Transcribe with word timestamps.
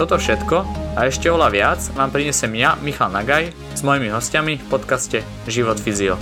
Toto 0.00 0.16
všetko 0.16 0.64
a 0.96 1.12
ešte 1.12 1.28
oľa 1.28 1.52
viac 1.52 1.76
vám 1.92 2.08
prinesem 2.08 2.48
ja, 2.56 2.72
Michal 2.80 3.12
Nagaj, 3.12 3.52
s 3.52 3.84
mojimi 3.84 4.08
hostiami 4.08 4.56
v 4.56 4.66
podcaste 4.72 5.20
Život 5.44 5.76
Fyzio. 5.76 6.16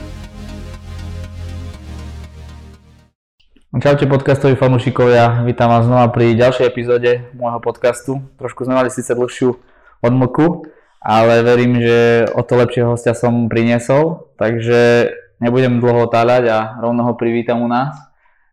Čaute 3.78 4.10
podcastoví 4.10 4.58
fanúšikovia, 4.58 5.46
vítam 5.46 5.70
vás 5.70 5.86
znova 5.86 6.10
pri 6.10 6.34
ďalšej 6.34 6.66
epizóde 6.66 7.30
môjho 7.38 7.62
podcastu. 7.62 8.18
Trošku 8.42 8.66
sme 8.66 8.82
mali 8.82 8.90
síce 8.90 9.14
dlhšiu 9.14 9.54
odmlku, 10.02 10.66
ale 10.98 11.46
verím, 11.46 11.78
že 11.78 12.26
o 12.34 12.42
to 12.42 12.58
lepšieho 12.58 12.98
hostia 12.98 13.14
som 13.14 13.46
priniesol, 13.46 14.34
takže 14.42 15.14
nebudem 15.38 15.78
dlho 15.78 16.10
otáľať 16.10 16.50
a 16.50 16.58
rovno 16.82 17.06
ho 17.06 17.14
privítam 17.14 17.62
u 17.62 17.70
nás. 17.70 17.94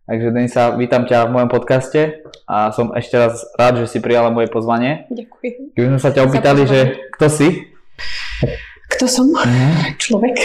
Takže 0.05 0.29
Denisa, 0.29 0.69
vítam 0.77 1.09
ťa 1.09 1.25
v 1.25 1.33
mojom 1.33 1.49
podcaste 1.49 2.21
a 2.45 2.69
som 2.69 2.93
ešte 2.93 3.17
raz 3.17 3.41
rád, 3.57 3.81
že 3.81 3.89
si 3.89 3.97
prijala 3.97 4.29
moje 4.29 4.53
pozvanie. 4.53 5.09
Ďakujem. 5.09 5.73
Keby 5.73 5.87
sme 5.89 6.01
sa 6.05 6.13
ťa 6.13 6.29
opýtali, 6.29 6.61
že 6.69 7.09
kto 7.17 7.25
si? 7.25 7.73
Kto 8.93 9.09
som? 9.09 9.34
Mm. 9.34 9.97
Človek. 9.97 10.35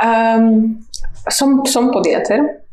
um, 0.00 0.80
som, 1.36 1.68
som 1.68 1.92
podiater. 1.92 2.64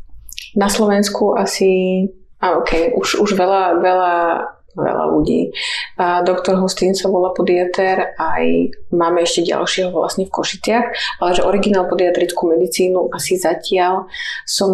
Na 0.56 0.72
Slovensku 0.72 1.36
asi, 1.36 2.08
a 2.40 2.56
okay, 2.56 2.96
už, 2.96 3.20
už 3.20 3.36
veľa, 3.36 3.84
veľa 3.84 4.16
veľa 4.76 5.06
ľudí. 5.12 5.56
A 5.98 6.22
doktor 6.22 6.60
sa 6.68 7.08
volá 7.08 7.32
podiater, 7.32 8.14
aj 8.20 8.44
máme 8.92 9.24
ešte 9.24 9.48
ďalšieho 9.48 9.96
vlastne 9.96 10.28
v 10.28 10.36
Košiciach, 10.36 10.86
ale 11.24 11.32
že 11.34 11.48
originál 11.48 11.88
podiatrickú 11.88 12.52
medicínu 12.52 13.10
asi 13.16 13.40
zatiaľ 13.40 14.12
som 14.44 14.72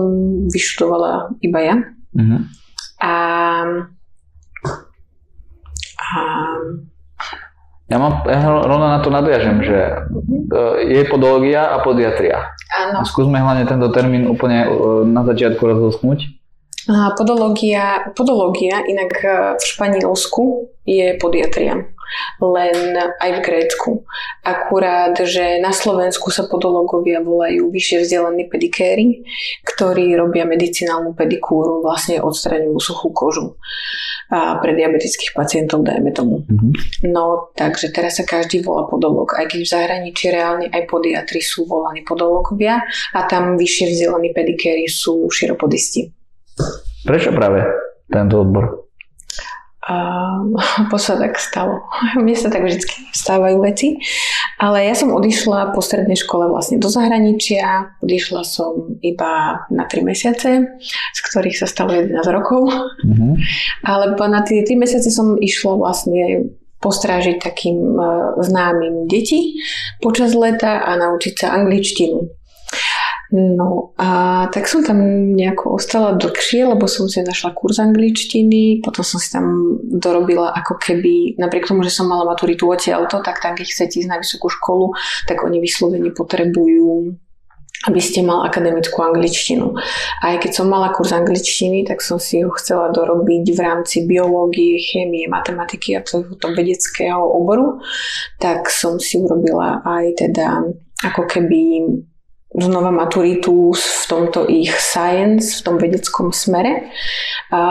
vyštudovala 0.50 1.38
iba 1.46 1.60
ja. 1.62 1.76
Mm-hmm. 2.18 2.42
A, 3.02 3.14
a 5.96 6.20
ja 7.92 7.98
mám, 8.00 8.24
ja 8.24 8.40
rovno 8.48 8.88
na 8.88 9.04
to 9.04 9.12
nadviažem, 9.12 9.68
že 9.68 9.80
e, 9.84 9.96
je 10.96 11.02
podológia 11.12 11.76
a 11.76 11.84
podiatria. 11.84 12.56
Áno. 12.72 13.04
Skúsme 13.04 13.36
hlavne 13.36 13.68
tento 13.68 13.92
termín 13.92 14.32
úplne 14.32 14.64
e, 14.64 14.68
na 15.12 15.28
začiatku 15.28 15.60
rozhodnúť. 15.60 16.41
Podológia, 16.90 18.10
podológia 18.18 18.82
inak 18.90 19.12
e, 19.22 19.28
v 19.60 19.64
Španielsku 19.64 20.44
je 20.82 21.14
podiatria, 21.22 21.78
len 22.42 22.78
aj 22.98 23.30
v 23.38 23.40
Grécku. 23.46 23.92
Akurát, 24.42 25.14
že 25.22 25.62
na 25.62 25.70
Slovensku 25.70 26.34
sa 26.34 26.50
podológovia 26.50 27.22
volajú 27.22 27.70
vyššie 27.70 27.98
vzdelaní 28.02 28.50
pedikéry, 28.50 29.22
ktorí 29.62 30.18
robia 30.18 30.50
medicinálnu 30.50 31.14
pedikúru, 31.14 31.86
vlastne 31.86 32.18
odstraňujú 32.18 32.78
suchú 32.82 33.14
kožu 33.14 33.62
a 34.32 34.56
pre 34.64 34.72
diabetických 34.74 35.36
pacientov, 35.36 35.84
dajme 35.84 36.16
tomu. 36.16 36.48
Mm-hmm. 36.48 36.72
No, 37.12 37.52
takže 37.52 37.92
teraz 37.92 38.16
sa 38.16 38.24
každý 38.24 38.64
volá 38.64 38.88
podológ, 38.88 39.36
aj 39.36 39.52
keď 39.52 39.60
v 39.60 39.74
zahraničí 39.76 40.32
reálne 40.32 40.72
aj 40.72 40.88
podiatri 40.88 41.44
sú 41.44 41.68
volaní 41.68 42.08
podológovia 42.08 42.80
a 43.12 43.20
tam 43.28 43.60
vyššie 43.60 43.92
vzdelaní 43.92 44.32
pedikéry 44.32 44.88
sú 44.88 45.28
širopodisti. 45.28 46.21
Prečo 47.02 47.34
práve 47.34 47.66
tento 48.10 48.42
odbor? 48.42 48.82
Po 50.92 50.98
sa 50.98 51.18
tak 51.18 51.38
stalo. 51.42 51.82
Mne 52.22 52.36
sa 52.38 52.48
tak 52.48 52.64
vždy 52.66 52.86
stávajú 53.12 53.58
veci. 53.62 53.98
Ale 54.62 54.86
ja 54.86 54.94
som 54.94 55.10
odišla 55.10 55.74
po 55.74 55.82
strednej 55.82 56.14
škole 56.14 56.46
vlastne 56.46 56.78
do 56.78 56.86
zahraničia. 56.86 57.98
Odišla 58.06 58.46
som 58.46 58.94
iba 59.02 59.66
na 59.74 59.90
3 59.90 60.06
mesiace, 60.06 60.78
z 60.86 61.20
ktorých 61.34 61.58
sa 61.58 61.66
stalo 61.66 61.98
11 61.98 62.22
rokov. 62.30 62.70
Mm-hmm. 63.02 63.34
Ale 63.90 64.14
na 64.30 64.46
tie 64.46 64.62
3 64.62 64.78
mesiace 64.78 65.10
som 65.10 65.34
išla 65.42 65.82
vlastne 65.82 66.54
postrážiť 66.82 67.38
takým 67.42 67.78
e, 67.78 68.06
známym 68.42 69.06
deti 69.06 69.62
počas 70.02 70.34
leta 70.34 70.82
a 70.82 70.98
naučiť 70.98 71.34
sa 71.38 71.54
angličtinu. 71.54 72.26
No 73.32 73.96
a 73.96 74.44
tak 74.52 74.68
som 74.68 74.84
tam 74.84 75.00
nejako 75.40 75.80
ostala 75.80 76.20
dlhšie, 76.20 76.68
lebo 76.68 76.84
som 76.92 77.08
si 77.08 77.24
našla 77.24 77.56
kurz 77.56 77.80
angličtiny, 77.80 78.84
potom 78.84 79.08
som 79.08 79.24
si 79.24 79.32
tam 79.32 79.80
dorobila 79.88 80.52
ako 80.52 80.76
keby, 80.76 81.40
napriek 81.40 81.72
tomu, 81.72 81.80
že 81.88 81.96
som 81.96 82.12
mala 82.12 82.28
maturitu 82.28 82.68
odtiaľto, 82.68 83.24
tak 83.24 83.40
tam, 83.40 83.56
keď 83.56 83.72
chcete 83.72 84.04
ísť 84.04 84.12
na 84.12 84.20
vysokú 84.20 84.52
školu, 84.52 84.92
tak 85.32 85.48
oni 85.48 85.64
vyslovene 85.64 86.12
potrebujú 86.12 87.16
aby 87.82 87.98
ste 87.98 88.22
mal 88.22 88.46
akademickú 88.46 89.02
angličtinu. 89.02 89.74
A 90.22 90.38
aj 90.38 90.46
keď 90.46 90.52
som 90.54 90.70
mala 90.70 90.94
kurz 90.94 91.18
angličtiny, 91.18 91.82
tak 91.82 92.06
som 92.06 92.22
si 92.22 92.46
ho 92.46 92.54
chcela 92.54 92.94
dorobiť 92.94 93.58
v 93.58 93.58
rámci 93.58 94.06
biológie, 94.06 94.78
chémie, 94.78 95.26
matematiky 95.26 95.98
a 95.98 96.06
toho 96.06 96.30
vedeckého 96.38 97.26
oboru, 97.26 97.82
tak 98.38 98.70
som 98.70 99.02
si 99.02 99.18
urobila 99.18 99.82
aj 99.82 100.06
teda 100.14 100.62
ako 101.02 101.26
keby 101.26 101.82
znova 102.52 102.92
maturitu 102.92 103.72
v 103.72 104.04
tomto 104.12 104.44
ich 104.48 104.76
science, 104.76 105.60
v 105.60 105.62
tom 105.64 105.76
vedeckom 105.80 106.36
smere 106.36 106.92
a 107.48 107.62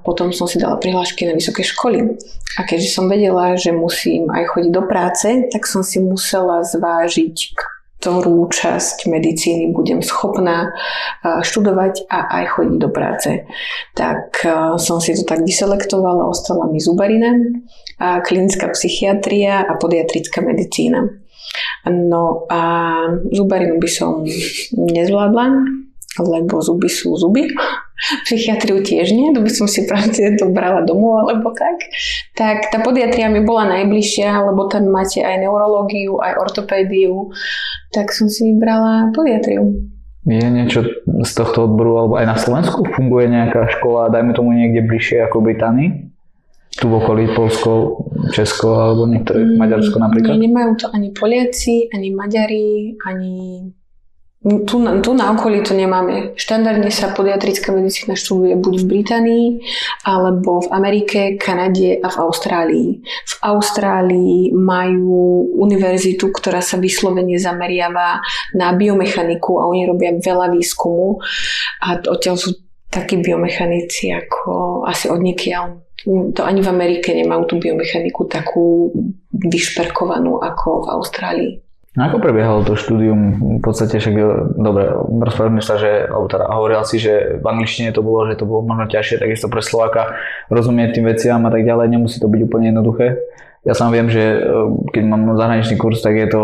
potom 0.00 0.32
som 0.32 0.48
si 0.48 0.56
dala 0.56 0.80
prihlášky 0.80 1.28
na 1.28 1.36
vysoké 1.36 1.60
školy. 1.60 2.16
A 2.56 2.64
keďže 2.64 2.96
som 2.96 3.08
vedela, 3.12 3.56
že 3.56 3.76
musím 3.76 4.32
aj 4.32 4.56
chodiť 4.56 4.72
do 4.72 4.84
práce, 4.88 5.28
tak 5.52 5.68
som 5.68 5.84
si 5.84 6.00
musela 6.00 6.64
zvážiť, 6.64 7.56
ktorú 8.02 8.50
časť 8.50 9.06
medicíny 9.06 9.70
budem 9.70 10.02
schopná 10.02 10.74
študovať 11.22 12.10
a 12.10 12.42
aj 12.42 12.58
chodiť 12.58 12.76
do 12.82 12.90
práce. 12.90 13.46
Tak 13.94 14.42
som 14.82 14.98
si 14.98 15.14
to 15.14 15.22
tak 15.22 15.46
vyselektovala, 15.46 16.26
ostala 16.26 16.66
mi 16.66 16.82
zubarina, 16.82 17.36
klinická 18.00 18.74
psychiatria 18.74 19.62
a 19.62 19.78
podiatrická 19.78 20.42
medicína. 20.42 21.21
No 21.88 22.46
a 22.46 22.60
zubarinu 23.34 23.82
by 23.82 23.88
som 23.90 24.22
nezvládla, 24.76 25.46
lebo 26.20 26.60
zuby 26.60 26.92
sú 26.92 27.16
zuby. 27.16 27.48
Psychiatriu 28.26 28.82
tiež 28.82 29.14
nie, 29.14 29.30
to 29.30 29.40
by 29.40 29.50
som 29.50 29.70
si 29.70 29.86
pravde 29.86 30.34
dobrala 30.34 30.82
domov 30.82 31.24
alebo 31.24 31.54
tak. 31.54 31.86
Tak 32.34 32.74
tá 32.74 32.82
podiatria 32.82 33.30
mi 33.30 33.46
bola 33.46 33.70
najbližšia, 33.78 34.42
lebo 34.52 34.66
tam 34.66 34.90
máte 34.90 35.22
aj 35.22 35.38
neurológiu, 35.38 36.18
aj 36.18 36.36
ortopédiu, 36.42 37.30
tak 37.94 38.10
som 38.10 38.26
si 38.26 38.52
vybrala 38.52 39.14
podiatriu. 39.14 39.88
Je 40.22 40.38
niečo 40.38 40.86
z 41.02 41.32
tohto 41.34 41.66
odboru, 41.66 41.98
alebo 41.98 42.14
aj 42.14 42.26
na 42.30 42.38
Slovensku 42.38 42.86
funguje 42.94 43.26
nejaká 43.26 43.70
škola, 43.78 44.10
dajme 44.10 44.34
tomu 44.34 44.54
niekde 44.54 44.86
bližšie 44.86 45.26
ako 45.26 45.42
Británii? 45.42 46.11
Tu 46.72 46.88
v 46.88 46.94
okolí 46.96 47.28
Polsko, 47.36 48.00
Česko 48.32 48.72
alebo 48.80 49.04
niektoré 49.04 49.44
mm, 49.44 49.60
Maďarsko 49.60 49.96
napríklad? 50.00 50.40
Nemajú 50.40 50.70
to 50.80 50.86
ani 50.88 51.12
Poliaci, 51.12 51.92
ani 51.92 52.08
Maďari, 52.16 52.96
ani... 53.04 53.34
Tu, 54.42 54.74
tu 54.82 55.10
na 55.14 55.30
okolí 55.30 55.62
to 55.62 55.70
nemáme. 55.70 56.34
Štandardne 56.34 56.90
sa 56.90 57.14
podiatrická 57.14 57.70
medicína 57.70 58.18
študuje 58.18 58.58
buď 58.58 58.74
v 58.74 58.88
Británii, 58.90 59.46
alebo 60.02 60.66
v 60.66 60.68
Amerike, 60.74 61.38
Kanade 61.38 62.02
a 62.02 62.10
v 62.10 62.16
Austrálii. 62.26 62.90
V 63.06 63.34
Austrálii 63.38 64.50
majú 64.50 65.46
univerzitu, 65.62 66.34
ktorá 66.34 66.58
sa 66.58 66.74
vyslovene 66.74 67.38
zameriava 67.38 68.18
na 68.58 68.74
biomechaniku 68.74 69.62
a 69.62 69.70
oni 69.70 69.86
robia 69.86 70.10
veľa 70.18 70.50
výskumu 70.50 71.22
a 71.86 72.02
odtiaľ 72.02 72.34
sú 72.34 72.50
takí 72.92 73.22
biomechanici 73.22 74.10
ako 74.10 74.82
asi 74.84 75.06
od 75.06 75.22
niekiaľ 75.22 75.80
to 76.06 76.40
ani 76.42 76.60
v 76.60 76.68
Amerike 76.68 77.14
nemajú 77.14 77.42
tú 77.46 77.54
biomechaniku 77.62 78.26
takú 78.26 78.90
vyšperkovanú 79.30 80.42
ako 80.42 80.68
v 80.82 80.88
Austrálii. 80.98 81.52
No 81.92 82.08
ako 82.08 82.24
prebiehalo 82.24 82.64
to 82.64 82.72
štúdium? 82.72 83.36
V 83.60 83.62
podstate 83.62 84.00
však, 84.00 84.16
dobre, 84.56 84.88
rozprávame 84.96 85.60
sa, 85.60 85.76
že, 85.76 86.08
alebo 86.08 86.24
teda 86.24 86.48
hovoril 86.48 86.80
si, 86.88 86.96
že 86.96 87.36
v 87.36 87.44
angličtine 87.44 87.92
to 87.92 88.00
bolo, 88.00 88.24
že 88.32 88.40
to 88.40 88.48
bolo 88.48 88.64
možno 88.64 88.88
ťažšie, 88.88 89.20
takisto 89.20 89.52
pre 89.52 89.60
Slováka 89.60 90.16
rozumieť 90.48 90.96
tým 90.96 91.04
veciam 91.04 91.44
a 91.44 91.52
tak 91.52 91.68
ďalej, 91.68 91.92
nemusí 91.92 92.16
to 92.16 92.32
byť 92.32 92.40
úplne 92.48 92.72
jednoduché. 92.72 93.20
Ja 93.68 93.76
sám 93.76 93.92
viem, 93.92 94.08
že 94.08 94.24
e, 94.24 94.38
keď 94.88 95.04
mám 95.04 95.36
zahraničný 95.36 95.76
kurz, 95.76 96.00
tak 96.00 96.16
je 96.16 96.32
to 96.32 96.42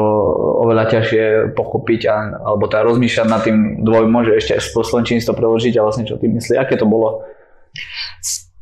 oveľa 0.69 0.85
ťažšie 0.93 1.57
pochopiť 1.57 2.01
a, 2.13 2.17
alebo 2.45 2.69
teda 2.69 2.85
rozmýšľať 2.85 3.27
nad 3.27 3.41
tým 3.41 3.83
dvojmo, 3.83 4.29
že 4.29 4.37
ešte 4.37 4.53
po 4.77 4.85
slovenčine 4.85 5.25
to 5.25 5.33
preložiť 5.33 5.81
a 5.81 5.85
vlastne 5.89 6.05
čo 6.05 6.21
tým 6.21 6.37
myslí, 6.37 6.61
aké 6.61 6.77
to 6.77 6.85
bolo? 6.85 7.25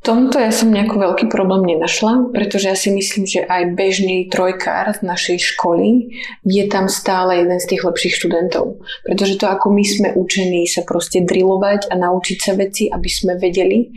Tomto 0.06 0.38
ja 0.38 0.55
som 0.55 0.70
nejaký 0.70 0.94
veľký 0.94 1.26
problém 1.26 1.67
nenašla, 1.67 2.31
pretože 2.31 2.70
ja 2.70 2.79
si 2.79 2.94
myslím, 2.94 3.26
že 3.26 3.43
aj 3.43 3.75
bežný 3.75 4.31
trojkár 4.31 4.94
z 4.94 5.03
našej 5.03 5.38
školy 5.43 6.14
je 6.47 6.64
tam 6.70 6.87
stále 6.87 7.43
jeden 7.43 7.58
z 7.58 7.75
tých 7.75 7.82
lepších 7.82 8.14
študentov. 8.14 8.79
Pretože 9.03 9.35
to, 9.35 9.50
ako 9.50 9.75
my 9.75 9.82
sme 9.82 10.08
učení 10.14 10.70
sa 10.70 10.87
proste 10.87 11.26
drillovať 11.26 11.91
a 11.91 11.99
naučiť 11.99 12.38
sa 12.38 12.55
veci, 12.55 12.87
aby 12.87 13.11
sme 13.11 13.35
vedeli 13.35 13.91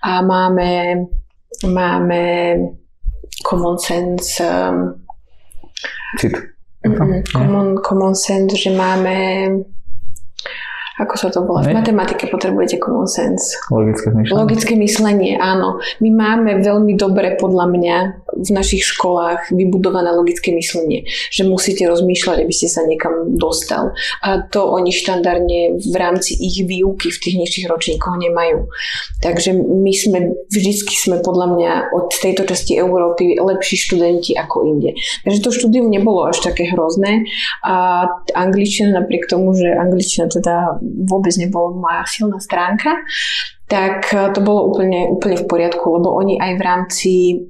a 0.00 0.24
máme, 0.24 1.04
máme 1.68 2.22
common 3.44 3.76
sense 3.76 4.40
um, 4.40 4.96
Cit. 6.16 6.32
Common, 6.80 7.76
common 7.84 8.16
sense, 8.16 8.56
že 8.56 8.72
máme 8.72 9.14
ako 11.00 11.14
sa 11.16 11.28
to 11.32 11.40
volá? 11.48 11.64
V 11.64 11.72
matematike 11.72 12.28
potrebujete 12.28 12.76
common 12.76 13.08
sense. 13.08 13.56
Logické 13.72 14.12
myslenie. 14.12 14.36
Logické 14.36 14.72
myslenie, 14.76 15.32
áno. 15.40 15.80
My 16.04 16.10
máme 16.12 16.60
veľmi 16.60 16.94
dobre, 17.00 17.40
podľa 17.40 17.66
mňa, 17.72 17.96
v 18.30 18.50
našich 18.52 18.86
školách 18.86 19.50
vybudované 19.50 20.12
logické 20.14 20.52
myslenie, 20.54 21.08
že 21.32 21.42
musíte 21.48 21.88
rozmýšľať, 21.88 22.44
aby 22.44 22.54
ste 22.54 22.68
sa 22.70 22.84
niekam 22.86 23.34
dostal. 23.36 23.96
A 24.22 24.44
to 24.44 24.70
oni 24.70 24.92
štandardne 24.92 25.80
v 25.80 25.94
rámci 25.96 26.36
ich 26.36 26.62
výuky 26.62 27.10
v 27.10 27.20
tých 27.20 27.36
nižších 27.40 27.66
ročníkoch 27.66 28.16
nemajú. 28.20 28.68
Takže 29.24 29.56
my 29.56 29.92
sme, 29.92 30.18
vždycky 30.48 30.94
sme 30.96 31.24
podľa 31.24 31.46
mňa 31.56 31.72
od 31.96 32.12
tejto 32.12 32.44
časti 32.44 32.76
Európy 32.76 33.40
lepší 33.40 33.76
študenti 33.76 34.36
ako 34.36 34.68
inde. 34.68 34.96
Takže 35.24 35.40
to 35.40 35.50
štúdium 35.50 35.88
nebolo 35.88 36.28
až 36.28 36.40
také 36.44 36.68
hrozné 36.70 37.24
a 37.64 38.06
angličtina 38.36 39.00
napriek 39.00 39.26
tomu, 39.26 39.52
že 39.56 39.68
angličtina 39.72 40.30
teda 40.30 40.80
vôbec 41.06 41.34
nebola 41.38 41.74
moja 41.76 42.02
silná 42.06 42.38
stránka, 42.42 42.98
tak 43.70 44.10
eh, 44.10 44.28
to 44.34 44.42
bolo 44.42 44.74
úplne, 44.74 45.06
úplne 45.06 45.38
v 45.38 45.46
poriadku, 45.46 45.86
lebo 46.02 46.10
oni 46.18 46.42
aj 46.42 46.52
v 46.58 46.62
rámci 46.62 47.12
eh, 47.34 47.40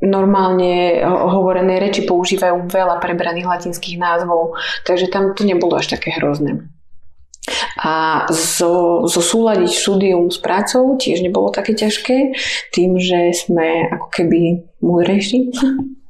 normálne 0.00 0.98
eh, 0.98 1.04
hovorenej 1.04 1.78
reči 1.84 2.00
používajú 2.08 2.68
veľa 2.68 2.96
prebraných 2.98 3.48
latinských 3.48 4.00
názvov, 4.00 4.56
takže 4.88 5.12
tam 5.12 5.36
to 5.36 5.44
nebolo 5.44 5.76
až 5.76 5.92
také 5.92 6.16
hrozné. 6.16 6.64
A 7.84 8.24
zo, 8.32 9.04
zo 9.04 9.20
súľadiť 9.20 9.68
štúdium 9.68 10.32
s 10.32 10.40
prácou 10.40 10.96
tiež 10.96 11.20
nebolo 11.20 11.52
také 11.52 11.76
ťažké, 11.76 12.32
tým, 12.72 12.96
že 12.96 13.36
sme 13.36 13.92
ako 13.92 14.08
keby 14.08 14.64
múdrejší 14.80 15.52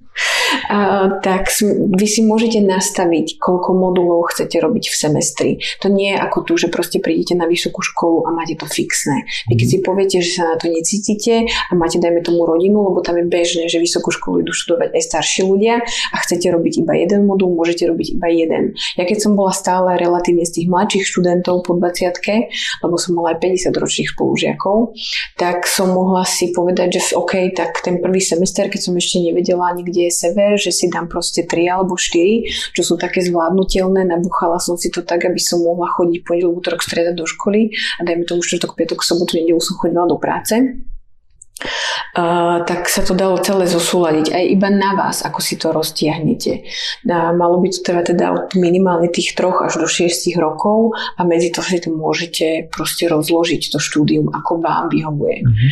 tak 1.23 1.51
vy 1.95 2.07
si 2.07 2.21
môžete 2.23 2.63
nastaviť, 2.63 3.39
koľko 3.39 3.75
modulov 3.75 4.31
chcete 4.31 4.57
robiť 4.63 4.85
v 4.91 4.95
semestri. 4.95 5.51
To 5.83 5.91
nie 5.91 6.15
je 6.15 6.19
ako 6.19 6.39
tu, 6.47 6.53
že 6.57 6.71
proste 6.71 7.03
prídete 7.03 7.35
na 7.35 7.51
vysokú 7.51 7.83
školu 7.83 8.29
a 8.29 8.31
máte 8.31 8.55
to 8.55 8.67
fixné. 8.69 9.27
Vy 9.51 9.59
keď 9.59 9.67
si 9.67 9.79
mhm. 9.81 9.85
poviete, 9.85 10.17
že 10.23 10.31
sa 10.41 10.55
na 10.55 10.57
to 10.57 10.71
necítite 10.71 11.51
a 11.51 11.73
máte, 11.75 11.99
dajme 11.99 12.23
tomu, 12.23 12.47
rodinu, 12.47 12.93
lebo 12.93 13.01
tam 13.03 13.19
je 13.19 13.27
bežné, 13.27 13.67
že 13.67 13.83
vysokú 13.83 14.15
školu 14.15 14.47
idú 14.47 14.53
študovať 14.55 14.95
aj 14.95 15.03
starší 15.03 15.41
ľudia 15.47 15.83
a 15.85 16.17
chcete 16.23 16.47
robiť 16.51 16.85
iba 16.87 16.93
jeden 16.95 17.27
modul, 17.27 17.53
môžete 17.57 17.89
robiť 17.89 18.21
iba 18.21 18.29
jeden. 18.31 18.77
Ja 18.95 19.05
keď 19.09 19.19
som 19.25 19.33
bola 19.35 19.51
stále 19.51 19.97
relatívne 19.97 20.45
z 20.47 20.61
tých 20.61 20.67
mladších 20.71 21.05
študentov 21.05 21.65
po 21.65 21.77
20 21.77 22.17
lebo 22.85 22.95
som 23.01 23.17
mala 23.17 23.37
aj 23.37 23.39
50 23.43 23.75
ročných 23.75 24.13
spolužiakov, 24.13 24.95
tak 25.41 25.67
som 25.67 25.93
mohla 25.93 26.23
si 26.29 26.53
povedať, 26.53 27.01
že 27.01 27.01
OK, 27.17 27.53
tak 27.57 27.81
ten 27.81 27.99
prvý 27.99 28.21
semester, 28.21 28.69
keď 28.69 28.81
som 28.81 28.95
ešte 28.97 29.21
nevedela 29.21 29.73
ani 29.73 29.83
kde 29.87 30.04
je 30.07 30.13
sever, 30.13 30.61
že 30.61 30.71
si 30.71 30.87
dám 30.93 31.09
proste 31.09 31.49
3 31.49 31.69
alebo 31.71 31.97
4, 31.97 32.75
čo 32.77 32.83
sú 32.85 32.95
také 33.01 33.25
zvládnutelné. 33.25 34.05
Nabuchala 34.05 34.61
som 34.61 34.77
si 34.77 34.93
to 34.93 35.01
tak, 35.03 35.25
aby 35.25 35.41
som 35.41 35.65
mohla 35.65 35.89
chodiť 35.93 36.21
pondelok, 36.25 36.55
útorok, 36.61 36.81
streda 36.85 37.17
do 37.17 37.25
školy 37.25 37.73
a 37.99 38.01
dajme 38.05 38.29
tomu 38.29 38.45
štvrtok, 38.45 38.77
piatok, 38.77 39.01
sobotu, 39.01 39.41
nedelu 39.41 39.61
som 39.61 39.81
chodila 39.81 40.05
do 40.05 40.21
práce. 40.21 40.85
Uh, 42.15 42.63
tak 42.67 42.87
sa 42.91 43.03
to 43.03 43.15
dalo 43.15 43.39
celé 43.43 43.67
zosúľadiť 43.67 44.35
aj 44.35 44.45
iba 44.47 44.69
na 44.71 44.95
vás, 44.95 45.23
ako 45.23 45.39
si 45.43 45.55
to 45.59 45.71
roztiahnete. 45.71 46.67
Uh, 47.07 47.31
malo 47.35 47.59
by 47.59 47.71
to 47.71 47.83
trvať 47.83 48.15
teda 48.15 48.27
od 48.31 48.47
minimálne 48.59 49.11
tých 49.11 49.35
troch 49.35 49.63
až 49.63 49.83
do 49.83 49.87
6 49.87 50.35
rokov 50.39 50.95
a 51.19 51.23
medzi 51.27 51.51
to 51.55 51.63
si 51.63 51.79
to 51.83 51.91
môžete 51.95 52.71
proste 52.71 53.11
rozložiť 53.11 53.71
to 53.71 53.79
štúdium, 53.83 54.31
ako 54.35 54.63
vám 54.63 54.91
vyhovuje. 54.91 55.43
Mm-hmm. 55.43 55.71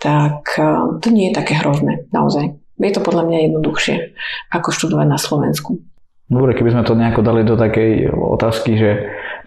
Tak 0.00 0.40
uh, 0.60 0.96
to 1.00 1.08
nie 1.12 1.32
je 1.32 1.36
také 1.36 1.60
hrozné, 1.60 2.08
naozaj. 2.12 2.61
Je 2.82 2.92
to 2.92 3.00
podľa 3.00 3.30
mňa 3.30 3.38
jednoduchšie, 3.46 3.94
ako 4.50 4.68
študovať 4.74 5.06
na 5.06 5.18
Slovensku. 5.18 5.78
Dobre, 6.26 6.58
keby 6.58 6.74
sme 6.74 6.82
to 6.82 6.98
nejako 6.98 7.22
dali 7.22 7.46
do 7.46 7.54
takej 7.54 8.10
otázky, 8.10 8.74
že 8.74 8.90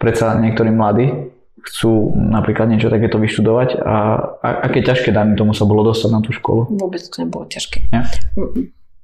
predsa 0.00 0.38
niektorí 0.40 0.72
mladí 0.72 1.28
chcú 1.66 2.14
napríklad 2.14 2.70
niečo 2.70 2.86
takéto 2.86 3.18
vyštudovať 3.18 3.82
a, 3.82 3.96
a 4.38 4.48
aké 4.70 4.86
ťažké, 4.86 5.10
dajme 5.10 5.34
tomu, 5.34 5.50
sa 5.50 5.66
bolo 5.66 5.82
dostať 5.82 6.10
na 6.14 6.22
tú 6.22 6.30
školu? 6.30 6.70
Vôbec 6.70 7.02
to 7.02 7.26
nebolo 7.26 7.44
ťažké. 7.50 7.90
Ja? 7.90 8.06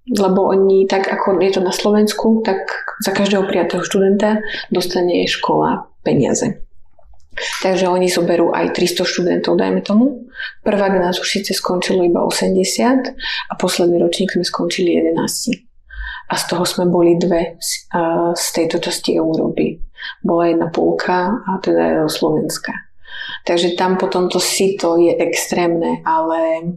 Lebo 0.07 0.47
oni, 0.47 0.87
tak 0.87 1.11
ako 1.11 1.43
je 1.43 1.51
to 1.59 1.61
na 1.63 1.75
Slovensku, 1.75 2.43
tak 2.47 2.63
za 3.03 3.11
každého 3.11 3.47
prijatého 3.51 3.83
študenta 3.83 4.43
dostane 4.71 5.27
škola 5.27 5.91
peniaze. 6.07 6.63
Takže 7.33 7.89
oni 7.89 8.13
zoberú 8.13 8.53
aj 8.53 8.77
300 8.77 9.09
študentov, 9.09 9.57
dajme 9.57 9.81
tomu. 9.81 10.29
Prvák 10.63 11.01
nás 11.01 11.17
už 11.17 11.29
síce 11.41 11.57
skončilo 11.57 12.05
iba 12.05 12.21
80 12.21 13.17
a 13.49 13.53
posledný 13.57 13.97
ročník 14.03 14.37
sme 14.37 14.45
skončili 14.45 15.01
11. 15.01 15.17
A 16.29 16.35
z 16.37 16.45
toho 16.49 16.65
sme 16.65 16.89
boli 16.89 17.17
dve 17.17 17.57
z 18.37 18.47
tejto 18.53 18.81
časti 18.81 19.17
Európy. 19.17 19.81
Bola 20.21 20.49
jedna 20.49 20.69
Polka 20.69 21.41
a 21.45 21.61
teda 21.61 22.09
Slovenska. 22.09 22.73
Takže 23.45 23.75
tam 23.77 23.99
potom 23.99 24.29
to 24.29 24.41
sito 24.41 24.97
je 24.97 25.13
extrémne, 25.19 26.01
ale 26.05 26.73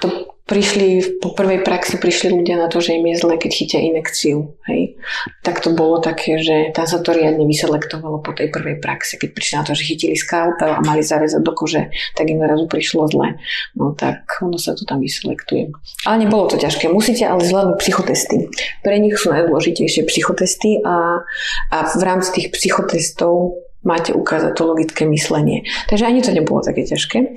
to 0.00 0.33
prišli, 0.44 1.18
po 1.24 1.32
prvej 1.32 1.64
praxi 1.64 1.96
prišli 1.96 2.28
ľudia 2.28 2.60
na 2.60 2.68
to, 2.68 2.84
že 2.84 3.00
im 3.00 3.08
je 3.08 3.16
zle, 3.16 3.34
keď 3.40 3.50
chytia 3.50 3.80
inekciu. 3.80 4.52
Hej. 4.68 5.00
Tak 5.40 5.64
to 5.64 5.72
bolo 5.72 6.04
také, 6.04 6.36
že 6.36 6.72
tam 6.76 6.84
sa 6.84 7.00
to 7.00 7.16
riadne 7.16 7.48
vyselektovalo 7.48 8.20
po 8.20 8.36
tej 8.36 8.52
prvej 8.52 8.76
praxi. 8.76 9.16
Keď 9.16 9.30
prišli 9.32 9.54
na 9.56 9.64
to, 9.64 9.72
že 9.72 9.88
chytili 9.88 10.16
skalpel 10.16 10.68
a 10.68 10.84
mali 10.84 11.00
zarezať 11.00 11.40
do 11.40 11.52
kože, 11.56 11.88
tak 12.12 12.28
im 12.28 12.44
zrazu 12.44 12.68
prišlo 12.68 13.08
zle. 13.08 13.40
No 13.72 13.96
tak 13.96 14.28
ono 14.44 14.60
sa 14.60 14.76
to 14.76 14.84
tam 14.84 15.00
vyselektuje. 15.00 15.72
Ale 16.04 16.16
nebolo 16.20 16.44
to 16.52 16.60
ťažké. 16.60 16.92
Musíte 16.92 17.24
ale 17.24 17.40
zvládnuť 17.40 17.80
psychotesty. 17.80 18.52
Pre 18.84 18.96
nich 19.00 19.16
sú 19.16 19.32
najdôležitejšie 19.32 20.04
psychotesty 20.12 20.84
a, 20.84 21.24
a 21.72 21.78
v 21.88 22.02
rámci 22.04 22.36
tých 22.36 22.48
psychotestov 22.52 23.64
máte 23.80 24.12
ukázať 24.12 24.52
to 24.52 24.62
logické 24.64 25.08
myslenie. 25.08 25.64
Takže 25.88 26.04
ani 26.04 26.20
to 26.20 26.36
nebolo 26.36 26.60
také 26.60 26.84
ťažké. 26.84 27.36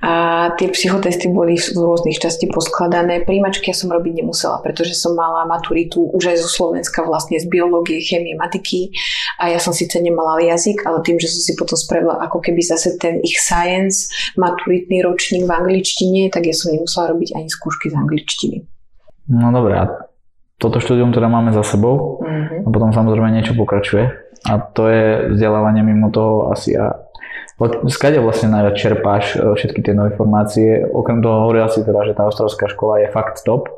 A 0.00 0.48
tie 0.56 0.72
psychotesty 0.72 1.28
boli 1.28 1.60
v 1.60 1.76
rôznych 1.76 2.16
časti 2.16 2.48
poskladané. 2.48 3.20
Príjmačky 3.28 3.68
ja 3.68 3.76
som 3.76 3.92
robiť 3.92 4.24
nemusela, 4.24 4.56
pretože 4.64 4.96
som 4.96 5.12
mala 5.12 5.44
maturitu 5.44 6.08
už 6.16 6.32
aj 6.32 6.36
zo 6.40 6.48
Slovenska 6.48 7.04
vlastne 7.04 7.36
z 7.36 7.44
biológie, 7.44 8.00
chemie, 8.00 8.32
matiky 8.32 8.96
a 9.36 9.52
ja 9.52 9.60
som 9.60 9.76
síce 9.76 10.00
nemala 10.00 10.40
jazyk, 10.40 10.88
ale 10.88 11.04
tým, 11.04 11.20
že 11.20 11.28
som 11.28 11.44
si 11.44 11.52
potom 11.52 11.76
spravila 11.76 12.16
ako 12.24 12.40
keby 12.40 12.64
zase 12.64 12.96
ten 12.96 13.20
ich 13.20 13.36
science, 13.36 14.08
maturitný 14.40 15.04
ročník 15.04 15.44
v 15.44 15.52
angličtine, 15.52 16.32
tak 16.32 16.48
ja 16.48 16.56
som 16.56 16.72
nemusela 16.72 17.12
robiť 17.12 17.36
ani 17.36 17.52
skúšky 17.52 17.92
z 17.92 17.94
angličtiny. 18.00 18.56
No 19.28 19.52
dobré, 19.52 19.84
a 19.84 19.84
toto 20.56 20.80
štúdium 20.80 21.12
teda 21.12 21.28
máme 21.28 21.52
za 21.52 21.60
sebou 21.60 22.24
mm-hmm. 22.24 22.64
a 22.64 22.68
potom 22.72 22.88
samozrejme 22.92 23.36
niečo 23.36 23.52
pokračuje 23.52 24.30
a 24.48 24.52
to 24.72 24.88
je 24.88 25.36
vzdelávanie 25.36 25.84
mimo 25.84 26.08
toho 26.08 26.48
asi 26.52 26.72
a 26.72 26.96
Skade 27.92 28.24
vlastne 28.24 28.48
najviac 28.48 28.76
čerpáš 28.80 29.36
e, 29.36 29.52
všetky 29.52 29.84
tie 29.84 29.92
nové 29.92 30.16
informácie? 30.16 30.80
Okrem 30.88 31.20
toho 31.20 31.44
hovoril 31.44 31.68
si 31.68 31.84
teda, 31.84 32.08
že 32.08 32.16
tá 32.16 32.24
ostrovská 32.24 32.72
škola 32.72 33.04
je 33.04 33.12
fakt 33.12 33.44
top, 33.44 33.68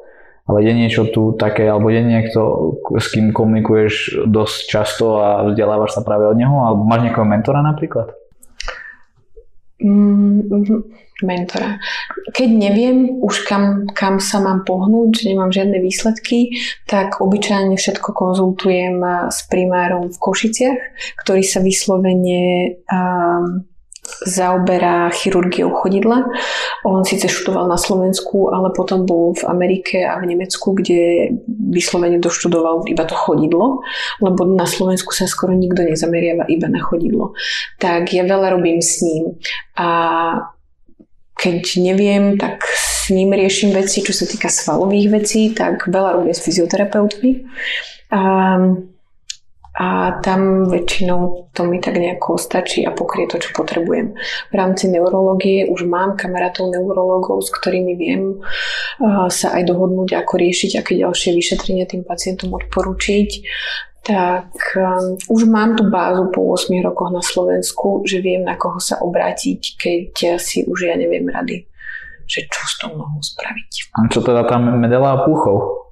ale 0.46 0.62
je 0.62 0.70
niečo 0.70 1.10
tu 1.10 1.34
také, 1.34 1.66
alebo 1.66 1.90
je 1.90 1.98
niekto, 1.98 2.40
s 2.94 3.10
kým 3.10 3.34
komunikuješ 3.34 4.22
dosť 4.30 4.58
často 4.70 5.18
a 5.18 5.50
vzdelávaš 5.50 5.98
sa 5.98 6.06
práve 6.06 6.30
od 6.30 6.38
neho? 6.38 6.62
Alebo 6.62 6.86
máš 6.86 7.10
nejakého 7.10 7.26
mentora 7.26 7.58
napríklad? 7.58 8.14
Mm, 9.82 10.46
mentora. 11.26 11.82
Keď 12.30 12.48
neviem 12.54 13.18
už 13.18 13.46
kam, 13.50 13.90
kam 13.90 14.22
sa 14.22 14.38
mám 14.38 14.62
pohnúť, 14.62 15.26
že 15.26 15.34
nemám 15.34 15.50
žiadne 15.50 15.82
výsledky, 15.82 16.54
tak 16.86 17.18
obyčajne 17.18 17.74
všetko 17.74 18.14
konzultujem 18.14 19.02
s 19.26 19.42
primárom 19.50 20.06
v 20.06 20.16
Košiciach, 20.22 20.78
ktorý 21.26 21.42
sa 21.42 21.58
vyslovene 21.58 22.78
um, 22.86 23.66
zaoberá 24.26 25.10
chirurgiou 25.10 25.70
chodidla. 25.70 26.24
On 26.84 27.04
síce 27.04 27.28
študoval 27.28 27.68
na 27.68 27.78
Slovensku, 27.78 28.54
ale 28.54 28.70
potom 28.76 29.06
bol 29.06 29.34
v 29.34 29.44
Amerike 29.46 30.06
a 30.06 30.18
v 30.18 30.34
Nemecku, 30.34 30.74
kde 30.74 31.32
vyslovene 31.48 32.18
doštudoval 32.18 32.86
iba 32.86 33.04
to 33.04 33.14
chodidlo, 33.14 33.82
lebo 34.20 34.44
na 34.44 34.66
Slovensku 34.66 35.14
sa 35.14 35.30
skoro 35.30 35.54
nikto 35.54 35.82
nezameriava 35.82 36.46
iba 36.48 36.66
na 36.68 36.80
chodidlo. 36.82 37.34
Tak 37.78 38.12
ja 38.12 38.22
veľa 38.26 38.54
robím 38.54 38.78
s 38.82 39.02
ním. 39.02 39.38
A 39.78 39.88
keď 41.32 41.62
neviem, 41.82 42.38
tak 42.38 42.62
s 42.70 43.10
ním 43.10 43.34
riešim 43.34 43.74
veci, 43.74 44.06
čo 44.06 44.14
sa 44.14 44.30
týka 44.30 44.46
svalových 44.46 45.08
vecí, 45.10 45.50
tak 45.50 45.90
veľa 45.90 46.22
robím 46.22 46.30
s 46.30 46.44
fyzioterapeutmi. 46.44 47.42
A 48.14 48.20
a 49.72 50.20
tam 50.20 50.68
väčšinou 50.68 51.48
to 51.56 51.64
mi 51.64 51.80
tak 51.80 51.96
nejako 51.96 52.36
stačí 52.36 52.84
a 52.84 52.92
pokrie 52.92 53.24
to, 53.24 53.40
čo 53.40 53.56
potrebujem. 53.56 54.12
V 54.52 54.54
rámci 54.54 54.92
neurológie 54.92 55.64
už 55.72 55.88
mám 55.88 56.12
kamarátov 56.12 56.68
neurológov, 56.68 57.40
s 57.40 57.48
ktorými 57.48 57.96
viem 57.96 58.36
sa 59.32 59.56
aj 59.56 59.72
dohodnúť, 59.72 60.12
ako 60.20 60.34
riešiť, 60.36 60.76
aké 60.76 61.00
ďalšie 61.00 61.32
vyšetrenia 61.32 61.88
tým 61.88 62.04
pacientom 62.04 62.52
odporučiť. 62.52 63.30
Tak 64.02 64.74
um, 64.74 65.14
už 65.30 65.46
mám 65.46 65.78
tú 65.78 65.86
bázu 65.86 66.26
po 66.34 66.52
8 66.58 66.74
rokoch 66.82 67.14
na 67.14 67.22
Slovensku, 67.22 68.02
že 68.02 68.18
viem, 68.18 68.42
na 68.42 68.58
koho 68.58 68.82
sa 68.82 68.98
obrátiť, 68.98 69.78
keď 69.78 70.42
si 70.42 70.66
už 70.66 70.90
ja 70.90 70.98
neviem 70.98 71.22
rady, 71.30 71.70
že 72.26 72.44
čo 72.50 72.62
s 72.66 72.82
tou 72.82 72.90
mohou 72.98 73.22
spraviť. 73.22 73.94
A 73.94 74.10
čo 74.10 74.20
teda 74.20 74.42
tam 74.50 74.74
medela 74.82 75.14
a 75.14 75.22
púchov? 75.22 75.86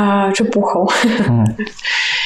A, 0.00 0.32
čo 0.32 0.48
púchov? 0.48 0.88
Hmm. 1.28 1.44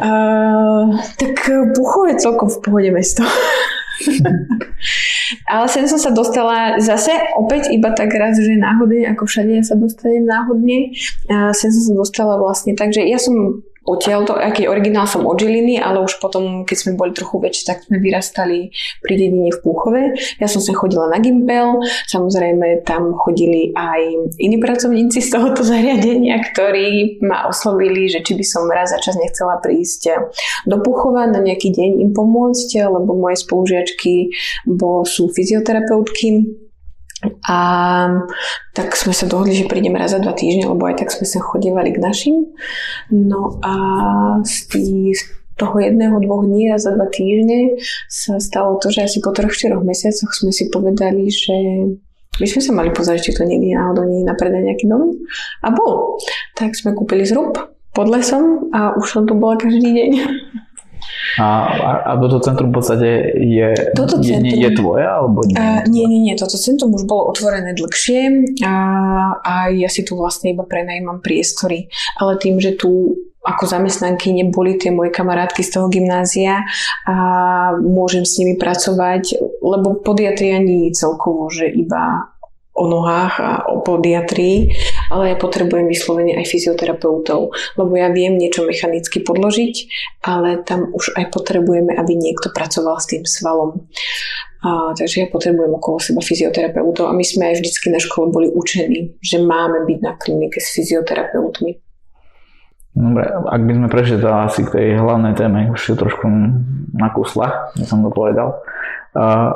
Uh, 0.00 0.96
tak 1.20 1.36
Buchov 1.76 2.08
je 2.08 2.16
celkom 2.16 2.48
v 2.48 2.58
pohode 2.64 2.90
mesto. 2.90 3.20
Ale 5.46 5.68
sem 5.68 5.84
som 5.84 6.00
sa 6.00 6.10
dostala 6.10 6.80
zase 6.80 7.12
opäť 7.36 7.68
iba 7.70 7.92
tak 7.92 8.10
raz, 8.16 8.34
že 8.40 8.56
náhodne, 8.56 9.04
ako 9.12 9.28
všade 9.28 9.60
ja 9.60 9.64
sa 9.64 9.76
dostanem 9.76 10.24
náhodne. 10.24 10.96
A 11.28 11.52
sem 11.52 11.68
som 11.68 11.92
sa 11.92 11.94
dostala 11.94 12.34
vlastne 12.40 12.72
tak, 12.72 12.96
že 12.96 13.04
ja 13.04 13.20
som 13.20 13.60
odtiaľ 13.84 14.28
to, 14.28 14.34
aký 14.36 14.68
originál 14.68 15.08
som 15.08 15.24
od 15.24 15.40
Žiliny, 15.40 15.80
ale 15.80 16.04
už 16.04 16.20
potom, 16.20 16.68
keď 16.68 16.76
sme 16.76 16.92
boli 17.00 17.16
trochu 17.16 17.40
väčší, 17.40 17.62
tak 17.64 17.84
sme 17.88 17.96
vyrastali 17.96 18.72
pri 19.00 19.14
dedine 19.16 19.50
v 19.50 19.62
Púchove. 19.64 20.02
Ja 20.36 20.46
som 20.46 20.60
sa 20.60 20.76
chodila 20.76 21.08
na 21.08 21.18
Gimpel, 21.18 21.80
samozrejme 22.08 22.84
tam 22.84 23.16
chodili 23.16 23.72
aj 23.72 24.32
iní 24.36 24.60
pracovníci 24.60 25.24
z 25.24 25.28
tohoto 25.32 25.64
zariadenia, 25.70 26.40
ktorí 26.52 27.20
ma 27.24 27.48
oslovili, 27.48 28.06
že 28.12 28.20
či 28.20 28.36
by 28.36 28.44
som 28.44 28.68
raz 28.68 28.92
za 28.92 29.00
čas 29.00 29.16
nechcela 29.16 29.58
prísť 29.58 30.32
do 30.68 30.80
Púchova 30.84 31.24
na 31.28 31.40
nejaký 31.40 31.72
deň 31.72 31.90
im 32.04 32.10
pomôcť, 32.12 32.84
lebo 32.88 33.16
moje 33.16 33.42
spolužiačky 33.42 34.32
bo 34.66 35.02
sú 35.06 35.30
fyzioterapeutky 35.32 36.60
a 37.44 37.58
tak 38.72 38.96
sme 38.96 39.12
sa 39.12 39.28
dohodli, 39.28 39.52
že 39.52 39.68
prídeme 39.68 40.00
raz 40.00 40.16
za 40.16 40.20
dva 40.24 40.32
týždne, 40.32 40.72
lebo 40.72 40.88
aj 40.88 41.04
tak 41.04 41.12
sme 41.12 41.28
sa 41.28 41.44
chodívali 41.44 41.92
k 41.92 42.00
našim. 42.00 42.48
No 43.12 43.60
a 43.60 43.74
z, 44.40 44.72
z 45.12 45.20
toho 45.60 45.76
jedného, 45.76 46.16
dvoch 46.24 46.48
dní 46.48 46.72
raz 46.72 46.88
za 46.88 46.96
dva 46.96 47.04
týždne 47.12 47.76
sa 48.08 48.40
stalo 48.40 48.80
to, 48.80 48.88
že 48.88 49.04
asi 49.04 49.20
po 49.20 49.36
troch, 49.36 49.52
štyroch 49.52 49.84
mesiacoch 49.84 50.32
sme 50.32 50.48
si 50.48 50.72
povedali, 50.72 51.28
že 51.28 51.56
by 52.40 52.46
sme 52.48 52.62
sa 52.64 52.72
mali 52.72 52.90
pozrieť, 52.96 53.28
či 53.28 53.36
to 53.36 53.44
nie 53.44 53.60
je 53.60 53.76
náhodou 53.76 54.08
nie 54.08 54.24
na 54.24 54.32
predaj 54.32 54.64
nejaký 54.64 54.88
dom. 54.88 55.12
A 55.60 55.68
bol. 55.68 56.16
Tak 56.56 56.72
sme 56.72 56.96
kúpili 56.96 57.28
zrub 57.28 57.52
pod 57.92 58.06
lesom 58.08 58.72
a 58.72 58.96
už 58.96 59.06
som 59.12 59.22
tu 59.28 59.36
bola 59.36 59.60
každý 59.60 59.92
deň. 59.92 60.10
A, 61.38 61.46
a, 61.70 61.90
a 62.04 62.12
toto 62.18 62.42
centrum 62.42 62.74
v 62.74 62.76
podstate 62.76 63.08
je, 63.38 63.70
toto 63.94 64.18
centrum, 64.18 64.50
je, 64.50 64.66
je 64.66 64.70
tvoje 64.74 65.06
alebo 65.06 65.40
nie? 65.46 65.56
A, 65.56 65.86
nie, 65.86 66.04
nie, 66.10 66.20
nie. 66.26 66.34
Toto 66.34 66.58
centrum 66.58 66.90
už 66.94 67.06
bolo 67.06 67.30
otvorené 67.30 67.72
dlhšie 67.74 68.20
a, 68.66 68.74
a 69.38 69.54
ja 69.70 69.86
si 69.86 70.02
tu 70.02 70.18
vlastne 70.18 70.52
iba 70.52 70.66
prenajímam 70.66 71.22
priestory. 71.22 71.86
Ale 72.18 72.36
tým, 72.36 72.58
že 72.58 72.74
tu 72.74 73.14
ako 73.40 73.64
zamestnanky 73.64 74.36
neboli 74.36 74.76
tie 74.76 74.92
moje 74.92 75.16
kamarátky 75.16 75.64
z 75.64 75.70
toho 75.72 75.86
gymnázia 75.88 76.60
a 77.08 77.16
môžem 77.80 78.28
s 78.28 78.36
nimi 78.36 78.60
pracovať, 78.60 79.40
lebo 79.64 79.96
podiatria 79.96 80.60
nie 80.60 80.92
celkovo, 80.92 81.48
že 81.48 81.72
iba 81.72 82.28
o 82.80 82.88
nohách 82.88 83.34
a 83.36 83.50
o 83.68 83.84
podiatrii, 83.84 84.72
ale 85.12 85.34
ja 85.34 85.36
potrebujem 85.36 85.84
vyslovene 85.84 86.40
aj 86.40 86.48
fyzioterapeutov, 86.48 87.52
lebo 87.76 87.92
ja 87.92 88.08
viem 88.08 88.40
niečo 88.40 88.64
mechanicky 88.64 89.20
podložiť, 89.20 89.74
ale 90.24 90.64
tam 90.64 90.88
už 90.96 91.12
aj 91.20 91.28
potrebujeme, 91.28 91.92
aby 91.92 92.16
niekto 92.16 92.48
pracoval 92.48 92.96
s 92.96 93.12
tým 93.12 93.28
svalom. 93.28 93.84
A, 94.60 94.92
takže 94.92 95.24
ja 95.24 95.28
potrebujem 95.28 95.72
okolo 95.72 96.00
seba 96.00 96.20
fyzioterapeutov 96.20 97.08
a 97.08 97.16
my 97.16 97.24
sme 97.24 97.52
aj 97.52 97.64
vždycky 97.64 97.92
na 97.92 98.00
škole 98.00 98.28
boli 98.28 98.48
učení, 98.48 99.16
že 99.20 99.40
máme 99.40 99.88
byť 99.88 99.98
na 100.00 100.12
klinike 100.16 100.60
s 100.60 100.72
fyzioterapeutmi. 100.76 101.80
Dobre, 102.90 103.22
ak 103.24 103.60
by 103.64 103.72
sme 103.72 103.88
prešli 103.88 104.16
to 104.18 104.28
asi 104.28 104.60
k 104.66 104.74
tej 104.74 104.86
hlavnej 104.98 105.32
téme, 105.38 105.70
už 105.72 105.80
je 105.80 105.96
trošku 105.96 106.26
na 106.92 107.08
kuslach, 107.14 107.72
ja 107.78 107.86
som 107.86 108.04
to 108.04 108.10
povedal. 108.10 108.60
Uh, 109.16 109.54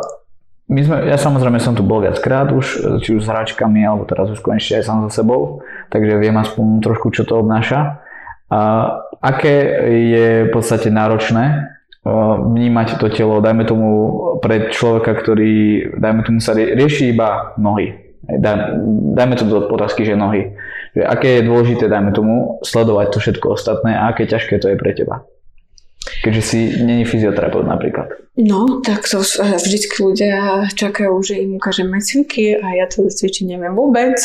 my 0.64 0.80
sme, 0.80 0.96
ja 1.04 1.20
samozrejme 1.20 1.60
som 1.60 1.76
tu 1.76 1.84
bol 1.84 2.00
viackrát 2.00 2.48
už, 2.48 2.98
či 3.04 3.12
už 3.12 3.28
s 3.28 3.30
hračkami, 3.30 3.84
alebo 3.84 4.08
teraz 4.08 4.32
už 4.32 4.40
konečne 4.40 4.80
aj 4.80 4.84
sám 4.88 4.98
so 5.04 5.10
sebou, 5.12 5.60
takže 5.92 6.16
viem 6.16 6.32
aspoň 6.40 6.80
trošku, 6.80 7.12
čo 7.12 7.28
to 7.28 7.36
obnáša. 7.36 8.00
A 8.48 8.60
aké 9.20 9.56
je 9.92 10.26
v 10.48 10.50
podstate 10.52 10.88
náročné 10.88 11.68
vnímať 12.48 13.00
to 13.00 13.08
telo, 13.12 13.44
dajme 13.44 13.64
tomu 13.64 13.88
pre 14.40 14.72
človeka, 14.72 15.16
ktorý, 15.16 15.52
dajme 16.00 16.20
tomu 16.24 16.38
sa 16.40 16.56
rieši 16.56 17.12
iba 17.12 17.56
nohy. 17.60 18.16
Dajme 18.24 19.34
to 19.36 19.44
do 19.44 19.68
otázky, 19.68 20.04
že 20.08 20.16
nohy. 20.16 20.56
Aké 20.96 21.40
je 21.40 21.48
dôležité, 21.48 21.92
dajme 21.92 22.12
tomu, 22.16 22.60
sledovať 22.64 23.06
to 23.12 23.18
všetko 23.20 23.46
ostatné 23.52 24.00
a 24.00 24.12
aké 24.12 24.24
ťažké 24.24 24.60
to 24.60 24.72
je 24.72 24.80
pre 24.80 24.96
teba 24.96 25.28
keďže 26.24 26.42
si 26.42 26.58
není 26.82 27.04
fyzioterapeut 27.04 27.66
napríklad? 27.66 28.24
No, 28.34 28.82
tak 28.82 29.06
to 29.06 29.22
vždycky 29.62 29.94
ľudia 30.02 30.66
čakajú, 30.74 31.22
že 31.22 31.38
im 31.38 31.54
ukážeme 31.54 32.02
cviky 32.02 32.58
a 32.58 32.74
ja 32.74 32.90
to 32.90 33.06
cvičiť 33.06 33.46
neviem 33.46 33.78
vôbec, 33.78 34.18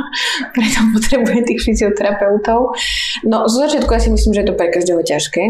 preto 0.54 0.80
potrebujem 0.92 1.48
tých 1.48 1.64
fyzioterapeutov. 1.64 2.76
No, 3.24 3.48
zo 3.48 3.64
začiatku 3.64 3.88
ja 3.88 4.04
si 4.04 4.12
myslím, 4.12 4.36
že 4.36 4.40
je 4.44 4.48
to 4.52 4.58
pre 4.60 4.68
každého 4.68 5.00
ťažké. 5.00 5.42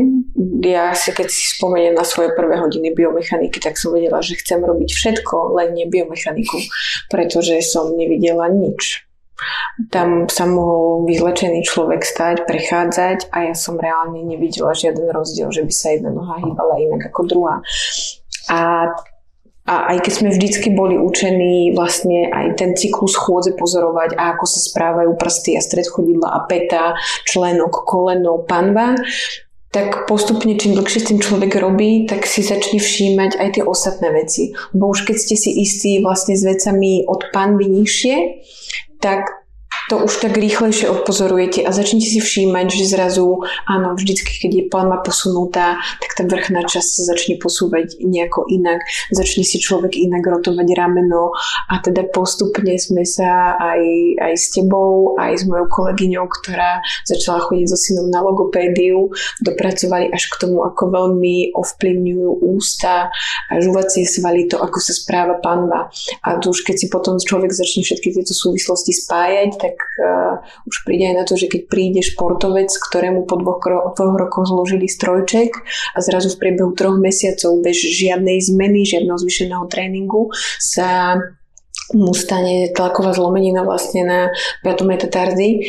Ja 0.62 0.94
si, 0.94 1.10
keď 1.10 1.26
si 1.26 1.58
spomeniem 1.58 1.98
na 1.98 2.06
svoje 2.06 2.30
prvé 2.38 2.54
hodiny 2.54 2.94
biomechaniky, 2.94 3.58
tak 3.58 3.74
som 3.74 3.90
vedela, 3.90 4.22
že 4.22 4.38
chcem 4.38 4.62
robiť 4.62 4.94
všetko, 4.94 5.58
len 5.58 5.74
nie 5.74 5.90
biomechaniku, 5.90 6.62
pretože 7.10 7.58
som 7.66 7.98
nevidela 7.98 8.46
nič 8.46 9.10
tam 9.90 10.30
sa 10.30 10.46
mohol 10.46 11.06
vyzlečený 11.10 11.66
človek 11.66 12.06
stať, 12.06 12.46
prechádzať 12.46 13.34
a 13.34 13.50
ja 13.50 13.54
som 13.54 13.74
reálne 13.74 14.22
nevidela 14.22 14.70
žiaden 14.70 15.10
rozdiel, 15.10 15.50
že 15.50 15.66
by 15.66 15.72
sa 15.74 15.94
jedna 15.94 16.14
noha 16.14 16.38
hýbala 16.38 16.78
inak 16.78 17.10
ako 17.10 17.20
druhá. 17.26 17.56
A 18.52 18.90
a 19.64 19.96
aj 19.96 20.04
keď 20.04 20.12
sme 20.12 20.28
vždycky 20.28 20.76
boli 20.76 21.00
učení 21.00 21.72
vlastne 21.72 22.28
aj 22.28 22.60
ten 22.60 22.76
cyklus 22.76 23.16
chôdze 23.16 23.56
pozorovať 23.56 24.12
a 24.12 24.36
ako 24.36 24.44
sa 24.44 24.60
správajú 24.60 25.16
prsty 25.16 25.56
a 25.56 25.64
stred 25.64 25.88
chodidla 25.88 26.28
a 26.36 26.44
peta, 26.44 27.00
členok, 27.24 27.88
koleno, 27.88 28.44
panva, 28.44 28.92
tak 29.72 30.04
postupne 30.04 30.54
čím 30.60 30.76
dlhšie 30.76 31.00
s 31.00 31.08
tým 31.08 31.18
človek 31.18 31.56
robí, 31.58 32.04
tak 32.04 32.28
si 32.28 32.44
začne 32.44 32.76
všímať 32.76 33.40
aj 33.40 33.48
tie 33.56 33.64
ostatné 33.64 34.12
veci. 34.12 34.52
Lebo 34.76 34.92
už 34.92 35.08
keď 35.08 35.16
ste 35.16 35.34
si 35.40 35.50
istí 35.64 35.98
vlastne 36.04 36.36
s 36.36 36.44
vecami 36.44 37.08
od 37.08 37.32
panvy 37.32 37.66
nižšie, 37.66 38.16
tak 39.04 39.43
to 39.88 40.00
už 40.04 40.24
tak 40.24 40.34
rýchlejšie 40.36 40.88
odpozorujete 40.88 41.60
a 41.64 41.70
začnete 41.72 42.08
si 42.08 42.20
všímať, 42.20 42.66
že 42.72 42.84
zrazu, 42.88 43.44
áno, 43.68 43.92
vždycky, 43.96 44.40
keď 44.40 44.50
je 44.52 44.64
palma 44.72 45.04
posunutá, 45.04 45.76
tak 46.00 46.10
tá 46.16 46.22
vrchná 46.24 46.64
časť 46.64 46.88
sa 46.88 47.02
začne 47.12 47.36
posúvať 47.36 48.00
nejako 48.00 48.48
inak, 48.48 48.80
začne 49.12 49.44
si 49.44 49.60
človek 49.60 49.92
inak 49.96 50.24
rotovať 50.24 50.68
rameno 50.72 51.36
a 51.68 51.74
teda 51.84 52.08
postupne 52.08 52.76
sme 52.80 53.04
sa 53.04 53.60
aj, 53.60 53.82
aj 54.24 54.34
s 54.34 54.46
tebou, 54.56 55.20
aj 55.20 55.40
s 55.40 55.44
mojou 55.44 55.68
kolegyňou, 55.68 56.24
ktorá 56.28 56.80
začala 57.04 57.44
chodiť 57.44 57.66
so 57.68 57.76
synom 57.76 58.08
na 58.08 58.24
logopédiu, 58.24 59.12
dopracovali 59.44 60.08
až 60.12 60.32
k 60.32 60.48
tomu, 60.48 60.64
ako 60.64 60.90
veľmi 60.90 61.52
ovplyvňujú 61.52 62.30
ústa 62.56 63.12
a 63.50 63.52
žuvacie 63.60 64.08
svaly, 64.08 64.48
to, 64.48 64.56
ako 64.60 64.80
sa 64.80 64.96
správa 64.96 65.38
panva. 65.44 65.92
A 66.24 66.40
to 66.40 66.56
už 66.56 66.64
keď 66.64 66.76
si 66.80 66.86
potom 66.88 67.20
človek 67.20 67.52
začne 67.52 67.84
všetky 67.84 68.16
tieto 68.16 68.32
súvislosti 68.32 68.92
spájať, 68.96 69.50
tak 69.60 69.73
tak 69.74 69.82
uh, 69.98 70.38
už 70.70 70.86
príde 70.86 71.10
aj 71.10 71.16
na 71.18 71.24
to, 71.26 71.34
že 71.34 71.50
keď 71.50 71.62
príde 71.66 72.00
športovec, 72.06 72.70
ktorému 72.70 73.26
po 73.26 73.34
dvoch, 73.34 73.58
dvoch 73.98 74.16
rokoch 74.16 74.46
zložili 74.46 74.86
strojček 74.86 75.58
a 75.94 75.98
zrazu 75.98 76.30
v 76.30 76.38
priebehu 76.38 76.70
troch 76.78 76.94
mesiacov 76.94 77.58
bez 77.58 77.74
žiadnej 77.82 78.38
zmeny, 78.38 78.86
žiadneho 78.86 79.18
zvyšeného 79.18 79.66
tréningu 79.66 80.30
sa 80.62 81.18
mu 81.92 82.14
stane 82.14 82.70
tlaková 82.72 83.12
zlomenina 83.12 83.66
vlastne 83.66 84.06
na 84.06 84.20
5. 84.62 84.86
metatardy 84.86 85.66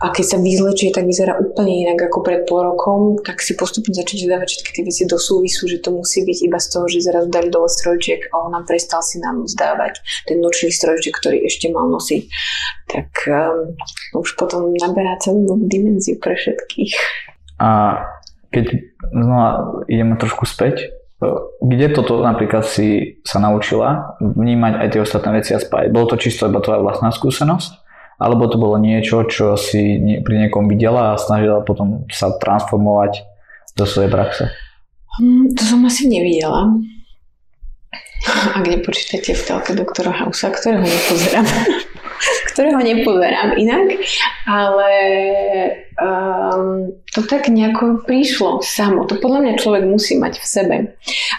a 0.00 0.08
keď 0.08 0.24
sa 0.24 0.38
vyzlečie, 0.40 0.96
tak 0.96 1.04
vyzerá 1.04 1.36
úplne 1.36 1.84
inak 1.84 2.08
ako 2.08 2.24
pred 2.24 2.48
pol 2.48 2.64
rokom, 2.64 3.20
tak 3.20 3.44
si 3.44 3.52
postupne 3.52 3.92
začnete 3.92 4.24
dávať 4.32 4.48
všetky 4.56 4.70
tie 4.72 4.84
veci 4.88 5.02
do 5.04 5.20
súvisu, 5.20 5.68
že 5.68 5.84
to 5.84 5.92
musí 5.92 6.24
byť 6.24 6.38
iba 6.48 6.56
z 6.56 6.66
toho, 6.72 6.84
že 6.88 7.04
zrazu 7.04 7.28
dali 7.28 7.52
dole 7.52 7.68
strojček 7.68 8.32
a 8.32 8.48
on 8.48 8.56
nám 8.56 8.64
prestal 8.64 9.04
si 9.04 9.20
nám 9.20 9.44
zdávať 9.44 10.00
ten 10.24 10.40
nočný 10.40 10.72
strojček, 10.72 11.20
ktorý 11.20 11.44
ešte 11.44 11.68
mal 11.68 11.92
nosiť. 11.92 12.22
Tak 12.88 13.08
um, 13.28 13.76
už 14.16 14.40
potom 14.40 14.72
naberá 14.72 15.20
celú 15.20 15.44
novú 15.44 15.68
dimenziu 15.68 16.16
pre 16.16 16.32
všetkých. 16.32 16.96
A 17.60 18.00
keď 18.56 18.80
znova 19.12 19.84
ideme 19.84 20.16
trošku 20.16 20.48
späť, 20.48 20.96
kde 21.60 21.92
toto 21.92 22.24
napríklad 22.24 22.64
si 22.64 23.20
sa 23.20 23.36
naučila 23.36 24.16
vnímať 24.24 24.72
aj 24.80 24.88
tie 24.88 25.00
ostatné 25.04 25.30
veci 25.36 25.52
a 25.52 25.60
spájať? 25.60 25.92
Bolo 25.92 26.08
to 26.08 26.16
čisto 26.16 26.48
iba 26.48 26.64
tvoja 26.64 26.80
vlastná 26.80 27.12
skúsenosť? 27.12 27.79
Alebo 28.20 28.52
to 28.52 28.60
bolo 28.60 28.76
niečo, 28.76 29.24
čo 29.24 29.56
si 29.56 29.96
pri 30.20 30.34
niekom 30.46 30.68
videla 30.68 31.16
a 31.16 31.20
snažila 31.20 31.64
potom 31.64 32.04
sa 32.12 32.36
transformovať 32.36 33.24
do 33.74 33.88
svojej 33.88 34.12
praxe? 34.12 34.52
Hm, 35.16 35.56
to 35.56 35.62
som 35.64 35.80
asi 35.88 36.04
nevidela. 36.04 36.68
Ak 38.52 38.68
nepočítate 38.68 39.32
v 39.32 39.42
telke 39.42 39.72
doktora 39.72 40.12
Hausa, 40.12 40.52
ktorého 40.52 40.84
nepozerám. 40.84 41.48
Ktorého 42.52 42.80
nepozerám 42.80 43.56
inak, 43.56 43.96
ale 44.44 44.92
um, 46.00 46.92
to 47.12 47.20
tak 47.26 47.48
nejako 47.48 48.02
prišlo 48.06 48.62
samo. 48.62 49.04
To 49.06 49.18
podľa 49.18 49.40
mňa 49.44 49.60
človek 49.60 49.84
musí 49.86 50.16
mať 50.16 50.38
v 50.40 50.46
sebe. 50.46 50.76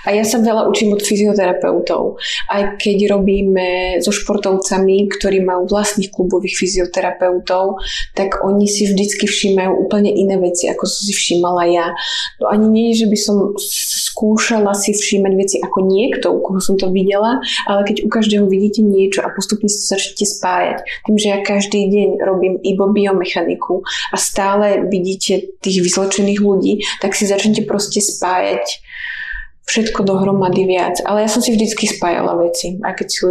A 0.06 0.08
ja 0.12 0.24
sa 0.28 0.44
veľa 0.44 0.68
učím 0.68 0.94
od 0.94 1.02
fyzioterapeutov. 1.02 2.20
Aj 2.52 2.76
keď 2.78 3.12
robíme 3.14 4.00
so 4.04 4.12
športovcami, 4.14 5.10
ktorí 5.10 5.42
majú 5.42 5.66
vlastných 5.68 6.12
klubových 6.12 6.58
fyzioterapeutov, 6.60 7.80
tak 8.14 8.44
oni 8.44 8.68
si 8.68 8.86
vždycky 8.90 9.26
všímajú 9.26 9.72
úplne 9.88 10.12
iné 10.12 10.38
veci, 10.38 10.68
ako 10.68 10.84
som 10.86 11.02
si 11.08 11.14
všímala 11.16 11.64
ja. 11.72 11.88
To 12.44 12.52
ani 12.52 12.68
nie 12.68 12.90
že 12.92 13.08
by 13.08 13.18
som 13.18 13.56
skúšala 14.22 14.78
si 14.78 14.94
všímať 14.94 15.34
veci 15.34 15.58
ako 15.58 15.82
niekto, 15.82 16.30
u 16.30 16.46
koho 16.46 16.62
som 16.62 16.78
to 16.78 16.94
videla, 16.94 17.42
ale 17.66 17.82
keď 17.90 18.06
u 18.06 18.10
každého 18.14 18.46
vidíte 18.46 18.86
niečo 18.86 19.26
a 19.26 19.34
postupne 19.34 19.66
sa 19.66 19.98
začnete 19.98 20.30
spájať. 20.30 20.86
Tým, 21.10 21.18
že 21.18 21.28
ja 21.34 21.42
každý 21.42 21.90
deň 21.90 22.10
robím 22.22 22.62
iba 22.62 22.86
biomechaniku 22.86 23.82
a 24.14 24.16
stále 24.22 24.86
vidíte 24.86 25.58
tých 25.58 25.82
vyzločených 25.82 26.38
ľudí, 26.38 26.86
tak 27.02 27.18
si 27.18 27.26
začnete 27.26 27.66
proste 27.66 27.98
spájať 27.98 28.86
všetko 29.66 30.06
dohromady 30.06 30.70
viac. 30.70 31.02
Ale 31.02 31.26
ja 31.26 31.30
som 31.32 31.42
si 31.42 31.58
vždycky 31.58 31.90
spájala 31.90 32.38
veci, 32.38 32.78
aj 32.78 32.94
keď 33.02 33.08
si 33.10 33.26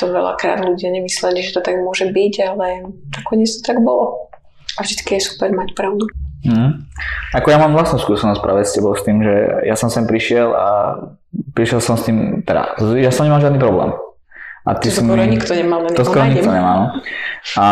to 0.00 0.08
veľakrát 0.08 0.64
ľudia 0.64 0.88
nemysleli, 0.88 1.44
že 1.44 1.52
to 1.52 1.60
tak 1.60 1.76
môže 1.84 2.08
byť, 2.08 2.34
ale 2.48 2.88
nakoniec 3.12 3.52
to 3.60 3.60
tak 3.60 3.84
bolo. 3.84 4.32
A 4.80 4.88
vždycky 4.88 5.20
je 5.20 5.28
super 5.28 5.52
mať 5.52 5.76
pravdu. 5.76 6.08
Mm. 6.40 6.88
Ako 7.36 7.52
ja 7.52 7.58
mám 7.60 7.76
vlastnú 7.76 8.00
skúsenosť 8.00 8.40
práve 8.40 8.64
s 8.64 8.72
tebou 8.72 8.96
s 8.96 9.04
tým, 9.04 9.20
že 9.20 9.64
ja 9.68 9.76
som 9.76 9.92
sem 9.92 10.08
prišiel 10.08 10.48
a 10.56 10.66
prišiel 11.52 11.80
som 11.84 12.00
s 12.00 12.08
tým, 12.08 12.40
teda 12.42 12.80
ja 12.96 13.12
som 13.12 13.28
nemal 13.28 13.44
žiadny 13.44 13.60
problém. 13.60 13.92
A 14.60 14.76
ty 14.76 14.92
to 14.92 15.00
skoro 15.00 15.16
mi, 15.16 15.40
nikto 15.40 15.56
nemá, 15.56 15.80
len 15.80 15.96
To 15.96 16.04
skoro 16.04 16.28
nikto 16.28 16.52
nemá, 16.52 16.72
no. 16.76 16.86
A 17.56 17.64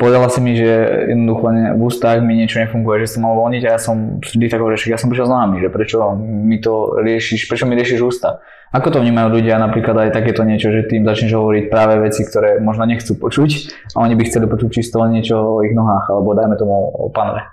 povedala 0.00 0.32
si 0.32 0.40
mi, 0.40 0.56
že 0.56 1.04
jednoducho 1.12 1.52
v 1.76 1.82
ústach 1.84 2.16
mi 2.24 2.40
niečo 2.40 2.64
nefunguje, 2.64 3.04
že 3.04 3.12
som 3.12 3.28
mal 3.28 3.36
uvoľniť 3.36 3.62
a 3.68 3.76
ja 3.76 3.80
som 3.80 4.24
vždy 4.24 4.48
tak 4.48 4.64
hovoril, 4.64 4.80
že 4.80 4.88
ja 4.88 4.96
som 4.96 5.12
prišiel 5.12 5.28
s 5.28 5.32
nohami, 5.36 5.60
že 5.60 5.68
prečo 5.68 6.16
mi 6.16 6.56
to 6.64 6.96
riešiš, 7.04 7.44
prečo 7.44 7.68
mi 7.68 7.76
riešiš 7.76 8.00
ústa. 8.00 8.40
Ako 8.72 8.88
to 8.90 9.04
vnímajú 9.04 9.36
ľudia 9.36 9.60
napríklad 9.60 10.08
aj 10.08 10.16
takéto 10.16 10.42
niečo, 10.48 10.72
že 10.72 10.88
tým 10.88 11.04
začneš 11.04 11.36
hovoriť 11.36 11.64
práve 11.68 12.00
veci, 12.00 12.24
ktoré 12.24 12.56
možno 12.58 12.88
nechcú 12.88 13.20
počuť 13.20 13.50
a 13.92 14.02
oni 14.02 14.16
by 14.16 14.24
chceli 14.24 14.48
počuť 14.48 14.80
čisto 14.80 15.04
niečo 15.04 15.36
o 15.36 15.62
ich 15.62 15.76
nohách 15.76 16.08
alebo 16.08 16.32
dajme 16.32 16.56
tomu 16.56 16.72
o 16.88 17.12
panve. 17.12 17.44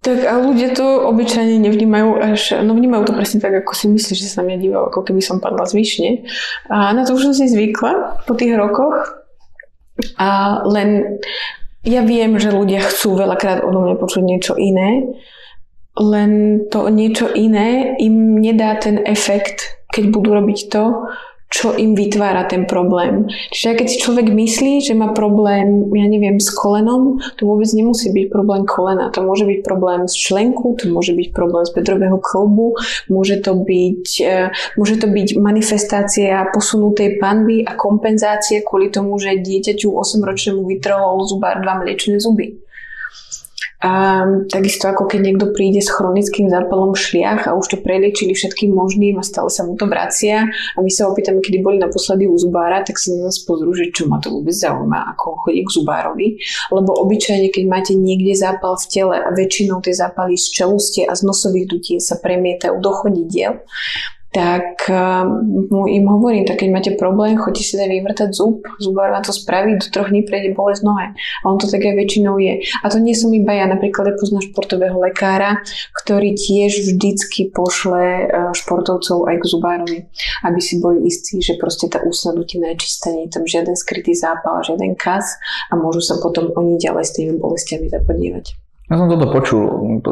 Tak 0.00 0.24
a 0.24 0.40
ľudia 0.40 0.72
to 0.72 1.12
obyčajne 1.12 1.60
nevnímajú 1.60 2.10
až, 2.24 2.56
no 2.64 2.72
vnímajú 2.72 3.04
to 3.04 3.12
presne 3.12 3.36
tak, 3.44 3.52
ako 3.52 3.76
si 3.76 3.84
myslíš, 3.92 4.16
že 4.16 4.32
sa 4.32 4.40
mňa 4.40 4.56
dívajú, 4.56 4.84
ako 4.88 5.00
keby 5.04 5.20
som 5.20 5.44
padla 5.44 5.68
z 5.68 5.76
výšne. 5.76 6.10
A 6.72 6.96
na 6.96 7.04
to 7.04 7.12
už 7.20 7.28
som 7.28 7.34
si 7.36 7.44
zvykla 7.44 8.24
po 8.24 8.32
tých 8.32 8.56
rokoch. 8.56 9.20
A 10.16 10.60
len 10.64 11.20
ja 11.84 12.00
viem, 12.00 12.32
že 12.40 12.48
ľudia 12.48 12.80
chcú 12.80 13.20
veľakrát 13.20 13.60
odo 13.60 13.84
mňa 13.84 14.00
počuť 14.00 14.22
niečo 14.24 14.56
iné, 14.56 15.04
len 16.00 16.64
to 16.72 16.88
niečo 16.88 17.28
iné 17.36 17.92
im 18.00 18.40
nedá 18.40 18.80
ten 18.80 19.04
efekt, 19.04 19.84
keď 19.92 20.16
budú 20.16 20.32
robiť 20.32 20.72
to, 20.72 21.12
čo 21.50 21.74
im 21.74 21.98
vytvára 21.98 22.46
ten 22.46 22.62
problém. 22.62 23.26
Čiže 23.50 23.74
keď 23.74 23.86
si 23.90 23.98
človek 23.98 24.30
myslí, 24.30 24.86
že 24.86 24.94
má 24.94 25.10
problém, 25.10 25.90
ja 25.90 26.06
neviem, 26.06 26.38
s 26.38 26.54
kolenom, 26.54 27.18
to 27.34 27.42
vôbec 27.42 27.66
nemusí 27.74 28.14
byť 28.14 28.30
problém 28.30 28.62
kolena. 28.62 29.10
To 29.10 29.26
môže 29.26 29.42
byť 29.50 29.66
problém 29.66 30.06
z 30.06 30.14
členku, 30.14 30.78
to 30.78 30.86
môže 30.86 31.10
byť 31.10 31.34
problém 31.34 31.66
z 31.66 31.74
bedrového 31.74 32.22
klbu, 32.22 32.78
môže 33.10 33.42
to 33.42 33.58
byť, 33.58 34.06
e, 34.22 34.54
môže 34.78 35.02
to 35.02 35.10
byť 35.10 35.28
manifestácia 35.42 36.46
posunutej 36.54 37.18
panvy 37.18 37.66
a 37.66 37.74
kompenzácie 37.74 38.62
kvôli 38.62 38.94
tomu, 38.94 39.18
že 39.18 39.42
dieťaťu 39.42 39.90
8-ročnému 39.90 40.62
vytrhol 40.70 41.26
zubár 41.26 41.58
dva 41.58 41.82
mliečne 41.82 42.22
zuby. 42.22 42.62
A 43.80 44.24
takisto 44.52 44.92
ako 44.92 45.08
keď 45.08 45.20
niekto 45.24 45.46
príde 45.56 45.80
s 45.80 45.88
chronickým 45.88 46.52
zápalom 46.52 46.92
šliach 46.92 47.48
a 47.48 47.56
už 47.56 47.72
to 47.72 47.76
preliečili 47.80 48.36
všetkým 48.36 48.76
možným 48.76 49.16
a 49.16 49.24
stále 49.24 49.48
sa 49.48 49.64
mu 49.64 49.72
to 49.72 49.88
vracia 49.88 50.52
a 50.76 50.78
my 50.84 50.92
sa 50.92 51.08
opýtame, 51.08 51.40
kedy 51.40 51.64
boli 51.64 51.80
naposledy 51.80 52.28
u 52.28 52.36
zubára, 52.36 52.84
tak 52.84 53.00
sa 53.00 53.16
na 53.16 53.32
nás 53.32 53.40
pozrú, 53.40 53.72
že 53.72 53.88
čo 53.88 54.04
ma 54.04 54.20
to 54.20 54.28
vôbec 54.28 54.52
zaujíma, 54.52 55.16
ako 55.16 55.48
chodí 55.48 55.64
k 55.64 55.74
zubárovi. 55.80 56.28
Lebo 56.68 56.92
obyčajne, 56.92 57.48
keď 57.48 57.64
máte 57.72 57.92
niekde 57.96 58.36
zápal 58.36 58.76
v 58.76 58.86
tele 58.92 59.16
a 59.16 59.32
väčšinou 59.32 59.80
tie 59.80 59.96
zápaly 59.96 60.36
z 60.36 60.46
čelustie 60.52 61.08
a 61.08 61.16
z 61.16 61.24
nosových 61.24 61.66
dutín 61.72 62.04
sa 62.04 62.20
premietajú 62.20 62.76
do 62.84 62.92
chodidiel, 62.92 63.64
tak 64.30 64.86
mu 65.70 65.90
im 65.90 66.06
hovorím, 66.06 66.46
tak 66.46 66.62
keď 66.62 66.68
máte 66.70 66.92
problém, 66.94 67.34
chodíte 67.34 67.66
si 67.66 67.74
dať 67.74 67.90
vyvrtať 67.90 68.30
zub, 68.30 68.62
zubár 68.78 69.10
vám 69.10 69.26
to 69.26 69.34
spraví, 69.34 69.74
do 69.74 69.86
troch 69.90 70.06
dní 70.06 70.22
prejde 70.22 70.54
bolesť 70.54 70.82
nohe. 70.86 71.06
A 71.18 71.44
on 71.50 71.58
to 71.58 71.66
tak 71.66 71.82
aj 71.82 71.98
väčšinou 71.98 72.38
je. 72.38 72.62
A 72.62 72.86
to 72.86 73.02
nie 73.02 73.18
som 73.18 73.34
iba 73.34 73.50
ja, 73.50 73.66
napríklad 73.66 74.10
ja 74.10 74.14
poznám 74.14 74.46
športového 74.46 75.02
lekára, 75.02 75.58
ktorý 75.98 76.38
tiež 76.38 76.94
vždycky 76.94 77.50
pošle 77.50 78.04
e, 78.06 78.24
športovcov 78.54 79.26
aj 79.26 79.36
k 79.42 79.44
zubárovi, 79.50 79.98
aby 80.46 80.60
si 80.62 80.78
boli 80.78 81.10
istí, 81.10 81.42
že 81.42 81.58
proste 81.58 81.90
tá 81.90 81.98
ústna 82.06 82.30
dutina 82.30 82.70
je 82.74 82.86
čistá, 82.86 83.10
nie 83.10 83.26
je 83.26 83.34
tam 83.34 83.44
žiaden 83.50 83.74
skrytý 83.74 84.14
zápal, 84.14 84.62
žiaden 84.62 84.94
kas 84.94 85.42
a 85.70 85.74
môžu 85.74 85.98
sa 85.98 86.22
potom 86.22 86.54
oni 86.54 86.78
ďalej 86.78 87.04
s 87.04 87.14
tými 87.18 87.34
bolestiami 87.34 87.90
zapodívať. 87.90 88.69
Ja 88.90 88.98
som 88.98 89.06
toto 89.06 89.30
počul, 89.30 89.62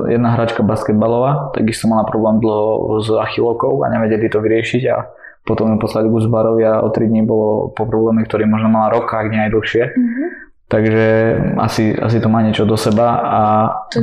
jedna 0.07 0.39
hračka 0.39 0.63
basketbalová, 0.63 1.51
takisto 1.51 1.91
mala 1.91 2.07
problém 2.07 2.39
dlho 2.39 3.03
s 3.03 3.11
achilovkou 3.11 3.83
a 3.83 3.91
nevedeli 3.91 4.31
to 4.31 4.39
vyriešiť 4.39 4.83
a 4.95 4.97
potom 5.43 5.75
ju 5.75 5.77
poslali 5.83 6.07
k 6.07 6.15
Zbarovi 6.23 6.63
a 6.63 6.87
o 6.87 6.89
3 6.93 7.11
dní 7.11 7.27
bolo 7.27 7.75
po 7.75 7.91
probléme, 7.91 8.23
ktorý 8.23 8.47
možno 8.47 8.71
mala 8.71 8.95
rok, 8.95 9.11
ak 9.11 9.35
nie 9.35 9.43
aj 9.43 9.51
dlhšie. 9.51 9.83
Mm-hmm. 9.83 10.29
Takže 10.69 11.07
asi, 11.59 11.97
asi 11.97 12.17
to 12.23 12.29
má 12.31 12.45
niečo 12.45 12.69
do 12.69 12.77
seba 12.79 13.19
a... 13.19 13.41
To 13.91 14.01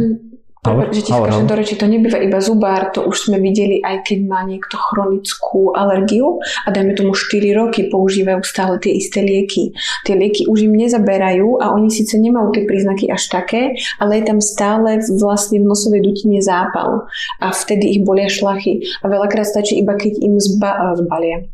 Hovor, 0.65 0.89
že 0.89 1.01
ti 1.05 1.11
hovor, 1.13 1.29
skážem 1.29 1.47
do 1.47 1.55
reči, 1.55 1.75
to 1.77 1.85
nebýva 1.85 2.17
iba 2.17 2.39
zubár, 2.41 2.89
to 2.89 3.05
už 3.05 3.29
sme 3.29 3.37
videli 3.37 3.77
aj 3.85 4.01
keď 4.01 4.19
má 4.25 4.41
niekto 4.43 4.75
chronickú 4.75 5.71
alergiu 5.77 6.41
a 6.65 6.73
dajme 6.73 6.97
tomu 6.97 7.13
4 7.13 7.59
roky 7.59 7.87
používajú 7.87 8.41
stále 8.41 8.81
tie 8.81 8.97
isté 8.97 9.21
lieky. 9.21 9.71
Tie 10.03 10.15
lieky 10.17 10.49
už 10.49 10.65
im 10.65 10.73
nezaberajú 10.73 11.61
a 11.61 11.69
oni 11.71 11.93
síce 11.93 12.17
nemajú 12.17 12.51
tie 12.55 12.63
príznaky 12.65 13.13
až 13.13 13.29
také, 13.29 13.77
ale 14.01 14.19
je 14.19 14.23
tam 14.25 14.39
stále 14.41 14.99
vlastne 15.21 15.61
v 15.61 15.69
nosovej 15.69 16.01
dutine 16.01 16.41
zápal 16.41 17.05
a 17.39 17.53
vtedy 17.53 17.95
ich 17.97 18.01
bolia 18.01 18.27
šlachy. 18.27 18.81
A 19.03 19.09
veľakrát 19.11 19.45
stačí 19.45 19.77
iba 19.77 19.93
keď 19.93 20.17
im 20.19 20.41
zba, 20.41 20.97
zbalia 20.97 21.45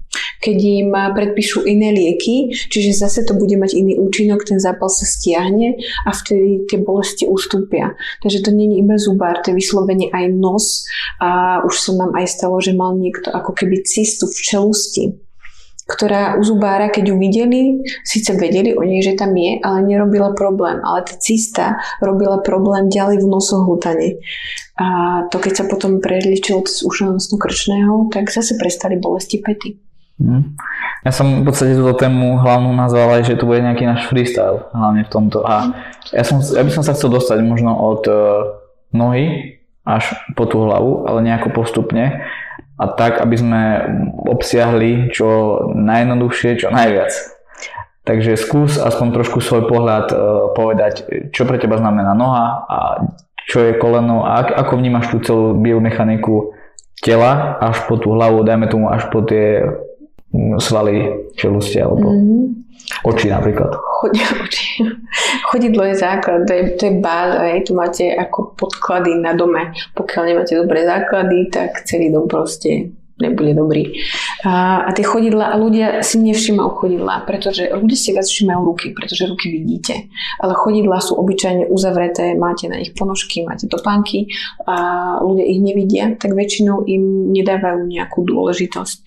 keď 0.41 0.57
im 0.57 0.89
predpíšu 0.91 1.63
iné 1.69 1.93
lieky, 1.93 2.49
čiže 2.51 2.97
zase 2.97 3.23
to 3.23 3.37
bude 3.37 3.53
mať 3.55 3.77
iný 3.77 4.01
účinok, 4.01 4.43
ten 4.43 4.57
zápal 4.57 4.89
sa 4.89 5.05
stiahne 5.05 5.77
a 6.03 6.11
vtedy 6.11 6.65
tie 6.65 6.81
bolesti 6.81 7.29
ustúpia. 7.29 7.93
Takže 8.25 8.41
to 8.41 8.49
je 8.49 8.81
iba 8.81 8.97
zubár, 8.97 9.39
to 9.45 9.53
je 9.53 9.59
vyslovene 9.61 10.09
aj 10.09 10.25
nos 10.33 10.89
a 11.21 11.61
už 11.61 11.73
sa 11.77 11.91
nám 11.93 12.17
aj 12.17 12.25
stalo, 12.27 12.57
že 12.57 12.73
mal 12.73 12.97
niekto 12.97 13.29
ako 13.29 13.53
keby 13.53 13.85
cystu 13.85 14.25
v 14.25 14.39
čelusti 14.41 15.05
ktorá 15.91 16.39
u 16.39 16.43
zubára, 16.47 16.87
keď 16.87 17.11
ju 17.11 17.15
videli, 17.19 17.61
síce 18.07 18.31
vedeli 18.39 18.71
o 18.71 18.83
nej, 18.87 19.03
že 19.03 19.19
tam 19.19 19.35
je, 19.35 19.59
ale 19.59 19.83
nerobila 19.83 20.31
problém. 20.31 20.79
Ale 20.79 21.03
tá 21.03 21.19
cista 21.19 21.83
robila 21.99 22.39
problém 22.39 22.87
ďalej 22.87 23.19
v 23.19 23.27
nosohltane. 23.27 24.09
A 24.79 24.87
to 25.27 25.37
keď 25.43 25.53
sa 25.61 25.65
potom 25.67 25.99
preliečilo 25.99 26.63
z 26.63 26.87
ušenosno 26.87 27.35
krčného, 27.35 28.07
tak 28.07 28.31
zase 28.31 28.55
prestali 28.55 28.95
bolesti 28.95 29.43
pety. 29.43 29.90
Hm. 30.21 30.53
Ja 31.01 31.09
som 31.09 31.41
v 31.41 31.49
podstate 31.49 31.73
túto 31.73 31.97
tému 31.97 32.37
hlavnú 32.37 32.69
nazval 32.77 33.17
aj, 33.17 33.33
že 33.33 33.37
to 33.41 33.49
bude 33.49 33.65
nejaký 33.65 33.89
náš 33.89 34.05
freestyle, 34.05 34.69
hlavne 34.69 35.01
v 35.01 35.09
tomto. 35.09 35.41
A 35.41 35.73
ja, 36.13 36.21
som, 36.21 36.37
ja 36.37 36.61
by 36.61 36.69
som 36.69 36.85
sa 36.85 36.93
chcel 36.93 37.09
dostať 37.09 37.41
možno 37.41 37.73
od 37.73 38.05
uh, 38.05 38.13
nohy 38.93 39.57
až 39.81 40.13
po 40.37 40.45
tú 40.45 40.61
hlavu, 40.61 41.09
ale 41.09 41.25
nejako 41.25 41.57
postupne 41.57 42.21
a 42.77 42.85
tak, 42.85 43.17
aby 43.17 43.33
sme 43.33 43.61
obsiahli 44.29 45.09
čo 45.09 45.57
najjednoduchšie, 45.73 46.61
čo 46.61 46.69
najviac. 46.69 47.09
Takže 48.05 48.37
skús 48.37 48.77
aspoň 48.77 49.07
trošku 49.17 49.41
svoj 49.41 49.65
pohľad 49.65 50.05
uh, 50.13 50.17
povedať, 50.53 51.09
čo 51.33 51.49
pre 51.49 51.57
teba 51.57 51.81
znamená 51.81 52.13
noha 52.13 52.61
a 52.69 52.77
čo 53.49 53.65
je 53.65 53.77
koleno 53.81 54.21
a 54.21 54.45
ako 54.45 54.77
vnímaš 54.77 55.09
tú 55.09 55.17
celú 55.25 55.57
biomechaniku 55.57 56.53
tela 57.01 57.57
až 57.57 57.89
po 57.89 57.97
tú 57.97 58.13
hlavu, 58.13 58.45
dajme 58.45 58.69
tomu 58.69 58.85
až 58.93 59.09
po 59.09 59.25
tie 59.25 59.65
svaly 60.59 61.27
čelusti 61.35 61.83
alebo 61.83 62.07
mm-hmm. 62.07 62.43
oči 63.03 63.27
napríklad. 63.27 63.71
Chod, 63.75 64.15
oči. 64.47 64.87
Chodidlo 65.51 65.83
je 65.83 65.95
základ, 65.99 66.47
to 66.47 66.53
je, 66.55 66.63
to 66.79 66.83
je 66.87 66.93
báza, 67.03 67.43
hej. 67.51 67.67
tu 67.67 67.75
máte 67.75 68.07
ako 68.15 68.55
podklady 68.55 69.19
na 69.19 69.35
dome. 69.35 69.75
Pokiaľ 69.91 70.23
nemáte 70.23 70.55
dobré 70.55 70.87
základy, 70.87 71.51
tak 71.51 71.83
celý 71.83 72.07
dom 72.07 72.31
proste 72.31 72.95
nebude 73.21 73.53
dobrý. 73.53 73.93
A, 74.41 74.81
a 74.83 74.89
tie 74.91 75.05
chodidla, 75.05 75.53
a 75.53 75.55
ľudia 75.55 76.01
si 76.01 76.17
nevšimajú 76.17 76.69
chodidla, 76.81 77.29
pretože 77.29 77.69
ľudia 77.69 77.97
si 77.97 78.09
viac 78.11 78.25
všimajú 78.25 78.61
ruky, 78.65 78.97
pretože 78.97 79.29
ruky 79.29 79.53
vidíte. 79.53 80.09
Ale 80.41 80.57
chodidla 80.57 80.97
sú 80.97 81.21
obyčajne 81.21 81.69
uzavreté, 81.69 82.33
máte 82.33 82.65
na 82.65 82.81
nich 82.81 82.97
ponožky, 82.97 83.45
máte 83.45 83.69
topánky 83.69 84.27
a 84.65 84.75
ľudia 85.21 85.45
ich 85.45 85.61
nevidia, 85.61 86.17
tak 86.17 86.33
väčšinou 86.33 86.89
im 86.89 87.29
nedávajú 87.29 87.85
nejakú 87.85 88.25
dôležitosť. 88.25 88.97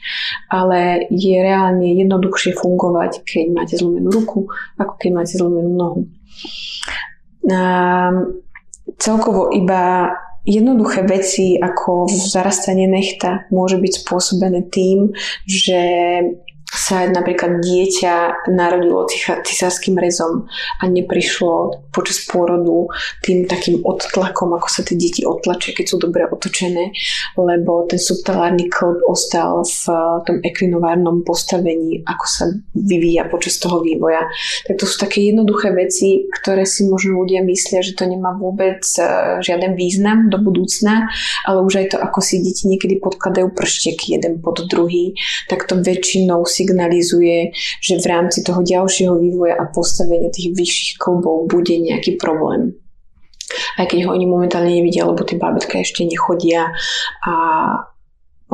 Ale 0.55 1.11
je 1.11 1.37
reálne 1.43 1.91
jednoduchšie 1.99 2.55
fungovať, 2.55 3.27
keď 3.27 3.47
máte 3.51 3.75
zlomenú 3.75 4.09
ruku, 4.15 4.47
ako 4.79 4.95
keď 4.97 5.11
máte 5.11 5.35
zlomenú 5.35 5.71
nohu. 5.75 6.01
A 7.51 7.61
celkovo 8.97 9.53
iba 9.53 10.15
jednoduché 10.45 11.03
veci 11.09 11.57
ako 11.57 12.09
zarastanie 12.09 12.85
nechta 12.85 13.49
môže 13.49 13.81
byť 13.81 13.93
spôsobené 14.05 14.69
tým, 14.69 15.13
že 15.49 15.81
sa 16.75 17.07
napríklad 17.07 17.63
dieťa 17.63 18.47
narodilo 18.51 19.07
cisárským 19.47 19.95
rezom 19.95 20.51
a 20.83 20.85
neprišlo 20.91 21.87
počas 21.95 22.27
pôrodu 22.27 22.91
tým 23.23 23.47
takým 23.47 23.81
odtlakom, 23.87 24.51
ako 24.59 24.69
sa 24.69 24.83
tie 24.83 24.99
deti 24.99 25.23
odtlačia, 25.23 25.71
keď 25.71 25.87
sú 25.87 25.97
dobre 26.03 26.27
otočené, 26.27 26.91
lebo 27.39 27.87
ten 27.87 28.03
subtalárny 28.03 28.67
klb 28.67 29.07
ostal 29.07 29.63
v 29.63 29.85
tom 30.27 30.43
ekvinovárnom 30.43 31.23
postavení, 31.23 32.03
ako 32.03 32.27
sa 32.27 32.45
vyvíja 32.75 33.31
počas 33.31 33.63
toho 33.63 33.81
vývoja. 33.81 34.27
Tak 34.67 34.83
to 34.83 34.85
sú 34.91 34.99
také 34.99 35.31
jednoduché 35.31 35.71
veci, 35.71 36.27
ktoré 36.27 36.67
si 36.67 36.91
možno 36.91 37.23
ľudia 37.23 37.47
myslia, 37.47 37.87
že 37.87 37.95
to 37.95 38.11
nemá 38.11 38.35
vôbec 38.35 38.83
e, 38.99 39.01
žiaden 39.41 39.79
význam 39.79 40.27
do 40.29 40.43
budúcna, 40.43 41.07
ale 41.47 41.63
už 41.63 41.75
aj 41.79 41.87
to, 41.95 41.97
ako 42.03 42.19
si 42.19 42.43
deti 42.43 42.67
niekedy 42.67 42.99
podkladajú 42.99 43.55
pršteky 43.55 44.19
jeden 44.19 44.43
pod 44.43 44.67
druhý, 44.67 45.15
tak 45.47 45.71
to 45.71 45.79
väčšinou 45.79 46.43
si 46.49 46.64
signalizuje, 46.65 47.53
že 47.85 48.01
v 48.01 48.07
rámci 48.09 48.41
toho 48.41 48.65
ďalšieho 48.65 49.21
vývoja 49.21 49.61
a 49.61 49.69
postavenia 49.69 50.33
tých 50.33 50.57
vyšších 50.57 50.97
klbov 50.97 51.53
bude 51.53 51.77
nejaký 51.77 52.17
problém. 52.17 52.73
Aj 53.77 53.85
keď 53.85 54.09
ho 54.09 54.17
oni 54.17 54.25
momentálne 54.25 54.73
nevidia, 54.73 55.05
lebo 55.05 55.21
tie 55.23 55.37
bábetka 55.37 55.79
ešte 55.79 56.03
nechodia 56.09 56.73
a 57.23 57.35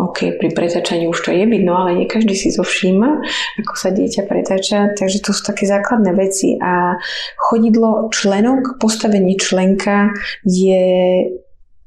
OK, 0.00 0.38
pri 0.40 0.54
pretáčaní 0.56 1.10
už 1.10 1.18
to 1.28 1.30
je 1.34 1.44
vidno, 1.44 1.76
ale 1.76 1.98
nie 1.98 2.06
každý 2.08 2.32
si 2.32 2.48
to 2.54 2.64
všíma, 2.64 3.20
ako 3.60 3.74
sa 3.76 3.90
dieťa 3.92 4.22
pretáča, 4.24 4.96
takže 4.96 5.20
to 5.20 5.36
sú 5.36 5.44
také 5.44 5.68
základné 5.68 6.16
veci 6.16 6.56
a 6.56 6.96
chodidlo 7.36 8.08
členok, 8.08 8.80
postavenie 8.80 9.36
členka 9.36 10.14
je 10.46 11.26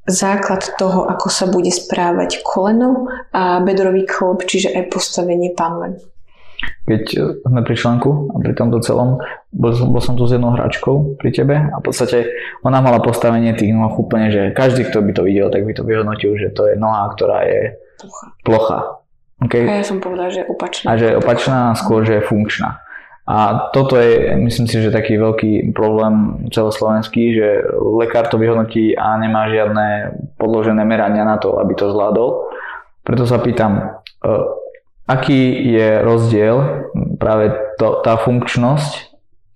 základ 0.06 0.62
toho, 0.76 1.08
ako 1.10 1.26
sa 1.32 1.48
bude 1.48 1.72
správať 1.72 2.44
koleno 2.44 3.08
a 3.32 3.64
bedrový 3.64 4.06
klb, 4.06 4.46
čiže 4.46 4.76
aj 4.76 4.94
postavenie 4.94 5.56
panven 5.56 5.98
keď 6.84 7.02
sme 7.48 7.60
pri 7.64 7.74
článku 7.74 8.10
a 8.32 8.36
pri 8.44 8.52
tomto 8.52 8.78
celom, 8.84 9.16
bol, 9.48 9.72
bol 9.88 10.02
som 10.04 10.14
tu 10.14 10.28
s 10.28 10.36
jednou 10.36 10.52
hračkou 10.52 11.16
pri 11.16 11.30
tebe 11.32 11.56
a 11.56 11.76
v 11.80 11.84
podstate 11.84 12.28
ona 12.60 12.84
mala 12.84 13.00
postavenie 13.00 13.56
tých 13.56 13.72
noh 13.72 13.92
úplne, 13.96 14.28
že 14.28 14.52
každý, 14.52 14.88
kto 14.92 15.00
by 15.00 15.12
to 15.16 15.22
videl, 15.24 15.48
tak 15.48 15.64
by 15.64 15.72
to 15.72 15.82
vyhodnotil, 15.82 16.36
že 16.36 16.52
to 16.52 16.68
je 16.68 16.74
noha, 16.76 17.08
ktorá 17.16 17.48
je 17.48 17.80
plocha. 17.98 18.26
plocha. 18.44 18.78
Okay? 19.48 19.64
A 19.64 19.80
ja 19.80 19.86
som 19.86 19.98
povedal, 19.98 20.28
že 20.30 20.44
je 20.44 20.46
opačná. 20.48 20.86
A 20.86 20.92
že 21.00 21.06
je 21.10 21.14
opačná, 21.18 21.60
skôr, 21.74 22.04
že 22.04 22.20
je 22.20 22.28
funkčná. 22.28 22.84
A 23.24 23.72
toto 23.72 23.96
je, 23.96 24.36
myslím 24.36 24.68
si, 24.68 24.84
že 24.84 24.92
taký 24.92 25.16
veľký 25.16 25.72
problém 25.72 26.44
celoslovenský, 26.52 27.32
že 27.32 27.48
lekár 27.80 28.28
to 28.28 28.36
vyhodnotí 28.36 28.92
a 28.92 29.16
nemá 29.16 29.48
žiadne 29.48 30.12
podložené 30.36 30.84
merania 30.84 31.24
na 31.24 31.40
to, 31.40 31.56
aby 31.56 31.72
to 31.72 31.88
zvládol. 31.88 32.52
Preto 33.00 33.24
sa 33.24 33.40
pýtam, 33.40 34.04
e, 34.20 34.28
aký 35.04 35.40
je 35.74 35.88
rozdiel 36.00 36.56
práve 37.20 37.52
to, 37.76 38.00
tá 38.04 38.16
funkčnosť 38.20 39.14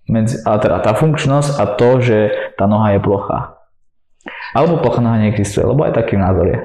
medzi, 0.08 0.40
a 0.44 0.56
teda 0.56 0.80
tá 0.80 0.96
funkčnosť 0.96 1.61
a 1.61 1.64
to, 1.76 2.00
že 2.00 2.18
tá 2.56 2.64
noha 2.64 2.96
je 2.96 3.00
plochá. 3.04 3.61
Alebo 4.56 4.80
plochá 4.80 5.04
noha 5.04 5.20
neexistuje, 5.20 5.64
lebo 5.64 5.84
aj 5.84 5.96
taký 5.96 6.16
názor 6.16 6.48
je. 6.48 6.58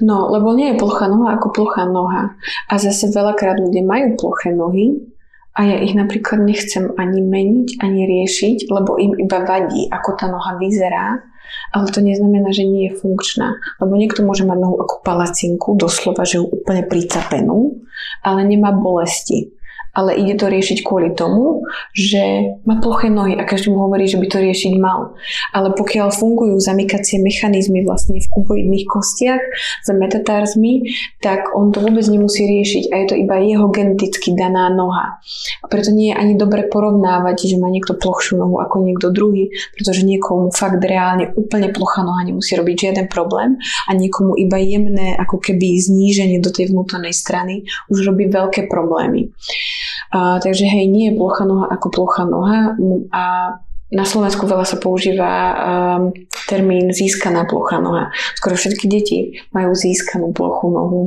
No, 0.00 0.32
lebo 0.32 0.56
nie 0.56 0.72
je 0.72 0.80
plochá 0.80 1.08
noha 1.08 1.36
ako 1.36 1.52
plochá 1.52 1.84
noha. 1.84 2.36
A 2.68 2.80
zase 2.80 3.12
veľakrát 3.12 3.60
ľudia 3.60 3.84
majú 3.84 4.16
ploché 4.16 4.52
nohy 4.52 4.96
a 5.60 5.68
ja 5.68 5.76
ich 5.84 5.92
napríklad 5.92 6.40
nechcem 6.40 6.96
ani 6.96 7.20
meniť, 7.20 7.84
ani 7.84 8.00
riešiť, 8.08 8.72
lebo 8.72 8.96
im 8.96 9.12
iba 9.20 9.44
vadí, 9.44 9.84
ako 9.92 10.16
tá 10.16 10.32
noha 10.32 10.56
vyzerá 10.56 11.20
ale 11.70 11.90
to 11.90 12.02
neznamená, 12.02 12.50
že 12.54 12.66
nie 12.66 12.90
je 12.90 12.98
funkčná. 12.98 13.58
Lebo 13.82 13.94
niekto 13.98 14.22
môže 14.22 14.46
mať 14.46 14.58
nohu 14.58 14.76
ako 14.78 15.02
palacinku, 15.02 15.74
doslova, 15.78 16.26
že 16.26 16.42
ju 16.42 16.46
úplne 16.46 16.86
pricapenú, 16.86 17.78
ale 18.22 18.46
nemá 18.46 18.74
bolesti 18.74 19.54
ale 19.94 20.14
ide 20.14 20.38
to 20.38 20.46
riešiť 20.46 20.86
kvôli 20.86 21.12
tomu, 21.14 21.66
že 21.94 22.56
má 22.62 22.78
ploché 22.78 23.10
nohy 23.10 23.34
a 23.34 23.46
každý 23.46 23.74
mu 23.74 23.86
hovorí, 23.86 24.06
že 24.06 24.18
by 24.18 24.26
to 24.30 24.38
riešiť 24.38 24.74
mal. 24.78 25.14
Ale 25.50 25.74
pokiaľ 25.74 26.14
fungujú 26.14 26.56
zamykacie 26.62 27.18
mechanizmy 27.18 27.82
vlastne 27.82 28.22
v 28.22 28.30
kuboidných 28.30 28.86
kostiach 28.86 29.42
za 29.82 29.92
metatárzmi, 29.94 30.86
tak 31.18 31.50
on 31.54 31.74
to 31.74 31.82
vôbec 31.82 32.06
nemusí 32.06 32.46
riešiť 32.46 32.84
a 32.90 32.94
je 33.02 33.06
to 33.10 33.14
iba 33.18 33.36
jeho 33.42 33.66
geneticky 33.70 34.34
daná 34.34 34.70
noha. 34.70 35.18
A 35.62 35.66
preto 35.66 35.90
nie 35.90 36.14
je 36.14 36.18
ani 36.18 36.34
dobre 36.38 36.66
porovnávať, 36.70 37.50
že 37.50 37.56
má 37.58 37.66
niekto 37.66 37.98
plochšiu 37.98 38.38
nohu 38.38 38.62
ako 38.62 38.82
niekto 38.86 39.10
druhý, 39.10 39.50
pretože 39.74 40.06
niekomu 40.06 40.54
fakt 40.54 40.82
reálne 40.82 41.34
úplne 41.34 41.74
plochá 41.74 42.06
noha 42.06 42.22
nemusí 42.22 42.54
robiť 42.54 42.76
žiaden 42.90 43.06
problém 43.10 43.58
a 43.88 43.90
niekomu 43.92 44.38
iba 44.38 44.56
jemné 44.60 45.18
ako 45.18 45.42
keby 45.42 45.76
zníženie 45.80 46.38
do 46.38 46.54
tej 46.54 46.70
vnútornej 46.70 47.12
strany 47.12 47.66
už 47.90 48.06
robí 48.06 48.30
veľké 48.30 48.70
problémy. 48.70 49.32
A, 50.12 50.38
takže 50.40 50.66
hej, 50.66 50.86
nie 50.88 51.10
je 51.10 51.16
plocha 51.16 51.44
noha 51.44 51.66
ako 51.70 51.86
plocha 51.90 52.24
noha 52.26 52.74
a 53.14 53.24
na 53.90 54.06
Slovensku 54.06 54.46
veľa 54.46 54.62
sa 54.62 54.78
používa 54.78 55.30
um, 55.30 56.14
termín 56.46 56.94
získaná 56.94 57.42
plocha 57.42 57.82
noha. 57.82 58.14
Skoro 58.38 58.54
všetky 58.54 58.86
deti 58.86 59.18
majú 59.50 59.74
získanú 59.74 60.30
plochu 60.30 60.70
nohu 60.70 61.00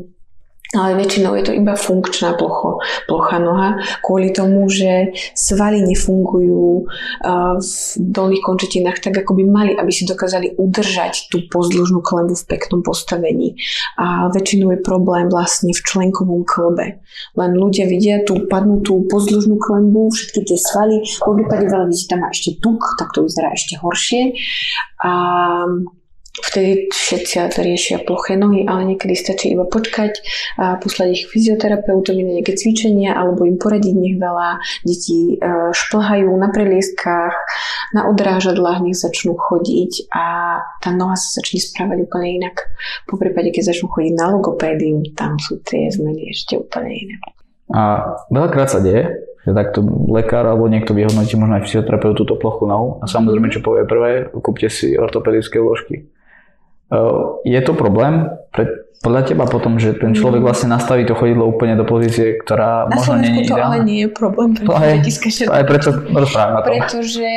ale 0.74 0.98
väčšinou 0.98 1.38
je 1.38 1.44
to 1.46 1.54
iba 1.54 1.78
funkčná 1.78 2.34
plocho, 2.34 2.82
plocha 3.06 3.38
noha, 3.38 3.78
kvôli 4.02 4.34
tomu, 4.34 4.66
že 4.70 5.14
svaly 5.38 5.86
nefungujú 5.86 6.90
v 7.58 7.74
dolných 7.98 8.44
končetinách 8.44 8.98
tak, 9.00 9.22
ako 9.22 9.38
by 9.38 9.44
mali, 9.46 9.72
aby 9.78 9.92
si 9.94 10.10
dokázali 10.10 10.58
udržať 10.58 11.30
tú 11.30 11.46
pozdĺžnú 11.50 12.02
klembu 12.02 12.34
v 12.34 12.48
peknom 12.50 12.82
postavení. 12.82 13.54
A 14.02 14.34
väčšinou 14.34 14.74
je 14.74 14.82
problém 14.82 15.30
vlastne 15.30 15.70
v 15.70 15.82
členkovom 15.86 16.42
klbe. 16.42 17.00
Len 17.38 17.52
ľudia 17.54 17.86
vidia 17.86 18.26
tú 18.26 18.50
padnutú 18.50 19.06
pozdĺžnú 19.06 19.62
klembu, 19.62 20.10
všetky 20.10 20.42
tie 20.42 20.58
svaly, 20.58 21.06
v 21.06 21.34
prípade 21.38 21.70
veľa 21.70 21.86
vidíte, 21.86 22.18
tam 22.18 22.26
má 22.26 22.30
ešte 22.34 22.58
tuk, 22.58 22.82
tak 22.98 23.14
to 23.14 23.22
vyzerá 23.22 23.54
ešte 23.54 23.78
horšie. 23.78 24.34
A 25.06 25.14
Vtedy 26.34 26.90
všetci 26.90 27.62
riešia 27.62 28.02
ploché 28.02 28.34
nohy, 28.34 28.66
ale 28.66 28.90
niekedy 28.90 29.14
stačí 29.14 29.54
iba 29.54 29.70
počkať 29.70 30.18
a 30.58 30.82
poslať 30.82 31.08
ich 31.14 31.24
fyzioterapeutovi 31.30 32.26
na 32.26 32.32
nejaké 32.42 32.58
cvičenia 32.58 33.14
alebo 33.14 33.46
im 33.46 33.62
poradiť 33.62 33.94
nech 33.94 34.18
veľa. 34.18 34.58
Deti 34.82 35.38
e, 35.38 35.46
šplhajú 35.70 36.34
na 36.34 36.50
prelieskách, 36.50 37.38
na 37.94 38.10
odrážadlách, 38.10 38.82
nech 38.82 38.98
začnú 38.98 39.38
chodiť 39.38 40.10
a 40.10 40.26
tá 40.82 40.90
noha 40.90 41.14
sa 41.14 41.38
začne 41.38 41.62
správať 41.62 42.10
úplne 42.10 42.42
inak. 42.42 42.66
Po 43.06 43.22
prípade, 43.22 43.54
keď 43.54 43.70
začnú 43.70 43.94
chodiť 43.94 44.14
na 44.18 44.34
logopédium, 44.34 45.06
tam 45.14 45.38
sú 45.38 45.62
tie 45.62 45.94
zmeny 45.94 46.34
ešte 46.34 46.58
úplne 46.58 46.98
iné. 46.98 47.16
A 47.70 48.10
veľakrát 48.34 48.74
sa 48.74 48.82
deje, 48.82 49.22
že 49.46 49.54
takto 49.54 49.86
lekár 50.10 50.50
alebo 50.50 50.66
niekto 50.66 50.98
vyhodnotí 50.98 51.38
možno 51.38 51.62
aj 51.62 51.70
fyzioterapeut 51.70 52.18
túto 52.18 52.42
plochu 52.42 52.66
nohu 52.66 52.98
a 53.02 53.06
samozrejme, 53.06 53.54
čo 53.54 53.62
povie 53.62 53.86
prvé, 53.86 54.34
kúpte 54.34 54.66
si 54.74 54.98
ortopedické 54.98 55.62
vložky. 55.62 56.10
Je 57.46 57.62
to 57.62 57.74
problém 57.74 58.30
podľa 59.02 59.22
teba 59.28 59.46
potom, 59.50 59.82
že 59.82 59.98
ten 59.98 60.14
človek 60.14 60.44
mm. 60.44 60.48
vlastne 60.48 60.70
nastaví 60.72 61.04
to 61.08 61.18
chodidlo 61.18 61.50
úplne 61.50 61.76
do 61.76 61.84
pozície, 61.88 62.38
ktorá 62.40 62.88
Na 62.88 63.00
možno 63.00 63.20
nie 63.20 63.44
je 63.44 63.52
to 63.52 63.56
ale 63.60 63.78
nie 63.84 64.00
je 64.06 64.10
problém. 64.12 64.56
To 64.64 64.76
aj, 64.76 65.04
to 65.48 65.52
aj 65.52 65.66
preto 65.68 65.90
rozprávame 66.12 66.56
o 66.56 66.62
tom. 66.64 66.72
Pretože 66.72 67.30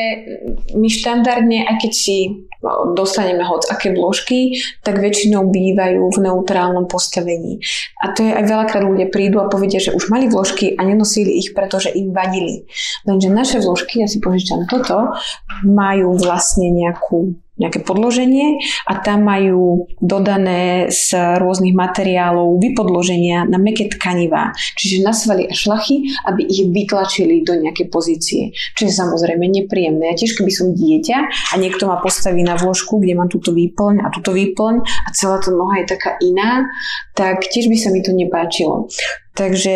my 0.75 0.89
štandardne, 0.91 1.59
aj 1.67 1.77
keď 1.83 1.93
si 1.95 2.47
dostaneme 2.95 3.45
hoc 3.45 3.69
aké 3.69 3.93
vložky, 3.93 4.59
tak 4.83 4.99
väčšinou 4.99 5.49
bývajú 5.51 6.03
v 6.11 6.19
neutrálnom 6.19 6.89
postavení. 6.89 7.61
A 8.03 8.11
to 8.17 8.25
je 8.25 8.33
aj 8.33 8.45
veľakrát 8.47 8.83
ľudia 8.83 9.07
prídu 9.13 9.39
a 9.43 9.51
povedia, 9.51 9.79
že 9.79 9.95
už 9.95 10.09
mali 10.09 10.27
vložky 10.27 10.75
a 10.75 10.83
nenosili 10.83 11.37
ich, 11.39 11.53
pretože 11.53 11.93
im 11.93 12.11
vadili. 12.11 12.67
Lenže 13.05 13.29
naše 13.31 13.59
vložky, 13.63 14.03
ja 14.03 14.09
si 14.09 14.19
požičam 14.19 14.67
toto, 14.67 15.15
majú 15.63 16.17
vlastne 16.19 16.73
nejakú 16.73 17.37
nejaké 17.57 17.81
podloženie 17.89 18.61
a 18.85 19.01
tam 19.01 19.25
majú 19.25 19.89
dodané 20.05 20.93
z 20.93 21.41
rôznych 21.47 21.79
materiálov, 21.79 22.59
vypodloženia 22.59 23.47
na 23.47 23.63
meké 23.63 23.87
tkanivá, 23.87 24.51
čiže 24.75 25.07
na 25.07 25.15
svaly 25.15 25.47
a 25.47 25.55
šlachy, 25.55 26.11
aby 26.27 26.43
ich 26.43 26.67
vytlačili 26.67 27.47
do 27.47 27.55
nejakej 27.55 27.87
pozície. 27.87 28.51
Čo 28.75 28.91
je 28.91 28.93
samozrejme 28.93 29.47
nepríjemné. 29.47 30.11
Ja 30.11 30.19
tiež, 30.19 30.35
keby 30.35 30.51
som 30.51 30.75
dieťa 30.75 31.19
a 31.27 31.55
niekto 31.57 31.87
ma 31.87 32.03
postaví 32.03 32.43
na 32.43 32.59
vložku, 32.59 32.99
kde 32.99 33.15
mám 33.15 33.31
túto 33.31 33.55
výplň 33.55 34.03
a 34.03 34.11
túto 34.11 34.35
výplň 34.35 34.75
a 34.83 35.09
celá 35.15 35.39
tá 35.39 35.55
noha 35.55 35.87
je 35.87 35.87
taká 35.95 36.19
iná, 36.19 36.67
tak 37.15 37.47
tiež 37.47 37.71
by 37.71 37.77
sa 37.79 37.95
mi 37.95 38.03
to 38.03 38.11
nepáčilo. 38.11 38.91
Takže 39.37 39.75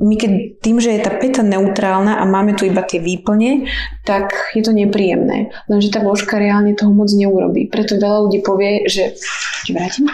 my 0.00 0.14
keď 0.16 0.32
tým, 0.64 0.80
že 0.80 0.96
je 0.96 1.04
tá 1.04 1.12
peta 1.12 1.44
neutrálna 1.44 2.18
a 2.18 2.24
máme 2.24 2.56
tu 2.56 2.64
iba 2.64 2.80
tie 2.80 2.98
výplne, 2.98 3.68
tak 4.02 4.32
je 4.56 4.64
to 4.64 4.72
nepríjemné. 4.72 5.52
Lenže 5.68 5.92
tá 5.92 6.00
vložka 6.00 6.40
reálne 6.40 6.72
toho 6.72 6.90
moc 6.90 7.12
neurobí. 7.12 7.68
Preto 7.68 8.00
veľa 8.00 8.26
ľudí 8.26 8.40
povie, 8.40 8.88
že... 8.88 9.12
Vrátim? 9.68 10.08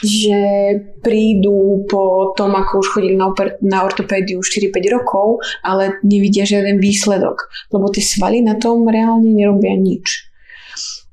že 0.00 0.40
prídu 1.04 1.84
po 1.84 2.32
tom, 2.32 2.56
ako 2.56 2.80
už 2.80 2.88
chodili 2.88 3.20
na, 3.20 3.28
oper- 3.28 3.60
na 3.60 3.84
ortopédiu 3.84 4.40
4-5 4.40 4.96
rokov, 4.96 5.44
ale 5.60 6.00
nevidia 6.00 6.48
žiaden 6.48 6.80
výsledok, 6.80 7.52
lebo 7.68 7.92
tie 7.92 8.00
svaly 8.00 8.40
na 8.40 8.56
tom 8.56 8.88
reálne 8.88 9.28
nerobia 9.28 9.76
nič. 9.76 10.29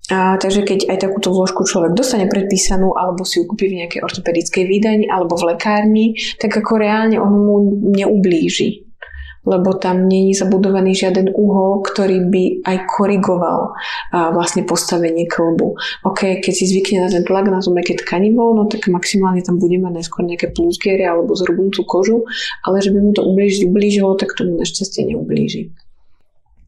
A, 0.08 0.40
takže 0.40 0.64
keď 0.64 0.88
aj 0.88 1.04
takúto 1.04 1.36
vložku 1.36 1.68
človek 1.68 1.92
dostane 1.92 2.32
predpísanú 2.32 2.96
alebo 2.96 3.28
si 3.28 3.44
ju 3.44 3.44
kúpi 3.44 3.68
v 3.68 3.84
nejakej 3.84 4.08
ortopedickej 4.08 4.64
výdani 4.64 5.06
alebo 5.12 5.36
v 5.36 5.52
lekárni, 5.52 6.16
tak 6.40 6.56
ako 6.56 6.80
reálne 6.80 7.20
on 7.20 7.34
mu 7.36 7.56
neublíži 7.92 8.88
lebo 9.48 9.80
tam 9.80 10.12
není 10.12 10.36
zabudovaný 10.36 10.92
žiaden 10.92 11.32
uhol, 11.32 11.80
ktorý 11.80 12.28
by 12.28 12.44
aj 12.68 12.78
korigoval 12.92 13.72
a 14.12 14.36
vlastne 14.36 14.68
postavenie 14.68 15.24
klbu. 15.24 15.80
OK, 16.04 16.44
keď 16.44 16.52
si 16.54 16.68
zvykne 16.68 17.08
na 17.08 17.10
ten 17.10 17.24
tlak 17.24 17.48
na 17.48 17.64
to 17.64 17.72
meké 17.72 17.96
tkanivo, 17.96 18.52
no 18.52 18.68
tak 18.68 18.92
maximálne 18.92 19.40
tam 19.40 19.56
bude 19.56 19.80
mať 19.80 20.04
najskôr 20.04 20.28
nejaké 20.28 20.52
plusgiery 20.52 21.08
alebo 21.08 21.32
zhrubnúcu 21.32 21.82
kožu, 21.88 22.18
ale 22.68 22.84
že 22.84 22.92
by 22.92 23.00
mu 23.00 23.16
to 23.16 23.24
ublížiť 23.24 23.72
ublížilo, 23.72 24.20
tak 24.20 24.36
tomu 24.36 24.60
našťastie 24.60 25.08
neublíži. 25.16 25.72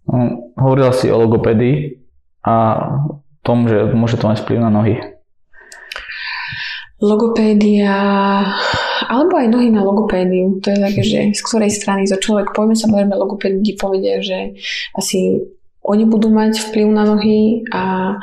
Hm, 0.07 0.55
hovorila 0.55 0.95
si 0.95 1.11
o 1.11 1.19
logopédii 1.19 1.99
a 2.47 2.55
tom, 3.43 3.67
že 3.67 3.91
môže 3.95 4.19
to 4.19 4.27
mať 4.27 4.43
vplyv 4.45 4.59
na 4.59 4.71
nohy? 4.71 4.99
Logopédia, 6.99 7.95
alebo 9.07 9.39
aj 9.39 9.47
nohy 9.47 9.71
na 9.71 9.87
logopédiu. 9.87 10.59
To 10.59 10.67
je 10.67 10.79
také, 10.83 11.01
že 11.01 11.19
z 11.31 11.41
ktorej 11.47 11.71
strany 11.71 12.03
zo 12.03 12.19
človek 12.19 12.51
pojme 12.51 12.75
sa 12.75 12.91
samozrejme 12.91 13.15
logopédi 13.15 13.79
povedia, 13.79 14.19
že 14.19 14.59
asi 14.99 15.39
oni 15.79 16.03
budú 16.03 16.27
mať 16.27 16.59
vplyv 16.59 16.87
na 16.91 17.07
nohy 17.07 17.63
a, 17.71 18.15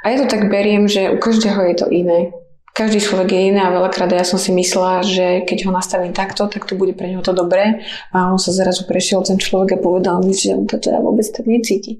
a 0.00 0.04
ja 0.06 0.16
to 0.22 0.30
tak 0.30 0.46
beriem, 0.46 0.86
že 0.86 1.10
u 1.10 1.18
každého 1.18 1.58
je 1.68 1.74
to 1.74 1.86
iné 1.90 2.30
každý 2.70 3.02
človek 3.02 3.34
je 3.34 3.40
iný 3.50 3.60
a 3.60 3.74
veľakrát 3.74 4.14
ja 4.14 4.22
som 4.22 4.38
si 4.38 4.54
myslela, 4.54 5.02
že 5.02 5.42
keď 5.42 5.66
ho 5.66 5.70
nastavím 5.74 6.14
takto, 6.14 6.46
tak 6.46 6.70
to 6.70 6.78
bude 6.78 6.94
pre 6.94 7.10
neho 7.10 7.18
to 7.18 7.34
dobré 7.34 7.82
a 8.14 8.30
on 8.30 8.38
sa 8.38 8.54
zrazu 8.54 8.86
prešiel 8.86 9.26
ten 9.26 9.42
človek 9.42 9.76
a 9.76 9.82
povedal 9.82 10.22
mi, 10.22 10.30
že 10.30 10.54
on 10.54 10.70
to 10.70 10.78
teda 10.78 11.02
vôbec 11.02 11.26
tak 11.26 11.50
necíti. 11.50 11.98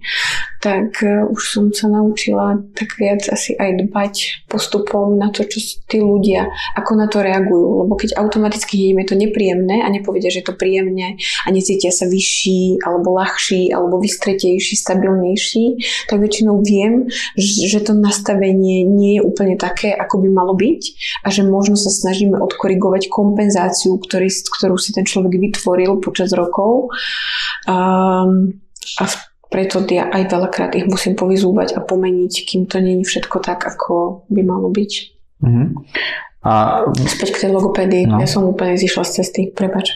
Tak 0.62 1.02
uh, 1.02 1.26
už 1.26 1.40
som 1.42 1.64
sa 1.74 1.90
naučila 1.90 2.62
tak 2.76 2.94
viac 3.02 3.26
asi 3.32 3.58
aj 3.58 3.82
dbať 3.82 4.14
postupom 4.46 5.18
na 5.18 5.34
to, 5.34 5.42
čo 5.42 5.58
tí 5.90 5.98
ľudia, 5.98 6.46
ako 6.78 6.90
na 6.94 7.10
to 7.10 7.18
reagujú. 7.18 7.84
Lebo 7.86 7.98
keď 7.98 8.20
automaticky 8.20 8.94
im 8.94 9.02
je 9.02 9.06
to 9.10 9.16
nepríjemné 9.18 9.82
a 9.82 9.88
nepovedia, 9.90 10.30
že 10.30 10.44
je 10.44 10.48
to 10.52 10.58
príjemne 10.60 11.18
a 11.18 11.48
necítia 11.50 11.90
sa 11.90 12.06
vyšší 12.06 12.84
alebo 12.86 13.18
ľahší 13.18 13.74
alebo 13.74 13.98
vystretejší, 13.98 14.78
stabilnejší, 14.78 15.64
tak 16.06 16.22
väčšinou 16.22 16.62
viem, 16.62 17.10
že 17.34 17.82
to 17.82 17.96
nastavenie 17.96 18.86
nie 18.86 19.18
je 19.18 19.22
úplne 19.24 19.58
také, 19.58 19.96
ako 19.96 20.22
by 20.22 20.28
malo 20.30 20.52
byť 20.60 20.82
a 21.24 21.32
že 21.32 21.48
možno 21.48 21.80
sa 21.80 21.88
snažíme 21.88 22.36
odkorigovať 22.36 23.08
kompenzáciu, 23.08 23.96
ktorý, 23.96 24.28
ktorú 24.28 24.76
si 24.76 24.92
ten 24.92 25.08
človek 25.08 25.40
vytvoril 25.40 26.04
počas 26.04 26.36
rokov. 26.36 26.92
Um, 27.64 28.60
a 29.00 29.04
v, 29.08 29.14
preto 29.48 29.80
ja 29.88 30.12
aj 30.12 30.28
veľakrát 30.28 30.76
ich 30.76 30.84
musím 30.84 31.16
povyzúvať 31.16 31.74
a 31.74 31.80
pomeniť, 31.80 32.32
kým 32.44 32.68
to 32.68 32.84
není 32.84 33.02
všetko 33.08 33.40
tak, 33.40 33.64
ako 33.64 34.28
by 34.28 34.44
malo 34.44 34.68
byť. 34.68 34.92
Mm-hmm. 35.40 35.68
A... 36.40 36.88
Späť 37.04 37.36
k 37.36 37.40
tej 37.44 37.50
logopédii. 37.52 38.08
No. 38.08 38.16
Ja 38.16 38.24
som 38.24 38.48
úplne 38.48 38.72
zišla 38.72 39.04
z 39.04 39.10
cesty, 39.20 39.42
prepač. 39.52 39.92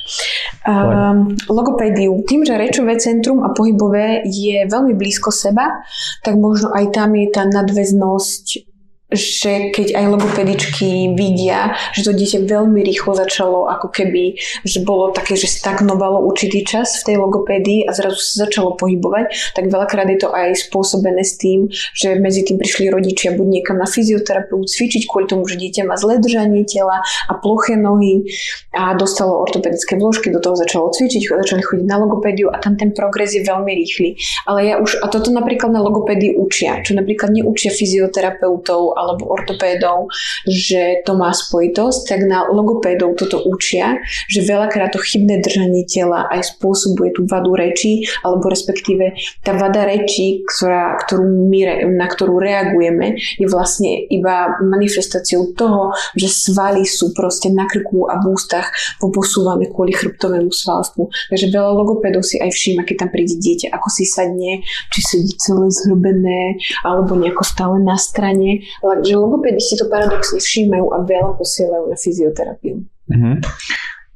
Um, 0.69 1.33
logopédiu. 1.49 2.21
Tým, 2.29 2.45
že 2.45 2.61
rečové 2.61 3.01
centrum 3.01 3.41
a 3.41 3.57
pohybové 3.57 4.29
je 4.29 4.69
veľmi 4.69 4.93
blízko 4.93 5.33
seba, 5.33 5.81
tak 6.21 6.37
možno 6.37 6.69
aj 6.77 6.93
tam 6.93 7.17
je 7.17 7.33
tá 7.33 7.49
nadväznosť 7.49 8.74
že 9.13 9.71
keď 9.71 10.01
aj 10.01 10.05
logopedičky 10.17 11.13
vidia, 11.13 11.77
že 11.93 12.09
to 12.09 12.17
dieťa 12.17 12.49
veľmi 12.49 12.81
rýchlo 12.81 13.13
začalo 13.13 13.69
ako 13.69 13.93
keby, 13.93 14.41
že 14.65 14.81
bolo 14.81 15.13
také, 15.13 15.37
že 15.37 15.45
stagnovalo 15.45 16.25
určitý 16.25 16.65
čas 16.65 17.05
v 17.05 17.13
tej 17.13 17.17
logopédii 17.21 17.85
a 17.85 17.93
zrazu 17.93 18.17
sa 18.17 18.49
začalo 18.49 18.81
pohybovať, 18.81 19.53
tak 19.53 19.69
veľakrát 19.69 20.09
je 20.09 20.19
to 20.25 20.33
aj 20.33 20.57
spôsobené 20.57 21.21
s 21.21 21.37
tým, 21.37 21.69
že 21.93 22.17
medzi 22.17 22.49
tým 22.49 22.57
prišli 22.57 22.89
rodičia 22.89 23.37
buď 23.37 23.61
niekam 23.61 23.77
na 23.77 23.85
fyzioterapeut 23.85 24.73
cvičiť 24.73 25.05
kvôli 25.05 25.29
tomu, 25.29 25.45
že 25.45 25.61
dieťa 25.61 25.85
má 25.85 26.01
zlé 26.01 26.17
držanie 26.19 26.65
tela 26.65 27.05
a 27.05 27.33
ploché 27.37 27.77
nohy 27.77 28.25
a 28.73 28.97
dostalo 28.97 29.37
ortopedické 29.45 30.01
vložky, 30.01 30.33
do 30.33 30.41
toho 30.41 30.57
začalo 30.57 30.89
cvičiť, 30.89 31.29
začali 31.29 31.61
chodiť 31.61 31.87
na 31.87 32.01
logopédiu 32.01 32.49
a 32.49 32.57
tam 32.57 32.81
ten 32.81 32.97
progres 32.97 33.37
je 33.37 33.45
veľmi 33.45 33.69
rýchly. 33.69 34.17
Ale 34.49 34.65
ja 34.65 34.75
už, 34.81 35.05
a 35.05 35.13
toto 35.13 35.29
napríklad 35.29 35.71
na 35.71 35.85
logopédii 35.85 36.41
učia, 36.41 36.81
čo 36.81 36.97
napríklad 36.97 37.31
neučia 37.37 37.69
fyzioterapeutov 37.69 38.94
alebo 38.95 39.29
ortopédov, 39.29 40.09
že 40.47 41.03
to 41.05 41.19
má 41.19 41.35
spojitosť, 41.35 42.01
tak 42.09 42.21
na 42.25 42.47
logopédov 42.49 43.19
toto 43.19 43.43
učia, 43.45 44.01
že 44.31 44.47
veľakrát 44.47 44.95
to 44.95 45.01
chybné 45.03 45.43
držanie 45.43 45.85
tela 45.85 46.27
aj 46.31 46.57
spôsobuje 46.57 47.15
tú 47.15 47.27
vadu 47.29 47.55
reči, 47.59 48.07
alebo 48.23 48.49
respektíve 48.49 49.15
tá 49.43 49.53
vada 49.55 49.85
reči, 49.85 50.43
ktorá, 50.47 50.97
ktorú 51.05 51.25
my, 51.51 51.91
na 51.95 52.07
ktorú 52.07 52.39
reagujeme, 52.39 53.19
je 53.39 53.47
vlastne 53.51 54.07
iba 54.09 54.55
manifestáciou 54.63 55.53
toho, 55.55 55.93
že 56.15 56.31
svaly 56.31 56.87
sú 56.87 57.13
proste 57.13 57.51
na 57.51 57.67
krku 57.67 58.07
a 58.07 58.21
v 58.23 58.35
ústach 58.35 58.71
poposúvané 59.03 59.69
kvôli 59.71 59.93
chrbtovému 59.95 60.51
svalstvu. 60.51 61.11
Takže 61.31 61.51
veľa 61.51 61.71
logopédov 61.75 62.23
si 62.23 62.39
aj 62.39 62.51
všíma, 62.51 62.87
keď 62.87 63.07
tam 63.07 63.11
príde 63.11 63.37
dieťa, 63.39 63.75
ako 63.75 63.89
si 63.91 64.05
sadne, 64.07 64.63
či 64.93 65.01
sedí 65.03 65.33
celé 65.39 65.69
zhrbené, 65.71 66.59
alebo 66.87 67.19
nejako 67.19 67.45
stále 67.45 67.77
na 67.83 67.99
strane, 67.99 68.67
že 69.03 69.15
logopedi 69.17 69.61
si 69.61 69.75
to 69.81 69.89
paradoxne 69.89 70.37
všímajú 70.37 70.87
a 70.93 70.99
veľa 71.03 71.33
posielajú 71.41 71.85
na 71.91 71.97
fyzioterapiu. 71.97 72.85
Uh-huh. 72.85 73.37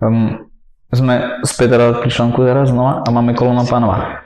Um, 0.01 0.49
sme 0.89 1.43
späť 1.45 1.77
teda 1.77 2.01
pri 2.01 2.11
článku 2.13 2.41
teraz 2.45 2.73
znova 2.73 3.05
a 3.05 3.09
máme 3.13 3.37
kolona 3.37 3.65
pánova. 3.69 4.25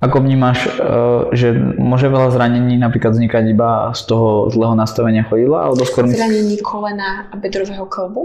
Ako 0.00 0.24
vnímaš, 0.24 0.64
uh, 0.80 1.28
že 1.36 1.52
môže 1.76 2.08
veľa 2.08 2.32
zranení 2.32 2.80
napríklad 2.80 3.12
vznikať 3.12 3.52
iba 3.52 3.92
z 3.92 4.02
toho 4.08 4.48
zlého 4.48 4.72
nastavenia 4.72 5.28
chodidla? 5.28 5.70
Alebo 5.70 5.84
skôr 5.84 6.08
my... 6.08 6.16
Zranení 6.16 6.56
kolena 6.64 7.28
a 7.28 7.34
bedrového 7.36 7.84
kolbu? 7.84 8.22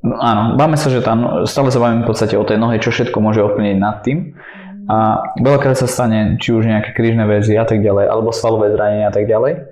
No, 0.00 0.16
áno, 0.16 0.56
máme 0.56 0.80
sa, 0.80 0.88
že 0.88 1.04
tam, 1.04 1.44
stále 1.44 1.68
sa 1.68 1.76
bavíme 1.76 2.06
v 2.06 2.08
podstate 2.08 2.32
o 2.32 2.46
tej 2.46 2.56
nohe, 2.56 2.80
čo 2.80 2.88
všetko 2.88 3.20
môže 3.20 3.44
ovplyvniť 3.44 3.78
nad 3.82 4.00
tým. 4.00 4.32
A 4.90 5.22
veľakrát 5.38 5.78
sa 5.78 5.86
stane, 5.86 6.40
či 6.40 6.50
už 6.50 6.66
nejaké 6.66 6.90
krížne 6.96 7.22
väzy 7.22 7.54
a 7.54 7.62
tak 7.62 7.78
ďalej, 7.78 8.10
alebo 8.10 8.34
svalové 8.34 8.74
zranenia 8.74 9.06
a 9.06 9.14
tak 9.14 9.28
ďalej. 9.28 9.69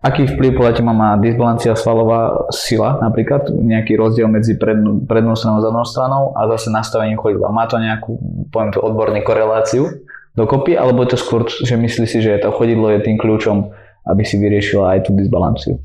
Aký 0.00 0.24
vplyv 0.24 0.56
podľa 0.56 0.80
teba 0.80 0.96
má 0.96 1.20
disbalancia 1.20 1.76
svalová 1.76 2.48
sila, 2.48 2.96
napríklad 3.04 3.52
nejaký 3.52 4.00
rozdiel 4.00 4.32
medzi 4.32 4.56
prednú, 4.56 5.04
prednú 5.04 5.36
stranou 5.36 5.60
a 5.60 5.64
zadnou 5.68 5.84
stranou 5.84 6.24
a 6.32 6.48
zase 6.56 6.72
nastavením 6.72 7.20
chodidla? 7.20 7.52
Má 7.52 7.68
to 7.68 7.76
nejakú, 7.76 8.16
poviem 8.48 8.72
to 8.72 8.80
odborne, 8.80 9.20
koreláciu 9.20 9.92
dokopy, 10.32 10.72
alebo 10.72 11.04
je 11.04 11.12
to 11.12 11.18
skôr, 11.20 11.44
že 11.44 11.76
myslí 11.76 12.06
si, 12.08 12.24
že 12.24 12.40
to 12.40 12.48
chodidlo 12.48 12.88
je 12.96 13.04
tým 13.04 13.20
kľúčom, 13.20 13.68
aby 14.08 14.22
si 14.24 14.40
vyriešila 14.40 14.96
aj 14.96 14.98
tú 15.04 15.10
disbalanciu? 15.12 15.76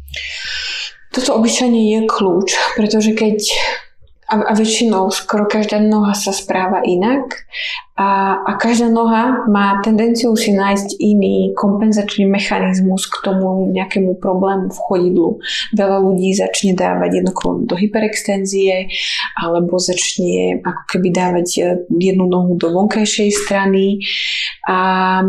Toto 1.12 1.36
obyčajne 1.36 1.82
je 1.96 2.00
kľúč, 2.08 2.56
pretože 2.80 3.12
keď 3.20 3.44
a, 4.26 4.36
a 4.42 4.54
väčšinou 4.58 5.14
skoro 5.14 5.46
každá 5.46 5.78
noha 5.78 6.18
sa 6.18 6.34
správa 6.34 6.82
inak 6.82 7.46
a, 7.94 8.42
a 8.42 8.52
každá 8.58 8.90
noha 8.90 9.46
má 9.46 9.80
tendenciu 9.86 10.34
si 10.34 10.52
nájsť 10.52 10.98
iný 10.98 11.54
kompenzačný 11.54 12.26
mechanizmus 12.26 13.06
k 13.06 13.22
tomu 13.22 13.70
nejakému 13.72 14.18
problému 14.18 14.74
v 14.74 14.80
chodidlu. 14.82 15.30
Veľa 15.78 15.98
ľudí 16.02 16.34
začne 16.34 16.74
dávať 16.74 17.22
kolonu 17.32 17.70
do 17.70 17.78
hyperextenzie 17.78 18.90
alebo 19.38 19.78
začne 19.78 20.60
ako 20.66 20.84
keby 20.90 21.08
dávať 21.14 21.48
jednu 21.88 22.26
nohu 22.26 22.58
do 22.58 22.74
vonkajšej 22.74 23.30
strany 23.46 24.02
a 24.66 25.22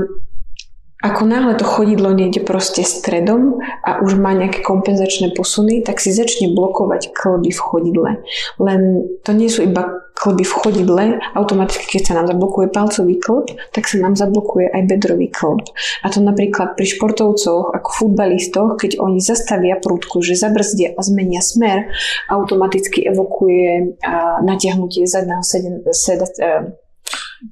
ako 1.06 1.22
náhle 1.28 1.54
to 1.54 1.62
chodidlo 1.62 2.10
nejde 2.10 2.42
proste 2.42 2.82
stredom 2.82 3.62
a 3.86 4.02
už 4.02 4.18
má 4.18 4.34
nejaké 4.34 4.66
kompenzačné 4.66 5.30
posuny, 5.38 5.80
tak 5.86 6.02
si 6.02 6.10
začne 6.10 6.50
blokovať 6.50 7.14
klby 7.14 7.54
v 7.54 7.60
chodidle. 7.60 8.10
Len 8.58 8.80
to 9.22 9.30
nie 9.30 9.46
sú 9.46 9.62
iba 9.62 10.06
klby 10.16 10.48
v 10.48 10.56
chodidle, 10.56 11.04
automaticky 11.36 12.00
keď 12.00 12.02
sa 12.08 12.16
nám 12.16 12.26
zablokuje 12.32 12.72
palcový 12.72 13.20
klb, 13.20 13.52
tak 13.76 13.84
sa 13.84 14.00
nám 14.00 14.16
zablokuje 14.16 14.72
aj 14.72 14.82
bedrový 14.88 15.28
klb. 15.28 15.60
A 16.02 16.08
to 16.08 16.24
napríklad 16.24 16.72
pri 16.72 16.88
športovcoch 16.88 17.76
ako 17.76 17.88
futbalistoch, 17.92 18.80
keď 18.80 18.96
oni 18.96 19.20
zastavia 19.20 19.76
prúdku, 19.76 20.24
že 20.24 20.40
zabrzdia 20.40 20.96
a 20.96 21.00
zmenia 21.04 21.44
smer, 21.44 21.92
automaticky 22.32 23.04
evokuje 23.04 24.00
natiahnutie 24.40 25.04
zadného 25.04 25.44
seden, 25.44 25.84
sed, 25.92 26.24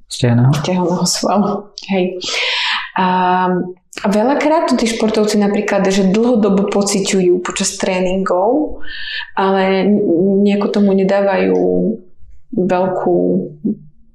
stehovného 0.09 1.05
svalu. 1.05 1.69
Hej. 1.85 2.17
A, 2.95 3.05
veľakrát 4.03 4.71
to 4.71 4.73
tí 4.75 4.91
športovci 4.91 5.39
napríklad, 5.39 5.87
že 5.87 6.11
dlhodobo 6.11 6.67
pociťujú 6.67 7.39
počas 7.39 7.79
tréningov, 7.79 8.83
ale 9.35 9.87
nejako 10.43 10.67
tomu 10.79 10.91
nedávajú 10.91 11.55
veľkú 12.55 13.17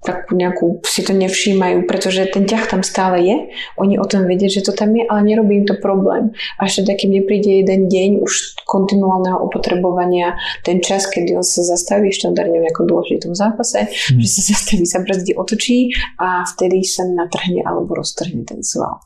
takú 0.01 0.33
nejakú, 0.33 0.81
si 0.89 1.05
to 1.05 1.13
nevšímajú, 1.13 1.85
pretože 1.85 2.25
ten 2.33 2.49
ťah 2.49 2.65
tam 2.73 2.81
stále 2.81 3.21
je, 3.21 3.37
oni 3.77 4.01
o 4.01 4.07
tom 4.09 4.25
vedia, 4.25 4.49
že 4.49 4.65
to 4.65 4.73
tam 4.73 4.97
je, 4.97 5.05
ale 5.05 5.21
nerobí 5.29 5.61
im 5.61 5.67
to 5.69 5.77
problém. 5.77 6.33
A 6.57 6.67
ešte 6.67 6.89
takým 6.89 7.13
nepríde 7.13 7.61
jeden 7.61 7.93
deň 7.93 8.25
už 8.25 8.65
kontinuálneho 8.65 9.37
opotrebovania, 9.37 10.41
ten 10.65 10.81
čas, 10.81 11.05
kedy 11.05 11.37
on 11.37 11.45
sa 11.45 11.61
zastaví, 11.61 12.09
štandardne 12.09 12.65
v 12.65 12.65
nejakom 12.69 12.89
dôležitom 12.89 13.37
zápase, 13.37 13.93
hmm. 13.93 14.21
že 14.25 14.29
sa 14.41 14.43
zastaví, 14.57 14.85
sa 14.89 15.05
brzdí, 15.05 15.37
otočí 15.37 15.93
a 16.17 16.49
vtedy 16.49 16.81
sa 16.81 17.05
natrhne 17.05 17.61
alebo 17.61 18.01
roztrhne 18.01 18.49
ten 18.49 18.65
sval. 18.65 19.05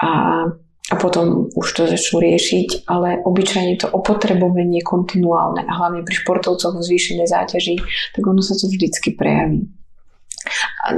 A 0.00 0.48
a 0.88 0.96
potom 0.96 1.52
už 1.52 1.68
to 1.76 1.82
začnú 1.84 2.24
riešiť, 2.24 2.88
ale 2.88 3.20
obyčajne 3.20 3.76
to 3.76 3.92
opotrebovanie 3.92 4.80
kontinuálne 4.80 5.60
a 5.68 5.72
hlavne 5.76 6.00
pri 6.00 6.16
športovcoch 6.16 6.80
v 6.80 6.86
zvýšenej 6.88 7.28
záťaži, 7.28 7.76
tak 8.16 8.24
ono 8.24 8.40
sa 8.40 8.56
to 8.56 8.72
vždycky 8.72 9.12
prejaví. 9.12 9.68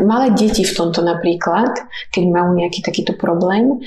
Malé 0.07 0.31
deti 0.37 0.63
v 0.63 0.77
tomto 0.77 1.03
napríklad, 1.03 1.83
keď 2.15 2.25
majú 2.31 2.55
nejaký 2.55 2.81
takýto 2.81 3.19
problém, 3.19 3.83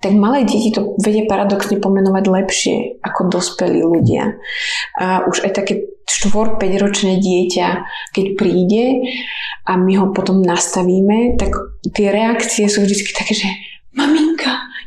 tak 0.00 0.16
malé 0.16 0.48
deti 0.48 0.72
to 0.72 0.96
vedia 0.96 1.28
paradoxne 1.28 1.76
pomenovať 1.76 2.24
lepšie 2.24 2.76
ako 3.04 3.28
dospelí 3.28 3.84
ľudia. 3.84 4.40
A 4.96 5.28
už 5.28 5.44
aj 5.44 5.52
také 5.60 5.74
4-5 6.08 6.82
ročné 6.82 7.12
dieťa, 7.20 7.68
keď 8.16 8.26
príde 8.34 8.84
a 9.68 9.76
my 9.76 9.92
ho 10.00 10.06
potom 10.10 10.40
nastavíme, 10.42 11.36
tak 11.36 11.52
tie 11.92 12.10
reakcie 12.10 12.66
sú 12.66 12.82
vždy 12.82 13.12
také, 13.12 13.34
že 13.36 13.48
maminka, 13.94 14.29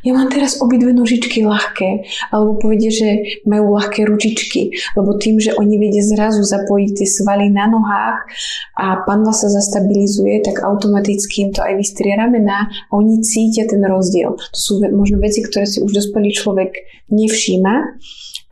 ja 0.04 0.12
mám 0.12 0.28
teraz 0.28 0.60
obidve 0.60 0.92
nožičky 0.92 1.42
ľahké, 1.48 2.04
alebo 2.28 2.60
povedia, 2.60 2.92
že 2.92 3.40
majú 3.48 3.74
ľahké 3.74 4.04
ručičky, 4.04 4.76
lebo 4.94 5.16
tým, 5.16 5.40
že 5.40 5.56
oni 5.56 5.80
vedia 5.80 6.04
zrazu 6.04 6.44
zapojiť 6.44 6.90
tie 6.92 7.08
svaly 7.08 7.48
na 7.48 7.66
nohách 7.72 8.28
a 8.76 9.00
panva 9.08 9.32
sa 9.32 9.48
zastabilizuje, 9.48 10.44
tak 10.44 10.60
automaticky 10.60 11.48
im 11.48 11.50
to 11.56 11.64
aj 11.64 11.80
vystrie 11.80 12.12
ramena 12.12 12.68
a 12.68 12.92
oni 12.92 13.24
cítia 13.24 13.64
ten 13.64 13.80
rozdiel. 13.80 14.36
To 14.36 14.58
sú 14.58 14.84
možno 14.92 15.18
veci, 15.24 15.40
ktoré 15.40 15.64
si 15.64 15.80
už 15.80 15.96
dospelý 15.96 16.36
človek 16.36 16.76
nevšíma, 17.08 17.96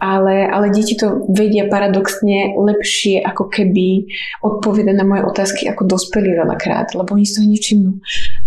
ale, 0.02 0.50
ale 0.50 0.74
deti 0.74 0.98
to 0.98 1.22
vedia 1.30 1.70
paradoxne 1.70 2.58
lepšie 2.58 3.22
ako 3.22 3.46
keby 3.46 4.10
odpovedať 4.42 4.98
na 4.98 5.06
moje 5.06 5.22
otázky 5.22 5.70
ako 5.70 5.86
dospelí 5.86 6.34
veľakrát, 6.34 6.98
lebo 6.98 7.14
oni 7.14 7.22
si 7.22 7.38
toho 7.38 7.46
nevšimnú. 7.46 7.92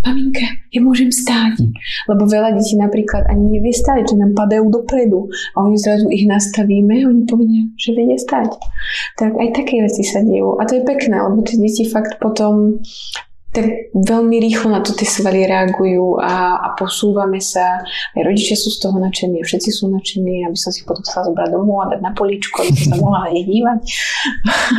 Maminka, 0.04 0.44
ja 0.76 0.80
môžem 0.84 1.16
stáť. 1.16 1.64
Hm. 1.64 1.72
Lebo 2.12 2.28
veľa 2.28 2.60
detí 2.60 2.76
napríklad 2.76 3.32
ani 3.32 3.56
nevie 3.56 3.72
stáť, 3.72 4.12
že 4.12 4.20
nám 4.20 4.36
padajú 4.36 4.68
dopredu 4.68 5.32
a 5.56 5.64
oni 5.64 5.80
zrazu 5.80 6.12
ich 6.12 6.28
nastavíme 6.28 7.08
a 7.08 7.08
oni 7.08 7.24
povedia, 7.24 7.64
že 7.80 7.96
vedia 7.96 8.20
stáť. 8.20 8.52
Tak 9.16 9.40
aj 9.40 9.50
také 9.56 9.80
veci 9.80 10.04
sa 10.04 10.20
dejú. 10.20 10.60
A 10.60 10.68
to 10.68 10.76
je 10.76 10.84
pekné, 10.84 11.24
lebo 11.24 11.40
tie 11.48 11.56
deti 11.56 11.88
fakt 11.88 12.20
potom 12.20 12.84
tak 13.56 13.96
veľmi 13.96 14.36
rýchlo 14.44 14.76
na 14.76 14.84
to 14.84 14.92
tie 14.92 15.08
svaly 15.08 15.48
reagujú 15.48 16.20
a, 16.20 16.60
a 16.60 16.68
posúvame 16.76 17.40
sa. 17.40 17.80
Aj 17.88 18.22
rodičia 18.22 18.60
sú 18.60 18.68
z 18.68 18.84
toho 18.84 19.00
nadšení, 19.00 19.40
všetci 19.40 19.70
sú 19.72 19.88
nadšení, 19.88 20.44
aby 20.44 20.58
som 20.60 20.76
si 20.76 20.84
potom 20.84 21.08
chcela 21.08 21.32
zobrať 21.32 21.50
domov 21.56 21.88
a 21.88 21.96
dať 21.96 22.02
na 22.04 22.12
poličku, 22.12 22.68
aby 22.68 22.76
som 22.76 22.88
sa 22.92 22.98
mohla 23.00 23.32
aj 23.32 23.40
dívať. 23.48 23.80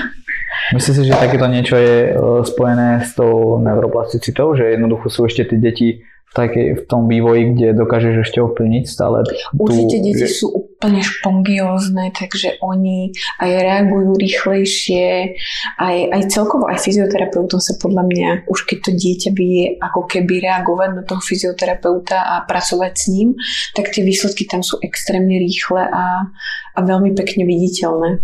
Myslím 0.76 0.94
si, 0.94 1.02
že 1.08 1.14
takéto 1.14 1.46
niečo 1.46 1.76
je 1.78 1.96
e, 2.10 2.12
spojené 2.42 3.06
s 3.06 3.14
tou 3.14 3.62
neuroplasticitou, 3.62 4.58
že 4.58 4.74
jednoducho 4.74 5.06
sú 5.08 5.20
ešte 5.24 5.54
tie 5.54 5.58
deti 5.62 5.88
v, 6.26 6.32
takej, 6.34 6.66
v 6.78 6.82
tom 6.90 7.06
vývoji, 7.06 7.54
kde 7.54 7.78
dokážeš 7.78 8.26
ešte 8.26 8.38
ovplyvniť 8.42 8.84
stále. 8.84 9.22
Určite 9.54 10.02
deti 10.02 10.26
sú 10.26 10.50
úplne 10.50 11.00
špongiózne, 11.00 12.10
takže 12.12 12.58
oni 12.60 13.14
aj 13.40 13.50
reagujú 13.50 14.18
rýchlejšie, 14.18 15.38
aj, 15.78 15.96
aj 16.12 16.22
celkovo 16.28 16.66
aj 16.66 16.82
fyzioterapeutom 16.82 17.62
sa 17.62 17.78
podľa 17.78 18.04
mňa, 18.10 18.28
už 18.50 18.58
keď 18.66 18.78
to 18.84 18.90
dieťa 18.92 19.30
vie 19.32 19.78
ako 19.78 20.04
keby 20.10 20.42
reagovať 20.42 20.90
na 20.98 21.02
toho 21.06 21.22
fyzioterapeuta 21.22 22.18
a 22.18 22.34
pracovať 22.42 22.92
s 22.92 23.04
ním, 23.08 23.28
tak 23.72 23.94
tie 23.94 24.02
výsledky 24.02 24.44
tam 24.50 24.66
sú 24.66 24.82
extrémne 24.82 25.38
rýchle 25.38 25.86
a, 25.86 26.28
a 26.74 26.78
veľmi 26.82 27.14
pekne 27.14 27.46
viditeľné. 27.46 28.20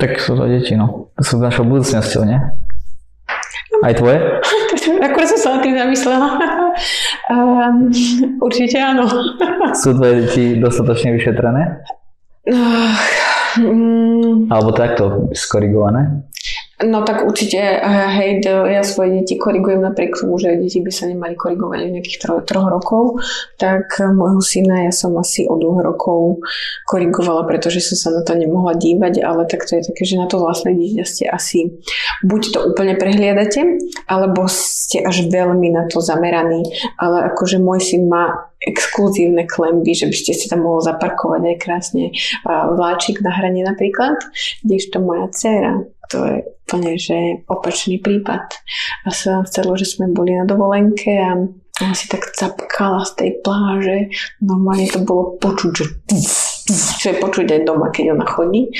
Tak 0.00 0.16
sú 0.16 0.32
to 0.32 0.48
deti, 0.48 0.72
no. 0.80 1.12
Sú 1.20 1.36
našou 1.36 1.68
budúcnosťou, 1.68 2.24
nie? 2.24 2.40
Aj 3.82 3.94
tvoje? 3.96 4.18
Akurát 5.06 5.28
som 5.30 5.38
sa 5.40 5.48
na 5.56 5.60
tým 5.64 5.74
zamyslela. 5.74 6.28
um, 7.30 7.76
určite 8.46 8.76
áno. 8.78 9.06
Sú 9.74 9.94
tvoje 9.96 10.26
deti 10.26 10.44
dostatočne 10.58 11.16
vyšetrené? 11.16 11.82
Uh, 12.48 12.92
um, 13.60 14.48
Alebo 14.48 14.70
takto 14.72 15.28
skorigované? 15.36 16.29
No 16.80 17.04
tak 17.04 17.28
určite, 17.28 17.60
hej, 18.16 18.40
ja 18.48 18.80
svoje 18.80 19.20
deti 19.20 19.36
korigujem 19.36 19.84
napriek 19.84 20.16
tomu, 20.16 20.40
že 20.40 20.56
deti 20.56 20.80
by 20.80 20.88
sa 20.88 21.04
nemali 21.12 21.36
korigovať 21.36 21.78
v 21.84 21.92
nejakých 21.92 22.18
tro, 22.24 22.34
troch 22.40 22.72
rokov, 22.72 23.20
tak 23.60 24.00
môjho 24.00 24.40
syna 24.40 24.88
ja 24.88 24.92
som 24.92 25.12
asi 25.20 25.44
od 25.44 25.60
dvoch 25.60 25.84
rokov 25.84 26.40
korigovala, 26.88 27.44
pretože 27.44 27.84
som 27.84 27.96
sa 28.00 28.08
na 28.16 28.22
to 28.24 28.32
nemohla 28.32 28.80
dívať, 28.80 29.20
ale 29.20 29.44
tak 29.44 29.68
to 29.68 29.76
je 29.76 29.92
také, 29.92 30.08
že 30.08 30.16
na 30.16 30.24
to 30.24 30.40
vlastné 30.40 30.72
dieťa 30.72 31.04
ste 31.04 31.24
asi 31.28 31.80
buď 32.24 32.42
to 32.48 32.58
úplne 32.72 32.96
prehliadate, 32.96 33.60
alebo 34.08 34.48
ste 34.48 35.04
až 35.04 35.28
veľmi 35.28 35.68
na 35.76 35.84
to 35.84 36.00
zameraní, 36.00 36.64
ale 36.96 37.28
akože 37.28 37.60
môj 37.60 37.80
syn 37.84 38.08
má 38.08 38.48
exkluzívne 38.60 39.44
klemby, 39.44 39.92
že 39.92 40.08
by 40.08 40.16
ste 40.16 40.32
si 40.32 40.48
tam 40.48 40.64
mohol 40.64 40.80
zaparkovať 40.84 41.42
aj 41.44 41.56
krásne 41.60 42.12
vláčik 42.48 43.24
na 43.24 43.36
hrane 43.36 43.64
napríklad, 43.64 44.16
kdežto 44.64 45.00
moja 45.00 45.28
dcera 45.32 45.84
to 46.10 46.18
je 46.26 46.36
úplne, 46.42 46.92
že 46.98 47.46
opačný 47.46 48.02
prípad. 48.02 48.50
A 49.06 49.14
sa 49.14 49.38
vám 49.38 49.44
chcelo, 49.46 49.78
že 49.78 49.86
sme 49.86 50.10
boli 50.10 50.34
na 50.34 50.44
dovolenke 50.44 51.14
a 51.18 51.38
ona 51.80 51.94
si 51.96 52.12
tak 52.12 52.34
capkala 52.36 53.06
z 53.08 53.12
tej 53.16 53.30
pláže. 53.40 53.98
Normálne 54.44 54.90
to 54.90 55.00
bolo 55.00 55.40
počuť, 55.40 55.72
že 55.72 55.84
čo 56.72 57.06
je 57.12 57.16
počuť 57.18 57.46
aj 57.58 57.60
doma, 57.66 57.90
keď 57.90 58.14
ona 58.14 58.26
chodí. 58.26 58.70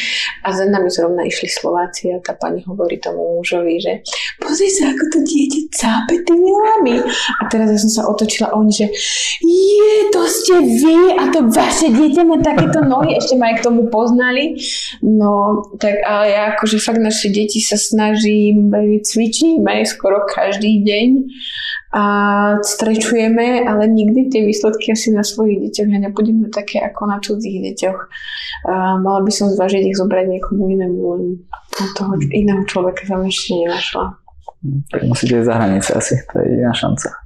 A 0.47 0.55
za 0.55 0.65
nami 0.67 0.89
zrovna 0.89 1.27
išli 1.27 1.51
Slováci 1.51 2.15
a 2.15 2.23
tá 2.23 2.39
pani 2.39 2.63
hovorí 2.65 2.97
tomu 3.03 3.41
mužovi, 3.41 3.83
že 3.83 3.93
pozri 4.39 4.71
sa, 4.71 4.95
ako 4.95 5.05
to 5.11 5.19
dieťa 5.27 5.61
cápe 5.75 6.23
tými 6.23 6.51
lami. 6.51 7.03
A 7.41 7.43
teraz 7.51 7.69
ja 7.71 7.79
som 7.79 7.91
sa 7.91 8.03
otočila 8.07 8.55
a 8.55 8.57
oni, 8.57 8.73
že 8.73 8.87
je, 9.43 9.93
to 10.15 10.21
ste 10.25 10.55
vy 10.63 11.19
a 11.19 11.29
to 11.35 11.51
vaše 11.51 11.91
dieťa 11.91 12.23
má 12.25 12.39
takéto 12.41 12.81
nohy, 12.87 13.19
ešte 13.19 13.35
ma 13.37 13.53
aj 13.53 13.61
k 13.61 13.65
tomu 13.67 13.91
poznali. 13.91 14.57
No, 15.03 15.63
tak 15.77 16.01
ale 16.07 16.33
ja 16.33 16.43
akože 16.55 16.79
fakt 16.79 17.03
naše 17.03 17.29
deti 17.29 17.59
sa 17.59 17.77
snažím, 17.77 18.71
cvičíme 19.03 19.83
skoro 19.85 20.23
každý 20.29 20.87
deň 20.87 21.09
a 21.91 22.05
strečujeme, 22.63 23.67
ale 23.67 23.91
nikdy 23.91 24.31
tie 24.31 24.47
výsledky 24.47 24.95
asi 24.95 25.11
na 25.11 25.27
svojich 25.27 25.59
deťoch 25.59 25.91
ja 25.91 25.99
nebudeme 25.99 26.47
také 26.47 26.79
ako 26.79 27.03
na 27.11 27.19
cudzích 27.19 27.59
deťoch. 27.67 27.80
A 27.89 29.01
mala 29.01 29.21
by 29.25 29.33
som 29.33 29.49
zvažiť 29.49 29.89
ich 29.89 29.97
zobrať 29.97 30.27
niekomu 30.29 30.69
inému, 30.77 30.99
len 31.17 31.23
toho 31.97 32.13
iného 32.35 32.61
človeka 32.69 33.07
som 33.09 33.25
ešte 33.25 33.57
nenašla. 33.57 34.05
Tak 34.93 35.01
musíte 35.09 35.41
za 35.41 35.57
hranice 35.57 35.91
asi, 35.97 36.21
to 36.29 36.45
je 36.45 36.45
jediná 36.53 36.73
šanca. 36.77 37.20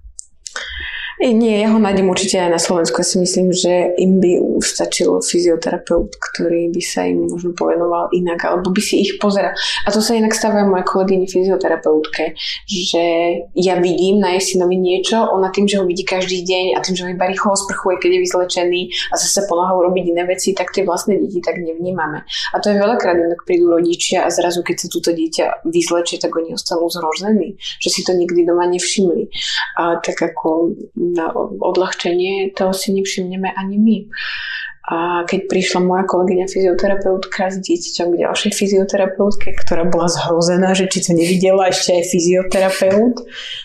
Nie, 1.24 1.64
ja 1.64 1.72
ho 1.72 1.80
nájdem 1.80 2.04
určite 2.12 2.36
aj 2.36 2.52
na 2.52 2.60
Slovensku. 2.60 3.00
Ja 3.00 3.08
si 3.08 3.16
myslím, 3.16 3.48
že 3.48 3.96
im 3.96 4.20
by 4.20 4.60
stačil 4.60 5.08
fyzioterapeut, 5.24 6.12
ktorý 6.20 6.68
by 6.68 6.82
sa 6.84 7.08
im 7.08 7.24
možno 7.24 7.56
povenoval 7.56 8.12
inak, 8.12 8.44
alebo 8.44 8.68
by 8.68 8.82
si 8.84 9.08
ich 9.08 9.16
pozeral. 9.16 9.56
A 9.56 9.88
to 9.88 10.04
sa 10.04 10.12
inak 10.20 10.36
stáva 10.36 10.60
aj 10.60 10.68
moje 10.68 10.84
kolegyni 10.84 11.24
fyzioterapeutke, 11.24 12.36
že 12.68 13.04
ja 13.56 13.80
vidím 13.80 14.20
na 14.20 14.36
jej 14.36 14.52
synovi 14.52 14.76
niečo, 14.76 15.16
ona 15.16 15.48
tým, 15.48 15.64
že 15.64 15.80
ho 15.80 15.88
vidí 15.88 16.04
každý 16.04 16.44
deň 16.44 16.76
a 16.76 16.84
tým, 16.84 16.92
že 16.92 17.08
ho 17.08 17.16
iba 17.16 17.24
rýchlo 17.24 17.56
sprchuje, 17.56 18.04
keď 18.04 18.10
je 18.12 18.20
vyzlečený 18.20 18.80
a 19.08 19.14
zase 19.16 19.48
pomáha 19.48 19.72
robiť 19.80 20.04
iné 20.12 20.28
veci, 20.28 20.52
tak 20.52 20.76
tie 20.76 20.84
vlastné 20.84 21.16
deti 21.16 21.40
tak 21.40 21.56
nevnímame. 21.56 22.20
A 22.52 22.60
to 22.60 22.68
je 22.68 22.76
veľakrát 22.76 23.16
inak 23.16 23.48
prídu 23.48 23.72
rodičia 23.72 24.28
a 24.28 24.28
zrazu, 24.28 24.60
keď 24.60 24.76
sa 24.76 24.86
túto 24.92 25.16
dieťa 25.16 25.64
vyzlečie, 25.72 26.20
tak 26.20 26.36
oni 26.36 26.52
ostanú 26.52 26.92
zrožnení, 26.92 27.56
že 27.80 27.88
si 27.88 28.04
to 28.04 28.12
nikdy 28.12 28.44
doma 28.44 28.68
nevšimli. 28.68 29.32
A 29.80 30.04
tak 30.04 30.20
ako 30.20 30.76
na 31.14 31.30
odľahčenie, 31.38 32.52
to 32.52 32.74
si 32.74 32.92
nevšimneme 32.92 33.48
ani 33.54 33.76
my. 33.78 33.98
A 34.84 35.24
keď 35.24 35.48
prišla 35.48 35.80
moja 35.80 36.04
kolegyňa 36.04 36.44
fyzioterapeutka 36.44 37.48
s 37.48 37.56
dieťaťom 37.56 38.08
k 38.12 38.20
ďalšej 38.28 38.52
fyzioterapeutke, 38.52 39.56
ktorá 39.64 39.88
bola 39.88 40.12
zhrozená, 40.12 40.76
že 40.76 40.92
či 40.92 41.08
to 41.08 41.16
nevidela 41.16 41.72
ešte 41.72 41.96
aj 41.96 42.04
fyzioterapeut, 42.12 43.16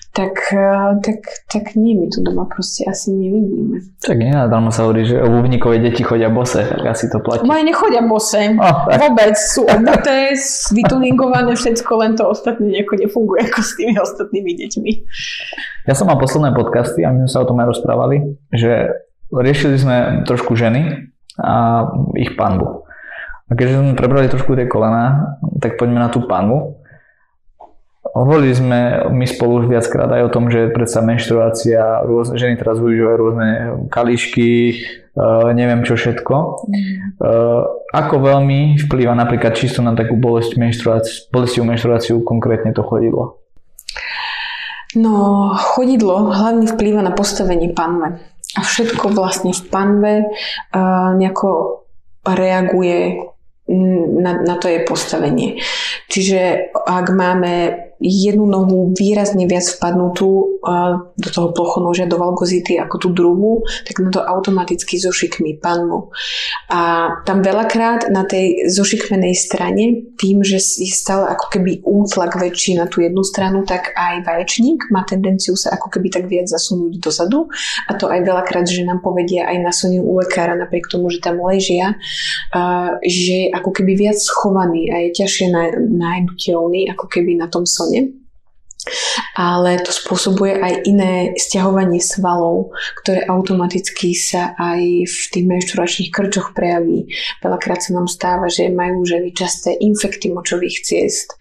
tak, 0.10 0.34
eh, 0.52 0.92
tak, 1.06 1.20
tak 1.46 1.64
nie, 1.78 1.94
my 1.94 2.10
tu 2.10 2.26
doma 2.26 2.50
proste 2.50 2.84
asi 2.90 3.14
nevidíme. 3.14 3.78
Tak 4.02 4.18
tam 4.50 4.74
sa 4.74 4.90
hovorí, 4.90 5.06
že 5.06 5.22
obuvníkové 5.22 5.80
deti 5.80 6.02
chodia 6.02 6.34
bose, 6.34 6.66
tak 6.66 6.82
asi 6.82 7.08
to 7.14 7.22
platí. 7.22 7.46
Moje 7.46 7.64
nechodia 7.64 8.02
bose, 8.02 8.58
oh, 8.58 8.78
vôbec 8.90 9.38
sú 9.38 9.70
obuté, 9.70 10.34
vytuningované, 10.74 11.54
všetko, 11.54 11.92
len 12.02 12.18
to 12.18 12.26
ostatné 12.26 12.82
nejako 12.82 12.94
nefunguje 12.98 13.42
ako 13.54 13.60
s 13.62 13.72
tými 13.78 13.96
ostatnými 14.02 14.52
deťmi. 14.66 14.92
Ja 15.86 15.94
som 15.94 16.10
mal 16.10 16.18
posledné 16.18 16.58
podcasty 16.58 17.06
a 17.06 17.14
my 17.14 17.26
sme 17.26 17.30
sa 17.30 17.46
o 17.46 17.48
tom 17.48 17.62
aj 17.62 17.78
rozprávali, 17.78 18.42
že 18.50 18.90
riešili 19.30 19.78
sme 19.78 19.98
trošku 20.26 20.58
ženy 20.58 21.10
a 21.38 21.86
ich 22.18 22.34
panvu. 22.34 22.90
A 23.50 23.58
keďže 23.58 23.82
sme 23.82 23.98
prebrali 23.98 24.30
trošku 24.30 24.54
tie 24.54 24.70
kolena, 24.70 25.38
tak 25.58 25.82
poďme 25.82 25.98
na 26.02 26.10
tú 26.14 26.26
panvu. 26.30 26.79
Hovorili 28.14 28.54
sme 28.58 28.80
my 29.14 29.26
spolu 29.30 29.64
už 29.64 29.66
viackrát 29.70 30.10
aj 30.10 30.22
o 30.28 30.34
tom, 30.34 30.50
že 30.50 30.74
predsa 30.74 31.06
menštruácia, 31.06 32.02
rôzne, 32.06 32.42
ženy 32.42 32.58
teraz 32.58 32.82
využívajú 32.82 33.16
rôzne 33.16 33.50
kališky, 33.94 34.82
uh, 35.14 35.54
neviem 35.54 35.86
čo 35.86 35.94
všetko. 35.94 36.36
Uh, 36.36 37.70
ako 37.94 38.16
veľmi 38.18 38.82
vplýva 38.82 39.14
napríklad 39.14 39.54
čisto 39.54 39.86
na 39.86 39.94
takú 39.94 40.18
bolesť 40.18 40.58
menštruáciu, 40.58 41.30
bolestivú 41.30 41.66
menštruáciu 41.70 42.16
konkrétne 42.26 42.74
to 42.74 42.82
chodidlo? 42.82 43.38
No, 44.98 45.54
chodidlo 45.54 46.34
hlavne 46.34 46.66
vplýva 46.66 47.06
na 47.06 47.14
postavenie 47.14 47.70
panve 47.78 48.18
a 48.58 48.62
všetko 48.66 49.14
vlastne 49.14 49.54
v 49.54 49.62
panve 49.70 50.14
uh, 50.26 51.14
nejako 51.14 51.86
reaguje 52.26 53.22
na, 53.70 54.42
na 54.42 54.56
to 54.58 54.66
jej 54.66 54.82
postavenie. 54.82 55.62
Čiže 56.10 56.74
ak 56.74 57.14
máme 57.14 57.54
jednu 58.00 58.48
nohu 58.48 58.96
výrazne 58.96 59.44
viac 59.44 59.68
vpadnutú 59.68 60.64
do 61.20 61.30
toho 61.32 61.52
plochonožia, 61.52 62.08
do 62.08 62.16
valgozity 62.16 62.80
ako 62.80 62.96
tú 62.96 63.08
druhú, 63.12 63.64
tak 63.84 64.00
na 64.00 64.08
to 64.12 64.24
automaticky 64.24 64.96
zošikmí 64.96 65.60
panvu. 65.60 66.12
A 66.72 67.12
tam 67.28 67.44
veľakrát 67.44 68.08
na 68.12 68.24
tej 68.24 68.72
zošikmenej 68.72 69.36
strane, 69.36 70.16
tým, 70.16 70.44
že 70.44 70.60
je 70.60 70.92
stále 70.92 71.28
ako 71.28 71.52
keby 71.52 71.84
útlak 71.84 72.40
väčší 72.40 72.80
na 72.80 72.88
tú 72.88 73.04
jednu 73.04 73.24
stranu, 73.24 73.68
tak 73.68 73.92
aj 73.96 74.24
vaječník 74.24 74.92
má 74.96 75.04
tendenciu 75.04 75.60
sa 75.60 75.76
ako 75.76 75.92
keby 75.92 76.08
tak 76.12 76.32
viac 76.32 76.48
zasunúť 76.48 77.04
dozadu. 77.04 77.52
A 77.88 77.96
to 78.00 78.08
aj 78.08 78.24
veľakrát, 78.24 78.64
že 78.68 78.88
nám 78.88 79.04
povedia 79.04 79.48
aj 79.48 79.58
na 79.60 79.72
sonie 79.76 80.00
u 80.00 80.20
lekára, 80.20 80.56
napriek 80.56 80.88
tomu, 80.88 81.12
že 81.12 81.20
tam 81.20 81.42
ležia, 81.44 82.00
že 83.04 83.40
je 83.40 83.52
ako 83.56 83.72
keby 83.74 83.96
viac 83.96 84.20
schovaný 84.20 84.92
a 84.94 85.08
je 85.08 85.10
ťažšie 85.24 85.48
nájduteľný 85.90 86.92
ako 86.94 87.06
keby 87.10 87.40
na 87.40 87.48
tom 87.48 87.64
sone 87.64 87.89
sklone. 87.90 88.20
Ale 89.36 89.84
to 89.84 89.92
spôsobuje 89.92 90.56
aj 90.56 90.74
iné 90.88 91.36
stiahovanie 91.36 92.00
svalov, 92.00 92.72
ktoré 93.04 93.28
automaticky 93.28 94.16
sa 94.16 94.56
aj 94.56 94.82
v 95.04 95.20
tých 95.36 95.46
menšturačných 95.46 96.14
krčoch 96.16 96.56
prejaví. 96.56 97.12
Veľakrát 97.44 97.84
sa 97.84 98.00
nám 98.00 98.08
stáva, 98.08 98.48
že 98.48 98.72
majú 98.72 99.04
ženy 99.04 99.36
časté 99.36 99.76
infekty 99.76 100.32
močových 100.32 100.80
ciest 100.88 101.36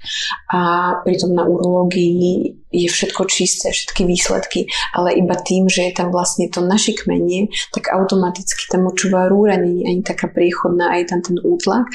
a 0.51 0.93
pritom 1.07 1.31
na 1.31 1.47
urológii 1.47 2.58
je 2.69 2.89
všetko 2.89 3.25
čisté, 3.29 3.73
všetky 3.73 4.05
výsledky, 4.05 4.69
ale 4.93 5.17
iba 5.17 5.37
tým, 5.37 5.69
že 5.73 5.89
je 5.89 5.93
tam 5.97 6.13
vlastne 6.13 6.49
to 6.53 6.61
našikmenie, 6.61 7.49
tak 7.73 7.89
automaticky 7.89 8.69
tá 8.69 8.77
močová 8.77 9.29
rúra 9.29 9.57
nie 9.57 9.85
je 9.85 9.85
ani 9.89 10.03
taká 10.05 10.29
priechodná, 10.29 10.93
aj 10.93 11.13
tam 11.13 11.21
ten 11.25 11.37
útlak 11.41 11.89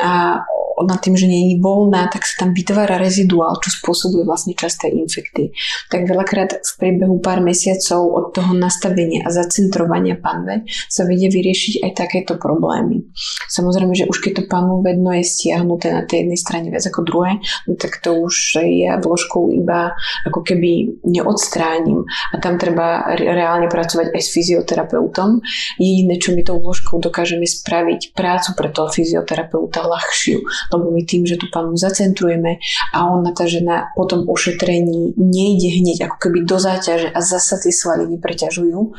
a 0.00 0.40
nad 0.82 0.98
tým, 1.04 1.14
že 1.20 1.28
nie 1.28 1.52
je 1.52 1.60
voľná, 1.60 2.08
tak 2.08 2.24
sa 2.24 2.44
tam 2.44 2.56
vytvára 2.56 2.96
reziduál, 2.96 3.60
čo 3.60 3.68
spôsobuje 3.68 4.24
vlastne 4.24 4.56
časté 4.56 4.88
infekty. 4.88 5.52
Tak 5.92 6.08
veľakrát 6.08 6.64
v 6.64 6.72
priebehu 6.80 7.20
pár 7.20 7.44
mesiacov 7.44 8.00
od 8.08 8.26
toho 8.32 8.56
nastavenia 8.56 9.28
a 9.28 9.28
zacentrovania 9.28 10.16
panve 10.16 10.64
sa 10.88 11.04
vedia 11.04 11.28
vyriešiť 11.28 11.84
aj 11.84 11.92
takéto 11.92 12.40
problémy. 12.40 13.04
Samozrejme, 13.52 13.92
že 13.92 14.08
už 14.08 14.24
keď 14.24 14.48
to 14.48 14.64
vedno 14.80 15.12
je 15.12 15.24
stiahnuté 15.28 15.92
na 15.92 16.02
tej 16.08 16.24
jednej 16.24 16.38
strane 16.40 16.66
viac 16.72 16.84
ako 16.88 17.00
druhé, 17.04 17.36
no 17.68 17.76
tak 17.76 18.00
to 18.00 18.16
už 18.16 18.64
ja 18.64 18.96
vložkou 18.96 19.52
iba 19.52 19.92
ako 20.28 20.40
keby 20.44 21.02
neodstránim 21.02 22.04
a 22.06 22.34
tam 22.38 22.56
treba 22.56 23.16
reálne 23.16 23.66
pracovať 23.66 24.14
aj 24.14 24.22
s 24.22 24.28
fyzioterapeutom. 24.34 25.42
Jediné, 25.80 26.20
čo 26.20 26.36
my 26.36 26.42
tou 26.46 26.60
vložkou 26.60 27.00
dokážeme 27.00 27.44
spraviť 27.48 28.14
prácu 28.14 28.50
pre 28.54 28.68
toho 28.70 28.88
fyzioterapeuta 28.92 29.82
ľahšiu, 29.82 30.38
lebo 30.74 30.86
my 30.92 31.02
tým, 31.02 31.26
že 31.26 31.40
tú 31.40 31.48
panu 31.50 31.74
zacentrujeme 31.74 32.62
a 32.94 32.98
ona 33.08 33.34
tá 33.34 33.48
žena 33.48 33.90
po 33.98 34.04
tom 34.06 34.28
ošetrení 34.28 35.16
nejde 35.16 35.82
hneď 35.82 36.08
ako 36.10 36.16
keby 36.28 36.44
do 36.46 36.56
záťaže 36.60 37.10
a 37.10 37.18
zasa 37.24 37.58
tie 37.58 37.72
svaly 37.72 38.06
nepreťažujú, 38.06 38.94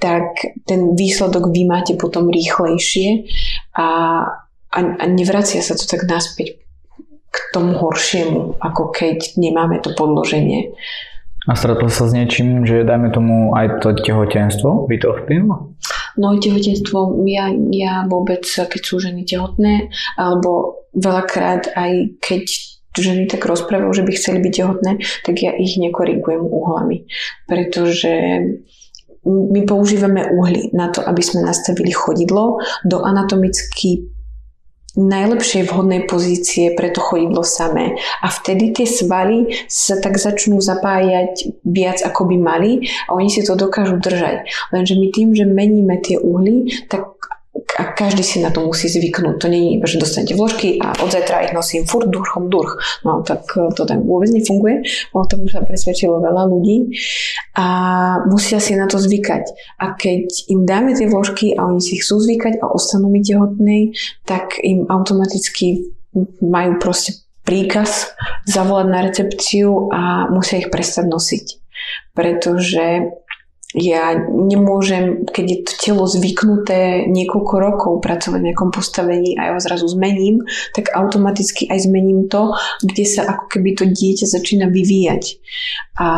tak 0.00 0.56
ten 0.64 0.96
výsledok 0.96 1.52
vy 1.52 1.62
máte 1.68 1.94
potom 1.94 2.28
rýchlejšie 2.28 3.28
a, 3.78 3.88
a 4.74 5.04
nevracia 5.06 5.62
sa 5.62 5.78
to 5.78 5.86
tak 5.86 6.04
naspäť 6.08 6.63
k 7.34 7.50
tomu 7.50 7.74
horšiemu, 7.74 8.62
ako 8.62 8.94
keď 8.94 9.34
nemáme 9.34 9.82
to 9.82 9.90
podloženie. 9.98 10.70
A 11.44 11.52
stretol 11.58 11.92
sa 11.92 12.08
s 12.08 12.16
niečím, 12.16 12.64
že 12.64 12.88
dajme 12.88 13.12
tomu 13.12 13.52
aj 13.52 13.84
to 13.84 13.92
tehotenstvo 13.92 14.88
by 14.88 14.96
to 14.96 15.12
vplyvalo? 15.12 15.76
No 16.16 16.38
tehotenstvo 16.38 17.20
ja, 17.26 17.52
ja 17.74 18.06
vôbec, 18.08 18.46
keď 18.46 18.80
sú 18.80 19.02
ženy 19.02 19.26
tehotné, 19.28 19.92
alebo 20.16 20.80
veľakrát 20.96 21.74
aj 21.74 22.22
keď 22.22 22.44
ženy 22.94 23.26
tak 23.26 23.42
rozprávajú, 23.44 23.90
že 23.90 24.06
by 24.06 24.12
chceli 24.14 24.38
byť 24.38 24.52
tehotné, 24.54 24.92
tak 25.26 25.34
ja 25.42 25.50
ich 25.52 25.74
nekorigujem 25.76 26.46
uhlami. 26.46 27.10
Pretože 27.50 28.14
my 29.24 29.60
používame 29.64 30.30
uhly 30.30 30.70
na 30.76 30.92
to, 30.92 31.00
aby 31.00 31.20
sme 31.24 31.48
nastavili 31.48 31.90
chodidlo 31.90 32.60
do 32.84 33.00
anatomicky 33.02 34.13
najlepšej 34.94 35.66
vhodnej 35.70 36.06
pozície 36.06 36.72
pre 36.74 36.90
to 36.94 37.02
chodidlo 37.02 37.42
samé. 37.42 37.98
A 38.22 38.30
vtedy 38.30 38.70
tie 38.70 38.86
svaly 38.86 39.66
sa 39.66 39.98
tak 39.98 40.18
začnú 40.18 40.62
zapájať 40.62 41.62
viac 41.66 41.98
ako 42.02 42.30
by 42.30 42.36
mali 42.38 42.72
a 43.10 43.18
oni 43.18 43.28
si 43.30 43.42
to 43.42 43.58
dokážu 43.58 43.98
držať. 43.98 44.46
Lenže 44.70 44.94
my 44.94 45.06
tým, 45.10 45.34
že 45.34 45.44
meníme 45.44 45.98
tie 45.98 46.18
uhly, 46.18 46.70
tak 46.86 47.10
a 47.74 47.90
každý 47.90 48.22
si 48.22 48.38
na 48.38 48.54
to 48.54 48.62
musí 48.62 48.86
zvyknúť. 48.86 49.36
To 49.42 49.46
je 49.50 49.78
iba, 49.78 49.86
že 49.88 49.98
dostanete 49.98 50.38
vložky 50.38 50.78
a 50.78 50.94
od 51.02 51.10
zajtra 51.10 51.50
ich 51.50 51.52
nosím 51.56 51.88
furt 51.88 52.06
durchom 52.06 52.46
durch. 52.46 52.78
No 53.02 53.26
tak 53.26 53.50
e, 53.58 53.72
to 53.74 53.82
tam 53.82 54.06
vôbec 54.06 54.30
nefunguje. 54.30 54.86
O 55.10 55.26
tom 55.26 55.48
sa 55.50 55.66
presvedčilo 55.66 56.22
veľa 56.22 56.46
ľudí 56.46 56.94
a 57.58 57.66
musia 58.30 58.62
si 58.62 58.78
na 58.78 58.86
to 58.86 59.02
zvykať. 59.02 59.44
A 59.82 59.98
keď 59.98 60.26
im 60.54 60.62
dáme 60.68 60.94
tie 60.94 61.10
vložky 61.10 61.58
a 61.58 61.66
oni 61.66 61.82
si 61.82 61.98
chcú 61.98 62.22
zvykať 62.22 62.62
a 62.62 62.70
ostanú 62.70 63.10
mi 63.10 63.24
tehotnej, 63.26 63.96
tak 64.22 64.62
im 64.62 64.86
automaticky 64.86 65.90
majú 66.38 66.78
proste 66.78 67.24
príkaz 67.44 68.14
zavolať 68.48 68.86
na 68.88 69.00
recepciu 69.04 69.92
a 69.92 70.30
musia 70.32 70.62
ich 70.62 70.72
prestať 70.72 71.10
nosiť. 71.10 71.46
Pretože 72.16 73.12
ja 73.74 74.14
nemôžem, 74.30 75.26
keď 75.26 75.46
je 75.50 75.58
to 75.66 75.72
telo 75.82 76.04
zvyknuté 76.06 77.10
niekoľko 77.10 77.54
rokov 77.58 77.92
pracovať 78.06 78.38
v 78.38 78.46
nejakom 78.50 78.70
postavení 78.70 79.34
a 79.34 79.50
ja 79.50 79.52
ho 79.58 79.60
zrazu 79.60 79.90
zmením, 79.90 80.46
tak 80.70 80.94
automaticky 80.94 81.66
aj 81.66 81.90
zmením 81.90 82.30
to, 82.30 82.54
kde 82.86 83.02
sa 83.02 83.26
ako 83.26 83.50
keby 83.50 83.74
to 83.74 83.90
dieťa 83.90 84.30
začína 84.30 84.70
vyvíjať. 84.70 85.42
A 85.98 86.08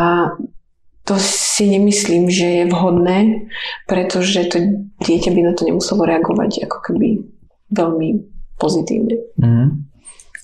to 1.09 1.17
si 1.17 1.65
nemyslím, 1.73 2.29
že 2.29 2.47
je 2.61 2.65
vhodné, 2.69 3.49
pretože 3.89 4.53
to 4.53 4.85
dieťa 5.01 5.33
by 5.33 5.41
na 5.41 5.53
to 5.57 5.65
nemuselo 5.65 6.05
reagovať 6.05 6.69
ako 6.69 6.79
keby 6.93 7.25
veľmi 7.73 8.21
pozitívne. 8.61 9.17
Mm. 9.41 9.89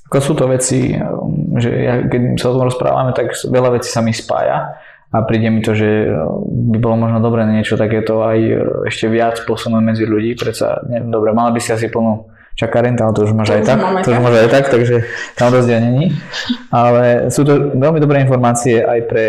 Ako 0.09 0.17
sú 0.21 0.33
to 0.37 0.49
veci, 0.49 0.97
že 1.57 1.71
ja, 1.73 2.05
keď 2.05 2.37
sa 2.41 2.53
o 2.53 2.57
tom 2.57 2.69
rozprávame, 2.69 3.17
tak 3.17 3.33
veľa 3.49 3.81
vecí 3.81 3.89
sa 3.89 4.05
mi 4.05 4.13
spája 4.13 4.77
a 5.13 5.17
príde 5.29 5.53
mi 5.53 5.61
to, 5.61 5.77
že 5.77 6.09
e, 6.09 6.11
by 6.73 6.79
bolo 6.81 6.97
možno 6.97 7.21
dobré 7.21 7.45
niečo 7.45 7.77
takéto 7.77 8.25
aj 8.25 8.39
e, 8.41 8.53
ešte 8.89 9.13
viac 9.13 9.45
posunúť 9.45 9.83
medzi 9.85 10.05
ľudí, 10.09 10.33
predsa, 10.41 10.81
neviem, 10.89 11.13
dobre, 11.13 11.37
mala 11.37 11.53
by 11.53 11.61
si 11.61 11.69
asi 11.69 11.93
plnú 11.93 12.33
čakaren, 12.57 12.97
ale 12.97 13.13
to 13.13 13.25
už 13.29 13.33
máš 13.33 13.61
aj 13.61 13.63
tak, 13.65 13.79
to 14.05 14.09
už 14.13 14.21
máš 14.21 14.37
aj 14.45 14.49
tak, 14.49 14.65
takže 14.69 14.97
tam 15.37 15.53
rozdiel 15.53 15.81
není. 15.81 16.17
Ale 16.69 17.29
sú 17.33 17.45
to 17.45 17.73
veľmi 17.77 18.01
dobré 18.01 18.25
informácie 18.25 18.81
aj 18.81 19.01
pre, 19.09 19.27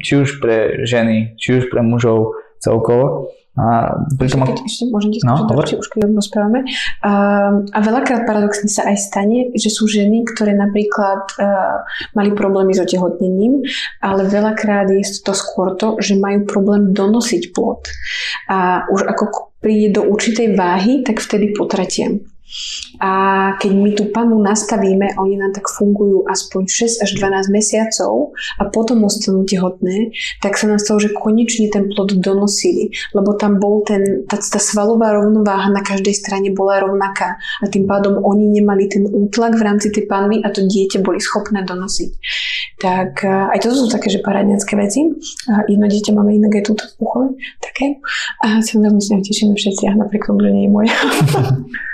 či 0.00 0.12
už 0.20 0.40
pre 0.40 0.84
ženy, 0.84 1.36
či 1.36 1.60
už 1.60 1.68
pre 1.68 1.84
mužov 1.84 2.36
celkovo. 2.60 3.32
A 3.52 4.00
pritom... 4.16 4.48
Keď 4.48 4.64
ešte 4.64 4.88
môžem 4.88 5.12
ti 5.12 5.20
no, 5.28 5.36
skočiť, 5.44 5.76
už 5.76 5.88
keď 5.92 6.08
rozprávame. 6.16 6.64
A, 7.04 7.12
a 7.52 7.78
veľakrát 7.84 8.24
paradoxne 8.24 8.72
sa 8.72 8.88
aj 8.88 8.96
stane, 8.96 9.52
že 9.52 9.68
sú 9.68 9.84
ženy, 9.84 10.24
ktoré 10.24 10.56
napríklad 10.56 11.36
uh, 11.36 11.84
mali 12.16 12.32
problémy 12.32 12.72
s 12.72 12.80
otehotnením, 12.80 13.60
ale 14.00 14.24
veľakrát 14.24 14.88
je 14.88 15.04
to 15.20 15.36
skôr 15.36 15.76
to, 15.76 16.00
že 16.00 16.16
majú 16.16 16.48
problém 16.48 16.96
donosiť 16.96 17.52
plod. 17.52 17.84
A 18.48 18.88
už 18.88 19.04
ako 19.04 19.52
príde 19.60 20.00
do 20.00 20.08
určitej 20.08 20.56
váhy, 20.56 21.04
tak 21.04 21.20
vtedy 21.20 21.52
potratia. 21.52 22.08
A 23.00 23.10
keď 23.56 23.70
my 23.72 23.90
tú 23.96 24.04
panu 24.12 24.38
nastavíme, 24.38 25.16
oni 25.16 25.40
nám 25.40 25.56
tak 25.56 25.66
fungujú 25.72 26.28
aspoň 26.28 26.62
6 27.00 27.04
až 27.04 27.10
12 27.16 27.48
mesiacov 27.50 28.36
a 28.60 28.68
potom 28.68 29.02
ostanú 29.02 29.42
tehotné, 29.48 30.12
tak 30.44 30.60
sa 30.60 30.68
nám 30.68 30.78
stalo, 30.78 31.00
že 31.00 31.16
konečne 31.16 31.72
ten 31.72 31.88
plod 31.88 32.20
donosili, 32.20 32.92
lebo 33.16 33.34
tam 33.34 33.56
bol 33.56 33.80
ten, 33.82 34.28
tá, 34.28 34.36
tá 34.36 34.60
svalová 34.60 35.16
rovnováha 35.16 35.72
na 35.72 35.80
každej 35.80 36.14
strane 36.14 36.52
bola 36.52 36.84
rovnaká 36.84 37.40
a 37.60 37.64
tým 37.66 37.88
pádom 37.88 38.20
oni 38.20 38.60
nemali 38.60 38.86
ten 38.86 39.08
útlak 39.08 39.56
v 39.56 39.64
rámci 39.66 39.88
tej 39.90 40.06
panvy 40.06 40.44
a 40.44 40.52
to 40.52 40.62
dieťa 40.62 41.00
boli 41.00 41.18
schopné 41.18 41.64
donosiť. 41.64 42.10
Tak 42.78 43.24
aj 43.26 43.58
to 43.62 43.70
sú 43.72 43.86
také, 43.86 44.10
že 44.10 44.20
parádňanské 44.20 44.74
veci. 44.74 45.06
A 45.46 45.62
jedno 45.70 45.86
dieťa 45.86 46.12
máme 46.14 46.34
inak 46.34 46.58
aj 46.58 46.64
túto 46.66 46.84
v 46.86 46.94
uchove, 47.06 47.28
také. 47.62 48.02
A 48.42 48.58
sa 48.58 48.74
veľmi 48.78 48.98
s 48.98 49.10
tešíme 49.10 49.54
všetci, 49.54 49.86
a 49.86 49.94
napriek 49.94 50.26
tomu, 50.26 50.42
že 50.42 50.50
nie 50.50 50.66
je 50.66 50.70
moje. 50.70 50.90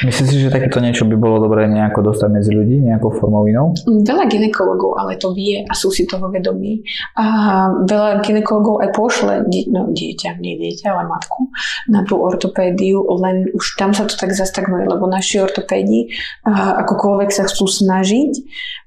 Myslíš 0.00 0.28
si, 0.32 0.36
že 0.40 0.48
takéto 0.48 0.80
niečo 0.80 1.04
by 1.04 1.16
bolo 1.16 1.44
dobré 1.44 1.68
nejako 1.68 2.12
dostať 2.12 2.28
medzi 2.32 2.56
ľudí, 2.56 2.80
nejakou 2.80 3.12
formou 3.12 3.44
inou? 3.44 3.76
Veľa 3.84 4.32
ginekologov 4.32 4.96
ale 4.96 5.20
to 5.20 5.36
vie 5.36 5.60
a 5.60 5.72
sú 5.76 5.92
si 5.92 6.08
toho 6.08 6.32
vedomí. 6.32 6.80
A 7.20 7.24
veľa 7.84 8.24
ginekologov 8.24 8.80
aj 8.80 8.90
pošle 8.96 9.44
no, 9.68 9.92
dieťa, 9.92 10.40
nie 10.40 10.56
dieťa, 10.56 10.88
ale 10.88 11.04
matku 11.04 11.52
na 11.92 12.00
tú 12.08 12.16
ortopédiu, 12.16 13.04
len 13.20 13.52
už 13.52 13.76
tam 13.76 13.92
sa 13.92 14.08
to 14.08 14.16
tak 14.16 14.32
zastagnuje, 14.32 14.88
lebo 14.88 15.04
naši 15.04 15.44
ortopédi 15.44 16.08
akokoľvek 16.48 17.28
sa 17.28 17.44
chcú 17.44 17.68
snažiť. 17.68 18.32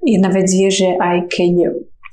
Jedna 0.02 0.34
vec 0.34 0.50
je, 0.50 0.70
že 0.74 0.90
aj 0.98 1.30
keď 1.30 1.54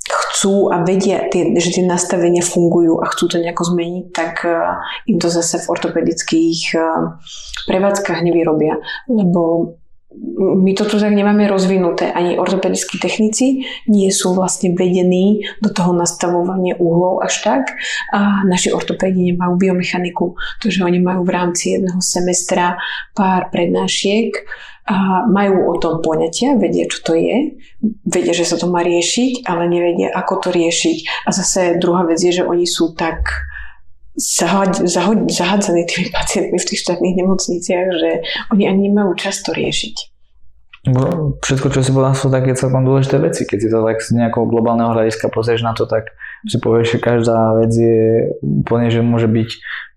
chcú 0.08 0.72
a 0.72 0.80
vedia, 0.82 1.28
tie, 1.28 1.52
že 1.60 1.80
tie 1.80 1.84
nastavenia 1.84 2.40
fungujú 2.40 2.98
a 3.02 3.10
chcú 3.12 3.28
to 3.28 3.36
nejako 3.36 3.74
zmeniť, 3.74 4.04
tak 4.14 4.42
uh, 4.48 4.80
im 5.04 5.20
to 5.20 5.28
zase 5.28 5.60
v 5.60 5.70
ortopedických 5.70 6.60
uh, 6.78 7.20
prevádzkach 7.68 8.24
nevyrobia, 8.24 8.80
lebo 9.12 9.76
my 10.38 10.74
to 10.74 10.84
tu 10.90 10.98
tak 10.98 11.14
nemáme 11.14 11.46
rozvinuté. 11.46 12.10
Ani 12.10 12.34
ortopedickí 12.34 12.98
technici 12.98 13.62
nie 13.86 14.10
sú 14.10 14.34
vlastne 14.34 14.74
vedení 14.74 15.46
do 15.62 15.70
toho 15.70 15.94
nastavovania 15.94 16.74
uhlov 16.82 17.22
až 17.22 17.46
tak. 17.46 17.62
A 18.10 18.42
naši 18.42 18.74
ortopédi 18.74 19.30
nemajú 19.30 19.54
biomechaniku, 19.54 20.34
pretože 20.58 20.82
oni 20.82 20.98
majú 20.98 21.22
v 21.22 21.30
rámci 21.30 21.78
jedného 21.78 22.02
semestra 22.02 22.74
pár 23.14 23.54
prednášiek 23.54 24.34
a 24.88 25.28
majú 25.28 25.70
o 25.70 25.74
tom 25.76 26.00
poňatia, 26.00 26.56
vedia, 26.56 26.88
čo 26.88 26.98
to 27.04 27.12
je, 27.14 27.60
vedia, 28.04 28.34
že 28.34 28.48
sa 28.48 28.56
to 28.56 28.66
má 28.66 28.80
riešiť, 28.80 29.44
ale 29.46 29.68
nevedia, 29.68 30.10
ako 30.10 30.40
to 30.44 30.48
riešiť. 30.50 31.26
A 31.26 31.30
zase 31.30 31.76
druhá 31.78 32.08
vec 32.08 32.18
je, 32.18 32.42
že 32.42 32.48
oni 32.48 32.64
sú 32.64 32.96
tak 32.96 33.28
zahádzaní 34.16 35.82
tými 35.86 36.08
pacientmi 36.18 36.58
v 36.58 36.68
tých 36.68 36.80
štátnych 36.82 37.14
nemocniciach, 37.16 37.88
že 37.94 38.10
oni 38.50 38.64
ani 38.66 38.80
nemajú 38.90 39.14
čas 39.14 39.44
to 39.44 39.54
riešiť. 39.54 40.10
Bo 40.80 41.36
všetko, 41.44 41.76
čo 41.76 41.84
si 41.84 41.92
povedal, 41.92 42.16
sú 42.16 42.32
také 42.32 42.56
celkom 42.56 42.88
dôležité 42.88 43.20
veci. 43.20 43.44
Keď 43.44 43.58
si 43.60 43.68
to 43.68 43.84
tak 43.84 44.00
z 44.00 44.16
nejakého 44.16 44.48
globálneho 44.48 44.96
hľadiska 44.96 45.28
pozrieš 45.28 45.60
na 45.60 45.76
to, 45.76 45.84
tak 45.84 46.08
si 46.48 46.56
povieš, 46.56 46.96
že 46.96 47.04
každá 47.04 47.52
vec 47.60 47.72
je 47.76 48.32
úplne, 48.40 48.88
že 48.88 49.04
môže 49.04 49.28
byť 49.28 49.50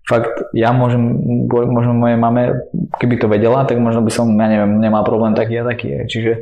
fakt, 0.04 0.52
ja 0.52 0.70
môžem, 0.76 1.00
možno 1.48 1.96
mojej 1.96 2.18
mame, 2.20 2.68
keby 3.00 3.16
to 3.16 3.26
vedela, 3.26 3.64
tak 3.64 3.80
možno 3.80 4.04
by 4.04 4.12
som, 4.12 4.28
ja 4.36 4.46
neviem, 4.48 4.76
nemal 4.80 5.02
problém 5.02 5.32
taký 5.32 5.60
a 5.60 5.64
taký. 5.64 6.04
Čiže 6.04 6.32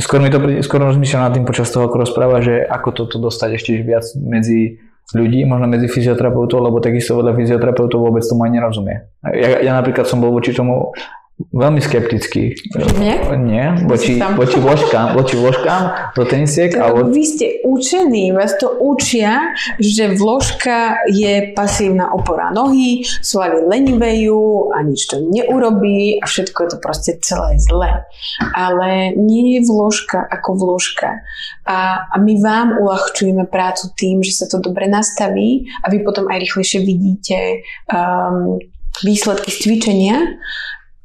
skôr 0.00 0.24
mi 0.24 0.32
to, 0.32 0.40
skôr 0.64 0.80
rozmýšľam 0.80 1.28
nad 1.28 1.34
tým 1.36 1.44
počas 1.44 1.68
toho, 1.68 1.86
ako 1.86 2.00
rozpráva, 2.00 2.40
že 2.40 2.64
ako 2.64 3.04
toto 3.04 3.16
dostať 3.20 3.60
ešte 3.60 3.76
viac 3.84 4.08
medzi 4.16 4.80
ľudí, 5.12 5.44
možno 5.44 5.68
medzi 5.68 5.84
fyzioterapeutov, 5.84 6.64
lebo 6.64 6.80
takisto 6.80 7.20
veľa 7.20 7.36
fyzioterapeutov 7.36 8.00
vôbec 8.00 8.24
tomu 8.24 8.48
aj 8.48 8.52
nerozumie. 8.56 8.96
Ja, 9.36 9.60
ja 9.60 9.72
napríklad 9.76 10.08
som 10.08 10.24
bol 10.24 10.32
voči 10.32 10.56
tomu 10.56 10.96
Veľmi 11.34 11.82
skeptický. 11.82 12.54
Nie? 12.94 13.18
Nie, 13.42 13.74
voči, 13.90 14.22
voči 14.38 14.54
vložkám, 14.54 15.18
voči 15.18 15.34
vložkám 15.34 16.14
do 16.14 16.22
tenisiek. 16.30 16.70
Ale... 16.78 17.10
Vy 17.10 17.24
ste 17.26 17.46
učení, 17.66 18.30
vás 18.30 18.54
to 18.54 18.70
učia, 18.78 19.50
že 19.82 20.14
vložka 20.14 20.94
je 21.10 21.50
pasívna 21.50 22.14
opora 22.14 22.54
nohy, 22.54 23.02
svaly 23.18 23.66
lenivejú 23.66 24.70
a 24.78 24.86
nič 24.86 25.10
to 25.10 25.26
neurobí 25.26 26.22
a 26.22 26.24
všetko 26.30 26.58
je 26.62 26.68
to 26.70 26.78
proste 26.78 27.12
celé 27.26 27.58
zlé. 27.58 28.06
Ale 28.54 29.18
nie 29.18 29.58
je 29.58 29.66
vložka 29.66 30.22
ako 30.22 30.54
vložka. 30.54 31.18
A, 31.66 32.06
a 32.14 32.16
my 32.22 32.38
vám 32.38 32.78
uľahčujeme 32.78 33.42
prácu 33.50 33.90
tým, 33.98 34.22
že 34.22 34.38
sa 34.38 34.46
to 34.46 34.62
dobre 34.62 34.86
nastaví 34.86 35.66
a 35.82 35.90
vy 35.90 35.98
potom 36.06 36.30
aj 36.30 36.46
rýchlejšie 36.46 36.78
vidíte 36.86 37.66
um, 37.90 38.62
výsledky 39.02 39.50
z 39.50 39.58
cvičenia 39.66 40.18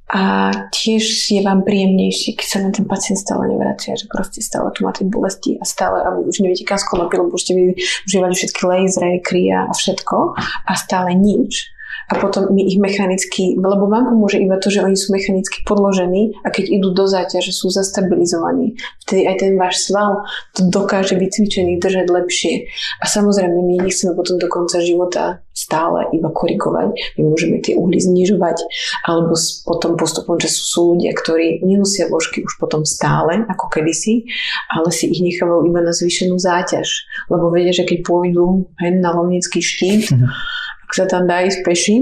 a 0.09 0.49
tiež 0.73 1.05
je 1.29 1.41
vám 1.45 1.61
príjemnejší, 1.61 2.33
keď 2.33 2.47
sa 2.49 2.59
na 2.65 2.73
ten 2.73 2.89
pacient 2.89 3.21
stále 3.21 3.45
nevracia, 3.45 3.93
že 3.93 4.09
proste 4.09 4.41
stále 4.41 4.73
tu 4.73 4.81
má 4.81 4.89
tie 4.89 5.05
bolesti 5.05 5.61
a 5.61 5.63
stále 5.69 6.01
a 6.01 6.09
už 6.17 6.41
neviete 6.41 6.65
kam 6.65 6.81
skonopy, 6.81 7.13
lebo 7.13 7.37
už 7.37 7.45
ste 7.45 7.53
využívali 7.53 8.33
všetky 8.33 8.61
lasery, 8.65 9.21
kria 9.21 9.69
a 9.69 9.73
všetko 9.73 10.17
a 10.65 10.71
stále 10.73 11.13
nič 11.13 11.69
a 12.09 12.17
potom 12.17 12.49
my 12.49 12.61
ich 12.65 12.81
mechanicky, 12.81 13.53
lebo 13.53 13.85
vám 13.85 14.09
pomôže 14.09 14.41
iba 14.41 14.57
to, 14.57 14.73
že 14.73 14.81
oni 14.81 14.97
sú 14.97 15.13
mechanicky 15.13 15.61
podložení 15.61 16.33
a 16.41 16.49
keď 16.49 16.81
idú 16.81 16.89
do 16.89 17.05
záťaže, 17.05 17.53
sú 17.53 17.69
zastabilizovaní. 17.69 18.73
Vtedy 19.05 19.29
aj 19.29 19.35
ten 19.45 19.53
váš 19.53 19.85
sval 19.85 20.25
to 20.57 20.65
dokáže 20.73 21.13
vycvičený 21.13 21.77
držať 21.77 22.09
lepšie. 22.09 22.65
A 23.01 23.05
samozrejme, 23.05 23.53
my 23.53 23.85
nechceme 23.85 24.17
potom 24.17 24.41
do 24.41 24.49
konca 24.49 24.81
života 24.81 25.45
stále 25.53 26.09
iba 26.15 26.33
korigovať. 26.33 26.97
My 27.21 27.29
môžeme 27.29 27.61
tie 27.61 27.77
uhly 27.77 28.01
znižovať, 28.01 28.57
alebo 29.05 29.37
potom 29.67 29.93
postupom 29.93 30.41
času 30.41 30.61
sú 30.65 30.79
ľudia, 30.95 31.13
ktorí 31.13 31.61
nenosia 31.61 32.09
vložky 32.09 32.41
už 32.41 32.57
potom 32.57 32.89
stále, 32.89 33.45
ako 33.45 33.69
kedysi, 33.69 34.25
ale 34.71 34.89
si 34.89 35.13
ich 35.13 35.21
nechávajú 35.21 35.67
iba 35.67 35.85
na 35.85 35.93
zvýšenú 35.93 36.41
záťaž. 36.41 37.05
Lebo 37.29 37.53
vedia, 37.53 37.75
že 37.75 37.85
keď 37.85 38.01
pôjdu 38.01 38.65
hen 38.81 38.97
na 38.97 39.13
lomnický 39.13 39.61
štít, 39.61 40.09
mm-hmm 40.09 40.67
ak 40.89 40.97
sa 40.97 41.05
tam 41.05 41.29
dá 41.29 41.45
ísť 41.45 41.61
peši, 41.61 41.95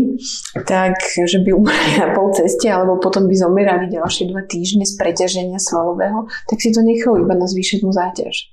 tak 0.64 0.96
že 1.04 1.44
by 1.44 1.52
umreli 1.52 2.00
na 2.00 2.16
pol 2.16 2.32
ceste, 2.32 2.72
alebo 2.72 2.96
potom 3.04 3.28
by 3.28 3.36
zomierali 3.36 3.92
ďalšie 3.92 4.32
dva 4.32 4.48
týždne 4.48 4.88
z 4.88 4.96
preťaženia 4.96 5.60
svalového, 5.60 6.32
tak 6.48 6.64
si 6.64 6.72
to 6.72 6.80
nechal 6.80 7.20
iba 7.20 7.36
na 7.36 7.52
zvýšenú 7.52 7.92
záťaž. 7.92 8.48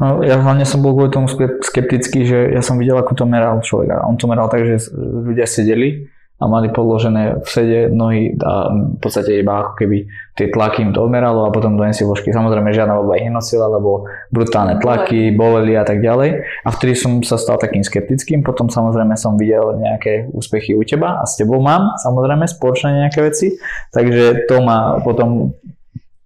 No, 0.00 0.24
ja 0.24 0.40
hlavne 0.40 0.64
som 0.64 0.80
bol 0.80 0.96
kvôli 0.96 1.12
tomu 1.12 1.28
skeptický, 1.60 2.24
že 2.24 2.38
ja 2.56 2.64
som 2.64 2.80
videl, 2.80 2.96
ako 2.96 3.12
to 3.12 3.28
meral 3.28 3.60
človek. 3.60 3.92
A 3.92 4.08
on 4.08 4.16
to 4.16 4.24
meral 4.24 4.48
tak, 4.48 4.64
že 4.64 4.88
ľudia 4.96 5.44
sedeli 5.44 6.08
a 6.34 6.50
mali 6.50 6.66
podložené 6.68 7.46
v 7.46 7.48
sede 7.48 7.80
nohy 7.94 8.34
a 8.42 8.66
v 8.74 8.98
podstate 8.98 9.38
iba 9.38 9.62
ako 9.62 9.78
keby 9.78 10.10
tie 10.34 10.50
tlaky 10.50 10.82
im 10.82 10.90
to 10.90 11.06
odmeralo 11.06 11.46
a 11.46 11.54
potom 11.54 11.78
donesie 11.78 12.02
vložky. 12.02 12.34
Samozrejme 12.34 12.74
žiadna 12.74 12.98
voda 12.98 13.14
ich 13.14 13.30
nenosila, 13.30 13.70
lebo 13.70 14.10
brutálne 14.34 14.82
tlaky, 14.82 15.30
boleli 15.30 15.78
a 15.78 15.86
tak 15.86 16.02
ďalej. 16.02 16.42
A 16.66 16.68
vtedy 16.74 16.98
som 16.98 17.22
sa 17.22 17.38
stal 17.38 17.54
takým 17.62 17.86
skeptickým, 17.86 18.42
potom 18.42 18.66
samozrejme 18.66 19.14
som 19.14 19.38
videl 19.38 19.78
nejaké 19.78 20.26
úspechy 20.34 20.74
u 20.74 20.82
teba 20.82 21.22
a 21.22 21.24
s 21.24 21.38
tebou 21.38 21.62
mám 21.62 21.94
samozrejme 22.02 22.50
spoločné 22.50 23.06
nejaké 23.06 23.22
veci, 23.22 23.54
takže 23.94 24.50
to 24.50 24.58
ma 24.58 24.98
potom 25.06 25.54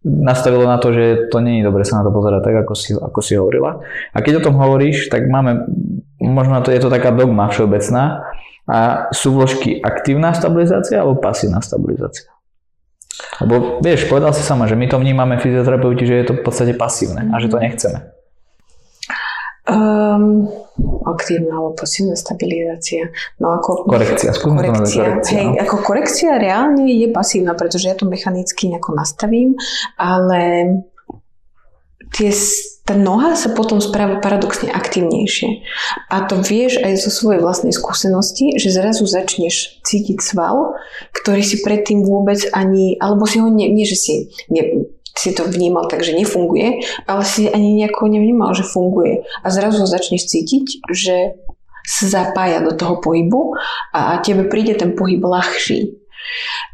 nastavilo 0.09 0.65
na 0.65 0.81
to, 0.81 0.89
že 0.95 1.29
to 1.29 1.37
je 1.43 1.61
dobre 1.61 1.85
sa 1.85 2.01
na 2.01 2.07
to 2.09 2.15
pozerať 2.15 2.41
tak, 2.49 2.57
ako 2.65 2.73
si, 2.73 2.97
ako 2.97 3.21
si 3.21 3.37
hovorila. 3.37 3.83
A 4.15 4.19
keď 4.25 4.41
o 4.41 4.45
tom 4.49 4.57
hovoríš, 4.57 5.13
tak 5.13 5.29
máme, 5.29 5.69
možno 6.23 6.65
to 6.65 6.73
je 6.73 6.81
to 6.81 6.89
taká 6.89 7.13
dogma 7.13 7.53
všeobecná, 7.53 8.25
a 8.69 9.09
sú 9.17 9.33
vložky 9.33 9.81
aktívna 9.81 10.37
stabilizácia 10.37 11.01
alebo 11.01 11.17
pasívna 11.17 11.65
stabilizácia? 11.65 12.29
Lebo 13.43 13.83
vieš, 13.83 14.07
povedal 14.07 14.31
si 14.37 14.45
sama, 14.45 14.69
že 14.69 14.79
my 14.79 14.87
to 14.87 15.01
vnímame 15.01 15.41
fyzioterapeuti, 15.41 16.07
že 16.07 16.15
je 16.23 16.27
to 16.29 16.35
v 16.39 16.43
podstate 16.45 16.75
pasívne 16.77 17.33
a 17.33 17.37
že 17.41 17.51
to 17.51 17.59
nechceme. 17.59 18.15
Um, 19.69 20.49
aktívna 21.05 21.61
alebo 21.61 21.77
pasívna 21.77 22.17
stabilizácia. 22.17 23.13
No 23.37 23.53
ako, 23.59 23.85
korekcia, 23.85 24.33
skúsme 24.33 24.65
korekcia. 24.65 25.05
Korekcia, 25.05 25.37
hej, 25.37 25.49
no. 25.53 25.61
ako 25.61 25.77
korekcia 25.85 26.33
reálne 26.41 26.89
je 26.89 27.09
pasívna, 27.13 27.53
pretože 27.53 27.93
ja 27.93 27.97
to 27.99 28.09
mechanicky 28.09 28.73
nejako 28.73 28.97
nastavím, 28.97 29.59
ale 30.01 30.73
tie 32.17 32.31
tá 32.89 32.97
noha 32.97 33.37
sa 33.37 33.53
potom 33.53 33.85
správa 33.85 34.17
paradoxne 34.25 34.73
aktívnejšie. 34.73 35.61
A 36.09 36.25
to 36.25 36.41
vieš 36.41 36.81
aj 36.81 36.97
zo 36.97 37.13
svojej 37.13 37.45
vlastnej 37.45 37.77
skúsenosti, 37.77 38.57
že 38.57 38.73
zrazu 38.73 39.05
začneš 39.05 39.85
cítiť 39.85 40.25
sval, 40.25 40.73
ktorý 41.13 41.45
si 41.45 41.61
predtým 41.61 42.01
vôbec 42.01 42.41
ani, 42.57 42.97
alebo 42.97 43.29
si 43.29 43.45
ho 43.45 43.53
nie, 43.53 43.69
nie 43.69 43.85
že 43.85 43.97
si 44.01 44.15
ne, 44.49 44.89
si 45.13 45.37
to 45.37 45.45
vnímal 45.45 45.85
tak, 45.85 46.01
že 46.01 46.17
nefunguje, 46.17 46.81
ale 47.05 47.23
si 47.29 47.45
ani 47.45 47.77
nejako 47.77 48.09
nevnímal, 48.09 48.57
že 48.57 48.65
funguje. 48.65 49.21
A 49.45 49.53
zrazu 49.53 49.85
začneš 49.85 50.25
cítiť, 50.25 50.89
že 50.89 51.37
sa 51.85 52.07
zapája 52.09 52.65
do 52.65 52.73
toho 52.73 53.05
pohybu 53.05 53.53
a 53.93 54.17
tebe 54.25 54.49
príde 54.49 54.81
ten 54.81 54.97
pohyb 54.97 55.21
ľahší. 55.21 55.98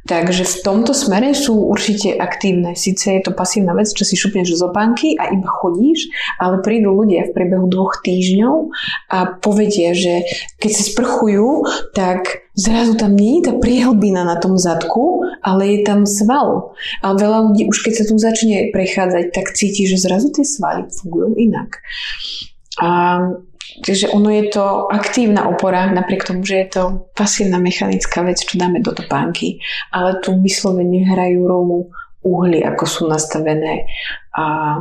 Takže 0.04 0.44
v 0.44 0.56
tomto 0.60 0.92
smere 0.92 1.32
sú 1.32 1.64
určite 1.64 2.12
aktívne. 2.20 2.76
Sice 2.76 3.16
je 3.16 3.22
to 3.24 3.32
pasívna 3.32 3.72
vec, 3.72 3.88
čo 3.88 4.04
si 4.04 4.20
šupneš 4.20 4.52
z 4.52 4.62
opánky 4.68 5.16
a 5.16 5.32
iba 5.32 5.48
chodíš, 5.48 6.12
ale 6.36 6.60
prídu 6.60 6.92
ľudia 6.92 7.28
v 7.28 7.32
priebehu 7.32 7.64
dvoch 7.72 8.04
týždňov 8.04 8.68
a 9.08 9.18
povedia, 9.40 9.96
že 9.96 10.28
keď 10.60 10.70
sa 10.76 10.82
sprchujú, 10.92 11.64
tak 11.96 12.44
zrazu 12.52 13.00
tam 13.00 13.16
nie 13.16 13.40
je 13.40 13.48
tá 13.48 13.52
priehlbina 13.56 14.28
na 14.28 14.36
tom 14.36 14.60
zadku, 14.60 15.24
ale 15.40 15.80
je 15.80 15.80
tam 15.88 16.04
sval. 16.04 16.76
A 17.00 17.16
veľa 17.16 17.50
ľudí 17.50 17.64
už 17.64 17.80
keď 17.80 17.92
sa 18.00 18.04
tu 18.04 18.20
začne 18.20 18.68
prechádzať, 18.76 19.32
tak 19.32 19.56
cíti, 19.56 19.88
že 19.88 19.96
zrazu 19.96 20.28
tie 20.28 20.44
svaly 20.44 20.84
fungujú 20.92 21.32
inak. 21.40 21.80
A 22.76 23.20
Takže 23.82 24.14
ono 24.14 24.30
je 24.30 24.54
to 24.54 24.86
aktívna 24.86 25.50
opora, 25.50 25.90
napriek 25.90 26.30
tomu, 26.30 26.46
že 26.46 26.56
je 26.62 26.68
to 26.70 26.82
pasívna 27.16 27.58
mechanická 27.58 28.22
vec, 28.22 28.38
čo 28.38 28.54
dáme 28.54 28.78
do 28.78 28.94
topánky. 28.94 29.58
Ale 29.90 30.22
tu 30.22 30.38
vyslovene 30.38 31.02
hrajú 31.02 31.42
rolu 31.42 31.90
uhly, 32.22 32.62
ako 32.62 32.84
sú 32.86 33.02
nastavené 33.10 33.90
a 34.32 34.78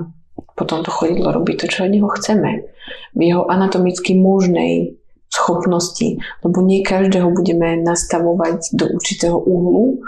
potom 0.54 0.86
to 0.86 0.94
chodidlo 0.94 1.34
robí 1.34 1.58
to, 1.58 1.66
čo 1.66 1.86
od 1.86 1.92
neho 1.92 2.08
chceme. 2.14 2.70
V 3.18 3.20
jeho 3.20 3.50
anatomicky 3.50 4.14
možnej 4.14 4.96
schopnosti, 5.34 6.22
lebo 6.46 6.62
nie 6.62 6.86
každého 6.86 7.34
budeme 7.34 7.82
nastavovať 7.82 8.78
do 8.78 8.86
určitého 8.94 9.34
uhlu, 9.34 10.06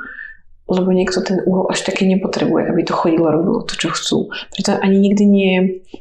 lebo 0.66 0.90
niekto 0.94 1.22
ten 1.22 1.42
uhol 1.46 1.70
až 1.70 1.86
taký 1.86 2.10
nepotrebuje, 2.10 2.70
aby 2.70 2.82
to 2.86 2.94
chodidlo 2.94 3.34
robilo 3.34 3.62
to, 3.66 3.74
čo 3.78 3.90
chcú. 3.94 4.18
Preto 4.54 4.78
ani 4.78 4.98
nikdy 5.02 5.24
nie... 5.26 5.54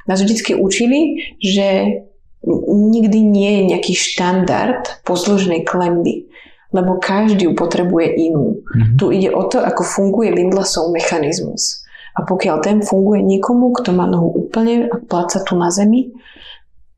Nás 0.09 0.20
vždy 0.20 0.57
učili, 0.57 1.20
že 1.41 2.01
nikdy 2.68 3.18
nie 3.24 3.51
je 3.51 3.62
nejaký 3.74 3.95
štandard 3.97 5.01
pozložnej 5.03 5.64
klemby, 5.64 6.28
lebo 6.74 7.01
každý 7.01 7.49
ju 7.49 7.53
potrebuje 7.57 8.12
inú. 8.18 8.61
Mm-hmm. 8.61 8.97
Tu 8.99 9.05
ide 9.20 9.30
o 9.32 9.47
to, 9.49 9.62
ako 9.62 9.82
funguje 9.86 10.34
Windlasov 10.34 10.92
mechanizmus. 10.92 11.84
A 12.14 12.22
pokiaľ 12.22 12.57
ten 12.62 12.78
funguje 12.78 13.22
niekomu, 13.26 13.74
kto 13.74 13.90
má 13.90 14.07
nohu 14.07 14.47
úplne 14.47 14.86
a 14.86 14.97
pláca 15.03 15.42
tu 15.42 15.59
na 15.59 15.74
zemi, 15.74 16.14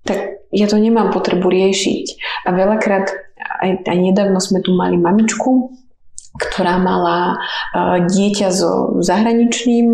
tak 0.05 0.45
ja 0.53 0.69
to 0.69 0.77
nemám 0.77 1.11
potrebu 1.11 1.49
riešiť. 1.49 2.07
A 2.47 2.53
veľakrát, 2.53 3.11
aj, 3.65 3.89
aj 3.89 3.97
nedávno 3.97 4.39
sme 4.39 4.61
tu 4.61 4.77
mali 4.77 5.01
mamičku, 5.01 5.73
ktorá 6.37 6.77
mala 6.77 7.41
uh, 7.73 7.97
dieťa 8.05 8.49
so 8.53 9.01
zahraničným 9.01 9.89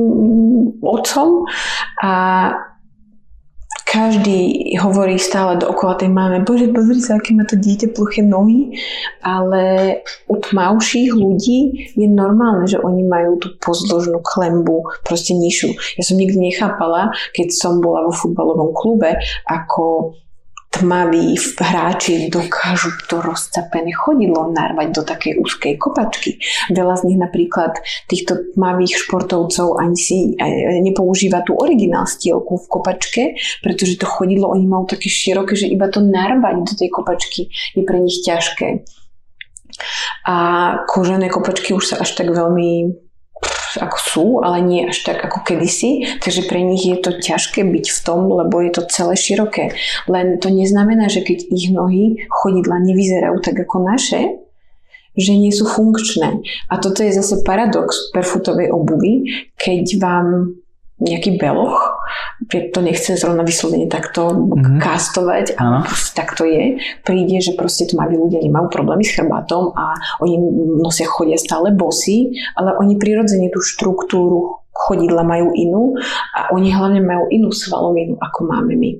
otcom 0.82 1.46
a 2.03 2.12
každý 3.93 4.72
hovorí 4.80 5.20
stále 5.20 5.61
dookola 5.61 6.01
tej 6.01 6.09
máme, 6.09 6.49
bože, 6.49 6.72
pozri 6.72 6.97
sa, 6.97 7.20
aké 7.20 7.36
má 7.36 7.45
to 7.45 7.61
dieťa 7.61 7.93
ploché 7.93 8.24
nohy, 8.24 8.72
ale 9.20 10.01
u 10.32 10.40
tmavších 10.40 11.12
ľudí 11.12 11.93
je 11.93 12.09
normálne, 12.09 12.64
že 12.64 12.80
oni 12.80 13.05
majú 13.05 13.36
tú 13.36 13.53
pozdĺžnú 13.61 14.24
klembu, 14.24 14.88
proste 15.05 15.36
nižšiu. 15.36 15.76
Ja 16.01 16.03
som 16.09 16.16
nikdy 16.16 16.40
nechápala, 16.40 17.12
keď 17.36 17.53
som 17.53 17.84
bola 17.84 18.09
vo 18.09 18.16
futbalovom 18.16 18.72
klube, 18.72 19.20
ako 19.45 20.16
tmaví 20.73 21.37
hráči 21.61 22.33
dokážu 22.33 22.97
to 23.05 23.20
rozcapené 23.20 23.93
chodidlo 23.93 24.49
narvať 24.51 24.89
do 24.89 25.03
takej 25.05 25.33
úzkej 25.37 25.77
kopačky. 25.77 26.41
Veľa 26.73 27.05
z 27.05 27.12
nich 27.12 27.18
napríklad 27.20 27.77
týchto 28.09 28.57
tmavých 28.57 29.05
športovcov 29.05 29.77
ani 29.77 29.97
si 30.01 30.33
nepoužíva 30.83 31.45
tú 31.45 31.61
originál 31.61 32.09
stielku 32.09 32.57
v 32.57 32.66
kopačke, 32.73 33.23
pretože 33.61 34.01
to 34.01 34.09
chodidlo 34.09 34.49
oni 34.49 34.64
majú 34.64 34.89
také 34.89 35.12
široké, 35.12 35.55
že 35.55 35.68
iba 35.68 35.93
to 35.93 36.01
narvať 36.01 36.64
do 36.64 36.73
tej 36.73 36.89
kopačky 36.89 37.53
je 37.77 37.83
pre 37.85 38.01
nich 38.01 38.25
ťažké. 38.25 38.89
A 40.25 40.37
kožené 40.89 41.29
kopačky 41.29 41.77
už 41.77 41.95
sa 41.95 41.97
až 42.01 42.16
tak 42.16 42.33
veľmi 42.33 42.97
ako 43.79 43.99
sú, 44.01 44.25
ale 44.41 44.64
nie 44.64 44.89
až 44.89 45.05
tak 45.07 45.23
ako 45.23 45.45
kedysi, 45.45 46.18
takže 46.20 46.49
pre 46.49 46.61
nich 46.64 46.85
je 46.85 46.99
to 46.99 47.16
ťažké 47.16 47.64
byť 47.64 47.87
v 47.89 48.01
tom, 48.05 48.29
lebo 48.29 48.61
je 48.61 48.70
to 48.75 48.83
celé 48.89 49.14
široké. 49.14 49.77
Len 50.09 50.41
to 50.41 50.49
neznamená, 50.51 51.09
že 51.12 51.25
keď 51.25 51.49
ich 51.53 51.70
nohy 51.70 52.27
chodidla 52.29 52.81
nevyzerajú 52.83 53.37
tak 53.41 53.57
ako 53.62 53.77
naše, 53.85 54.20
že 55.12 55.37
nie 55.37 55.53
sú 55.53 55.68
funkčné. 55.68 56.41
A 56.73 56.81
toto 56.81 57.05
je 57.05 57.12
zase 57.12 57.45
paradox 57.45 58.09
perfootovej 58.16 58.73
obuvy, 58.73 59.29
keď 59.61 60.01
vám 60.01 60.57
nejaký 61.03 61.37
beloch, 61.37 61.91
to 62.49 62.79
nechcem 62.83 63.17
zrovna 63.17 63.43
vyslovene 63.47 63.87
takto 63.87 64.33
mm-hmm. 64.33 64.79
kastovať, 64.83 65.57
ale 65.57 65.87
proste 65.87 66.13
takto 66.13 66.43
je. 66.45 66.81
Príde, 67.07 67.39
že 67.41 67.57
proste 67.57 67.89
tmaví 67.89 68.19
ľudia 68.19 68.43
nemajú 68.43 68.67
problémy 68.69 69.05
s 69.07 69.15
chrbátom 69.17 69.73
a 69.73 69.97
oni 70.21 70.37
nosia, 70.81 71.09
chodia 71.09 71.39
stále 71.39 71.73
bosy, 71.73 72.35
ale 72.59 72.77
oni 72.77 72.99
prirodzene 72.99 73.49
tú 73.49 73.63
štruktúru 73.63 74.63
chodidla 74.73 75.23
majú 75.23 75.53
inú 75.53 75.95
a 76.33 76.51
oni 76.57 76.73
hlavne 76.73 77.05
majú 77.05 77.29
inú 77.29 77.53
svalovinu, 77.53 78.17
ako 78.19 78.41
máme 78.49 78.75
my. 78.75 78.91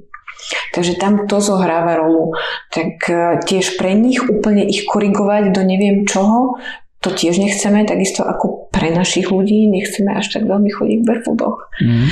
Takže 0.75 0.99
tam 0.99 1.29
to 1.29 1.39
zohráva 1.39 1.97
rolu. 1.97 2.35
Tak 2.73 2.93
e, 3.09 3.15
tiež 3.47 3.79
pre 3.79 3.95
nich 3.95 4.21
úplne 4.21 4.67
ich 4.67 4.85
korigovať 4.89 5.55
do 5.55 5.63
neviem 5.63 6.05
čoho, 6.05 6.59
to 7.03 7.11
tiež 7.11 7.43
nechceme, 7.43 7.83
takisto 7.83 8.23
ako 8.23 8.71
pre 8.71 8.95
našich 8.95 9.27
ľudí 9.27 9.67
nechceme 9.67 10.15
až 10.15 10.39
tak 10.39 10.47
veľmi 10.47 10.71
chodiť 10.71 10.99
v 11.03 11.07
barefootoch. 11.07 11.67
Mm. 11.83 12.07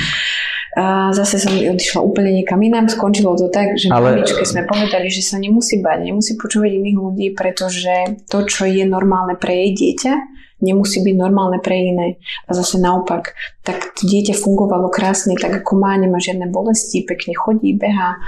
A 0.71 1.11
zase 1.11 1.35
som 1.35 1.51
odišla 1.51 1.99
úplne 1.99 2.31
niekam 2.31 2.63
inám, 2.63 2.87
skončilo 2.87 3.35
to 3.35 3.51
tak, 3.51 3.75
že 3.75 3.91
Ale... 3.91 4.15
mamičke 4.15 4.47
sme 4.47 4.63
povedali, 4.63 5.11
že 5.11 5.19
sa 5.19 5.35
nemusí 5.35 5.83
bať, 5.83 6.07
nemusí 6.07 6.39
počúvať 6.39 6.79
iných 6.79 6.97
ľudí, 6.97 7.27
pretože 7.35 8.23
to, 8.31 8.47
čo 8.47 8.63
je 8.63 8.87
normálne 8.87 9.35
pre 9.35 9.51
jej 9.51 9.71
dieťa, 9.75 10.13
nemusí 10.63 11.03
byť 11.03 11.15
normálne 11.17 11.59
pre 11.59 11.75
iné. 11.75 12.07
A 12.47 12.55
zase 12.55 12.79
naopak, 12.79 13.35
tak 13.67 13.99
dieťa 13.99 14.37
fungovalo 14.37 14.87
krásne, 14.87 15.35
tak 15.35 15.59
ako 15.59 15.75
má, 15.75 15.99
nemá 15.99 16.23
žiadne 16.23 16.47
bolesti, 16.47 17.03
pekne 17.03 17.35
chodí, 17.35 17.75
beha, 17.75 18.21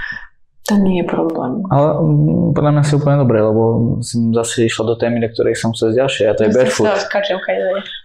to 0.64 0.80
nie 0.80 1.04
je 1.04 1.06
problém. 1.06 1.60
Ale 1.68 2.00
mm, 2.00 2.56
podľa 2.56 2.70
mňa 2.72 2.82
si 2.88 2.92
úplne 2.96 3.20
dobre, 3.20 3.36
lebo 3.36 3.62
som 4.00 4.32
zase 4.32 4.64
išla 4.64 4.84
do 4.88 4.96
témy, 4.96 5.20
do 5.20 5.28
ktorej 5.28 5.60
som 5.60 5.76
chcel 5.76 5.92
ďalšie 5.92 6.24
a 6.24 6.32
to 6.32 6.48
je 6.48 6.56
barefoot. 6.56 6.88
Skáčem, 7.04 7.36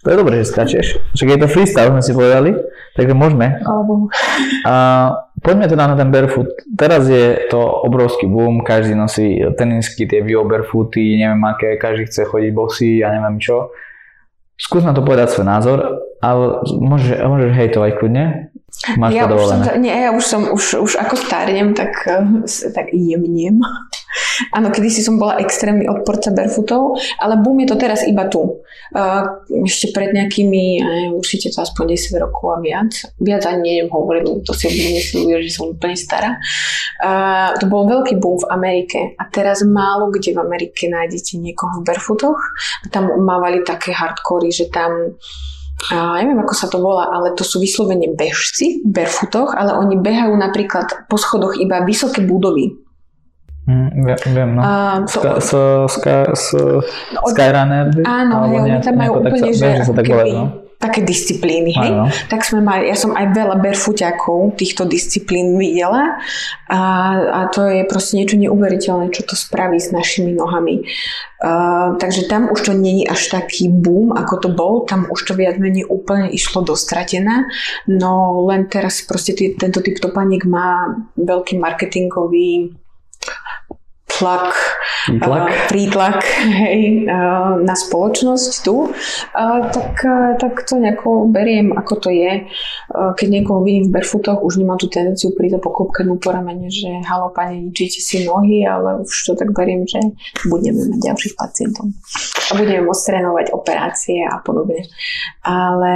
to 0.03 0.07
je 0.11 0.15
dobré, 0.19 0.43
že 0.43 0.51
skáčeš. 0.51 0.87
Však 1.15 1.27
je 1.31 1.39
to 1.39 1.47
freestyle, 1.47 1.95
sme 1.95 2.03
si 2.03 2.11
povedali, 2.11 2.51
takže 2.99 3.15
môžeme. 3.15 3.63
Alebo. 3.63 4.11
A 4.67 4.75
poďme 5.39 5.71
teda 5.71 5.87
na 5.87 5.95
ten 5.95 6.11
barefoot. 6.11 6.51
Teraz 6.75 7.07
je 7.07 7.47
to 7.47 7.63
obrovský 7.63 8.27
boom, 8.27 8.59
každý 8.67 8.91
nosí 8.91 9.39
tenisky, 9.55 10.03
tie 10.03 10.19
bio 10.19 10.43
barefooty, 10.43 11.15
neviem 11.15 11.39
aké, 11.47 11.79
každý 11.79 12.11
chce 12.11 12.27
chodiť 12.27 12.51
bosy 12.51 12.99
a 13.07 13.15
neviem 13.15 13.39
čo. 13.39 13.71
Skús 14.59 14.83
na 14.83 14.91
to 14.91 14.99
povedať 14.99 15.31
svoj 15.31 15.47
názor, 15.47 15.79
ale 16.19 16.67
môžeš, 16.67 17.23
môžeš 17.23 17.51
hejtovať 17.55 17.91
kľudne. 17.95 18.48
Máš 18.79 19.11
ja 19.11 19.27
to 19.27 19.35
už 19.35 19.43
som, 19.43 19.59
nie, 19.83 19.91
ja 19.91 20.15
už 20.15 20.23
som, 20.23 20.41
už, 20.55 20.65
už 20.79 20.93
ako 21.03 21.19
starnem, 21.19 21.75
tak, 21.75 21.91
eh, 22.07 22.23
tak 22.71 22.95
jemnem. 22.95 23.59
Áno, 24.55 24.71
kedysi 24.71 25.03
som 25.03 25.19
bola 25.19 25.35
extrémny 25.43 25.83
odporca 25.83 26.31
barefootov, 26.31 26.95
ale 27.19 27.43
boom 27.43 27.59
je 27.59 27.67
to 27.67 27.75
teraz 27.75 28.07
iba 28.07 28.31
tu. 28.31 28.63
Eh, 28.95 29.23
ešte 29.67 29.91
pred 29.91 30.15
nejakými, 30.15 30.79
neviem, 30.79 31.11
určite 31.11 31.51
to 31.51 31.59
aspoň 31.59 31.99
10 31.99 32.23
rokov 32.23 32.55
a 32.55 32.57
viac. 32.63 32.91
Viac 33.19 33.43
ani 33.51 33.61
neviem 33.67 33.91
hovoriť, 33.91 34.23
to 34.47 34.53
si 34.55 34.71
myslím, 34.71 35.43
že 35.43 35.51
som 35.51 35.75
úplne 35.75 35.99
stará. 35.99 36.39
Uh, 36.99 37.55
to 37.59 37.67
bol 37.67 37.87
veľký 37.87 38.19
boom 38.19 38.39
v 38.43 38.49
Amerike 38.51 38.99
a 39.15 39.23
teraz 39.31 39.63
málo 39.63 40.11
kde 40.11 40.35
v 40.35 40.39
Amerike 40.43 40.91
nájdete 40.91 41.39
niekoho 41.39 41.79
v 41.79 41.87
barefootoch. 41.87 42.39
Tam 42.91 43.07
mávali 43.23 43.63
také 43.63 43.95
hardcory, 43.95 44.51
že 44.51 44.67
tam 44.67 45.15
a 45.87 46.19
neviem, 46.19 46.43
ako 46.43 46.53
sa 46.55 46.67
to 46.67 46.83
volá, 46.83 47.07
ale 47.07 47.31
to 47.39 47.47
sú 47.47 47.63
vyslovene 47.63 48.11
bežci 48.11 48.83
v 48.83 48.89
barefootoch, 48.91 49.55
ale 49.55 49.71
oni 49.79 49.95
behajú 49.95 50.35
napríklad 50.35 51.07
po 51.07 51.15
schodoch 51.15 51.55
iba 51.55 51.79
vysoké 51.87 52.19
budovy. 52.27 52.75
Mm, 53.69 54.03
viem, 54.33 54.49
no. 54.57 54.61
Uh, 54.65 54.97
to, 55.07 55.19
ska, 55.19 55.29
so, 55.39 55.61
ska, 55.87 56.15
so, 56.35 56.81
Skyrunner? 57.31 57.93
Áno, 58.03 58.49
hej, 58.49 58.57
oni 58.65 58.77
tam 58.81 58.95
majú 58.97 59.11
úplne, 59.23 59.53
sa, 59.53 59.55
že, 59.55 59.67
že 59.79 59.83
sa 59.87 59.93
tak 59.95 60.05
keby, 60.09 60.31
no 60.35 60.68
také 60.79 61.03
disciplíny, 61.03 61.75
hej? 61.75 61.91
Ano. 61.91 62.07
Tak 62.31 62.47
sme 62.47 62.63
mali, 62.63 62.87
ja 62.87 62.95
som 62.95 63.11
aj 63.11 63.35
veľa 63.35 63.59
berfuťakov 63.59 64.55
týchto 64.55 64.87
disciplín 64.87 65.59
videla 65.59 66.15
a, 66.71 66.79
a 67.19 67.39
to 67.51 67.67
je 67.67 67.83
proste 67.83 68.15
niečo 68.15 68.39
neuveriteľné, 68.39 69.11
čo 69.11 69.27
to 69.27 69.35
spraví 69.35 69.75
s 69.75 69.91
našimi 69.91 70.31
nohami. 70.31 70.87
Uh, 71.43 71.99
takže 71.99 72.31
tam 72.31 72.47
už 72.47 72.71
to 72.71 72.71
není 72.71 73.03
až 73.03 73.27
taký 73.27 73.67
boom, 73.67 74.15
ako 74.15 74.33
to 74.39 74.49
bol, 74.55 74.87
tam 74.87 75.03
už 75.11 75.19
to 75.27 75.35
viac 75.35 75.59
menej 75.59 75.83
úplne 75.83 76.31
išlo 76.31 76.63
dostratená, 76.63 77.51
no 77.87 78.43
len 78.47 78.71
teraz 78.71 79.03
proste 79.03 79.35
tý, 79.35 79.59
tento 79.59 79.83
typ 79.83 79.99
topaniek 79.99 80.47
má 80.47 80.95
veľký 81.19 81.59
marketingový 81.59 82.71
tlak, 84.19 84.51
Prítlak? 85.07 85.47
uh, 85.47 85.67
prítlak 85.71 86.19
hej, 86.43 87.07
uh, 87.07 87.55
na 87.63 87.75
spoločnosť 87.75 88.51
tu, 88.67 88.91
tak, 89.71 89.95
uh, 90.03 90.35
tak 90.35 90.67
to 90.67 90.75
nejako 90.75 91.31
beriem, 91.31 91.71
ako 91.71 91.93
to 92.03 92.09
je. 92.11 92.45
Keď 92.91 93.27
niekoho 93.31 93.63
vidím 93.63 93.87
v 93.89 93.95
barefootoch, 93.95 94.43
už 94.43 94.59
nemám 94.59 94.75
tú 94.75 94.91
tendenciu 94.91 95.31
prísť 95.31 95.57
a 95.57 95.63
poklopkať 95.63 96.05
mu 96.09 96.19
po 96.19 96.35
ramene, 96.35 96.67
že 96.67 96.99
halo 97.07 97.31
pane, 97.31 97.71
ničíte 97.71 98.03
si 98.03 98.27
nohy, 98.27 98.67
ale 98.67 99.01
už 99.07 99.13
to 99.29 99.33
tak 99.39 99.55
beriem, 99.55 99.87
že 99.87 100.03
budeme 100.51 100.83
mať 100.89 100.99
ďalších 100.99 101.35
pacientov 101.39 101.87
a 102.49 102.51
budeme 102.57 102.81
môcť 102.89 103.03
trénovať 103.05 103.45
operácie 103.53 104.25
a 104.25 104.41
podobne. 104.41 104.83
Ale 105.45 105.93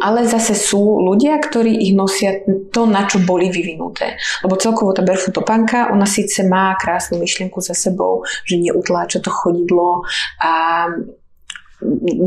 ale 0.00 0.24
zase 0.24 0.56
sú 0.56 1.04
ľudia, 1.04 1.36
ktorí 1.36 1.84
ich 1.84 1.92
nosia 1.92 2.42
to, 2.72 2.88
na 2.88 3.04
čo 3.04 3.20
boli 3.20 3.52
vyvinuté. 3.52 4.16
Lebo 4.40 4.56
celkovo 4.56 4.96
tá 4.96 5.04
barefoot 5.04 5.36
topánka, 5.36 5.92
ona 5.92 6.08
síce 6.08 6.44
má 6.48 6.72
krásnu 6.80 7.20
myšlienku 7.20 7.60
za 7.60 7.76
sebou, 7.76 8.24
že 8.48 8.56
neutláča 8.56 9.20
to 9.20 9.28
chodidlo 9.28 10.02
a 10.40 10.86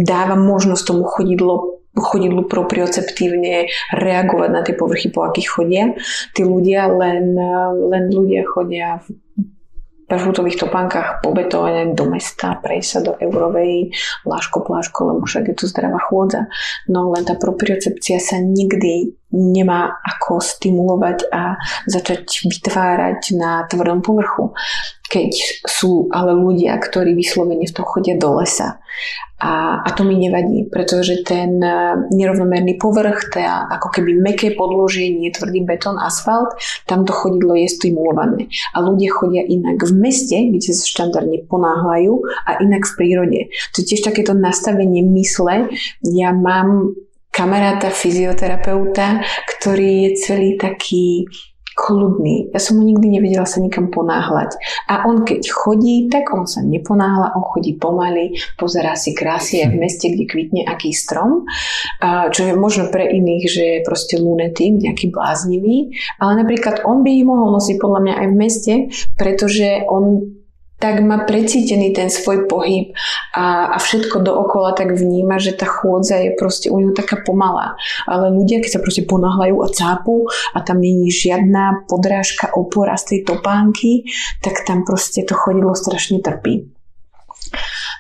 dáva 0.06 0.36
možnosť 0.38 0.84
tomu 0.86 1.04
chodidlo 1.10 1.80
chodidlu 2.00 2.46
proprioceptívne 2.48 3.68
reagovať 3.92 4.50
na 4.54 4.62
tie 4.64 4.78
povrchy, 4.78 5.10
po 5.12 5.26
akých 5.26 5.50
chodia. 5.50 5.86
Tí 6.32 6.46
ľudia 6.46 6.88
len, 6.88 7.36
len 7.90 8.04
ľudia 8.08 8.46
chodia 8.46 9.04
barefootových 10.10 10.66
topánkach 10.66 11.22
po 11.22 11.30
betóne 11.32 11.94
do 11.94 12.10
mesta, 12.10 12.58
prejsť 12.58 12.90
sa 12.90 13.00
do 13.06 13.14
eurovej, 13.22 13.94
láško 14.26 14.66
pláško, 14.66 15.14
lebo 15.14 15.30
však 15.30 15.54
je 15.54 15.56
tu 15.56 15.66
zdravá 15.70 16.02
chôdza. 16.02 16.50
No 16.90 17.14
len 17.14 17.24
tá 17.30 17.38
propriocepcia 17.38 18.18
sa 18.18 18.42
nikdy 18.42 19.19
nemá 19.32 20.02
ako 20.02 20.42
stimulovať 20.42 21.30
a 21.30 21.56
začať 21.86 22.50
vytvárať 22.50 23.38
na 23.38 23.66
tvrdom 23.70 24.02
povrchu. 24.02 24.54
Keď 25.10 25.32
sú 25.66 26.06
ale 26.14 26.38
ľudia, 26.38 26.78
ktorí 26.78 27.18
vyslovene 27.18 27.66
v 27.66 27.76
tom 27.76 27.86
chodia 27.86 28.14
do 28.18 28.38
lesa 28.38 28.78
a, 29.40 29.80
a 29.88 29.90
to 29.96 30.04
mi 30.04 30.20
nevadí, 30.20 30.68
pretože 30.68 31.24
ten 31.24 31.64
e, 31.64 31.72
nerovnomerný 32.12 32.76
povrch, 32.76 33.32
tá 33.32 33.72
ako 33.72 33.88
keby 33.88 34.20
meké 34.20 34.52
podložie, 34.52 35.16
nie 35.16 35.32
tvrdý 35.32 35.64
betón, 35.64 35.96
asfalt, 35.96 36.60
tam 36.92 37.08
to 37.08 37.16
chodidlo 37.16 37.56
je 37.56 37.72
stimulované. 37.72 38.52
A 38.76 38.84
ľudia 38.84 39.16
chodia 39.16 39.48
inak 39.48 39.80
v 39.80 39.96
meste, 39.96 40.36
kde 40.36 40.76
sa 40.76 40.84
štandardne 40.84 41.48
ponáhľajú 41.48 42.14
a 42.52 42.60
inak 42.60 42.84
v 42.84 42.96
prírode. 43.00 43.40
To 43.72 43.76
je 43.80 43.96
tiež 43.96 44.04
takéto 44.04 44.36
nastavenie 44.36 45.08
mysle. 45.08 45.72
Ja 46.04 46.36
mám 46.36 47.00
kamaráta 47.30 47.94
fyzioterapeuta, 47.94 49.24
ktorý 49.46 50.10
je 50.10 50.12
celý 50.20 50.50
taký 50.60 51.30
kľudný. 51.80 52.52
Ja 52.52 52.60
som 52.60 52.76
mu 52.76 52.84
nikdy 52.84 53.08
nevedela 53.08 53.48
sa 53.48 53.64
nikam 53.64 53.88
ponáhľať. 53.88 54.52
A 54.92 55.08
on 55.08 55.24
keď 55.24 55.48
chodí, 55.48 56.12
tak 56.12 56.28
on 56.36 56.44
sa 56.44 56.60
neponáhľa, 56.60 57.40
on 57.40 57.44
chodí 57.56 57.80
pomaly, 57.80 58.36
pozerá 58.60 59.00
si 59.00 59.16
krásy 59.16 59.64
v 59.64 59.80
meste, 59.80 60.12
kde 60.12 60.28
kvitne 60.28 60.62
aký 60.68 60.92
strom, 60.92 61.48
čo 62.36 62.42
je 62.44 62.54
možno 62.60 62.92
pre 62.92 63.08
iných, 63.08 63.44
že 63.48 63.64
je 63.80 63.86
proste 63.88 64.20
lunetik, 64.20 64.76
nejaký 64.76 65.08
bláznivý, 65.08 65.96
ale 66.20 66.44
napríklad 66.44 66.84
on 66.84 67.00
by 67.00 67.16
ich 67.16 67.24
mohol 67.24 67.56
nosiť 67.56 67.80
podľa 67.80 68.00
mňa 68.04 68.14
aj 68.20 68.28
v 68.28 68.36
meste, 68.36 68.74
pretože 69.16 69.88
on 69.88 70.36
tak 70.80 71.04
má 71.04 71.28
precítený 71.28 71.92
ten 71.92 72.08
svoj 72.08 72.48
pohyb 72.48 72.96
a, 73.36 73.76
a 73.76 73.78
všetko 73.78 74.24
dookola 74.24 74.72
tak 74.72 74.96
vníma, 74.96 75.36
že 75.38 75.52
tá 75.52 75.68
chôdza 75.68 76.16
je 76.24 76.32
proste 76.40 76.72
u 76.72 76.80
neho 76.80 76.96
taká 76.96 77.20
pomalá. 77.20 77.76
Ale 78.08 78.32
ľudia, 78.32 78.64
keď 78.64 78.80
sa 78.80 78.84
proste 78.84 79.04
ponáhľajú 79.04 79.56
a 79.60 79.68
cápu 79.70 80.32
a 80.56 80.64
tam 80.64 80.80
není 80.80 81.12
žiadna 81.12 81.84
podrážka, 81.92 82.56
opora 82.56 82.96
z 82.96 83.04
tej 83.16 83.20
topánky, 83.28 84.08
tak 84.40 84.64
tam 84.64 84.88
proste 84.88 85.28
to 85.28 85.36
chodidlo 85.36 85.76
strašne 85.76 86.24
trpí. 86.24 86.72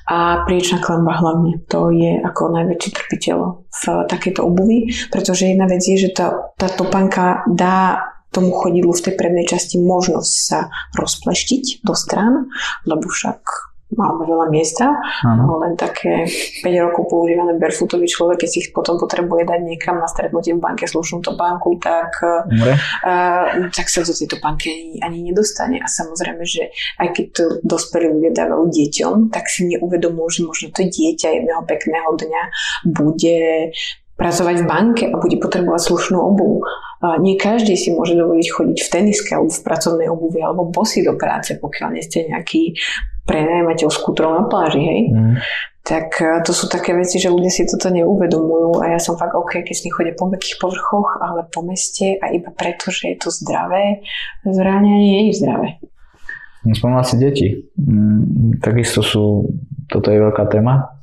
A 0.10 0.42
priečná 0.48 0.82
klemba 0.82 1.14
hlavne, 1.22 1.62
to 1.70 1.94
je 1.94 2.18
ako 2.18 2.50
najväčší 2.50 2.90
trpiteľ 2.98 3.38
v 3.70 3.84
takejto 4.10 4.42
obuvi, 4.42 4.90
pretože 5.14 5.46
jedna 5.46 5.70
vec 5.70 5.86
je, 5.86 6.02
že 6.02 6.10
tá, 6.16 6.50
tá 6.58 6.66
topánka 6.66 7.46
dá 7.46 8.10
tomu 8.30 8.54
chodidlu 8.54 8.94
v 8.94 9.04
tej 9.10 9.14
prednej 9.18 9.46
časti 9.50 9.82
možnosť 9.82 10.34
sa 10.34 10.70
rozpleštiť 10.98 11.82
do 11.82 11.94
strán, 11.98 12.50
lebo 12.86 13.10
však 13.10 13.70
máme 13.90 14.22
veľa 14.22 14.54
miesta, 14.54 14.94
ano. 15.26 15.58
len 15.66 15.74
také 15.74 16.30
5 16.62 16.86
rokov 16.86 17.10
používané 17.10 17.58
barefootový 17.58 18.06
človek, 18.06 18.46
keď 18.46 18.50
si 18.50 18.58
ich 18.62 18.70
potom 18.70 19.02
potrebuje 19.02 19.50
dať 19.50 19.60
niekam 19.66 19.98
na 19.98 20.06
stretnutie 20.06 20.54
v 20.54 20.62
banke, 20.62 20.86
slušnú 20.86 21.26
to 21.26 21.34
banku, 21.34 21.74
tak, 21.82 22.14
uh, 22.22 22.46
tak 23.74 23.90
sa 23.90 24.06
do 24.06 24.14
tejto 24.14 24.38
banky 24.38 24.70
ani, 24.70 24.90
ani 25.02 25.20
nedostane. 25.34 25.82
A 25.82 25.90
samozrejme, 25.90 26.46
že 26.46 26.70
aj 27.02 27.18
keď 27.18 27.26
to 27.34 27.44
dospelí 27.66 28.14
ľudia 28.14 28.32
dávajú 28.46 28.70
deťom, 28.70 29.34
tak 29.34 29.50
si 29.50 29.66
neuvedomujú, 29.74 30.28
že 30.30 30.42
možno 30.46 30.68
to 30.70 30.86
dieťa 30.86 31.42
jedného 31.42 31.66
pekného 31.66 32.14
dňa 32.14 32.44
bude 32.94 33.74
pracovať 34.20 34.56
v 34.62 34.66
banke 34.68 35.04
a 35.10 35.18
bude 35.18 35.40
potrebovať 35.42 35.82
slušnú 35.82 36.20
obu. 36.20 36.62
Nie 37.00 37.40
každý 37.40 37.80
si 37.80 37.96
môže 37.96 38.12
dovoliť 38.12 38.48
chodiť 38.52 38.78
v 38.84 38.92
teniske 38.92 39.32
alebo 39.32 39.48
v 39.48 39.64
pracovnej 39.64 40.08
obuvi 40.12 40.44
alebo 40.44 40.68
bosy 40.68 41.00
do 41.00 41.16
práce, 41.16 41.56
pokiaľ 41.56 41.96
nie 41.96 42.04
ste 42.04 42.28
nejaký 42.28 42.76
prenajmateľ 43.24 43.88
skútrov 43.88 44.36
na 44.36 44.44
pláži, 44.50 44.82
hej. 44.84 45.02
Mm. 45.14 45.36
Tak 45.86 46.08
e, 46.20 46.44
to 46.44 46.52
sú 46.52 46.68
také 46.68 46.92
veci, 46.92 47.22
že 47.22 47.32
ľudia 47.32 47.48
si 47.48 47.64
toto 47.64 47.88
neuvedomujú 47.94 48.84
a 48.84 48.98
ja 48.98 49.00
som 49.00 49.16
fakt 49.16 49.38
OK, 49.38 49.64
keď 49.64 49.76
s 49.80 49.86
nich 49.88 49.96
chodia 49.96 50.18
po 50.18 50.28
mekých 50.28 50.60
povrchoch, 50.60 51.22
ale 51.24 51.48
po 51.48 51.64
meste 51.64 52.20
a 52.20 52.36
iba 52.36 52.52
preto, 52.52 52.92
že 52.92 53.16
je 53.16 53.18
to 53.22 53.30
zdravé, 53.32 54.04
zrania 54.44 54.98
nie 54.98 55.32
je 55.32 55.40
zdravé. 55.40 55.80
Spomínala 56.68 57.08
si 57.08 57.16
deti. 57.16 57.48
Mm, 57.80 58.60
takisto 58.60 59.00
sú, 59.00 59.48
toto 59.88 60.12
je 60.12 60.20
veľká 60.20 60.52
téma, 60.52 60.99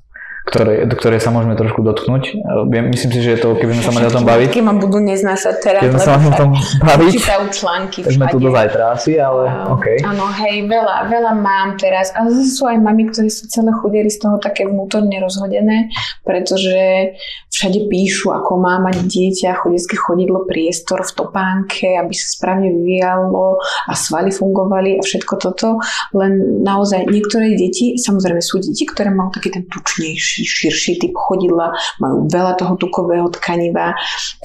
ktoré, 0.46 0.86
do 0.86 0.94
ktorej 0.94 1.18
sa 1.18 1.34
môžeme 1.34 1.58
trošku 1.58 1.82
dotknúť. 1.82 2.38
Myslím 2.70 3.10
si, 3.10 3.18
že 3.18 3.34
je 3.34 3.38
to, 3.42 3.58
keby 3.58 3.74
sme 3.74 3.82
sa 3.82 3.92
mali 3.98 4.06
o 4.06 4.14
tom 4.14 4.22
baviť. 4.22 4.48
Keď 4.54 4.62
ma 4.62 4.78
budú 4.78 5.02
neznášať 5.02 5.54
teraz, 5.58 5.82
keď 5.82 5.98
sa 5.98 6.14
mali 6.14 6.26
o 6.30 6.34
tom 6.38 6.50
baviť. 6.86 7.12
Čítajú 7.18 7.44
články 7.50 7.98
všade. 8.06 8.14
Sme 8.14 8.26
tu 8.30 8.38
do 8.38 8.54
zajtra 8.54 8.94
asi, 8.94 9.18
ale 9.18 9.50
uh, 9.50 9.74
OK. 9.74 10.06
Áno, 10.06 10.30
hej, 10.30 10.70
veľa, 10.70 11.10
veľa 11.10 11.32
mám 11.34 11.74
teraz. 11.82 12.14
A 12.14 12.30
zase 12.30 12.54
sú 12.54 12.62
aj 12.70 12.78
mami, 12.78 13.10
ktorí 13.10 13.26
sú 13.26 13.50
celé 13.50 13.74
chudeli 13.74 14.06
z 14.06 14.22
toho 14.22 14.38
také 14.38 14.70
vnútorne 14.70 15.18
rozhodené, 15.18 15.90
pretože 16.22 17.18
všade 17.50 17.90
píšu, 17.90 18.30
ako 18.30 18.62
má 18.62 18.78
mať 18.78 19.02
dieťa, 19.02 19.66
chodecké 19.66 19.98
chodidlo, 19.98 20.46
priestor 20.46 21.02
v 21.02 21.26
topánke, 21.26 21.98
aby 21.98 22.14
sa 22.14 22.38
správne 22.38 22.70
vyvíjalo 22.70 23.58
a 23.90 23.92
svaly 23.98 24.30
fungovali 24.30 25.00
a 25.00 25.02
všetko 25.02 25.34
toto. 25.42 25.82
Len 26.14 26.62
naozaj 26.62 27.10
niektoré 27.10 27.58
deti, 27.58 27.98
samozrejme 27.98 28.38
sú 28.38 28.62
deti, 28.62 28.86
ktoré 28.86 29.10
majú 29.10 29.34
taký 29.34 29.50
ten 29.50 29.66
tučnejší 29.66 30.35
širší 30.44 30.98
typ 31.00 31.14
chodidla, 31.16 31.72
majú 32.02 32.28
veľa 32.28 32.58
toho 32.58 32.74
tukového 32.76 33.28
tkaniva. 33.32 33.96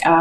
A 0.08 0.16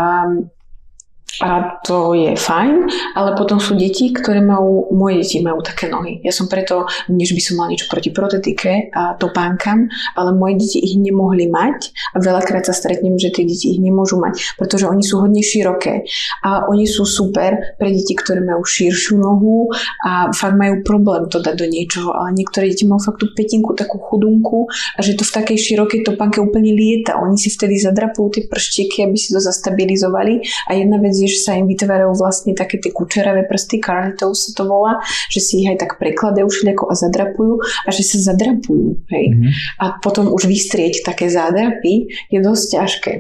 a 1.39 1.81
to 1.87 2.13
je 2.19 2.35
fajn, 2.35 2.91
ale 3.15 3.31
potom 3.39 3.63
sú 3.63 3.79
deti, 3.79 4.11
ktoré 4.11 4.43
majú, 4.43 4.91
moje 4.93 5.23
deti 5.23 5.39
majú 5.41 5.63
také 5.63 5.87
nohy. 5.87 6.19
Ja 6.27 6.35
som 6.35 6.51
preto, 6.51 6.91
než 7.07 7.33
by 7.33 7.41
som 7.41 7.55
mal 7.63 7.71
niečo 7.71 7.87
proti 7.87 8.11
protetike 8.11 8.91
a 8.91 9.15
topánkam, 9.15 9.87
ale 10.19 10.35
moje 10.35 10.61
deti 10.61 10.79
ich 10.83 10.99
nemohli 10.99 11.47
mať 11.47 11.95
a 12.13 12.21
veľakrát 12.21 12.67
sa 12.67 12.75
stretnem, 12.75 13.17
že 13.17 13.31
tie 13.31 13.47
deti 13.47 13.73
ich 13.73 13.81
nemôžu 13.81 14.19
mať, 14.19 14.59
pretože 14.59 14.91
oni 14.91 15.07
sú 15.07 15.23
hodne 15.23 15.41
široké 15.41 16.05
a 16.43 16.67
oni 16.67 16.85
sú 16.91 17.07
super 17.07 17.79
pre 17.79 17.89
deti, 17.95 18.13
ktoré 18.19 18.43
majú 18.43 18.67
širšiu 18.67 19.17
nohu 19.17 19.71
a 20.05 20.35
fakt 20.35 20.59
majú 20.59 20.83
problém 20.83 21.31
to 21.31 21.39
dať 21.39 21.55
do 21.57 21.67
niečoho, 21.71 22.11
ale 22.13 22.35
niektoré 22.35 22.69
deti 22.73 22.85
majú 22.85 23.01
fakt 23.01 23.23
tú 23.23 23.31
petinku, 23.33 23.73
takú 23.79 23.97
chudunku 24.03 24.67
a 24.97 25.01
že 25.01 25.15
to 25.15 25.23
v 25.25 25.33
takej 25.41 25.59
širokej 25.61 26.01
topánke 26.05 26.43
úplne 26.43 26.73
lieta. 26.75 27.21
Oni 27.21 27.37
si 27.37 27.53
vtedy 27.53 27.79
zadrapujú 27.79 28.29
tie 28.41 28.43
prštieky, 28.49 29.05
aby 29.05 29.17
si 29.17 29.33
to 29.33 29.39
zastabilizovali 29.39 30.43
a 30.69 30.77
jedna 30.77 30.99
vec 30.99 31.20
je, 31.21 31.29
že 31.29 31.45
sa 31.45 31.57
im 31.57 31.69
vytvárajú 31.69 32.17
vlastne 32.17 32.53
také 32.57 32.81
tie 32.81 32.91
kučeravé 32.91 33.45
prsty, 33.45 33.81
carny 33.81 34.17
sa 34.17 34.51
to 34.57 34.65
volá, 34.65 35.01
že 35.29 35.41
si 35.41 35.65
ich 35.65 35.69
aj 35.69 35.85
tak 35.85 35.93
prekladajú 36.01 36.49
všelijako 36.49 36.85
a 36.89 36.95
zadrapujú 36.97 37.55
a 37.61 37.89
že 37.93 38.03
sa 38.03 38.33
zadrapujú. 38.33 39.05
Hej? 39.13 39.25
Mm-hmm. 39.33 39.51
A 39.85 39.85
potom 40.01 40.33
už 40.33 40.49
vystrieť 40.49 41.05
také 41.05 41.29
zádrapy 41.29 42.09
je 42.33 42.39
dosť 42.41 42.67
ťažké. 42.77 43.13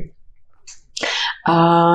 A, 1.46 1.54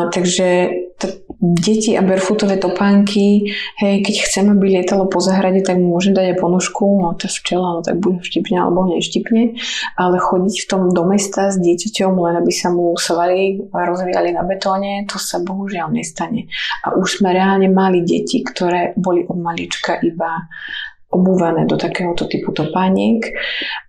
takže 0.09 0.69
t- 0.97 1.25
deti 1.41 1.93
a 1.97 2.01
barefootové 2.01 2.57
topánky, 2.57 3.53
hej, 3.77 3.95
keď 4.01 4.15
chcem, 4.25 4.45
aby 4.49 4.79
lietalo 4.79 5.05
po 5.05 5.19
zahrade, 5.21 5.61
tak 5.61 5.77
mu 5.77 5.93
môžem 5.93 6.15
dať 6.15 6.33
aj 6.33 6.37
ponožku, 6.41 6.85
no 6.97 7.13
to 7.13 7.27
včela, 7.29 7.77
no 7.77 7.81
tak 7.85 7.99
buď 8.01 8.23
štipne 8.23 8.57
alebo 8.57 8.87
neštipne, 8.89 9.59
ale 9.99 10.15
chodiť 10.17 10.55
v 10.63 10.69
tom 10.69 10.81
do 10.89 11.03
mesta 11.05 11.53
s 11.53 11.59
dieťaťom, 11.59 12.15
len 12.17 12.41
aby 12.41 12.51
sa 12.55 12.71
mu 12.71 12.95
svaly 12.97 13.69
rozvíjali 13.69 14.33
na 14.33 14.41
betóne, 14.47 15.05
to 15.05 15.19
sa 15.21 15.43
bohužiaľ 15.43 15.91
nestane. 15.91 16.47
A 16.87 16.95
už 16.97 17.21
sme 17.21 17.35
reálne 17.35 17.69
mali 17.69 18.01
deti, 18.01 18.41
ktoré 18.41 18.95
boli 18.97 19.27
od 19.27 19.37
malička 19.37 19.99
iba 20.01 20.47
obúvané 21.15 21.63
do 21.63 21.79
takéhoto 21.79 22.27
typu 22.27 22.51
topániek 22.51 23.31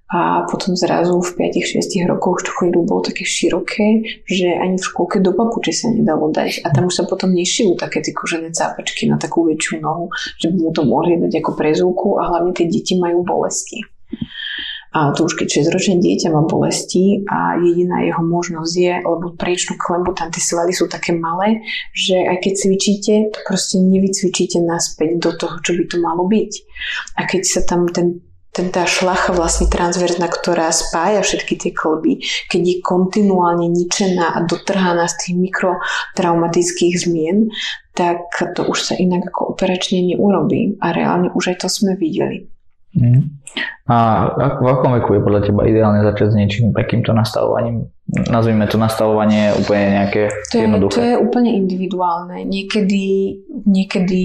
a 0.06 0.46
potom 0.46 0.78
zrazu 0.78 1.18
v 1.18 1.50
5-6 1.50 2.06
rokoch 2.06 2.46
to 2.46 2.54
chodidlo 2.54 2.86
bolo 2.86 3.02
také 3.02 3.26
široké, 3.26 4.06
že 4.22 4.54
ani 4.54 4.78
v 4.78 4.86
škôlke 4.86 5.18
do 5.18 5.34
papuče 5.34 5.74
sa 5.74 5.90
nedalo 5.90 6.30
dať. 6.30 6.62
A 6.62 6.70
tam 6.70 6.86
už 6.86 7.02
sa 7.02 7.04
potom 7.10 7.34
nešijú 7.34 7.74
také 7.74 8.06
tie 8.06 8.14
kožené 8.14 8.54
cápačky 8.54 9.10
na 9.10 9.18
takú 9.18 9.50
väčšiu 9.50 9.82
nohu, 9.82 10.06
že 10.38 10.54
by 10.54 10.56
mu 10.62 10.70
to 10.70 10.86
mohli 10.86 11.18
dať 11.18 11.42
ako 11.42 11.58
prezúku 11.58 12.08
a 12.22 12.30
hlavne 12.30 12.54
tie 12.54 12.70
deti 12.70 12.94
majú 12.94 13.26
bolesti. 13.26 13.82
A 14.96 15.12
to 15.12 15.28
už 15.28 15.36
keď 15.36 15.60
6-ročné 15.60 16.00
dieťa 16.00 16.32
má 16.32 16.48
bolesti 16.48 17.20
a 17.28 17.60
jediná 17.60 18.00
jeho 18.00 18.24
možnosť 18.24 18.72
je, 18.72 18.94
lebo 19.04 19.36
priečnú 19.36 19.76
klembu, 19.76 20.16
tam 20.16 20.32
tie 20.32 20.40
svaly 20.40 20.72
sú 20.72 20.88
také 20.88 21.12
malé, 21.12 21.60
že 21.92 22.16
aj 22.16 22.40
keď 22.40 22.52
cvičíte, 22.56 23.14
to 23.28 23.38
proste 23.44 23.76
nevycvičíte 23.76 24.56
naspäť 24.64 25.20
do 25.20 25.36
toho, 25.36 25.60
čo 25.60 25.76
by 25.76 25.84
to 25.84 25.96
malo 26.00 26.24
byť. 26.24 26.52
A 27.20 27.28
keď 27.28 27.42
sa 27.44 27.60
tam 27.68 27.92
ten 27.92 28.24
ten 28.56 28.72
tá 28.72 28.88
šlacha 28.88 29.36
vlastne 29.36 29.68
transverzná, 29.68 30.32
ktorá 30.32 30.72
spája 30.72 31.20
všetky 31.20 31.60
tie 31.60 31.72
klby, 31.76 32.24
keď 32.48 32.62
je 32.64 32.76
kontinuálne 32.80 33.68
ničená 33.68 34.32
a 34.32 34.40
dotrhaná 34.48 35.04
z 35.12 35.14
tých 35.20 35.34
mikrotraumatických 35.36 36.94
zmien, 36.96 37.52
tak 37.92 38.24
to 38.56 38.64
už 38.64 38.80
sa 38.80 38.94
inak 38.96 39.28
ako 39.28 39.52
operačne 39.52 40.00
neurobí. 40.08 40.80
A 40.80 40.96
reálne 40.96 41.28
už 41.36 41.52
aj 41.52 41.56
to 41.60 41.68
sme 41.68 42.00
videli. 42.00 42.48
Mm. 42.96 43.44
A 43.86 43.96
v 44.58 44.66
akom 44.66 44.98
veku 44.98 45.14
je 45.14 45.22
podľa 45.22 45.40
teba 45.46 45.62
ideálne 45.62 46.02
začať 46.02 46.34
s 46.34 46.38
niečím 46.38 46.74
takýmto 46.74 47.14
nastavovaním? 47.14 47.86
Nazvime 48.26 48.66
to 48.66 48.82
nastavovanie 48.82 49.54
úplne 49.54 50.02
nejaké 50.02 50.26
to 50.50 50.58
je, 50.58 50.62
jednoduché. 50.66 50.96
To 50.98 51.06
je 51.06 51.16
úplne 51.22 51.50
individuálne. 51.54 52.42
Niekedy, 52.42 53.04
niekedy 53.62 54.22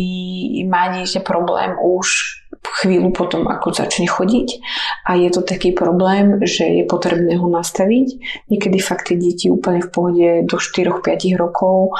má 0.65 0.97
dieťa 0.97 1.21
problém 1.21 1.77
už 1.77 2.40
chvíľu 2.61 3.09
potom, 3.09 3.49
ako 3.49 3.73
začne 3.73 4.05
chodiť 4.05 4.61
a 5.09 5.17
je 5.17 5.29
to 5.33 5.41
taký 5.41 5.73
problém, 5.73 6.41
že 6.45 6.81
je 6.81 6.83
potrebné 6.85 7.37
ho 7.37 7.49
nastaviť. 7.49 8.07
Niekedy 8.53 8.77
fakt 8.77 9.09
tie 9.09 9.17
deti 9.17 9.49
úplne 9.49 9.81
v 9.81 9.89
pohode 9.89 10.27
do 10.45 10.57
4-5 10.61 11.41
rokov 11.41 11.97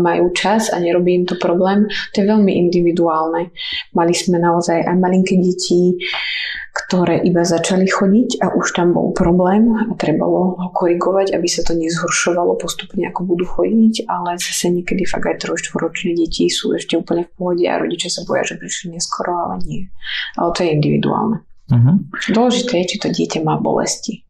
majú 0.00 0.32
čas 0.32 0.72
a 0.72 0.80
nerobí 0.80 1.20
im 1.20 1.24
to 1.28 1.36
problém. 1.36 1.84
To 2.16 2.24
je 2.24 2.26
veľmi 2.26 2.48
individuálne. 2.48 3.52
Mali 3.92 4.14
sme 4.16 4.40
naozaj 4.40 4.88
aj 4.88 4.96
malinké 4.96 5.36
deti, 5.36 6.00
ktoré 6.70 7.20
iba 7.26 7.42
začali 7.42 7.84
chodiť 7.84 8.40
a 8.46 8.54
už 8.54 8.72
tam 8.72 8.94
bol 8.94 9.10
problém 9.10 9.74
a 9.74 9.90
trebalo 9.98 10.54
ho 10.54 10.68
korigovať, 10.70 11.34
aby 11.34 11.48
sa 11.50 11.66
to 11.66 11.74
nezhoršovalo 11.74 12.56
postupne, 12.56 13.04
ako 13.10 13.26
budú 13.26 13.44
chodiť, 13.44 14.06
ale 14.06 14.38
zase 14.38 14.70
niekedy 14.70 15.02
fakt 15.02 15.26
aj 15.26 15.44
trojštvoročné 15.44 16.14
deti 16.14 16.46
sú 16.46 16.70
ešte 16.72 16.94
úplne 16.94 17.26
v 17.26 17.32
pohode 17.34 17.64
a 17.66 17.74
rodičia 17.74 18.08
sa 18.08 18.22
boja, 18.22 18.46
že 18.46 18.54
prišli 18.56 18.94
neskoro, 18.94 19.34
ale 19.34 19.58
nie. 19.66 19.82
Ale 20.38 20.50
to 20.54 20.60
je 20.62 20.70
individuálne. 20.74 21.36
Uh-huh. 21.70 21.96
Dôležité 22.34 22.82
je, 22.82 22.88
či 22.94 22.96
to 22.98 23.08
dieťa 23.14 23.40
má 23.46 23.58
bolesti 23.60 24.26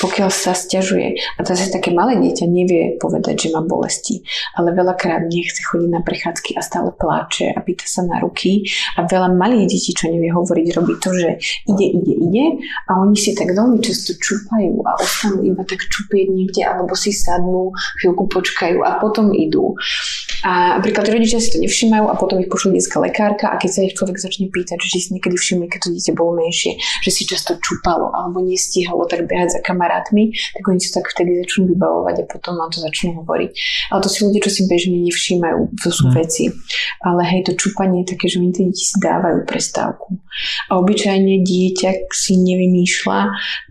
pokiaľ 0.00 0.32
sa 0.32 0.56
stiažuje. 0.56 1.20
A 1.36 1.44
to 1.44 1.52
zase 1.52 1.70
také 1.70 1.92
malé 1.92 2.16
dieťa 2.16 2.48
nevie 2.48 2.96
povedať, 2.96 3.48
že 3.48 3.48
má 3.52 3.60
bolesti, 3.60 4.24
ale 4.56 4.72
veľakrát 4.72 5.28
nechce 5.28 5.60
chodiť 5.60 5.90
na 5.92 6.00
prechádzky 6.00 6.56
a 6.56 6.64
stále 6.64 6.90
pláče 6.96 7.52
a 7.52 7.60
pýta 7.60 7.84
sa 7.84 8.02
na 8.02 8.18
ruky 8.18 8.64
a 8.96 9.04
veľa 9.04 9.36
malých 9.36 9.68
detí, 9.68 9.92
čo 9.92 10.08
nevie 10.08 10.32
hovoriť, 10.32 10.66
robí 10.72 10.94
to, 10.98 11.12
že 11.12 11.28
ide, 11.68 11.86
ide, 12.00 12.14
ide 12.16 12.44
a 12.88 12.98
oni 12.98 13.14
si 13.14 13.36
tak 13.36 13.52
veľmi 13.52 13.78
často 13.84 14.16
čupajú 14.16 14.80
a 14.88 14.90
ostanú 14.96 15.44
iba 15.44 15.62
tak 15.68 15.84
čupieť 15.84 16.26
niekde 16.32 16.62
alebo 16.64 16.96
si 16.96 17.12
sadnú, 17.12 17.76
chvíľku 18.00 18.26
počkajú 18.32 18.80
a 18.80 18.96
potom 18.96 19.36
idú. 19.36 19.76
A 20.40 20.80
napríklad 20.80 21.04
rodičia 21.04 21.36
si 21.36 21.52
to 21.52 21.60
nevšímajú 21.60 22.08
a 22.08 22.16
potom 22.16 22.40
ich 22.40 22.48
pošli 22.48 22.80
detská 22.80 22.96
lekárka 23.04 23.52
a 23.52 23.60
keď 23.60 23.70
sa 23.70 23.80
ich 23.84 23.92
človek 23.92 24.16
začne 24.16 24.48
pýtať, 24.48 24.80
že 24.80 24.96
si 24.96 25.08
niekedy 25.12 25.36
všimli, 25.36 25.68
keď 25.68 25.80
to 25.84 25.88
dieťa 25.92 26.12
bolo 26.16 26.40
menšie, 26.40 26.80
že 27.04 27.10
si 27.12 27.28
často 27.28 27.60
čupalo 27.60 28.08
alebo 28.16 28.40
nestíhalo 28.40 29.04
tak 29.04 29.28
behať 29.28 29.58
za 29.58 29.60
kamarátmi, 29.60 29.89
tak 30.56 30.64
oni 30.64 30.80
sa 30.80 31.04
tak 31.04 31.12
vtedy 31.12 31.44
začnú 31.44 31.68
vybavovať 31.76 32.24
a 32.24 32.24
potom 32.24 32.56
vám 32.56 32.72
to 32.72 32.80
začnú 32.80 33.20
hovoriť. 33.20 33.50
Ale 33.92 34.00
to 34.00 34.08
si 34.08 34.18
ľudia, 34.24 34.40
čo 34.40 34.52
si 34.56 34.62
bežne 34.64 34.96
nevšímajú, 35.04 35.60
to 35.84 35.90
sú 35.92 36.08
hmm. 36.08 36.16
veci. 36.16 36.44
Ale 37.04 37.20
hej, 37.28 37.44
to 37.44 37.52
čupanie 37.60 38.02
je 38.02 38.16
také, 38.16 38.32
že 38.32 38.40
oni 38.40 38.50
tie 38.56 38.64
deti 38.72 38.84
si 38.88 38.96
dávajú 38.96 39.44
prestávku. 39.44 40.16
A 40.72 40.80
obyčajne 40.80 41.44
dieťa 41.44 42.08
si 42.08 42.40
nevymýšľa, 42.40 43.20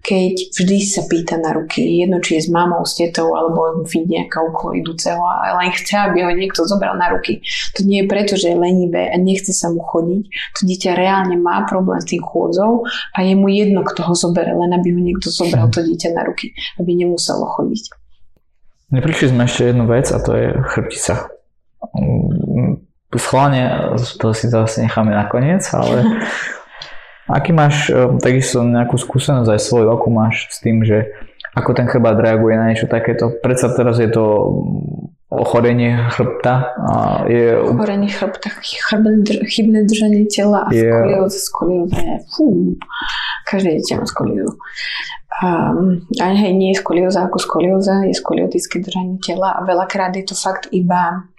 keď 0.05 0.33
vždy 0.53 0.77
sa 0.85 1.01
pýta 1.09 1.41
na 1.41 1.57
ruky. 1.57 2.05
Jedno, 2.05 2.21
či 2.21 2.37
je 2.37 2.45
s 2.45 2.49
mamou, 2.51 2.85
s 2.85 2.93
tetou, 2.93 3.33
alebo 3.33 3.81
vidí 3.89 4.21
nejaká 4.21 4.43
okolo 4.43 4.77
idúceho, 4.77 5.17
ale 5.17 5.65
len 5.65 5.69
chce, 5.73 5.95
aby 5.97 6.27
ho 6.27 6.31
niekto 6.35 6.59
to 6.59 6.67
zobral 6.67 6.91
na 6.99 7.07
ruky. 7.07 7.39
To 7.79 7.87
nie 7.87 8.03
je 8.03 8.11
preto, 8.11 8.35
že 8.35 8.51
je 8.51 8.57
lenivé 8.59 9.07
a 9.07 9.15
nechce 9.15 9.55
sa 9.55 9.71
mu 9.71 9.79
chodiť. 9.79 10.23
To 10.59 10.61
dieťa 10.67 10.91
reálne 10.99 11.39
má 11.39 11.63
problém 11.63 12.03
s 12.03 12.11
tým 12.11 12.19
chôdzou 12.19 12.83
a 13.15 13.17
je 13.23 13.33
mu 13.39 13.47
jedno, 13.47 13.87
kto 13.87 14.03
ho 14.03 14.13
zobere, 14.13 14.51
len 14.51 14.75
aby 14.75 14.91
ho 14.91 14.99
niekto 14.99 15.31
zobral 15.31 15.71
to 15.71 15.79
dieťa 15.79 15.98
na 16.07 16.23
ruky, 16.23 16.55
aby 16.79 16.95
nemuselo 16.95 17.43
chodiť. 17.59 17.83
Neprišli 18.89 19.35
sme 19.35 19.45
ešte 19.45 19.69
jednu 19.69 19.85
vec 19.85 20.09
a 20.09 20.17
to 20.17 20.31
je 20.33 20.47
chrbtica. 20.71 21.29
Schválne 23.13 23.93
to 24.17 24.31
si 24.31 24.47
zase 24.47 24.85
necháme 24.85 25.11
nakoniec, 25.11 25.65
ale 25.75 26.05
aký 27.37 27.51
máš 27.53 27.91
eh, 27.91 28.07
takisto 28.23 28.63
nejakú 28.63 28.95
skúsenosť 28.95 29.49
aj 29.49 29.61
svoju, 29.61 29.87
akú 29.93 30.09
máš 30.09 30.49
s 30.49 30.57
tým, 30.63 30.81
že 30.81 31.11
ako 31.53 31.73
ten 31.73 31.89
chrbát 31.89 32.17
reaguje 32.17 32.55
na 32.55 32.69
niečo 32.69 32.85
takéto. 32.85 33.33
Predsa 33.41 33.73
teraz 33.73 33.97
je 33.97 34.09
to 34.09 34.23
ochorenie 35.29 36.09
chrbta. 36.09 36.73
A 36.89 37.23
je... 37.29 37.61
Ochorenie 37.61 38.09
chrbta, 38.09 38.49
chybné 39.45 39.85
držanie 39.85 40.25
tela 40.25 40.65
a 40.65 40.73
je... 40.73 40.89
skolióza. 40.89 41.37
Skolióza 41.37 41.97
je, 42.01 42.15
fú, 42.33 42.45
každé 43.45 43.69
dieťa 43.77 43.95
má 44.01 44.05
skoliózu. 44.09 44.57
Um, 45.39 46.03
a 46.19 46.35
hej, 46.35 46.51
nie 46.57 46.75
je 46.75 46.81
skolióza 46.81 47.29
ako 47.29 47.37
skolióza, 47.39 48.03
je 48.09 48.17
skoliotické 48.17 48.81
držanie 48.83 49.21
tela 49.23 49.55
a 49.55 49.63
veľakrát 49.63 50.11
je 50.17 50.25
to 50.27 50.35
fakt 50.35 50.67
iba 50.75 51.29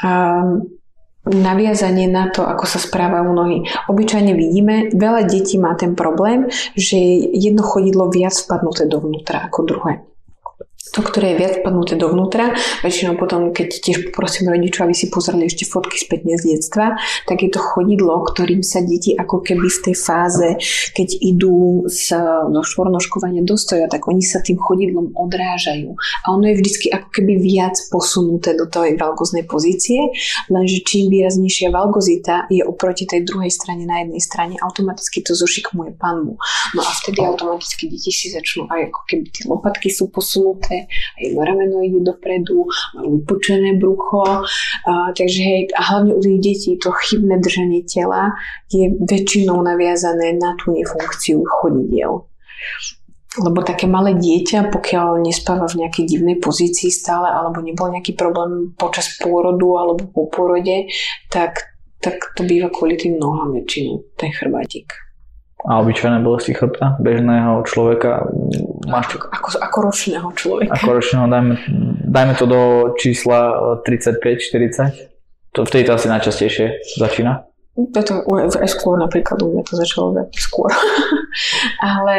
um, 0.00 0.64
naviazanie 1.28 2.08
na 2.08 2.32
to, 2.32 2.40
ako 2.46 2.64
sa 2.64 2.80
správajú 2.80 3.28
nohy. 3.34 3.68
Obyčajne 3.90 4.32
vidíme, 4.32 4.88
veľa 4.96 5.28
detí 5.28 5.60
má 5.60 5.76
ten 5.76 5.92
problém, 5.92 6.48
že 6.72 6.96
jedno 7.36 7.60
chodidlo 7.60 8.08
viac 8.08 8.32
vpadnuté 8.32 8.88
dovnútra 8.88 9.44
ako 9.44 9.60
druhé 9.66 10.07
to, 10.98 11.00
ktoré 11.04 11.34
je 11.34 11.40
viac 11.46 11.54
padnuté 11.62 11.94
dovnútra. 11.94 12.56
Väčšinou 12.82 13.14
potom, 13.14 13.54
keď 13.54 13.68
tiež 13.70 13.96
poprosím 14.10 14.50
rodičov, 14.50 14.88
aby 14.88 14.96
si 14.98 15.06
pozreli 15.12 15.46
ešte 15.46 15.68
fotky 15.68 15.94
spätne 15.94 16.34
z 16.34 16.58
detstva, 16.58 16.98
tak 17.28 17.44
je 17.44 17.50
to 17.52 17.62
chodidlo, 17.62 18.24
ktorým 18.26 18.66
sa 18.66 18.82
deti 18.82 19.14
ako 19.14 19.44
keby 19.44 19.68
v 19.68 19.80
tej 19.86 19.94
fáze, 19.94 20.48
keď 20.98 21.08
idú 21.22 21.86
z, 21.86 22.18
zo 22.50 22.62
štvornoškovania 22.66 23.46
do 23.46 23.54
stoja, 23.54 23.86
tak 23.86 24.10
oni 24.10 24.24
sa 24.24 24.42
tým 24.42 24.58
chodidlom 24.58 25.14
odrážajú. 25.14 25.94
A 26.24 26.26
ono 26.34 26.50
je 26.50 26.58
vždycky 26.58 26.90
ako 26.90 27.08
keby 27.14 27.32
viac 27.38 27.78
posunuté 27.92 28.58
do 28.58 28.66
tej 28.66 28.98
valgoznej 28.98 29.46
pozície, 29.46 30.10
lenže 30.50 30.82
čím 30.82 31.12
výraznejšia 31.14 31.70
valgozita 31.70 32.50
je 32.50 32.64
oproti 32.66 33.06
tej 33.06 33.22
druhej 33.22 33.52
strane 33.52 33.86
na 33.86 34.02
jednej 34.02 34.18
strane, 34.18 34.54
automaticky 34.58 35.22
to 35.22 35.38
zošikmuje 35.38 35.94
panvu. 35.94 36.34
No 36.74 36.80
a 36.82 36.90
vtedy 36.90 37.22
automaticky 37.22 37.86
deti 37.86 38.10
si 38.10 38.34
začnú 38.34 38.66
aj 38.66 38.90
ako 38.90 39.00
keby 39.06 39.24
tie 39.30 39.44
lopatky 39.46 39.88
sú 39.92 40.10
posunuté, 40.10 40.67
a 40.76 41.16
jedno 41.16 41.40
rameno 41.44 41.80
ide 41.80 42.00
dopredu, 42.04 42.68
majú 42.94 43.08
vypučené 43.22 43.80
brucho, 43.80 44.44
a, 44.84 45.12
takže 45.16 45.40
hej, 45.40 45.60
a 45.72 45.80
hlavne 45.94 46.12
u 46.14 46.20
tých 46.20 46.40
detí 46.40 46.70
to 46.76 46.92
chybné 46.92 47.40
držanie 47.40 47.86
tela 47.88 48.36
je 48.68 48.92
väčšinou 48.98 49.62
naviazané 49.64 50.36
na 50.36 50.52
tú 50.60 50.76
nefunkciu 50.76 51.40
chodidiel. 51.46 52.28
Lebo 53.38 53.62
také 53.62 53.86
malé 53.86 54.18
dieťa, 54.18 54.72
pokiaľ 54.72 55.22
nespáva 55.22 55.68
v 55.70 55.86
nejakej 55.86 56.04
divnej 56.10 56.42
pozícii 56.42 56.90
stále, 56.90 57.28
alebo 57.30 57.62
nebol 57.62 57.92
nejaký 57.92 58.18
problém 58.18 58.74
počas 58.74 59.14
pôrodu 59.20 59.78
alebo 59.78 60.10
po 60.10 60.26
pôrode, 60.26 60.90
tak, 61.30 61.76
tak 62.02 62.18
to 62.34 62.42
býva 62.42 62.72
kvôli 62.72 62.98
tým 62.98 63.20
nohám 63.20 63.54
väčšinou, 63.54 64.02
ten 64.18 64.34
chrbátik. 64.34 65.07
A 65.66 65.82
obyčajné 65.82 66.22
bolesti 66.22 66.54
chrbta 66.54 66.94
bežného 67.02 67.66
človeka 67.66 68.30
máš... 68.86 69.18
Ako, 69.18 69.58
ako 69.58 69.78
ročného 69.90 70.28
človeka. 70.38 70.70
Ako 70.78 71.02
ročného, 71.02 71.26
dajme, 71.26 71.54
dajme 72.06 72.34
to 72.38 72.46
do 72.46 72.60
čísla 72.94 73.58
35-40. 73.82 75.10
To, 75.58 75.66
vtedy 75.66 75.90
to 75.90 75.98
asi 75.98 76.06
najčastejšie 76.06 76.94
začína. 76.94 77.48
Toto 77.78 78.26
aj 78.58 78.74
skôr 78.74 78.98
napríklad 78.98 79.38
u 79.38 79.54
mňa 79.54 79.62
to 79.62 79.78
začalo 79.78 80.10
veľmi 80.10 80.34
skôr. 80.34 80.66
Ale 81.94 82.18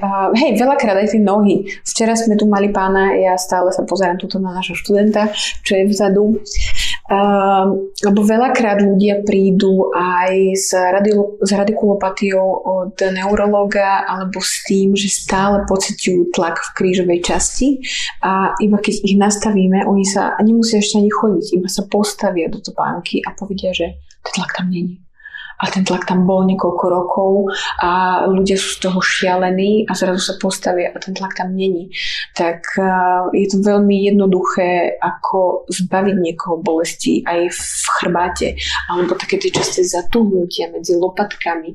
uh, 0.00 0.32
hej, 0.32 0.56
veľakrát 0.56 0.96
aj 0.96 1.12
tie 1.12 1.20
nohy. 1.20 1.68
Včera 1.84 2.16
sme 2.16 2.32
tu 2.32 2.48
mali 2.48 2.72
pána, 2.72 3.12
ja 3.12 3.36
stále 3.36 3.76
sa 3.76 3.84
pozerám 3.84 4.16
tuto 4.16 4.40
na 4.40 4.56
našho 4.56 4.72
študenta, 4.72 5.28
čo 5.36 5.76
je 5.76 5.84
vzadu. 5.92 6.40
Uh, 7.06 7.86
lebo 8.02 8.26
veľakrát 8.26 8.82
ľudia 8.82 9.22
prídu 9.22 9.94
aj 9.94 10.58
s, 10.58 10.74
radio, 10.74 11.38
s 11.38 11.54
radikulopatiou 11.54 12.42
od 12.66 12.98
neurologa 13.14 14.02
alebo 14.02 14.42
s 14.42 14.66
tým, 14.66 14.98
že 14.98 15.06
stále 15.06 15.62
pociťujú 15.70 16.34
tlak 16.34 16.58
v 16.58 16.70
krížovej 16.74 17.22
časti 17.22 17.78
a 18.26 18.58
iba 18.58 18.82
keď 18.82 19.06
ich 19.06 19.14
nastavíme, 19.14 19.86
oni 19.86 20.02
sa 20.02 20.34
nemusia 20.42 20.82
ešte 20.82 20.98
ani 20.98 21.14
chodiť, 21.14 21.46
iba 21.54 21.68
sa 21.70 21.86
postavia 21.86 22.50
do 22.50 22.58
topánky 22.58 23.22
a 23.22 23.30
povedia, 23.38 23.70
že 23.70 24.02
ten 24.26 24.42
tlak 24.42 24.58
tam 24.58 24.74
není. 24.74 25.05
A 25.56 25.64
ten 25.72 25.84
tlak 25.84 26.04
tam 26.04 26.28
bol 26.28 26.44
niekoľko 26.44 26.84
rokov 26.88 27.32
a 27.80 28.24
ľudia 28.28 28.60
sú 28.60 28.76
z 28.76 28.78
toho 28.88 29.00
šialení 29.00 29.88
a 29.88 29.96
zrazu 29.96 30.20
sa 30.20 30.34
postavia 30.36 30.92
a 30.92 30.98
ten 31.00 31.16
tlak 31.16 31.32
tam 31.32 31.56
není. 31.56 31.88
Tak 32.36 32.76
je 33.32 33.46
to 33.48 33.64
veľmi 33.64 34.04
jednoduché, 34.12 35.00
ako 35.00 35.64
zbaviť 35.72 36.16
niekoho 36.20 36.60
bolesti 36.60 37.24
aj 37.24 37.40
v 37.48 37.60
chrbáte, 38.00 38.48
alebo 38.92 39.16
také 39.16 39.40
tie 39.40 39.50
časté 39.50 39.80
zatuhnutia 39.82 40.68
medzi 40.68 40.92
lopatkami. 40.92 41.72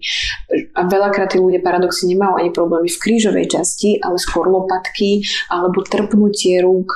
A 0.78 0.82
veľakrát 0.86 1.34
tí 1.34 1.42
ľudia 1.42 1.66
paradoxne 1.66 2.14
nemajú 2.14 2.38
ani 2.38 2.52
problémy 2.54 2.90
v 2.90 3.02
krížovej 3.02 3.50
časti, 3.50 3.98
ale 3.98 4.22
skôr 4.22 4.46
lopatky, 4.46 5.26
alebo 5.50 5.82
trpnutie 5.82 6.62
rúk, 6.62 6.94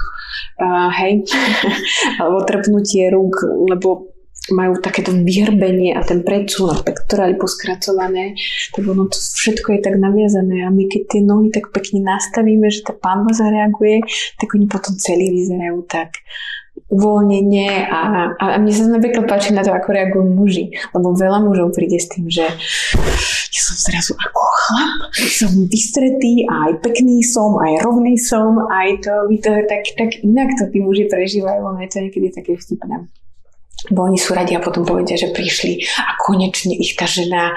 uh, 0.62 0.90
hej, 0.94 1.26
alebo 2.22 2.46
trpnutie 2.46 3.10
rúk, 3.10 3.42
lebo 3.74 4.15
majú 4.54 4.78
takéto 4.78 5.10
vyhrbenie 5.10 5.98
a 5.98 6.06
ten 6.06 6.22
predsun 6.22 6.70
a 6.70 6.78
pektorály 6.78 7.34
poskracované, 7.40 8.38
tak 8.76 8.84
ono 8.86 9.10
to 9.10 9.18
všetko 9.18 9.74
je 9.74 9.80
tak 9.82 9.96
naviazané 9.98 10.66
a 10.66 10.70
my 10.70 10.86
keď 10.86 11.02
tie 11.10 11.22
nohy 11.26 11.50
tak 11.50 11.74
pekne 11.74 12.06
nastavíme, 12.06 12.70
že 12.70 12.86
tá 12.86 12.94
pánva 12.94 13.34
zareaguje, 13.34 14.06
tak 14.38 14.54
oni 14.54 14.70
potom 14.70 14.94
celý 15.02 15.34
vyzerajú 15.34 15.82
tak 15.90 16.22
uvoľnenie 16.86 17.90
a, 17.90 18.00
a, 18.38 18.46
a 18.54 18.58
mne 18.62 18.74
sa 18.76 18.86
napríklad 18.86 19.26
páči 19.26 19.56
na 19.56 19.66
to, 19.66 19.74
ako 19.74 19.90
reagujú 19.90 20.28
muži, 20.28 20.66
lebo 20.94 21.18
veľa 21.18 21.42
mužov 21.42 21.74
príde 21.74 21.98
s 21.98 22.12
tým, 22.14 22.30
že 22.30 22.46
ja 22.46 23.62
som 23.64 23.78
zrazu 23.80 24.14
ako 24.14 24.42
chlap, 24.44 25.00
som 25.16 25.52
vystretý 25.66 26.46
a 26.46 26.70
aj 26.70 26.86
pekný 26.86 27.26
som, 27.26 27.58
aj 27.58 27.82
rovný 27.82 28.20
som, 28.22 28.70
aj 28.70 29.02
to, 29.02 29.14
to 29.42 29.52
tak, 29.66 29.84
tak 29.98 30.10
inak 30.22 30.54
to 30.60 30.70
tí 30.70 30.84
muži 30.84 31.10
prežívajú, 31.10 31.64
ono 31.66 31.82
je 31.82 31.90
to 31.90 31.98
niekedy 32.06 32.28
také 32.30 32.54
vtipné 32.54 33.10
bo 33.92 34.08
oni 34.08 34.18
sú 34.18 34.34
radi 34.34 34.58
a 34.58 34.64
potom 34.64 34.86
povedia, 34.86 35.18
že 35.18 35.34
prišli 35.34 35.84
a 36.02 36.18
konečne 36.22 36.74
ich 36.78 36.98
tá 36.98 37.06
žena 37.10 37.54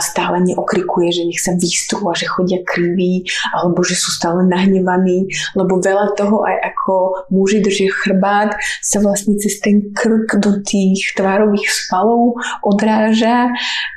stále 0.00 0.40
neokrikuje, 0.44 1.08
že 1.12 1.22
nech 1.28 1.40
sa 1.42 1.52
vystrú 1.56 2.08
a 2.08 2.14
že 2.16 2.28
chodia 2.28 2.60
kriví 2.64 3.26
alebo 3.52 3.84
že 3.84 3.96
sú 3.96 4.14
stále 4.14 4.44
nahnevaní, 4.46 5.28
lebo 5.58 5.80
veľa 5.80 6.16
toho 6.16 6.44
aj 6.46 6.56
ako 6.74 6.94
muži 7.32 7.60
držia 7.60 7.90
chrbát 7.92 8.56
sa 8.80 9.02
vlastne 9.02 9.36
cez 9.36 9.60
ten 9.60 9.92
krk 9.92 10.38
do 10.40 10.62
tých 10.62 11.12
tvárových 11.16 11.68
spalov 11.68 12.38
odráža. 12.64 13.52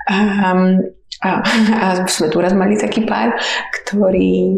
Um, 0.10 0.99
a, 1.20 1.44
a 1.76 1.86
sme 2.08 2.32
tu 2.32 2.40
raz 2.40 2.56
mali 2.56 2.80
taký 2.80 3.04
pár, 3.04 3.36
ktorý, 3.76 4.56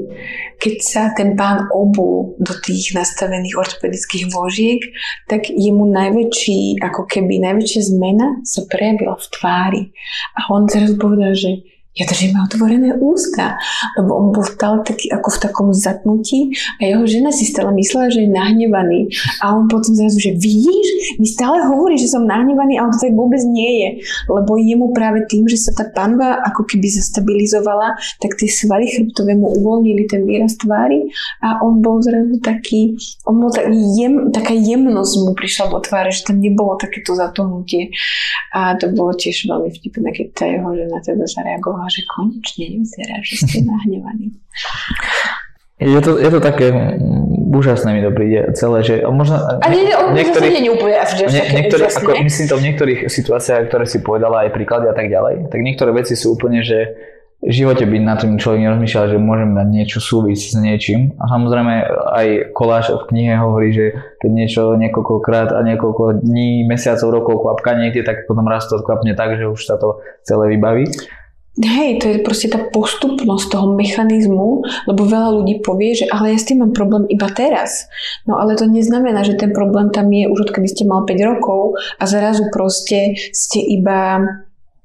keď 0.62 0.76
sa 0.86 1.04
ten 1.18 1.34
pán 1.34 1.66
obul 1.74 2.38
do 2.38 2.54
tých 2.62 2.94
nastavených 2.94 3.58
ortopedických 3.58 4.30
vožiek, 4.30 4.78
tak 5.26 5.50
jemu 5.50 5.90
najväčší, 5.90 6.86
ako 6.86 7.10
keby 7.10 7.42
najväčšia 7.42 7.82
zmena 7.90 8.46
sa 8.46 8.62
prejavila 8.70 9.18
v 9.18 9.26
tvári. 9.34 9.84
A 10.38 10.54
on 10.54 10.70
zrazu 10.70 11.02
povedal, 11.02 11.34
že 11.34 11.66
ja 11.92 12.08
držím 12.08 12.40
otvorené 12.40 12.96
ústa, 13.04 13.60
lebo 14.00 14.16
on 14.16 14.32
bol 14.32 14.48
stále 14.48 14.80
taký 14.88 15.12
ako 15.12 15.28
v 15.28 15.42
takom 15.44 15.68
zatnutí 15.76 16.56
a 16.80 16.88
jeho 16.88 17.04
žena 17.04 17.36
si 17.36 17.44
stále 17.44 17.76
myslela, 17.76 18.08
že 18.08 18.24
je 18.24 18.32
nahnevaný. 18.32 19.12
A 19.44 19.60
on 19.60 19.68
potom 19.68 19.92
zrazu, 19.92 20.24
že 20.24 20.32
vidíš, 20.32 21.20
mi 21.20 21.28
stále 21.28 21.60
hovorí, 21.68 22.00
že 22.00 22.08
som 22.08 22.24
nahnevaný 22.24 22.80
a 22.80 22.88
on 22.88 22.96
to 22.96 23.04
tak 23.04 23.12
vôbec 23.12 23.44
nie 23.44 23.84
je. 23.84 23.90
Lebo 24.32 24.56
jemu 24.56 24.96
práve 24.96 25.28
tým, 25.28 25.52
že 25.52 25.60
sa 25.60 25.76
tá 25.76 25.92
panva 25.92 26.40
ako 26.48 26.64
keby 26.64 26.88
zastabilizovala, 26.96 28.00
tak 28.24 28.40
tie 28.40 28.48
svaly 28.48 28.88
chrbtové 28.88 29.36
mu 29.36 29.52
uvoľnili 29.52 30.08
ten 30.08 30.24
výraz 30.24 30.56
tvári 30.56 31.12
a 31.44 31.60
on 31.60 31.84
bol 31.84 32.00
zrazu 32.00 32.40
taký, 32.40 32.96
on 33.28 33.36
bol 33.44 33.52
taký 33.52 33.76
jem, 34.00 34.32
taká 34.32 34.56
jemnosť 34.56 35.14
mu 35.28 35.32
prišla 35.36 35.68
vo 35.68 35.84
tváre, 35.84 36.16
že 36.16 36.24
tam 36.24 36.40
nebolo 36.40 36.80
takéto 36.80 37.20
zatohnutie. 37.20 37.92
A 38.56 38.80
to 38.80 38.88
bolo 38.96 39.12
tiež 39.12 39.44
veľmi 39.52 39.76
vtipné, 39.76 40.16
keď 40.16 40.28
tá 40.32 40.48
jeho 40.48 40.72
žena 40.72 41.04
teda 41.04 41.28
zareagovala 41.28 41.81
povedala, 41.82 41.90
že 41.90 42.02
konečne 42.06 42.66
nevyzerá, 42.70 43.16
že 43.26 43.36
ste 43.42 43.58
nahnevaní. 43.66 44.28
Je 45.82 45.98
to, 45.98 46.22
je 46.22 46.30
to 46.30 46.38
také 46.38 46.70
úžasné 47.50 47.90
mi 47.98 48.06
to 48.06 48.14
príde 48.14 48.54
celé, 48.54 48.86
že 48.86 49.02
možno... 49.10 49.42
A 49.42 49.66
nie, 49.74 49.90
on 49.98 50.14
niektorých, 50.14 50.62
nie 50.62 50.70
je 50.70 50.72
úplne 50.78 50.96
že 51.02 51.26
ne, 51.26 51.42
niektorý, 51.58 51.82
ako 51.90 52.10
myslím 52.22 52.46
to 52.46 52.56
v 52.62 52.66
niektorých 52.70 53.00
situáciách, 53.10 53.66
ktoré 53.66 53.86
si 53.90 54.06
povedala 54.06 54.46
aj 54.46 54.54
príklady 54.54 54.86
a 54.86 54.94
tak 54.94 55.10
ďalej, 55.10 55.50
tak 55.50 55.60
niektoré 55.66 55.90
veci 55.90 56.14
sú 56.14 56.38
úplne, 56.38 56.62
že 56.62 56.94
v 57.42 57.50
živote 57.50 57.90
by 57.90 57.98
na 57.98 58.14
tým 58.14 58.38
človek 58.38 58.62
nerozmýšľal, 58.62 59.18
že 59.18 59.18
môžem 59.18 59.58
dať 59.58 59.68
niečo 59.74 59.98
súvisť 59.98 60.54
s 60.54 60.56
niečím. 60.62 61.18
A 61.18 61.26
samozrejme 61.26 61.74
aj 62.14 62.28
koláš 62.54 62.94
v 62.94 63.02
knihe 63.10 63.34
hovorí, 63.34 63.74
že 63.74 63.98
keď 64.22 64.30
niečo 64.30 64.62
niekoľkokrát 64.78 65.50
a 65.50 65.66
niekoľko 65.66 66.22
dní, 66.22 66.62
mesiacov, 66.70 67.10
rokov 67.10 67.42
kvapka 67.42 67.74
niekde, 67.82 68.06
tak 68.06 68.30
potom 68.30 68.46
raz 68.46 68.70
to 68.70 68.78
kvapne 68.86 69.18
tak, 69.18 69.42
že 69.42 69.50
už 69.50 69.58
sa 69.58 69.82
to 69.82 69.98
celé 70.22 70.54
vybaví. 70.54 70.86
Hej, 71.60 72.00
to 72.00 72.06
je 72.08 72.24
proste 72.24 72.48
tá 72.48 72.64
postupnosť 72.64 73.52
toho 73.52 73.76
mechanizmu, 73.76 74.64
lebo 74.88 75.02
veľa 75.04 75.36
ľudí 75.36 75.60
povie, 75.60 76.00
že 76.00 76.08
ale 76.08 76.32
ja 76.32 76.40
s 76.40 76.48
tým 76.48 76.64
mám 76.64 76.72
problém 76.72 77.04
iba 77.12 77.28
teraz. 77.28 77.92
No 78.24 78.40
ale 78.40 78.56
to 78.56 78.72
neznamená, 78.72 79.28
že 79.28 79.36
ten 79.36 79.52
problém 79.52 79.92
tam 79.92 80.08
je 80.16 80.32
už 80.32 80.48
odkedy 80.48 80.72
ste 80.72 80.88
mal 80.88 81.04
5 81.04 81.12
rokov 81.28 81.76
a 82.00 82.08
zrazu 82.08 82.48
proste 82.56 83.20
ste 83.36 83.60
iba 83.60 84.24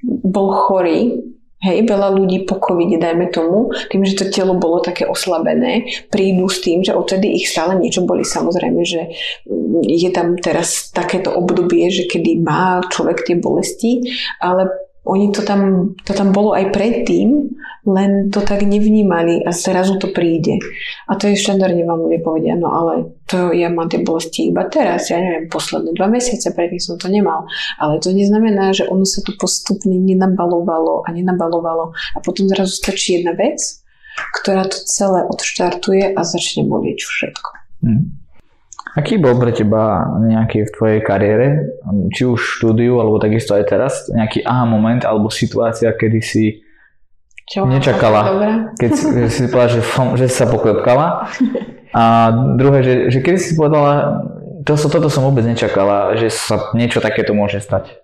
bol 0.02 0.50
chorý, 0.50 1.22
Hej, 1.56 1.88
veľa 1.88 2.12
ľudí 2.12 2.44
po 2.44 2.60
covide, 2.60 3.00
dajme 3.00 3.32
tomu, 3.32 3.72
tým, 3.88 4.04
že 4.04 4.14
to 4.14 4.28
telo 4.28 4.60
bolo 4.60 4.84
také 4.84 5.08
oslabené, 5.08 5.88
prídu 6.12 6.52
s 6.52 6.60
tým, 6.60 6.84
že 6.84 6.92
odtedy 6.92 7.32
ich 7.32 7.48
stále 7.48 7.80
niečo 7.80 8.04
boli. 8.04 8.28
Samozrejme, 8.28 8.84
že 8.84 9.08
je 9.82 10.10
tam 10.12 10.36
teraz 10.36 10.92
takéto 10.92 11.32
obdobie, 11.32 11.88
že 11.88 12.04
kedy 12.04 12.44
má 12.44 12.84
človek 12.92 13.24
tie 13.24 13.40
bolesti, 13.40 14.04
ale 14.36 14.68
oni 15.07 15.30
to 15.30 15.46
tam, 15.46 15.94
to 16.02 16.12
tam 16.12 16.34
bolo 16.34 16.50
aj 16.50 16.74
predtým, 16.74 17.54
len 17.86 18.34
to 18.34 18.42
tak 18.42 18.66
nevnímali 18.66 19.46
a 19.46 19.54
zrazu 19.54 19.94
to 20.02 20.11
príde. 20.11 20.59
A 21.07 21.14
to 21.14 21.30
je 21.30 21.38
štandardne 21.38 21.86
vám 21.86 22.11
ľudia 22.11 22.20
povedia, 22.26 22.54
no 22.59 22.74
ale 22.74 23.14
to 23.30 23.54
ja 23.54 23.70
mám 23.70 23.86
tie 23.86 24.02
bolesti 24.02 24.50
iba 24.50 24.66
teraz, 24.66 25.07
ja 25.14 25.22
neviem, 25.22 25.46
posledné 25.46 25.94
dva 25.94 26.11
mesiace, 26.11 26.50
predtým 26.50 26.82
som 26.82 26.98
to 26.98 27.07
nemal. 27.07 27.46
Ale 27.78 28.02
to 28.02 28.11
neznamená, 28.11 28.74
že 28.74 28.90
ono 28.90 29.07
sa 29.07 29.22
tu 29.22 29.38
postupne 29.38 29.94
nenabalovalo 29.94 31.07
a 31.07 31.09
nenabalovalo 31.14 31.94
a 31.94 32.18
potom 32.18 32.50
zrazu 32.50 32.74
stačí 32.74 33.22
jedna 33.22 33.38
vec, 33.38 33.62
ktorá 34.42 34.66
to 34.66 34.82
celé 34.90 35.22
odštartuje 35.22 36.18
a 36.18 36.20
začne 36.26 36.66
bolieť 36.66 37.07
všetko. 37.07 37.50
Hmm. 37.86 38.25
Aký 38.97 39.20
bol 39.20 39.36
pre 39.36 39.53
teba 39.53 40.09
nejaký 40.24 40.64
v 40.64 40.70
tvojej 40.72 41.01
kariére, 41.05 41.68
či 42.16 42.24
už 42.24 42.40
štúdiu, 42.40 42.97
alebo 42.97 43.20
takisto 43.20 43.53
aj 43.53 43.64
teraz, 43.68 44.09
nejaký 44.09 44.40
aha 44.40 44.64
moment 44.64 45.05
alebo 45.05 45.28
situácia, 45.28 45.92
kedy 45.92 46.20
si 46.24 46.64
Čo 47.44 47.68
nečakala, 47.68 48.24
keď 48.80 48.90
si, 48.97 49.07
si 49.28 49.42
povedala, 49.53 49.68
že, 49.76 49.80
že 50.16 50.26
sa 50.32 50.49
poklepkala. 50.49 51.28
A 51.92 52.32
druhé, 52.57 52.80
že, 52.80 52.94
že 53.12 53.18
kedy 53.20 53.36
si 53.36 53.53
povedala, 53.53 54.24
to, 54.64 54.74
toto 54.74 55.12
som 55.12 55.28
vôbec 55.28 55.44
nečakala, 55.44 56.16
že 56.16 56.32
sa 56.32 56.72
niečo 56.72 57.05
takéto 57.05 57.36
môže 57.36 57.61
stať. 57.61 58.01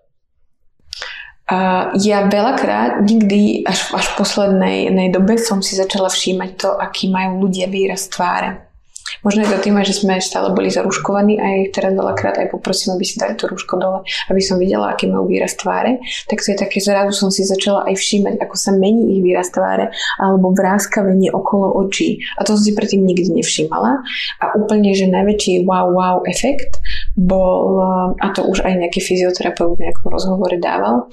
Uh, 1.42 1.92
ja 2.00 2.28
veľakrát, 2.30 3.02
nikdy 3.04 3.66
až, 3.66 3.92
až 3.92 4.14
v 4.14 4.16
poslednej 4.16 5.08
dobe 5.12 5.36
som 5.36 5.60
si 5.60 5.76
začala 5.76 6.08
všímať 6.08 6.50
to, 6.56 6.70
aký 6.78 7.12
majú 7.12 7.48
ľudia 7.48 7.66
výraz 7.68 8.08
tváre. 8.08 8.71
Možno 9.20 9.44
je 9.44 9.52
to 9.52 9.58
tým, 9.60 9.76
že 9.84 9.92
sme 9.92 10.16
stále 10.24 10.56
boli 10.56 10.72
zaruškovaní 10.72 11.36
a 11.36 11.68
ich 11.68 11.76
teraz 11.76 11.92
veľakrát 11.92 12.40
aj 12.40 12.48
poprosím, 12.48 12.96
aby 12.96 13.04
si 13.04 13.20
dali 13.20 13.36
to 13.36 13.44
rúško 13.44 13.76
dole, 13.76 14.00
aby 14.32 14.40
som 14.40 14.56
videla, 14.56 14.88
aký 14.88 15.12
majú 15.12 15.28
výraz 15.28 15.52
tváre. 15.60 16.00
Tak 16.32 16.40
to 16.40 16.56
je 16.56 16.58
také, 16.58 16.80
zrazu 16.80 17.12
som 17.12 17.28
si 17.28 17.44
začala 17.44 17.84
aj 17.92 18.00
všímať, 18.00 18.34
ako 18.40 18.54
sa 18.56 18.72
mení 18.72 19.18
ich 19.18 19.20
výraz 19.20 19.52
tváre 19.52 19.92
alebo 20.16 20.56
vráskavenie 20.56 21.28
okolo 21.28 21.76
očí. 21.84 22.24
A 22.40 22.46
to 22.48 22.56
som 22.56 22.64
si 22.64 22.72
predtým 22.72 23.04
nikdy 23.04 23.36
nevšímala. 23.36 24.00
A 24.40 24.44
úplne, 24.56 24.96
že 24.96 25.10
najväčší 25.10 25.68
wow 25.68 25.92
wow 25.92 26.16
efekt 26.24 26.80
bol, 27.18 27.82
a 28.16 28.26
to 28.32 28.48
už 28.48 28.64
aj 28.64 28.80
nejaký 28.80 29.04
fyzioterapeut 29.04 29.76
v 29.76 29.82
nejakom 29.88 30.08
rozhovore 30.08 30.56
dával, 30.56 31.10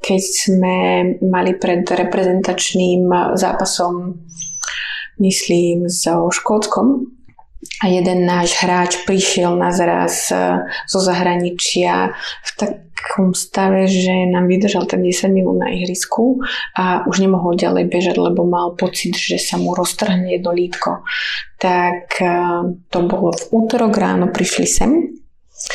keď 0.00 0.22
sme 0.22 0.76
mali 1.20 1.58
pred 1.58 1.84
reprezentačným 1.84 3.10
zápasom 3.36 4.16
myslím, 5.20 5.88
so 5.88 6.32
Škótskom, 6.32 7.19
a 7.80 7.88
jeden 7.88 8.28
náš 8.28 8.60
hráč 8.60 9.00
prišiel 9.08 9.56
na 9.56 9.72
zraz 9.72 10.28
e, 10.28 10.66
zo 10.84 11.00
zahraničia 11.00 12.12
v 12.44 12.50
takom 12.60 13.32
stave, 13.32 13.88
že 13.88 14.28
nám 14.28 14.52
vydržal 14.52 14.84
tak 14.84 15.00
10 15.00 15.32
minút 15.32 15.56
na 15.56 15.72
ihrisku 15.72 16.44
a 16.76 17.08
už 17.08 17.24
nemohol 17.24 17.56
ďalej 17.56 17.88
bežať, 17.88 18.16
lebo 18.20 18.44
mal 18.44 18.76
pocit, 18.76 19.16
že 19.16 19.40
sa 19.40 19.56
mu 19.56 19.72
roztrhne 19.72 20.28
jedno 20.28 20.52
lítko. 20.52 21.00
Tak 21.56 22.20
e, 22.20 22.32
to 22.92 22.98
bolo 23.08 23.32
v 23.32 23.44
útorok 23.48 23.96
ráno, 23.96 24.28
prišli 24.28 24.66
sem 24.68 24.90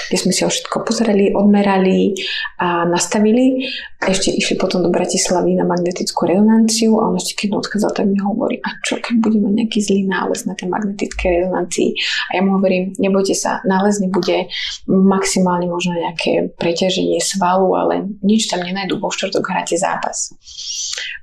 kde 0.09 0.17
sme 0.17 0.31
si 0.33 0.41
ho 0.41 0.49
všetko 0.49 0.85
pozreli, 0.85 1.33
odmerali 1.33 2.13
a 2.61 2.85
nastavili. 2.89 3.65
Ešte 4.01 4.29
išli 4.29 4.57
potom 4.57 4.85
do 4.85 4.93
Bratislavy 4.93 5.57
na 5.57 5.65
magnetickú 5.65 6.29
rezonanciu 6.29 7.01
a 7.01 7.09
on 7.09 7.17
ešte 7.17 7.45
keď 7.45 7.57
odchádzal, 7.57 7.91
tak 7.93 8.05
mi 8.05 8.21
hovorí, 8.21 8.61
a 8.61 8.69
čo 8.85 9.01
keď 9.01 9.15
bude 9.17 9.37
mať 9.41 9.53
nejaký 9.65 9.79
zlý 9.81 10.01
nález 10.05 10.45
na 10.45 10.53
tej 10.53 10.69
magnetickej 10.69 11.29
rezonancii. 11.41 11.89
A 12.29 12.37
ja 12.37 12.41
mu 12.45 12.57
hovorím, 12.61 12.93
nebojte 13.01 13.33
sa, 13.33 13.65
nález 13.65 13.97
nebude 13.97 14.45
maximálne 14.85 15.65
možno 15.65 15.97
nejaké 15.97 16.53
preťaženie 16.53 17.17
svalu, 17.17 17.73
ale 17.73 17.93
nič 18.21 18.45
tam 18.49 18.61
nenajdu, 18.61 19.01
vo 19.01 19.09
štvrtok 19.09 19.41
hráte 19.41 19.77
zápas. 19.77 20.33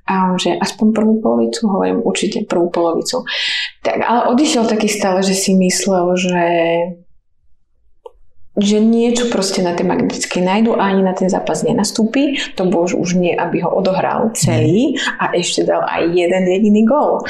A 0.03 0.27
on, 0.27 0.35
že 0.35 0.59
aspoň 0.59 0.91
prvú 0.91 1.23
polovicu, 1.23 1.63
hovorím 1.71 2.03
určite 2.03 2.43
prvú 2.43 2.67
polovicu. 2.67 3.23
Tak, 3.79 4.03
ale 4.03 4.27
odišiel 4.35 4.67
taký 4.67 4.91
stále, 4.91 5.23
že 5.23 5.31
si 5.31 5.55
myslel, 5.55 6.05
že 6.19 6.43
že 8.53 8.77
niečo 8.77 9.33
proste 9.33 9.65
na 9.65 9.73
tej 9.73 9.89
magnetickej 9.89 10.41
nájdu 10.45 10.77
a 10.77 10.93
ani 10.93 11.01
na 11.01 11.17
ten 11.17 11.25
zápas 11.25 11.65
nenastúpi. 11.65 12.37
To 12.53 12.69
bolo 12.69 12.85
už 12.85 13.17
nie, 13.17 13.33
aby 13.33 13.65
ho 13.65 13.69
odohral 13.73 14.29
celý 14.37 14.93
a 15.17 15.33
ešte 15.33 15.65
dal 15.65 15.81
aj 15.81 16.13
jeden 16.13 16.43
jediný 16.45 16.85
gól. 16.85 17.25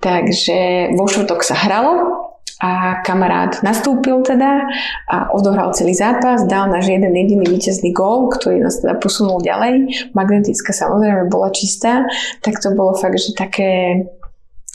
Takže 0.00 0.90
vo 0.96 1.04
štvrtok 1.04 1.44
sa 1.44 1.60
hralo 1.68 2.24
a 2.62 3.02
kamarát 3.02 3.58
nastúpil 3.66 4.22
teda 4.22 4.64
a 5.10 5.34
odohral 5.34 5.74
celý 5.74 5.98
zápas, 5.98 6.46
dal 6.46 6.70
náš 6.70 6.88
jeden 6.88 7.10
jediný 7.10 7.44
víťazný 7.52 7.90
gól, 7.90 8.30
ktorý 8.30 8.62
nás 8.62 8.78
teda 8.78 8.96
posunul 9.02 9.42
ďalej. 9.42 9.90
Magnetická 10.14 10.70
samozrejme 10.70 11.26
bola 11.28 11.50
čistá, 11.50 12.06
tak 12.40 12.62
to 12.62 12.72
bolo 12.72 12.94
fakt, 12.94 13.18
že 13.18 13.34
také 13.34 14.06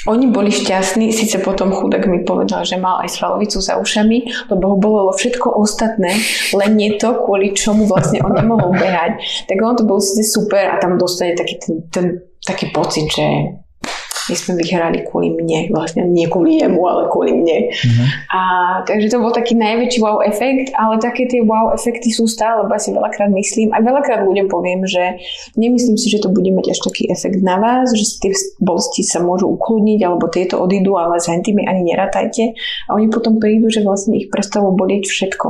oni 0.07 0.31
boli 0.31 0.49
šťastní, 0.49 1.11
síce 1.11 1.43
potom 1.43 1.75
chudák 1.75 2.07
mi 2.07 2.23
povedal, 2.23 2.63
že 2.63 2.79
mal 2.79 3.03
aj 3.03 3.11
svalovicu 3.11 3.59
za 3.59 3.75
ušami, 3.75 4.47
lebo 4.47 4.63
ho 4.73 4.77
bolo 4.79 5.11
všetko 5.11 5.51
ostatné, 5.59 6.15
len 6.55 6.71
nie 6.79 6.95
to, 6.95 7.27
kvôli 7.27 7.51
čomu 7.51 7.83
vlastne 7.85 8.23
on 8.23 8.31
nemohol 8.31 8.71
behať. 8.71 9.19
Tak 9.51 9.57
on 9.59 9.75
to 9.75 9.83
bol 9.83 9.99
síce 9.99 10.31
super 10.31 10.71
a 10.71 10.79
tam 10.79 10.95
dostane 10.95 11.35
taký, 11.35 11.59
ten, 11.59 11.75
ten, 11.91 12.05
taký 12.39 12.71
pocit, 12.71 13.11
že 13.11 13.59
my 14.27 14.35
sme 14.35 14.53
vyhrali 14.59 15.07
kvôli 15.07 15.31
mne, 15.33 15.71
vlastne 15.71 16.03
nie 16.07 16.27
kvôli 16.27 16.59
jemu, 16.59 16.79
ale 16.83 17.07
kvôli 17.07 17.31
mne. 17.35 17.71
Uh-huh. 17.71 18.07
A, 18.31 18.39
takže 18.83 19.11
to 19.11 19.23
bol 19.23 19.31
taký 19.31 19.55
najväčší 19.55 19.99
wow 20.03 20.19
efekt, 20.23 20.75
ale 20.75 20.99
také 20.99 21.27
tie 21.31 21.41
wow 21.43 21.71
efekty 21.71 22.11
sú 22.11 22.27
stále, 22.27 22.63
lebo 22.63 22.75
ja 22.75 22.81
si 22.81 22.91
veľakrát 22.91 23.31
myslím, 23.31 23.71
a 23.71 23.79
veľakrát 23.79 24.23
ľuďom 24.23 24.47
poviem, 24.51 24.83
že 24.83 25.19
nemyslím 25.55 25.95
si, 25.95 26.11
že 26.11 26.23
to 26.23 26.29
bude 26.31 26.47
mať 26.51 26.75
až 26.75 26.79
taký 26.83 27.07
efekt 27.07 27.39
na 27.41 27.57
vás, 27.57 27.91
že 27.95 28.05
tie 28.19 28.31
bolesti 28.59 29.03
sa 29.07 29.23
môžu 29.23 29.47
ukludniť, 29.47 29.99
alebo 30.03 30.27
tieto 30.27 30.59
odídu, 30.59 30.99
ale 30.99 31.17
s 31.17 31.31
hentými 31.31 31.63
ani 31.65 31.87
nerátajte. 31.87 32.53
A 32.87 32.95
oni 32.95 33.07
potom 33.07 33.39
prídu, 33.39 33.71
že 33.71 33.83
vlastne 33.83 34.19
ich 34.19 34.27
prestalo 34.27 34.75
bolieť 34.75 35.07
všetko. 35.07 35.47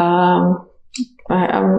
Uh, 0.00 0.64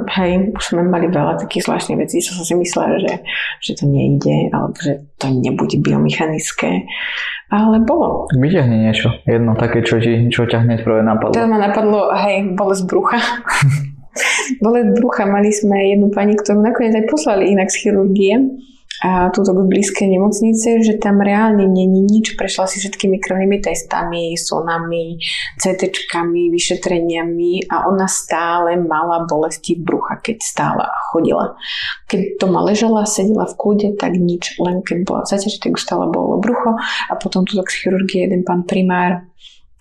hej, 0.07 0.55
už 0.55 0.63
sme 0.63 0.81
mali 0.87 1.11
veľa 1.11 1.35
takých 1.39 1.67
zvláštnych 1.67 1.99
vecí, 1.99 2.23
čo 2.23 2.35
som 2.35 2.43
si 2.47 2.55
myslela, 2.55 2.95
že, 2.99 3.13
že 3.59 3.71
to 3.75 3.83
nejde, 3.87 4.49
alebo 4.55 4.75
že 4.79 5.03
to 5.19 5.27
nebude 5.29 5.75
biomechanické. 5.83 6.87
Ale 7.53 7.83
bolo. 7.83 8.25
Vyťahni 8.33 8.87
niečo, 8.89 9.13
jedno 9.27 9.53
také, 9.53 9.83
čo, 9.85 10.01
ti, 10.01 10.31
čo 10.31 10.47
ťa 10.47 10.65
hneď 10.65 10.79
prvé 10.81 11.05
napadlo. 11.05 11.35
Teraz 11.35 11.49
ma 11.51 11.59
napadlo, 11.59 12.09
hej, 12.15 12.55
bolesť 12.55 12.83
brucha. 12.87 13.19
bolesť 14.63 14.89
brucha, 14.97 15.23
mali 15.29 15.51
sme 15.53 15.93
jednu 15.93 16.09
pani, 16.09 16.33
ktorú 16.33 16.63
nakoniec 16.63 16.97
aj 16.97 17.05
poslali 17.11 17.51
inak 17.51 17.69
z 17.69 17.77
chirurgie 17.87 18.35
a 19.03 19.27
túto 19.35 19.51
blízkej 19.51 20.07
nemocnice, 20.07 20.79
že 20.79 20.95
tam 20.95 21.19
reálne 21.19 21.67
není 21.67 21.99
nič. 22.07 22.39
Prešla 22.39 22.71
si 22.71 22.79
všetkými 22.79 23.19
krvnými 23.19 23.59
testami, 23.59 24.39
sonami, 24.39 25.19
CT, 25.59 25.91
vyšetreniami 26.47 27.67
a 27.67 27.91
ona 27.91 28.07
stále 28.07 28.79
mala 28.79 29.27
bolesti 29.27 29.75
v 29.75 29.83
brucha, 29.83 30.23
keď 30.23 30.37
stála 30.39 30.87
a 30.87 30.97
chodila. 31.11 31.59
Keď 32.07 32.39
doma 32.39 32.63
ležala, 32.63 33.03
sedela 33.03 33.43
v 33.43 33.57
kľude, 33.59 33.99
tak 33.99 34.15
nič, 34.15 34.55
len 34.63 34.79
keď 34.79 35.03
bola 35.03 35.21
v 35.27 35.35
zaťaži, 35.35 35.59
tak 35.59 35.75
stále 35.75 36.07
bolo 36.07 36.39
brucho 36.39 36.79
a 37.11 37.13
potom 37.19 37.43
tu 37.43 37.59
z 37.59 37.75
chirurgie 37.75 38.23
jeden 38.23 38.47
pán 38.47 38.63
primár 38.63 39.27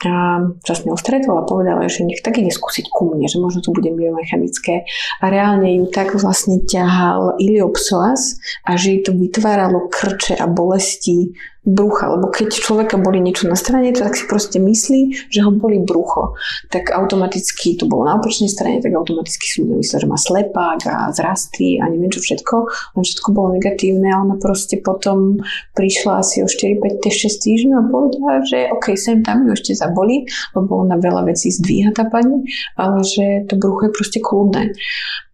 a 0.07 0.43
sa 0.67 0.75
s 0.75 0.83
ňou 0.83 0.99
stretol 0.99 1.39
a 1.39 1.47
povedal, 1.47 1.83
že 1.87 2.03
nech 2.03 2.23
tak 2.23 2.39
ide 2.39 2.51
skúsiť 2.51 2.91
ku 2.91 3.15
mne, 3.15 3.27
že 3.31 3.39
možno 3.39 3.63
to 3.63 3.71
bude 3.71 3.91
biomechanické. 3.91 4.87
A 5.23 5.25
reálne 5.31 5.71
ju 5.79 5.87
tak 5.91 6.15
vlastne 6.19 6.63
ťahal 6.63 7.39
iliopsoas 7.39 8.43
a 8.67 8.75
že 8.75 8.99
jej 8.99 9.01
to 9.07 9.15
vytváralo 9.15 9.87
krče 9.91 10.39
a 10.39 10.47
bolesti 10.51 11.35
brucha, 11.63 12.11
lebo 12.11 12.27
keď 12.27 12.59
človeka 12.59 12.99
boli 12.99 13.23
niečo 13.23 13.47
na 13.47 13.55
strane, 13.55 13.95
tak 13.95 14.19
si 14.19 14.27
proste 14.27 14.59
myslí, 14.59 15.31
že 15.31 15.47
ho 15.47 15.55
boli 15.55 15.79
brucho. 15.79 16.35
Tak 16.75 16.91
automaticky 16.91 17.79
to 17.79 17.87
bolo 17.87 18.11
na 18.11 18.19
opačnej 18.19 18.51
strane, 18.51 18.83
tak 18.83 18.91
automaticky 18.91 19.47
si 19.47 19.63
ľudia 19.63 19.79
mysleli, 19.79 20.03
že 20.03 20.11
má 20.11 20.19
slepák 20.19 20.81
a 20.91 20.97
zrasty 21.15 21.79
a 21.79 21.87
neviem 21.87 22.11
čo 22.11 22.19
všetko. 22.19 22.55
Len 22.99 23.03
všetko 23.07 23.29
bolo 23.31 23.55
negatívne 23.55 24.11
a 24.11 24.27
ona 24.27 24.37
proste 24.43 24.83
potom 24.83 25.39
prišla 25.79 26.27
asi 26.27 26.43
o 26.43 26.51
4-5 26.51 26.99
6 26.99 27.47
týždňov 27.47 27.79
a 27.79 27.91
povedala, 27.91 28.33
že 28.43 28.67
OK, 28.75 28.99
sem 28.99 29.23
tam 29.23 29.47
ju 29.47 29.55
ešte 29.55 29.79
zaboli, 29.79 30.27
lebo 30.59 30.83
ona 30.83 30.99
veľa 30.99 31.31
vecí 31.31 31.55
zdvíha 31.55 31.95
tá 31.95 32.11
pani, 32.11 32.43
ale 32.75 33.07
že 33.07 33.47
to 33.47 33.55
brucho 33.55 33.87
je 33.87 33.93
proste 33.95 34.19
kľudné. 34.19 34.75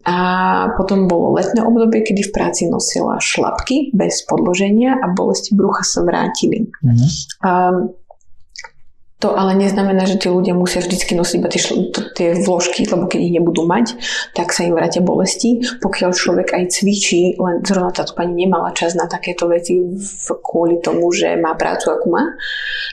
A 0.09 0.15
potom 0.73 1.05
bolo 1.05 1.37
letné 1.37 1.61
obdobie, 1.61 2.01
kedy 2.01 2.25
v 2.25 2.33
práci 2.33 2.65
nosila 2.65 3.21
šlapky 3.21 3.93
bez 3.93 4.25
podloženia 4.25 4.97
a 4.97 5.13
bolesti 5.13 5.53
brucha 5.53 5.85
sa 5.85 6.01
vrátili. 6.01 6.65
Mm-hmm. 6.81 7.09
A 7.45 7.51
to 9.19 9.35
ale 9.35 9.59
neznamená, 9.59 10.07
že 10.07 10.15
tí 10.15 10.31
ľudia 10.31 10.55
musia 10.55 10.79
vždy 10.79 11.19
nosiť 11.19 11.37
iba 11.43 11.51
tie, 11.51 11.63
tie 12.15 12.29
vložky, 12.39 12.87
lebo 12.87 13.11
keď 13.11 13.19
ich 13.19 13.35
nebudú 13.35 13.67
mať, 13.67 13.99
tak 14.31 14.55
sa 14.55 14.63
im 14.63 14.79
vrátia 14.79 15.03
bolesti. 15.03 15.59
Pokiaľ 15.83 16.11
človek 16.15 16.55
aj 16.55 16.79
cvičí, 16.79 17.35
len 17.35 17.59
zrovna 17.67 17.91
táto 17.91 18.15
pani 18.15 18.47
nemala 18.47 18.71
čas 18.71 18.95
na 18.95 19.11
takéto 19.11 19.51
veci 19.51 19.75
kvôli 20.39 20.79
tomu, 20.79 21.11
že 21.11 21.35
má 21.35 21.59
prácu, 21.59 21.91
akú 21.91 22.15
má, 22.15 22.39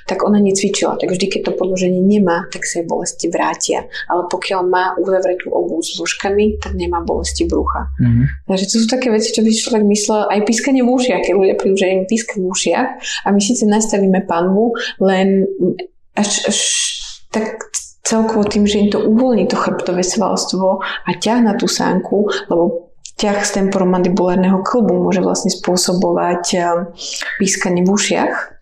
tak 0.10 0.26
ona 0.26 0.42
necvičila. 0.42 0.98
Tak 0.98 1.14
vždy, 1.14 1.26
keď 1.30 1.42
to 1.46 1.52
podloženie 1.62 2.02
nemá, 2.02 2.50
tak 2.50 2.66
sa 2.66 2.82
jej 2.82 2.90
bolesti 2.90 3.30
vrátia. 3.30 3.86
Ale 4.10 4.26
pokiaľ 4.26 4.62
má 4.66 4.98
uzavretú 4.98 5.54
obu 5.54 5.78
s 5.86 5.94
vložkami, 5.94 6.58
tak 6.58 6.74
nemá 6.74 7.06
bolesti 7.06 7.46
brucha. 7.46 7.94
Mm-hmm. 8.02 8.50
Takže 8.50 8.66
to 8.66 8.76
sú 8.82 8.88
také 8.90 9.14
veci, 9.14 9.30
čo 9.30 9.46
by 9.46 9.50
človek 9.54 9.84
myslel, 9.94 10.26
aj 10.34 10.42
pískanie 10.42 10.82
v 10.82 10.90
ušiach, 10.90 11.22
keď 11.22 11.34
ľudia 11.38 11.56
prídu, 11.56 11.78
že 11.78 11.94
im 11.94 12.10
píska 12.10 12.42
v 12.42 12.50
ušiach 12.50 12.90
a 13.24 13.28
my 13.30 13.38
síce 13.38 13.62
nastavíme 13.70 14.26
panvu, 14.26 14.74
len 15.06 15.46
až, 16.16 16.48
až 16.48 16.60
tak 17.32 17.60
celkovo 18.06 18.46
tým, 18.46 18.70
že 18.70 18.80
im 18.80 18.90
to 18.94 19.02
uvoľní 19.02 19.50
to 19.50 19.58
chrbtové 19.58 20.06
svalstvo 20.06 20.80
a 20.80 21.10
ťah 21.12 21.42
na 21.42 21.54
tú 21.58 21.66
sánku, 21.66 22.30
lebo 22.48 22.94
ťah 23.18 23.42
z 23.42 23.52
temporomandibulárneho 23.66 24.62
klubu 24.62 24.96
môže 25.00 25.24
vlastne 25.26 25.50
spôsobovať 25.52 26.44
eh, 26.56 26.64
pískanie 27.42 27.84
v 27.84 27.92
ušiach. 27.92 28.56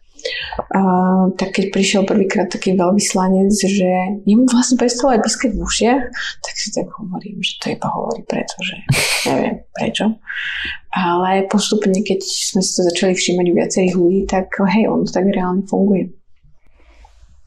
Uh, 0.71 1.35
tak 1.35 1.59
keď 1.59 1.75
prišiel 1.75 2.01
prvýkrát 2.07 2.47
taký 2.47 2.79
veľvyslanec, 2.79 3.51
že 3.51 4.23
jemu 4.23 4.47
vlastne 4.47 4.79
prestalo 4.79 5.19
aj 5.19 5.27
pískať 5.27 5.51
v 5.51 5.59
ušiach, 5.59 6.01
tak 6.39 6.53
si 6.55 6.71
tak 6.71 6.87
hovorím, 6.95 7.43
že 7.43 7.59
to 7.59 7.65
iba 7.75 7.91
hovorí 7.91 8.23
preto, 8.23 8.55
že 8.63 8.79
neviem 9.27 9.67
prečo. 9.75 10.15
Ale 10.95 11.43
postupne, 11.51 11.99
keď 11.99 12.23
sme 12.23 12.63
si 12.63 12.71
to 12.71 12.87
začali 12.87 13.19
všímať 13.19 13.45
u 13.51 13.57
viacerých 13.59 13.95
ľudí, 13.99 14.21
tak 14.23 14.47
hej, 14.63 14.87
on 14.87 15.03
to 15.03 15.11
tak 15.11 15.27
reálne 15.27 15.67
funguje. 15.67 16.15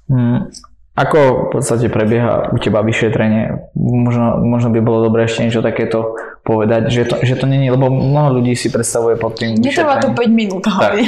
Hmm. 0.07 0.51
Ako 0.97 1.53
v 1.53 1.61
podstate 1.61 1.93
prebieha 1.93 2.49
u 2.51 2.57
teba 2.57 2.81
vyšetrenie? 2.81 3.69
Možno, 3.77 4.41
možno 4.41 4.73
by 4.73 4.81
bolo 4.81 5.05
dobré 5.05 5.29
ešte 5.29 5.45
niečo 5.45 5.61
takéto 5.61 6.17
povedať, 6.41 6.89
že 6.89 7.03
to, 7.05 7.15
že 7.21 7.37
to 7.37 7.45
není, 7.45 7.69
lebo 7.69 7.93
mnoho 7.93 8.41
ľudí 8.41 8.57
si 8.57 8.73
predstavuje 8.73 9.21
pod 9.21 9.37
tým 9.37 9.61
Netrvá 9.61 10.01
to 10.01 10.17
5 10.17 10.25
minút, 10.33 10.65
tak. 10.65 11.05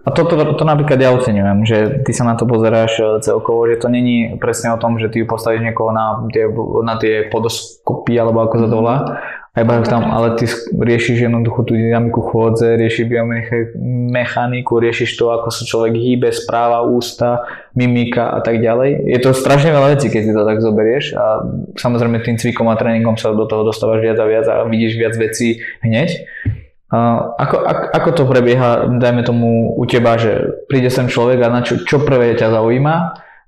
A 0.00 0.16
to, 0.16 0.24
to, 0.24 0.56
to 0.56 0.64
napríklad 0.64 0.96
ja 0.96 1.12
oceňujem, 1.12 1.58
že 1.68 1.78
ty 2.08 2.16
sa 2.16 2.24
na 2.24 2.32
to 2.32 2.48
pozeráš 2.48 2.96
e, 2.96 3.04
celkovo, 3.20 3.68
že 3.68 3.76
to 3.76 3.92
není 3.92 4.40
presne 4.40 4.72
o 4.72 4.80
tom, 4.80 4.96
že 4.96 5.12
ty 5.12 5.28
postavíš 5.28 5.60
niekoho 5.60 5.92
na 5.92 6.24
tie, 6.32 6.48
na 6.80 6.96
tie 6.96 7.28
podoskopy, 7.28 8.16
alebo 8.16 8.40
ako 8.40 8.54
sa 8.56 8.66
to 8.72 8.76
volá, 8.80 8.96
aj 9.50 9.66
no, 9.66 9.82
tam, 9.82 10.06
ale 10.06 10.38
ty 10.38 10.46
riešiš 10.70 11.26
jednoducho 11.26 11.66
tú 11.66 11.74
dynamiku 11.74 12.22
chôdze, 12.22 12.78
riešiš 12.78 13.10
biomechaniku, 13.10 14.78
riešiš 14.78 15.18
to, 15.18 15.26
ako 15.26 15.50
sa 15.50 15.66
človek 15.66 15.98
hýbe, 15.98 16.30
správa, 16.30 16.86
ústa, 16.86 17.42
mimika 17.74 18.30
a 18.30 18.38
tak 18.46 18.62
ďalej. 18.62 19.10
Je 19.10 19.18
to 19.18 19.34
strašne 19.34 19.74
veľa 19.74 19.98
vecí, 19.98 20.06
keď 20.06 20.22
si 20.22 20.30
to 20.30 20.46
tak 20.46 20.62
zoberieš 20.62 21.18
a 21.18 21.42
samozrejme 21.74 22.22
tým 22.22 22.38
cvikom 22.38 22.70
a 22.70 22.78
tréningom 22.78 23.18
sa 23.18 23.34
do 23.34 23.42
toho 23.50 23.66
dostávaš 23.66 24.06
viac 24.06 24.22
a 24.22 24.26
viac 24.30 24.46
a 24.46 24.62
vidíš 24.70 24.94
viac 24.94 25.18
vecí 25.18 25.58
hneď. 25.82 26.30
Uh, 26.90 27.34
ako, 27.38 27.62
ako, 27.66 27.84
ako 27.90 28.08
to 28.14 28.22
prebieha, 28.30 28.86
dajme 29.02 29.22
tomu 29.26 29.74
u 29.74 29.84
teba, 29.86 30.14
že 30.14 30.62
príde 30.70 30.90
sem 30.94 31.10
človek 31.10 31.42
a 31.42 31.50
na 31.50 31.62
čo, 31.66 31.82
čo 31.82 32.02
prvé 32.02 32.38
ťa 32.38 32.54
zaujíma, 32.54 32.94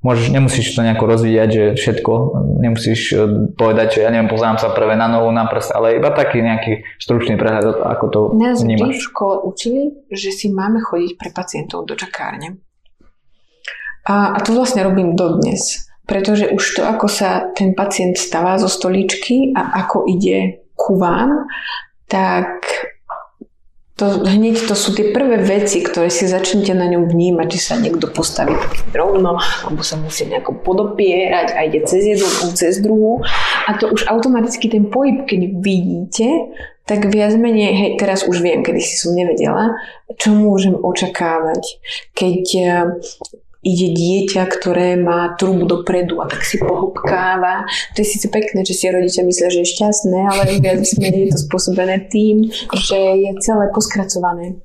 môžeš, 0.02 0.34
nemusíš 0.34 0.74
to 0.74 0.82
nejako 0.82 1.04
rozvíjať, 1.06 1.48
že 1.50 1.64
všetko, 1.78 2.12
nemusíš 2.58 3.00
e, 3.14 3.16
povedať, 3.54 3.98
že 3.98 4.00
ja 4.04 4.10
neviem, 4.10 4.28
pozerám 4.28 4.58
sa 4.58 4.74
prvé 4.74 4.98
na 4.98 5.06
novu, 5.06 5.30
na 5.30 5.46
prst, 5.46 5.70
ale 5.72 5.96
iba 5.96 6.10
taký 6.10 6.42
nejaký 6.42 6.82
stručný 6.98 7.38
prehľad, 7.38 7.78
ako 7.78 8.04
to 8.10 8.20
Nás 8.34 8.60
vnímaš. 8.60 8.92
Nás 8.92 8.98
v 8.98 9.08
škole 9.08 9.34
učili, 9.46 9.82
že 10.10 10.34
si 10.34 10.50
máme 10.50 10.82
chodiť 10.82 11.10
pre 11.16 11.30
pacientov 11.30 11.86
do 11.86 11.94
čakárne. 11.94 12.58
A, 14.02 14.34
a 14.34 14.38
to 14.42 14.52
vlastne 14.52 14.82
robím 14.82 15.14
dodnes. 15.14 15.86
pretože 16.02 16.50
už 16.50 16.64
to, 16.76 16.82
ako 16.82 17.06
sa 17.06 17.54
ten 17.54 17.72
pacient 17.72 18.18
stáva 18.18 18.58
zo 18.58 18.66
stoličky 18.66 19.54
a 19.54 19.86
ako 19.86 20.04
ide 20.10 20.66
ku 20.74 20.98
vám, 20.98 21.46
tak 22.10 22.66
to, 24.02 24.26
hneď 24.26 24.66
to 24.66 24.74
sú 24.74 24.98
tie 24.98 25.14
prvé 25.14 25.38
veci, 25.38 25.78
ktoré 25.78 26.10
si 26.10 26.26
začnete 26.26 26.74
na 26.74 26.90
ňom 26.90 27.06
vnímať, 27.06 27.46
či 27.54 27.58
sa 27.62 27.78
niekto 27.78 28.10
postaví 28.10 28.58
rovno, 28.90 29.38
alebo 29.38 29.86
sa 29.86 29.94
musí 29.94 30.26
nejako 30.26 30.58
podopierať 30.66 31.54
a 31.54 31.62
ide 31.62 31.86
cez 31.86 32.02
jednu, 32.02 32.50
cez 32.58 32.82
druhú. 32.82 33.22
A 33.70 33.78
to 33.78 33.94
už 33.94 34.10
automaticky 34.10 34.66
ten 34.66 34.90
pohyb, 34.90 35.22
keď 35.22 35.40
vidíte, 35.62 36.50
tak 36.82 37.06
viac 37.14 37.38
menej, 37.38 37.70
hej, 37.78 37.90
teraz 37.94 38.26
už 38.26 38.42
viem, 38.42 38.66
kedy 38.66 38.82
si 38.82 38.98
som 38.98 39.14
nevedela, 39.14 39.78
čo 40.18 40.34
môžem 40.34 40.74
očakávať, 40.74 41.78
keď 42.18 42.42
ide 43.62 43.88
dieťa, 43.94 44.42
ktoré 44.50 44.98
má 44.98 45.38
trubu 45.38 45.70
dopredu 45.70 46.18
a 46.18 46.26
tak 46.26 46.42
si 46.42 46.58
pohopkáva. 46.58 47.62
To 47.94 48.02
je 48.02 48.06
síce 48.06 48.26
pekné, 48.26 48.66
že 48.66 48.74
si 48.74 48.90
rodičia 48.90 49.22
myslia, 49.22 49.54
že 49.54 49.62
je 49.62 49.72
šťastné, 49.78 50.18
ale 50.26 50.42
viac 50.58 50.82
menej 50.98 51.30
je 51.30 51.32
to 51.34 51.38
spôsobené 51.46 52.10
tým, 52.10 52.50
že 52.74 52.98
je 52.98 53.30
celé 53.38 53.70
poskracované. 53.70 54.58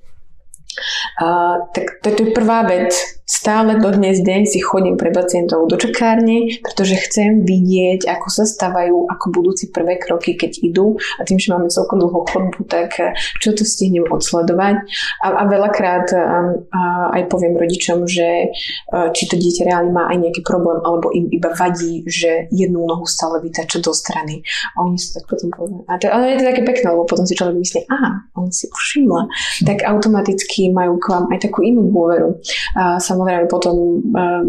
Tak 1.74 1.86
to 2.04 2.08
je 2.10 2.32
prvá 2.34 2.64
vec. 2.68 2.94
Stále 3.28 3.76
do 3.84 3.92
dnes 3.92 4.24
deň 4.24 4.48
si 4.48 4.64
chodím 4.64 4.96
pre 4.96 5.12
pacientov 5.12 5.68
do 5.68 5.76
čakárne, 5.76 6.48
pretože 6.64 6.96
chcem 6.96 7.44
vidieť, 7.44 8.08
ako 8.08 8.32
sa 8.32 8.48
stavajú, 8.48 9.04
ako 9.04 9.26
budúci 9.36 9.68
prvé 9.68 10.00
kroky, 10.00 10.40
keď 10.40 10.64
idú. 10.64 10.96
A 11.20 11.28
tým, 11.28 11.36
že 11.36 11.52
máme 11.52 11.68
celkom 11.68 12.00
dlhú 12.00 12.24
chodbu, 12.24 12.64
tak 12.72 12.96
eh, 13.04 13.12
čo 13.44 13.52
to 13.52 13.68
stihnem 13.68 14.08
odsledovať. 14.08 14.80
A, 15.20 15.28
a 15.28 15.44
veľakrát 15.44 16.08
a, 16.16 16.24
a 16.72 16.82
aj 17.20 17.28
poviem 17.28 17.60
rodičom, 17.60 18.08
že 18.08 18.48
a, 18.96 19.12
eh, 19.12 19.12
či 19.12 19.28
to 19.28 19.36
dieťa 19.36 19.76
reálne 19.76 19.92
má 19.92 20.08
aj 20.08 20.24
nejaký 20.24 20.48
problém, 20.48 20.80
alebo 20.88 21.12
im 21.12 21.28
iba 21.28 21.52
vadí, 21.52 22.08
že 22.08 22.48
jednu 22.48 22.88
nohu 22.88 23.04
stále 23.04 23.44
vytača 23.44 23.84
do 23.84 23.92
strany. 23.92 24.40
A 24.80 24.88
oni 24.88 24.96
sa 24.96 25.20
tak 25.20 25.28
potom 25.28 25.52
povedia. 25.52 25.84
A 25.92 26.00
ale 26.16 26.32
je 26.32 26.40
to 26.40 26.48
také 26.48 26.64
pekné, 26.64 26.96
lebo 26.96 27.04
potom 27.04 27.28
si 27.28 27.36
človek 27.36 27.60
myslí, 27.60 27.92
aha, 27.92 28.24
on 28.40 28.56
si 28.56 28.72
všimla. 28.72 29.28
Tak 29.68 29.84
automaticky 29.84 30.67
majú 30.72 31.00
k 31.02 31.06
vám 31.12 31.26
aj 31.32 31.40
takú 31.50 31.64
inú 31.66 31.88
dôveru. 31.92 32.40
A 32.78 32.98
samozrejme 33.02 33.52
potom 33.52 34.02
uh, 34.14 34.46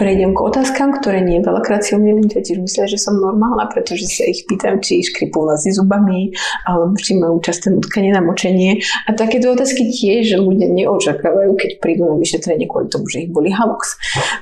prejdem 0.00 0.32
k 0.32 0.40
otázkam, 0.40 0.96
ktoré 0.96 1.20
nie 1.20 1.44
veľakrát 1.44 1.84
si 1.84 1.92
o 1.92 2.00
mne 2.00 2.24
ľudia 2.24 2.40
tiež 2.40 2.56
myslia, 2.64 2.88
že 2.88 2.96
som 2.96 3.20
normálna, 3.20 3.68
pretože 3.68 4.08
sa 4.08 4.24
ich 4.24 4.48
pýtam, 4.48 4.80
či 4.80 5.04
škripú 5.04 5.44
si 5.60 5.76
zubami, 5.76 6.32
alebo 6.64 6.96
či 6.96 7.20
majú 7.20 7.36
časté 7.44 7.68
nutkanie 7.68 8.08
na 8.08 8.24
močenie. 8.24 8.80
A 9.04 9.12
takéto 9.12 9.52
otázky 9.52 9.92
tiež 9.92 10.40
ľudia 10.40 10.72
neočakávajú, 10.72 11.52
keď 11.52 11.70
prídu 11.84 12.08
na 12.08 12.16
vyšetrenie 12.16 12.64
kvôli 12.64 12.88
tomu, 12.88 13.04
že 13.12 13.28
ich 13.28 13.30
boli 13.30 13.52
halux. 13.52 13.92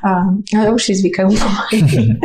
A, 0.06 0.30
ale 0.54 0.70
už 0.70 0.78
si 0.78 0.94
zvykajú 0.94 1.34
pomaly. 1.34 1.78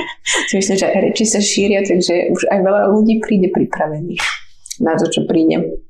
Myslím, 0.54 0.78
že 0.78 0.94
reči 0.94 1.26
sa 1.26 1.42
šíria, 1.42 1.82
takže 1.82 2.30
už 2.30 2.54
aj 2.54 2.60
veľa 2.62 2.82
ľudí 2.94 3.18
príde 3.18 3.50
pripravených 3.50 4.22
na 4.78 4.94
to, 4.94 5.10
čo 5.10 5.26
príde. 5.26 5.82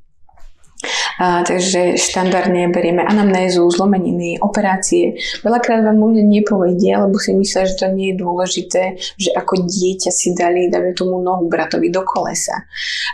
A, 1.19 1.45
takže 1.45 1.95
štandardne 1.95 2.67
berieme 2.73 3.05
anamnézu, 3.05 3.63
zlomeniny, 3.69 4.41
operácie. 4.41 5.15
Veľakrát 5.45 5.85
vám 5.85 6.01
ľudia 6.01 6.25
nepovedia, 6.25 7.03
lebo 7.05 7.15
si 7.21 7.31
myslia, 7.37 7.69
že 7.69 7.79
to 7.79 7.87
nie 7.93 8.11
je 8.11 8.19
dôležité, 8.19 8.83
že 9.15 9.29
ako 9.31 9.63
dieťa 9.63 10.11
si 10.11 10.33
dali, 10.33 10.67
dáme 10.67 10.91
tomu 10.97 11.21
nohu 11.21 11.47
bratovi 11.47 11.93
do 11.93 12.01
kolesa. 12.03 12.65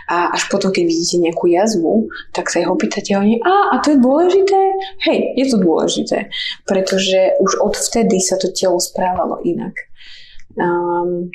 A 0.08 0.32
až 0.32 0.48
potom, 0.48 0.72
keď 0.72 0.84
vidíte 0.88 1.16
nejakú 1.20 1.46
jazvu, 1.52 2.10
tak 2.32 2.48
sa 2.48 2.64
ho 2.64 2.74
pýtate 2.74 3.14
oni, 3.14 3.38
a, 3.44 3.76
a 3.76 3.84
to 3.84 3.94
je 3.94 3.98
dôležité? 4.00 4.60
Hej, 5.06 5.18
je 5.36 5.44
to 5.52 5.56
dôležité, 5.60 6.18
pretože 6.64 7.36
už 7.38 7.52
od 7.62 7.74
vtedy 7.76 8.18
sa 8.18 8.40
to 8.40 8.48
telo 8.50 8.80
správalo 8.80 9.38
inak. 9.44 9.76
Um, 10.58 11.30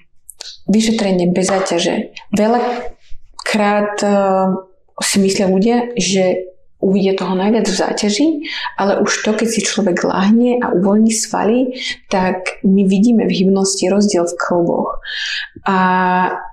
vyšetrenie 0.69 1.31
bez 1.31 1.49
záťaže. 1.49 2.13
Veľakrát 2.33 3.95
uh, 4.01 4.74
si 5.03 5.17
myslia 5.19 5.51
ľudia, 5.51 5.95
že 5.99 6.55
uvidia 6.85 7.17
toho 7.17 7.33
najviac 7.33 7.65
v 7.65 7.79
záťaži, 7.81 8.27
ale 8.77 9.01
už 9.01 9.25
to, 9.25 9.31
keď 9.33 9.47
si 9.49 9.61
človek 9.65 10.05
lahne 10.05 10.61
a 10.61 10.69
uvoľní 10.75 11.09
svaly, 11.09 11.81
tak 12.13 12.61
my 12.61 12.85
vidíme 12.85 13.25
v 13.25 13.35
hybnosti 13.41 13.89
rozdiel 13.89 14.29
v 14.29 14.37
klboch. 14.37 14.94
A 15.65 15.77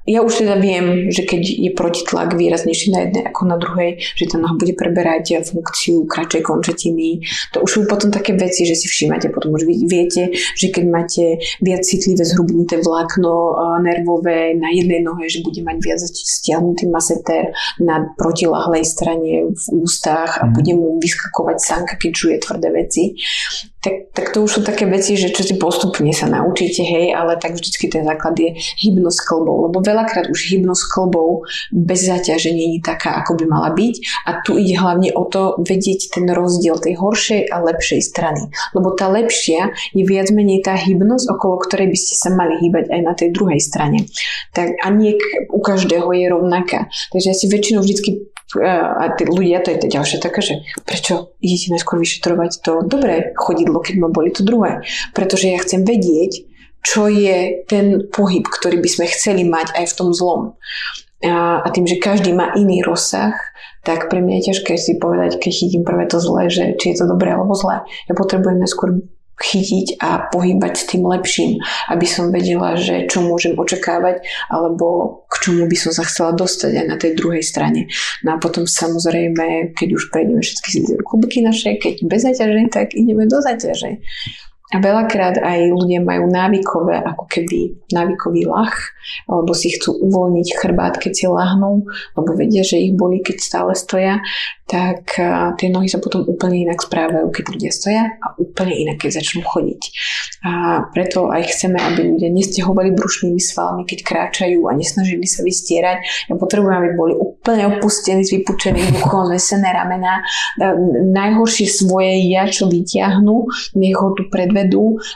ja 0.06 0.20
už 0.22 0.42
teda 0.42 0.58
viem, 0.58 1.10
že 1.14 1.22
keď 1.22 1.42
je 1.42 1.70
protitlak 1.74 2.34
výraznejší 2.34 2.90
na 2.90 3.06
jednej 3.06 3.22
ako 3.30 3.42
na 3.46 3.56
druhej, 3.60 4.02
že 4.18 4.26
tá 4.26 4.36
noha 4.40 4.58
bude 4.58 4.74
preberať 4.74 5.44
funkciu 5.46 6.08
kratšej 6.10 6.42
končetiny. 6.42 7.22
To 7.54 7.62
už 7.62 7.70
sú 7.70 7.80
potom 7.86 8.10
také 8.10 8.34
veci, 8.34 8.66
že 8.66 8.74
si 8.74 8.90
všímate, 8.90 9.30
potom 9.30 9.54
už 9.54 9.66
viete, 9.66 10.34
že 10.34 10.66
keď 10.74 10.84
máte 10.90 11.24
viac 11.62 11.86
citlivé 11.86 12.26
zhrubnuté 12.26 12.82
vlákno 12.82 13.32
nervové 13.82 14.58
na 14.58 14.72
jednej 14.74 15.04
nohe, 15.04 15.30
že 15.30 15.44
bude 15.44 15.62
mať 15.62 15.76
viac 15.82 16.00
stiahnutý 16.02 16.90
maseter 16.90 17.54
na 17.78 18.10
protilahlej 18.18 18.82
strane 18.82 19.52
v 19.54 19.64
ústach 19.78 20.42
a 20.42 20.48
mhm. 20.48 20.52
bude 20.56 20.72
mu 20.74 20.88
vyskakovať 20.98 21.58
sánka, 21.62 21.94
keď 22.00 22.10
žuje 22.10 22.36
tvrdé 22.42 22.68
veci. 22.74 23.02
Tak, 23.82 24.14
tak 24.14 24.26
to 24.30 24.46
už 24.46 24.50
sú 24.50 24.60
také 24.62 24.86
veci, 24.86 25.18
že 25.18 25.34
čo 25.34 25.42
si 25.42 25.58
postupne 25.58 26.14
sa 26.14 26.30
naučíte, 26.30 26.86
hej, 26.86 27.18
ale 27.18 27.34
tak 27.42 27.58
vždycky 27.58 27.90
ten 27.90 28.06
základ 28.06 28.38
je 28.42 28.50
hybnosť 28.58 29.20
klbov, 29.22 29.70
lebo 29.70 29.78
veľakrát 29.78 30.26
už 30.26 30.40
hybnosť 30.50 30.84
klbov 30.90 31.46
bez 31.70 32.10
záťaže 32.10 32.50
nie 32.50 32.78
je 32.78 32.80
taká, 32.82 33.22
ako 33.22 33.38
by 33.38 33.44
mala 33.46 33.70
byť 33.70 33.94
a 34.26 34.30
tu 34.42 34.58
ide 34.58 34.74
hlavne 34.74 35.14
o 35.14 35.22
to 35.30 35.62
vedieť 35.62 36.18
ten 36.18 36.26
rozdiel 36.26 36.82
tej 36.82 36.98
horšej 36.98 37.48
a 37.48 37.62
lepšej 37.62 38.00
strany. 38.02 38.50
Lebo 38.74 38.92
tá 38.98 39.06
lepšia 39.06 39.70
je 39.94 40.02
viac 40.02 40.28
menej 40.34 40.66
tá 40.66 40.74
hybnosť, 40.74 41.26
okolo 41.30 41.62
ktorej 41.62 41.88
by 41.94 41.98
ste 41.98 42.14
sa 42.18 42.34
mali 42.34 42.58
hýbať 42.58 42.90
aj 42.90 43.00
na 43.00 43.14
tej 43.14 43.28
druhej 43.30 43.60
strane. 43.62 44.10
Tak 44.50 44.76
a 44.82 44.86
nie 44.90 45.16
u 45.48 45.60
každého 45.62 46.10
je 46.12 46.26
rovnaká. 46.26 46.90
Takže 47.14 47.26
ja 47.30 47.36
si 47.36 47.46
väčšinou 47.46 47.80
vždycky 47.80 48.32
a 48.60 49.16
tí 49.16 49.24
ľudia, 49.24 49.64
to 49.64 49.72
je 49.72 49.80
to 49.80 49.88
ďalšie 49.88 50.18
také, 50.20 50.44
že 50.44 50.54
prečo 50.84 51.32
idete 51.40 51.72
najskôr 51.72 51.96
vyšetrovať 51.96 52.60
to 52.60 52.84
dobré 52.84 53.32
chodidlo, 53.32 53.80
keď 53.80 53.94
ma 53.96 54.08
boli 54.12 54.28
to 54.28 54.44
druhé. 54.44 54.84
Pretože 55.16 55.48
ja 55.48 55.56
chcem 55.56 55.88
vedieť, 55.88 56.51
čo 56.82 57.06
je 57.06 57.62
ten 57.70 58.10
pohyb, 58.10 58.42
ktorý 58.42 58.82
by 58.82 58.88
sme 58.90 59.06
chceli 59.10 59.42
mať 59.46 59.74
aj 59.78 59.86
v 59.90 59.96
tom 59.96 60.10
zlom. 60.10 60.58
A, 61.22 61.62
a 61.62 61.68
tým, 61.70 61.86
že 61.86 62.02
každý 62.02 62.34
má 62.34 62.50
iný 62.58 62.82
rozsah, 62.82 63.38
tak 63.86 64.10
pre 64.10 64.22
mňa 64.22 64.42
je 64.42 64.46
ťažké 64.50 64.74
si 64.78 64.98
povedať, 64.98 65.38
keď 65.38 65.52
chytím 65.54 65.82
prvé 65.82 66.06
to 66.06 66.18
zlé, 66.18 66.50
že 66.50 66.74
či 66.78 66.94
je 66.94 67.02
to 67.02 67.06
dobré 67.10 67.34
alebo 67.34 67.54
zlé. 67.54 67.82
Ja 68.06 68.14
potrebujem 68.14 68.58
najskôr 68.58 69.02
chytiť 69.42 69.98
a 69.98 70.30
pohybať 70.30 70.72
s 70.78 70.84
tým 70.86 71.02
lepším, 71.02 71.58
aby 71.90 72.06
som 72.06 72.30
vedela, 72.30 72.78
že 72.78 73.10
čo 73.10 73.26
môžem 73.26 73.58
očakávať 73.58 74.22
alebo 74.46 75.18
k 75.26 75.34
čomu 75.42 75.66
by 75.66 75.76
som 75.76 75.90
sa 75.90 76.06
chcela 76.06 76.30
dostať 76.36 76.72
aj 76.78 76.86
na 76.86 76.96
tej 77.00 77.18
druhej 77.18 77.42
strane. 77.42 77.90
No 78.22 78.36
a 78.36 78.40
potom 78.42 78.70
samozrejme, 78.70 79.74
keď 79.74 79.88
už 79.98 80.14
prejdeme 80.14 80.42
všetky 80.44 81.02
kubiky 81.02 81.42
naše, 81.42 81.74
keď 81.80 82.06
bez 82.06 82.22
zaťaže, 82.22 82.70
tak 82.70 82.94
ideme 82.94 83.26
do 83.26 83.42
zaťaže. 83.42 83.98
A 84.72 84.80
veľakrát 84.80 85.36
aj 85.36 85.68
ľudia 85.68 86.00
majú 86.00 86.32
návykové, 86.32 87.04
ako 87.04 87.28
keby 87.28 87.76
návykový 87.92 88.48
lach, 88.48 88.96
alebo 89.28 89.52
si 89.52 89.76
chcú 89.76 90.00
uvoľniť 90.00 90.48
chrbát, 90.56 90.96
keď 90.96 91.12
si 91.12 91.26
lahnú, 91.28 91.84
lebo 92.16 92.30
vedia, 92.32 92.64
že 92.64 92.80
ich 92.80 92.96
boli, 92.96 93.20
keď 93.20 93.36
stále 93.36 93.72
stoja 93.76 94.24
tak 94.72 95.20
tie 95.60 95.68
nohy 95.68 95.84
sa 95.84 96.00
potom 96.00 96.24
úplne 96.24 96.64
inak 96.64 96.80
správajú, 96.80 97.28
keď 97.28 97.44
ľudia 97.52 97.72
stoja 97.74 98.04
a 98.24 98.32
úplne 98.40 98.72
inak, 98.72 99.04
keď 99.04 99.20
začnú 99.20 99.44
chodiť. 99.44 99.82
A 100.48 100.52
preto 100.88 101.28
aj 101.28 101.52
chceme, 101.52 101.76
aby 101.76 102.08
ľudia 102.08 102.32
nestehovali 102.32 102.96
brušnými 102.96 103.36
svalmi, 103.36 103.84
keď 103.84 103.98
kráčajú 104.00 104.64
a 104.64 104.72
nesnažili 104.72 105.28
sa 105.28 105.44
vystierať. 105.44 106.08
Ja 106.32 106.40
potrebujem, 106.40 106.72
aby 106.72 106.90
boli 106.96 107.12
úplne 107.12 107.68
opustení 107.68 108.24
s 108.24 108.32
vypučeným 108.32 109.02
uchom, 109.04 109.28
zvesené 109.28 109.76
ramena. 109.76 110.24
Najhoršie 111.12 111.68
svoje 111.68 112.24
ja, 112.32 112.48
čo 112.48 112.64
vyťahnú, 112.72 113.44
nech 113.76 113.96
ho 113.98 114.16
tu 114.16 114.32
predvedú, 114.32 114.61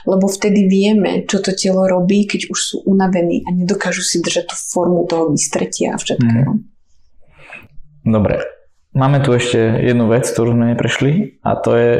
lebo 0.03 0.25
vtedy 0.27 0.67
vieme, 0.67 1.23
čo 1.23 1.39
to 1.39 1.55
telo 1.55 1.87
robí, 1.87 2.27
keď 2.27 2.51
už 2.51 2.59
sú 2.59 2.75
unavení 2.83 3.45
a 3.47 3.53
nedokážu 3.55 4.03
si 4.03 4.19
držať 4.19 4.51
tú 4.51 4.55
formu 4.57 5.07
toho 5.07 5.31
vystretia 5.31 5.95
a 5.95 6.01
všetkého. 6.01 6.51
Mm. 6.57 6.63
Dobre, 8.07 8.57
Máme 8.97 9.21
tu 9.21 9.29
ešte 9.29 9.61
jednu 9.61 10.09
vec, 10.09 10.25
ktorú 10.25 10.57
sme 10.57 10.73
neprešli 10.73 11.37
a 11.45 11.53
to 11.53 11.77
je, 11.77 11.91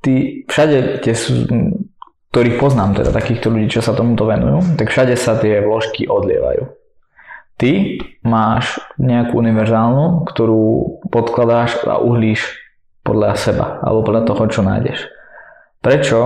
tí, 0.00 0.14
všade 0.48 1.04
tie 1.04 1.12
sú, 1.12 1.44
ktorých 2.32 2.56
poznám, 2.56 2.96
teda 2.96 3.12
takýchto 3.12 3.52
ľudí, 3.52 3.68
čo 3.76 3.84
sa 3.84 3.92
tomuto 3.92 4.24
venujú, 4.24 4.80
tak 4.80 4.88
všade 4.88 5.12
sa 5.12 5.36
tie 5.36 5.60
vložky 5.60 6.08
odlievajú. 6.08 6.72
Ty 7.60 7.72
máš 8.24 8.80
nejakú 8.96 9.36
univerzálnu, 9.36 10.24
ktorú 10.24 10.64
podkladáš 11.12 11.84
a 11.84 12.00
uhlíš 12.00 12.64
podľa 13.04 13.36
seba, 13.36 13.66
alebo 13.84 14.08
podľa 14.08 14.22
toho, 14.24 14.42
čo 14.48 14.60
nájdeš. 14.64 15.12
Prečo 15.84 16.20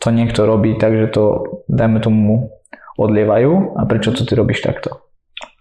to 0.00 0.08
niekto 0.12 0.44
robí 0.44 0.76
tak, 0.76 0.92
že 0.94 1.06
to, 1.12 1.24
dajme 1.66 2.00
tomu, 2.00 2.52
odlievajú 2.96 3.76
a 3.76 3.84
prečo 3.84 4.12
to 4.12 4.24
ty 4.24 4.32
robíš 4.36 4.64
takto? 4.64 5.06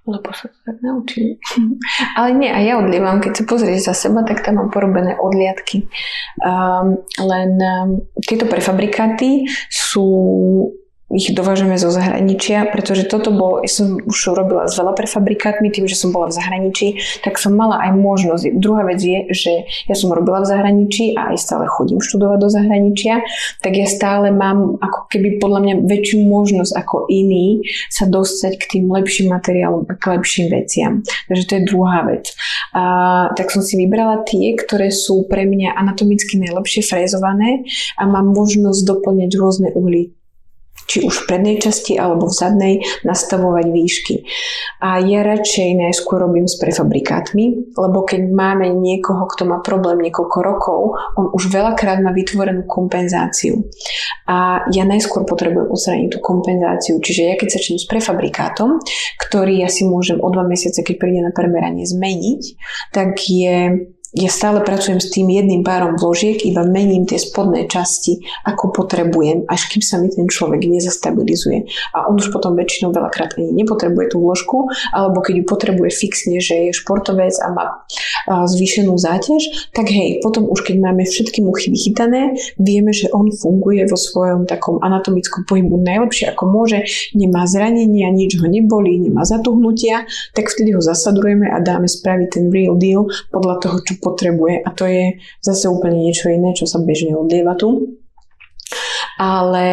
lebo 0.06 0.30
sa 0.38 0.46
to 0.46 0.58
tak 0.62 0.78
naučili. 0.86 1.42
Ale 2.18 2.38
nie, 2.38 2.54
a 2.54 2.62
ja 2.62 2.78
odlievam, 2.78 3.18
keď 3.18 3.42
sa 3.42 3.44
pozrieš 3.50 3.90
za 3.90 3.94
seba, 3.98 4.22
tak 4.22 4.46
tam 4.46 4.62
mám 4.62 4.70
porobené 4.70 5.18
odliadky. 5.18 5.90
Um, 6.46 7.02
len 7.18 7.58
um, 7.58 7.90
tieto 8.22 8.46
prefabrikáty 8.46 9.50
sú 9.74 10.06
ich 11.16 11.32
dovážeme 11.32 11.80
zo 11.80 11.88
zahraničia, 11.88 12.68
pretože 12.70 13.08
toto 13.08 13.32
bolo, 13.32 13.64
ja 13.64 13.72
som 13.72 13.98
už 14.04 14.36
robila 14.36 14.68
s 14.68 14.76
veľa 14.76 14.94
prefabrikátmi, 14.94 15.72
tým, 15.72 15.88
že 15.88 15.96
som 15.96 16.12
bola 16.12 16.28
v 16.28 16.38
zahraničí, 16.38 17.00
tak 17.24 17.40
som 17.40 17.56
mala 17.56 17.80
aj 17.88 17.96
možnosť. 17.96 18.44
Druhá 18.60 18.84
vec 18.84 19.00
je, 19.00 19.20
že 19.32 19.54
ja 19.88 19.96
som 19.96 20.12
robila 20.12 20.44
v 20.44 20.52
zahraničí 20.52 21.16
a 21.16 21.32
aj 21.32 21.38
stále 21.40 21.66
chodím 21.72 22.04
študovať 22.04 22.38
do 22.44 22.50
zahraničia, 22.52 23.24
tak 23.64 23.74
ja 23.80 23.88
stále 23.88 24.36
mám 24.36 24.76
ako 24.84 25.08
keby 25.08 25.40
podľa 25.40 25.60
mňa 25.64 25.76
väčšiu 25.88 26.20
možnosť 26.28 26.74
ako 26.76 27.08
iní 27.08 27.64
sa 27.88 28.06
dostať 28.06 28.60
k 28.60 28.66
tým 28.78 28.86
lepším 28.92 29.32
materiálom 29.32 29.88
a 29.88 29.94
k 29.96 30.04
lepším 30.20 30.52
veciam. 30.52 31.00
Takže 31.32 31.44
to 31.48 31.54
je 31.56 31.64
druhá 31.64 32.04
vec. 32.04 32.36
A, 32.76 32.84
tak 33.32 33.56
som 33.56 33.64
si 33.64 33.80
vybrala 33.80 34.28
tie, 34.28 34.52
ktoré 34.60 34.92
sú 34.92 35.24
pre 35.32 35.48
mňa 35.48 35.80
anatomicky 35.80 36.36
najlepšie 36.44 36.84
frézované 36.84 37.64
a 37.96 38.04
mám 38.04 38.36
možnosť 38.36 38.84
doplňať 38.84 39.32
rôzne 39.40 39.70
uhly 39.72 40.12
či 40.86 41.02
už 41.02 41.26
v 41.26 41.28
prednej 41.30 41.58
časti 41.58 41.98
alebo 41.98 42.30
v 42.30 42.38
zadnej, 42.38 42.76
nastavovať 43.02 43.66
výšky. 43.74 44.16
A 44.82 45.02
ja 45.02 45.26
radšej 45.26 45.82
najskôr 45.82 46.22
robím 46.22 46.46
s 46.46 46.62
prefabrikátmi, 46.62 47.74
lebo 47.74 48.06
keď 48.06 48.22
máme 48.30 48.70
niekoho, 48.70 49.26
kto 49.30 49.50
má 49.50 49.62
problém 49.66 50.06
niekoľko 50.06 50.38
rokov, 50.46 50.80
on 51.18 51.34
už 51.34 51.50
veľakrát 51.50 52.02
má 52.06 52.14
vytvorenú 52.14 52.70
kompenzáciu. 52.70 53.66
A 54.30 54.66
ja 54.70 54.86
najskôr 54.86 55.26
potrebujem 55.26 55.70
odstrániť 55.70 56.10
tú 56.14 56.20
kompenzáciu. 56.22 57.02
Čiže 57.02 57.22
ja 57.26 57.36
keď 57.38 57.48
začnem 57.58 57.80
s 57.82 57.90
prefabrikátom, 57.90 58.78
ktorý 59.22 59.66
ja 59.66 59.70
si 59.70 59.86
môžem 59.86 60.22
o 60.22 60.30
dva 60.30 60.46
mesiace, 60.46 60.86
keď 60.86 60.96
príde 61.02 61.22
na 61.26 61.34
premeranie, 61.34 61.86
zmeniť, 61.86 62.42
tak 62.94 63.18
je 63.26 63.90
ja 64.14 64.30
stále 64.30 64.62
pracujem 64.62 65.02
s 65.02 65.10
tým 65.10 65.28
jedným 65.32 65.66
párom 65.66 65.98
vložiek, 65.98 66.38
iba 66.46 66.62
mením 66.62 67.10
tie 67.10 67.18
spodné 67.18 67.66
časti, 67.66 68.22
ako 68.46 68.70
potrebujem, 68.70 69.50
až 69.50 69.72
kým 69.74 69.82
sa 69.82 69.98
mi 69.98 70.14
ten 70.14 70.30
človek 70.30 70.62
nezastabilizuje. 70.68 71.66
A 71.98 72.06
on 72.12 72.22
už 72.22 72.30
potom 72.30 72.54
väčšinou 72.54 72.94
veľakrát 72.94 73.40
ani 73.42 73.52
nepotrebuje 73.56 74.14
tú 74.14 74.22
vložku, 74.22 74.70
alebo 74.94 75.20
keď 75.26 75.42
ju 75.42 75.46
potrebuje 75.50 75.90
fixne, 75.92 76.38
že 76.38 76.70
je 76.70 76.72
športovec 76.78 77.34
a 77.42 77.48
má 77.50 77.66
zvýšenú 78.28 78.94
záťaž, 78.96 79.74
tak 79.74 79.90
hej, 79.90 80.22
potom 80.22 80.48
už 80.48 80.64
keď 80.64 80.76
máme 80.82 81.04
všetky 81.04 81.42
muchy 81.42 81.74
vychytané, 81.74 82.38
vieme, 82.62 82.94
že 82.94 83.10
on 83.10 83.32
funguje 83.34 83.84
vo 83.90 83.98
svojom 83.98 84.46
takom 84.46 84.80
anatomickom 84.82 85.48
pohybu 85.48 85.82
najlepšie 85.82 86.36
ako 86.36 86.44
môže, 86.50 86.84
nemá 87.16 87.46
zranenia, 87.46 88.12
nič 88.12 88.38
ho 88.42 88.48
nebolí, 88.48 88.98
nemá 88.98 89.24
zatuhnutia, 89.24 90.08
tak 90.34 90.50
vtedy 90.52 90.74
ho 90.74 90.82
zasadrujeme 90.82 91.50
a 91.52 91.62
dáme 91.62 91.88
spraviť 91.88 92.28
ten 92.32 92.46
real 92.50 92.76
deal 92.76 93.08
podľa 93.30 93.56
toho, 93.62 93.78
čo 93.86 93.94
potrebuje 94.00 94.62
a 94.64 94.70
to 94.72 94.86
je 94.88 95.20
zase 95.44 95.68
úplne 95.68 96.02
niečo 96.02 96.32
iné, 96.32 96.56
čo 96.56 96.68
sa 96.68 96.82
bežne 96.82 97.16
odlieva 97.16 97.56
tu. 97.56 98.00
Ale 99.16 99.68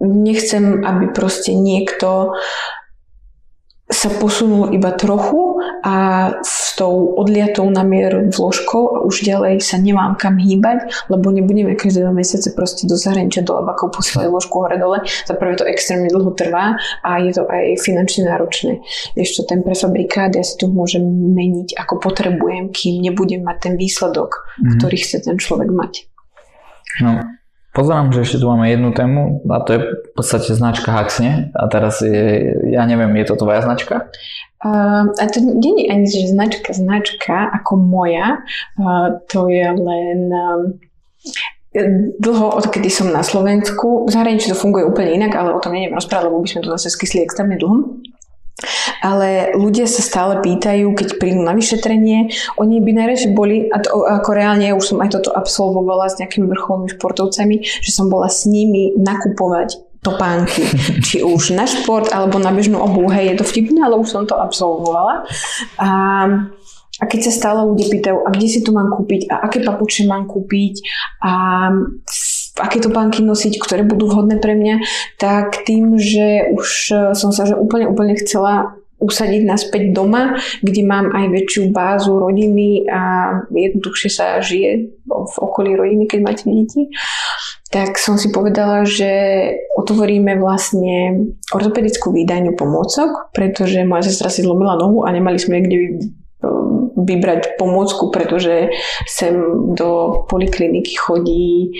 nechcem, 0.00 0.84
aby 0.84 1.12
proste 1.12 1.52
niekto 1.56 2.36
sa 3.90 4.08
posunul 4.22 4.70
iba 4.70 4.94
trochu 4.94 5.58
a 5.82 6.30
s 6.46 6.78
tou 6.78 7.12
odliatou 7.18 7.66
na 7.68 7.82
mier 7.82 8.30
vložkou 8.30 8.82
a 8.94 8.98
už 9.02 9.26
ďalej 9.26 9.58
sa 9.60 9.76
nemám 9.82 10.14
kam 10.14 10.38
hýbať, 10.38 11.10
lebo 11.10 11.34
nebudeme 11.34 11.74
každé 11.74 12.06
dva 12.06 12.14
mesiace 12.14 12.54
proste 12.54 12.86
do 12.86 12.94
zahraničia 12.94 13.42
do 13.42 13.58
labakov 13.58 13.90
posielať 13.98 14.30
vložku 14.30 14.54
hore 14.62 14.78
dole. 14.78 15.02
Za 15.26 15.34
prvé 15.34 15.58
to 15.58 15.66
extrémne 15.66 16.06
dlho 16.06 16.30
trvá 16.38 16.78
a 17.02 17.10
je 17.18 17.34
to 17.34 17.44
aj 17.50 17.82
finančne 17.82 18.30
náročné. 18.30 18.78
Ešte 19.18 19.50
ten 19.50 19.66
prefabrikát 19.66 20.30
ja 20.38 20.46
si 20.46 20.54
tu 20.54 20.70
môžem 20.70 21.02
meniť 21.34 21.74
ako 21.74 21.98
potrebujem, 21.98 22.70
kým 22.70 23.02
nebudem 23.02 23.42
mať 23.42 23.56
ten 23.58 23.74
výsledok, 23.74 24.30
mm-hmm. 24.38 24.70
ktorý 24.78 24.96
chce 25.02 25.16
ten 25.26 25.36
človek 25.36 25.68
mať. 25.74 26.06
No, 27.02 27.39
Pozerám, 27.70 28.10
že 28.10 28.26
ešte 28.26 28.42
tu 28.42 28.50
máme 28.50 28.66
jednu 28.66 28.90
tému 28.90 29.46
a 29.46 29.62
to 29.62 29.78
je 29.78 29.80
v 29.82 30.10
podstate 30.18 30.50
značka 30.58 30.90
Haxne 30.90 31.54
a 31.54 31.70
teraz 31.70 32.02
je, 32.02 32.50
ja 32.74 32.82
neviem, 32.82 33.14
je 33.22 33.30
to 33.30 33.38
tvoja 33.38 33.62
značka? 33.62 34.10
Uh, 34.60 35.06
a 35.06 35.24
to 35.30 35.38
nie 35.38 35.72
je 35.78 35.84
ani 35.88 36.06
že 36.10 36.34
značka, 36.34 36.74
značka 36.74 37.48
ako 37.62 37.78
moja, 37.78 38.42
uh, 38.76 39.22
to 39.30 39.46
je 39.46 39.64
len 39.70 40.20
uh, 40.34 40.66
dlho, 42.18 42.46
odkedy 42.58 42.90
som 42.90 43.14
na 43.14 43.22
Slovensku, 43.22 44.04
v 44.04 44.10
zahraničí 44.10 44.50
to 44.50 44.58
funguje 44.58 44.82
úplne 44.82 45.14
inak, 45.14 45.38
ale 45.38 45.54
o 45.54 45.62
tom 45.62 45.70
neviem 45.70 45.94
rozprávať, 45.94 46.26
lebo 46.26 46.42
by 46.42 46.48
sme 46.50 46.64
to 46.66 46.74
zase 46.74 46.90
skysli 46.90 47.22
extrémne 47.22 47.54
dlho. 47.54 48.02
Ale 49.00 49.56
ľudia 49.56 49.88
sa 49.88 50.04
stále 50.04 50.44
pýtajú, 50.44 50.92
keď 50.92 51.16
prídu 51.16 51.40
na 51.40 51.56
vyšetrenie, 51.56 52.32
oni 52.60 52.84
by 52.84 52.90
najradšej 52.92 53.32
boli, 53.32 53.72
a 53.72 53.80
to, 53.80 54.04
ako 54.04 54.30
reálne 54.36 54.68
ja 54.68 54.76
už 54.76 54.94
som 54.94 54.98
aj 55.00 55.16
toto 55.20 55.32
absolvovala 55.32 56.12
s 56.12 56.20
nejakými 56.20 56.46
vrcholnými 56.48 56.92
športovcami, 56.96 57.56
že 57.64 57.90
som 57.90 58.12
bola 58.12 58.28
s 58.28 58.44
nimi 58.44 58.92
nakupovať 59.00 59.90
topánky, 60.00 60.64
či 61.06 61.20
už 61.20 61.52
na 61.56 61.68
šport 61.68 62.08
alebo 62.12 62.40
na 62.40 62.52
bežnú 62.52 62.80
obu. 62.80 63.08
Hej, 63.12 63.36
je 63.36 63.36
to 63.40 63.48
vtipné, 63.48 63.80
ale 63.84 64.00
už 64.00 64.08
som 64.08 64.24
to 64.24 64.36
absolvovala. 64.36 65.24
A, 65.76 65.90
a 67.00 67.04
keď 67.04 67.20
sa 67.28 67.32
stále 67.32 67.60
ľudia 67.64 67.88
pýtajú, 67.88 68.24
a 68.24 68.28
kde 68.32 68.46
si 68.48 68.60
to 68.64 68.72
mám 68.72 68.92
kúpiť 68.92 69.28
a 69.32 69.48
aké 69.48 69.64
papuče 69.64 70.08
mám 70.08 70.28
kúpiť 70.28 70.84
a 71.24 71.32
aké 72.60 72.78
topánky 72.78 73.24
nosiť, 73.24 73.56
ktoré 73.58 73.82
budú 73.82 74.12
vhodné 74.12 74.36
pre 74.38 74.52
mňa, 74.52 74.84
tak 75.16 75.64
tým, 75.64 75.96
že 75.96 76.52
už 76.54 76.68
som 77.16 77.32
sa 77.32 77.48
že 77.48 77.56
úplne, 77.56 77.88
úplne 77.88 78.14
chcela 78.20 78.76
usadiť 79.00 79.42
naspäť 79.48 79.96
doma, 79.96 80.36
kde 80.60 80.84
mám 80.84 81.08
aj 81.16 81.32
väčšiu 81.32 81.72
bázu 81.72 82.20
rodiny 82.20 82.84
a 82.84 83.32
jednoduchšie 83.48 84.10
sa 84.12 84.44
žije 84.44 84.92
v 85.08 85.36
okolí 85.40 85.72
rodiny, 85.72 86.04
keď 86.04 86.20
máte 86.20 86.44
deti, 86.44 86.92
tak 87.72 87.96
som 87.96 88.20
si 88.20 88.28
povedala, 88.28 88.84
že 88.84 89.08
otvoríme 89.80 90.36
vlastne 90.36 91.32
ortopedickú 91.48 92.12
výdajňu 92.12 92.52
pomôcok, 92.60 93.32
pretože 93.32 93.88
moja 93.88 94.12
sestra 94.12 94.28
si 94.28 94.44
zlomila 94.44 94.76
nohu 94.76 95.08
a 95.08 95.08
nemali 95.08 95.40
sme 95.40 95.64
kde 95.64 96.12
vybrať 97.04 97.56
pomôcku, 97.56 98.12
pretože 98.12 98.70
sem 99.08 99.34
do 99.74 100.22
polikliniky 100.28 100.94
chodí 100.96 101.76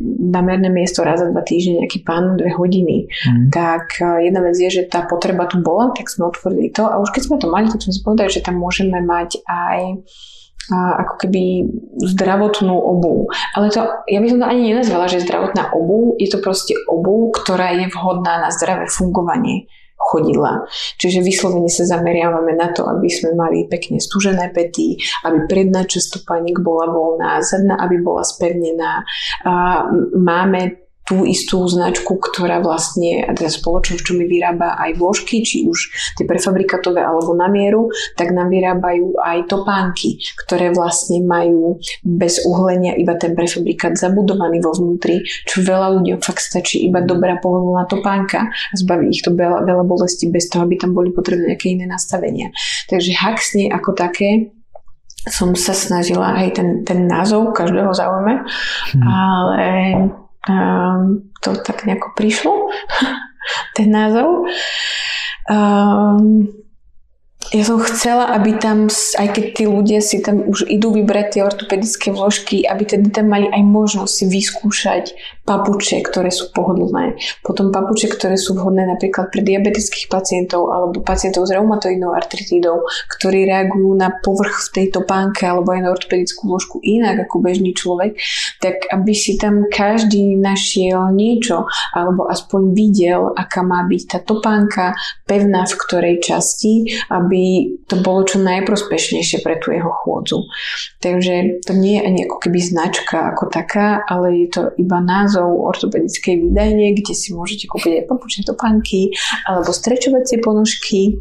na 0.00 0.40
merné 0.40 0.70
miesto 0.72 1.04
raz 1.04 1.20
za 1.20 1.28
dva 1.28 1.42
týždne 1.42 1.84
nejaký 1.84 2.02
pán 2.06 2.38
dve 2.38 2.54
hodiny. 2.54 3.06
Mm. 3.06 3.50
Tak 3.52 4.00
jedna 4.22 4.40
vec 4.44 4.56
je, 4.56 4.70
že 4.70 4.82
tá 4.88 5.04
potreba 5.04 5.46
tu 5.50 5.60
bola, 5.60 5.92
tak 5.94 6.08
sme 6.08 6.30
otvorili 6.30 6.70
to 6.70 6.86
a 6.86 6.98
už 7.02 7.10
keď 7.12 7.22
sme 7.26 7.36
to 7.38 7.46
mali, 7.50 7.66
tak 7.68 7.82
sme 7.82 7.92
si 7.94 8.00
povedali, 8.00 8.30
že 8.30 8.44
tam 8.44 8.56
môžeme 8.58 8.98
mať 9.02 9.42
aj 9.46 9.78
a 10.70 11.02
ako 11.02 11.14
keby 11.26 11.66
zdravotnú 12.14 12.70
obu. 12.70 13.26
Ale 13.58 13.74
to, 13.74 13.90
ja 14.06 14.22
by 14.22 14.26
som 14.30 14.38
to 14.38 14.46
ani 14.46 14.70
nenazvala, 14.70 15.10
že 15.10 15.24
zdravotná 15.26 15.74
obu, 15.74 16.14
je 16.14 16.30
to 16.30 16.38
proste 16.38 16.78
obu, 16.86 17.34
ktorá 17.34 17.74
je 17.74 17.90
vhodná 17.90 18.38
na 18.38 18.54
zdravé 18.54 18.86
fungovanie 18.86 19.66
chodidla. 20.00 20.64
Čiže 20.96 21.20
vyslovene 21.20 21.68
sa 21.68 21.84
zameriavame 21.84 22.56
na 22.56 22.72
to, 22.72 22.88
aby 22.88 23.12
sme 23.12 23.36
mali 23.36 23.68
pekne 23.68 24.00
stúžené 24.00 24.48
pety, 24.50 24.96
aby 25.28 25.44
predná 25.44 25.84
časť 25.84 26.24
stopaniek 26.24 26.56
bola 26.58 26.88
voľná, 26.88 27.44
zadná, 27.44 27.76
aby 27.84 28.00
bola 28.00 28.24
spevnená. 28.24 29.04
Máme 30.16 30.89
tú 31.10 31.26
istú 31.26 31.66
značku, 31.66 32.22
ktorá 32.22 32.62
vlastne, 32.62 33.26
a 33.26 33.34
teda 33.34 33.50
spoločnosť, 33.50 33.98
čo 34.06 34.14
mi 34.14 34.30
vyrába 34.30 34.78
aj 34.78 34.94
vložky, 34.94 35.42
či 35.42 35.66
už 35.66 35.90
tie 36.14 36.22
prefabrikatové 36.22 37.02
alebo 37.02 37.34
na 37.34 37.50
mieru, 37.50 37.90
tak 38.14 38.30
nám 38.30 38.46
vyrábajú 38.54 39.18
aj 39.18 39.50
topánky, 39.50 40.22
ktoré 40.46 40.70
vlastne 40.70 41.26
majú 41.26 41.82
bez 42.06 42.46
uhlenia 42.46 42.94
iba 42.94 43.18
ten 43.18 43.34
prefabrikát 43.34 43.98
zabudovaný 43.98 44.62
vo 44.62 44.70
vnútri, 44.70 45.26
čo 45.50 45.66
veľa 45.66 45.98
ľuďom 45.98 46.22
fakt 46.22 46.46
stačí 46.46 46.86
iba 46.86 47.02
dobrá 47.02 47.42
pohodlná 47.42 47.90
topánka 47.90 48.46
a 48.46 48.74
zbaví 48.78 49.10
ich 49.10 49.26
to 49.26 49.34
veľa, 49.34 49.66
veľa 49.66 49.82
bolesti 49.82 50.30
bez 50.30 50.46
toho, 50.46 50.62
aby 50.62 50.78
tam 50.78 50.94
boli 50.94 51.10
potrebné 51.10 51.58
nejaké 51.58 51.74
iné 51.74 51.90
nastavenia. 51.90 52.54
Takže 52.86 53.10
Haxne 53.18 53.66
ako 53.74 53.98
také 53.98 54.54
som 55.26 55.52
sa 55.52 55.76
snažila, 55.76 56.32
aj 56.38 56.56
ten, 56.56 56.68
ten 56.86 57.04
názov 57.04 57.52
každého 57.52 57.92
zaujme, 57.92 58.40
hmm. 58.40 59.04
ale 59.04 59.64
to 61.40 61.50
tak 61.60 61.84
nejako 61.84 62.16
prišlo, 62.16 62.52
ten 63.76 63.88
názov. 63.92 64.48
Um, 65.50 66.48
ja 67.50 67.66
som 67.66 67.82
chcela, 67.82 68.30
aby 68.38 68.62
tam, 68.62 68.86
aj 69.18 69.28
keď 69.34 69.44
tí 69.58 69.64
ľudia 69.66 69.98
si 69.98 70.22
tam 70.22 70.46
už 70.46 70.70
idú 70.70 70.94
vybrať 70.94 71.26
tie 71.34 71.42
ortopedické 71.42 72.14
vložky, 72.14 72.62
aby 72.62 72.86
teda 72.86 73.10
tam 73.10 73.34
mali 73.34 73.50
aj 73.50 73.62
možnosť 73.66 74.12
si 74.14 74.24
vyskúšať 74.30 75.04
papuče, 75.42 75.98
ktoré 76.06 76.30
sú 76.30 76.54
pohodlné. 76.54 77.18
Potom 77.42 77.74
papuče, 77.74 78.06
ktoré 78.06 78.38
sú 78.38 78.54
vhodné 78.54 78.86
napríklad 78.86 79.34
pre 79.34 79.42
diabetických 79.42 80.06
pacientov 80.06 80.70
alebo 80.70 81.02
pacientov 81.02 81.50
s 81.50 81.50
reumatoidnou 81.50 82.14
artritídou, 82.14 82.86
ktorí 83.18 83.50
reagujú 83.50 83.98
na 83.98 84.14
povrch 84.22 84.70
v 84.70 84.86
tejto 84.86 85.02
pánke 85.02 85.42
alebo 85.50 85.74
aj 85.74 85.80
na 85.82 85.90
ortopedickú 85.90 86.46
vložku 86.46 86.78
inak 86.86 87.26
ako 87.26 87.42
bežný 87.42 87.74
človek, 87.74 88.14
tak 88.62 88.86
aby 88.94 89.10
si 89.10 89.34
tam 89.34 89.66
každý 89.66 90.38
našiel 90.38 91.10
niečo 91.10 91.66
alebo 91.98 92.30
aspoň 92.30 92.70
videl, 92.70 93.34
aká 93.34 93.66
má 93.66 93.82
byť 93.90 94.02
tá 94.06 94.18
topánka 94.22 94.94
pevná 95.26 95.66
v 95.66 95.74
ktorej 95.74 96.16
časti, 96.22 96.94
aby 97.10 97.39
aby 97.40 97.80
to 97.88 97.96
bolo 98.04 98.28
čo 98.28 98.36
najprospešnejšie 98.44 99.40
pre 99.40 99.56
tú 99.56 99.72
jeho 99.72 99.88
chôdzu. 99.88 100.44
Takže 101.00 101.64
to 101.64 101.72
nie 101.72 101.96
je 101.96 102.04
ani 102.04 102.20
ako 102.28 102.36
keby 102.36 102.60
značka 102.60 103.32
ako 103.32 103.48
taká, 103.48 104.04
ale 104.04 104.44
je 104.44 104.48
to 104.52 104.62
iba 104.76 105.00
názov 105.00 105.48
ortopedickej 105.48 106.52
výdajne, 106.52 106.92
kde 107.00 107.14
si 107.16 107.32
môžete 107.32 107.64
kúpiť 107.64 108.04
aj 108.04 108.08
papučné 108.12 108.42
topánky 108.44 109.16
alebo 109.48 109.72
strečovacie 109.72 110.44
ponožky. 110.44 111.16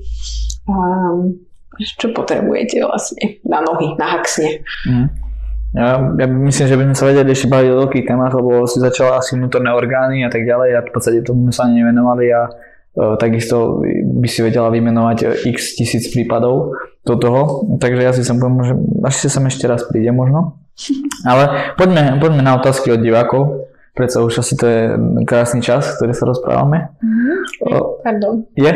Um, 0.68 1.48
čo 1.80 2.12
potrebujete 2.12 2.84
vlastne 2.84 3.40
na 3.48 3.64
nohy, 3.64 3.96
na 3.96 4.20
haxne. 4.20 4.68
Mm. 4.84 5.08
Ja, 5.80 5.96
ja 6.20 6.28
myslím, 6.28 6.66
že 6.68 6.76
by 6.76 6.84
sme 6.92 6.98
sa 7.00 7.08
vedeli 7.08 7.32
ešte 7.32 7.48
baviť 7.48 7.70
o 7.72 7.80
veľkých 7.88 8.04
témach, 8.04 8.36
lebo 8.36 8.68
si 8.68 8.84
začala 8.84 9.24
asi 9.24 9.40
vnútorné 9.40 9.72
orgány 9.72 10.28
a 10.28 10.30
tak 10.34 10.44
ďalej 10.44 10.70
a 10.76 10.84
v 10.84 10.92
podstate 10.92 11.24
tomu 11.24 11.56
sa 11.56 11.72
ani 11.72 11.80
nevenovali 11.80 12.26
a 12.36 12.42
uh, 12.52 13.16
takisto 13.16 13.80
by 14.10 14.28
si 14.28 14.42
vedela 14.42 14.74
vymenovať 14.74 15.46
x 15.46 15.78
tisíc 15.78 16.10
prípadov 16.10 16.74
do 17.06 17.16
toho, 17.16 17.70
takže 17.78 18.02
ja 18.02 18.12
si 18.12 18.26
sem 18.26 18.42
poviem, 18.42 18.66
že 18.66 18.74
ešte 19.06 19.28
sem 19.30 19.46
ešte 19.46 19.66
raz 19.70 19.86
príde 19.86 20.10
možno. 20.10 20.58
Ale 21.30 21.76
poďme, 21.78 22.18
poďme 22.18 22.42
na 22.42 22.58
otázky 22.58 22.90
od 22.90 23.06
divákov. 23.06 23.70
Predsa 23.94 24.24
už 24.24 24.40
asi 24.40 24.54
to 24.56 24.66
je 24.66 24.82
krásny 25.28 25.60
čas, 25.60 26.00
ktorý 26.00 26.16
sa 26.16 26.26
rozprávame. 26.30 26.94
Mm-hmm. 27.04 27.36
Pardon. 28.00 28.34
Je? 28.56 28.72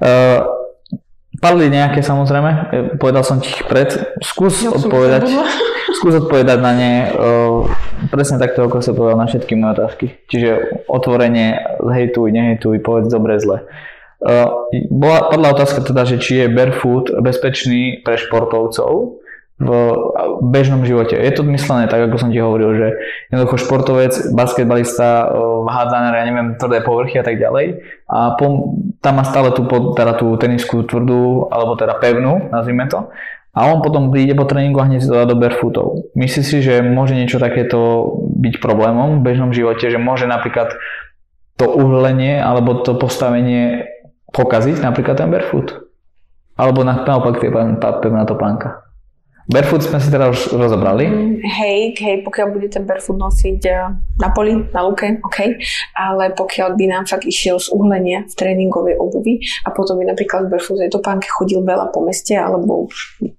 Uh, 0.00 0.62
Padli 1.42 1.72
nejaké 1.74 2.06
samozrejme, 2.06 2.50
povedal 3.02 3.26
som 3.26 3.42
ti 3.42 3.50
ich 3.50 3.66
pred. 3.66 3.90
Skús 4.22 4.62
ja 4.62 4.70
odpovedať, 4.70 5.26
skús 5.98 6.14
odpovedať 6.22 6.58
na 6.62 6.72
ne 6.76 6.92
uh, 7.10 7.66
presne 8.14 8.38
takto, 8.38 8.62
ako 8.62 8.78
sa 8.78 8.94
povedal 8.94 9.18
na 9.18 9.26
všetky 9.26 9.58
moje 9.58 9.74
otázky. 9.74 10.06
Čiže 10.30 10.84
otvorenie, 10.86 11.58
hejtuj, 11.82 12.30
nehejtuj, 12.30 12.78
povedz 12.86 13.10
dobre, 13.10 13.42
zle. 13.42 13.66
Uh, 14.22 14.70
bola, 14.86 15.26
padla 15.34 15.50
otázka 15.50 15.82
teda, 15.82 16.06
že 16.06 16.22
či 16.22 16.46
je 16.46 16.46
barefoot 16.46 17.10
bezpečný 17.18 18.06
pre 18.06 18.14
športovcov 18.14 19.18
v 19.62 19.70
bežnom 20.42 20.82
živote. 20.82 21.14
Je 21.14 21.32
to 21.34 21.46
myslené 21.46 21.86
tak, 21.86 22.10
ako 22.10 22.18
som 22.18 22.30
ti 22.34 22.42
hovoril, 22.42 22.74
že 22.74 22.88
jednoducho 23.30 23.62
športovec, 23.62 24.34
basketbalista, 24.34 25.30
hádzaner, 25.70 26.18
ja 26.18 26.24
neviem, 26.26 26.48
tvrdé 26.58 26.82
povrchy 26.82 27.22
a 27.22 27.24
tak 27.26 27.38
ďalej. 27.38 27.78
A 28.10 28.34
po, 28.34 28.74
tam 28.98 29.22
má 29.22 29.24
stále 29.26 29.54
tú, 29.54 29.62
teda 29.94 30.18
tú 30.18 30.34
tenisku 30.34 30.82
tvrdú, 30.82 31.46
alebo 31.54 31.78
teda 31.78 31.94
pevnú, 32.02 32.50
nazvime 32.50 32.90
to. 32.90 33.06
A 33.52 33.68
on 33.68 33.84
potom 33.84 34.08
príde 34.08 34.32
po 34.32 34.48
tréningu 34.48 34.80
a 34.80 34.88
hneď 34.88 35.04
si 35.04 35.10
to 35.12 35.18
dá 35.20 35.28
do 35.28 35.36
barefootov. 35.36 36.10
Myslíš 36.16 36.46
si, 36.48 36.58
že 36.64 36.80
môže 36.80 37.12
niečo 37.12 37.36
takéto 37.36 38.08
byť 38.32 38.58
problémom 38.58 39.20
v 39.20 39.24
bežnom 39.28 39.52
živote, 39.52 39.92
že 39.92 40.00
môže 40.00 40.24
napríklad 40.24 40.72
to 41.60 41.68
uhlenie 41.68 42.40
alebo 42.40 42.80
to 42.80 42.96
postavenie 42.96 43.92
pokaziť 44.32 44.80
napríklad 44.80 45.20
ten 45.20 45.30
barefoot? 45.30 45.86
Alebo 46.56 46.84
naopak 46.84 47.40
tie 47.40 47.48
pevná 47.52 48.24
topánka? 48.28 48.92
Barefoot 49.50 49.82
sme 49.82 49.98
si 49.98 50.06
teda 50.06 50.30
už 50.30 50.54
rozobrali. 50.54 51.10
Mm, 51.10 51.42
hej, 51.42 51.98
hej, 51.98 52.16
pokiaľ 52.22 52.46
bude 52.54 52.70
ten 52.70 52.86
barefoot 52.86 53.18
nosiť 53.18 53.60
eh, 53.66 53.90
na 54.22 54.28
poli, 54.30 54.54
na 54.70 54.86
luke, 54.86 55.02
OK, 55.02 55.38
ale 55.98 56.30
pokiaľ 56.30 56.78
by 56.78 56.84
nám 56.86 57.04
fakt 57.10 57.26
išiel 57.26 57.58
z 57.58 57.74
uhlenia 57.74 58.22
v 58.22 58.34
tréningovej 58.38 59.02
obuvi 59.02 59.42
a 59.66 59.74
potom 59.74 59.98
by 59.98 60.14
napríklad 60.14 60.46
v 60.46 60.54
barefootej 60.54 60.94
topánke 60.94 61.26
chodil 61.26 61.58
veľa 61.58 61.90
po 61.90 62.06
meste 62.06 62.38
alebo 62.38 62.86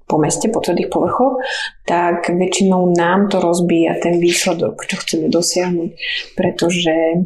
po 0.03 0.17
meste, 0.19 0.51
po 0.51 0.59
tvrdých 0.59 0.91
povrchoch, 0.91 1.39
tak 1.87 2.27
väčšinou 2.27 2.91
nám 2.91 3.31
to 3.31 3.39
rozbíja 3.39 3.95
ten 4.03 4.19
výsledok, 4.19 4.83
čo 4.83 4.99
chceme 4.99 5.31
dosiahnuť, 5.31 5.91
pretože 6.35 7.23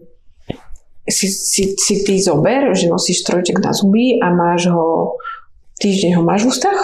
si, 1.07 1.27
si, 1.27 1.63
si 1.79 2.03
ty 2.03 2.19
zober, 2.19 2.75
že 2.75 2.91
nosíš 2.91 3.23
strojček 3.23 3.63
na 3.63 3.71
zuby 3.71 4.19
a 4.19 4.27
máš 4.29 4.67
ho 4.67 5.15
týždeň 5.77 6.11
ho 6.17 6.23
máš 6.25 6.45
v 6.45 6.49
ústach 6.53 6.81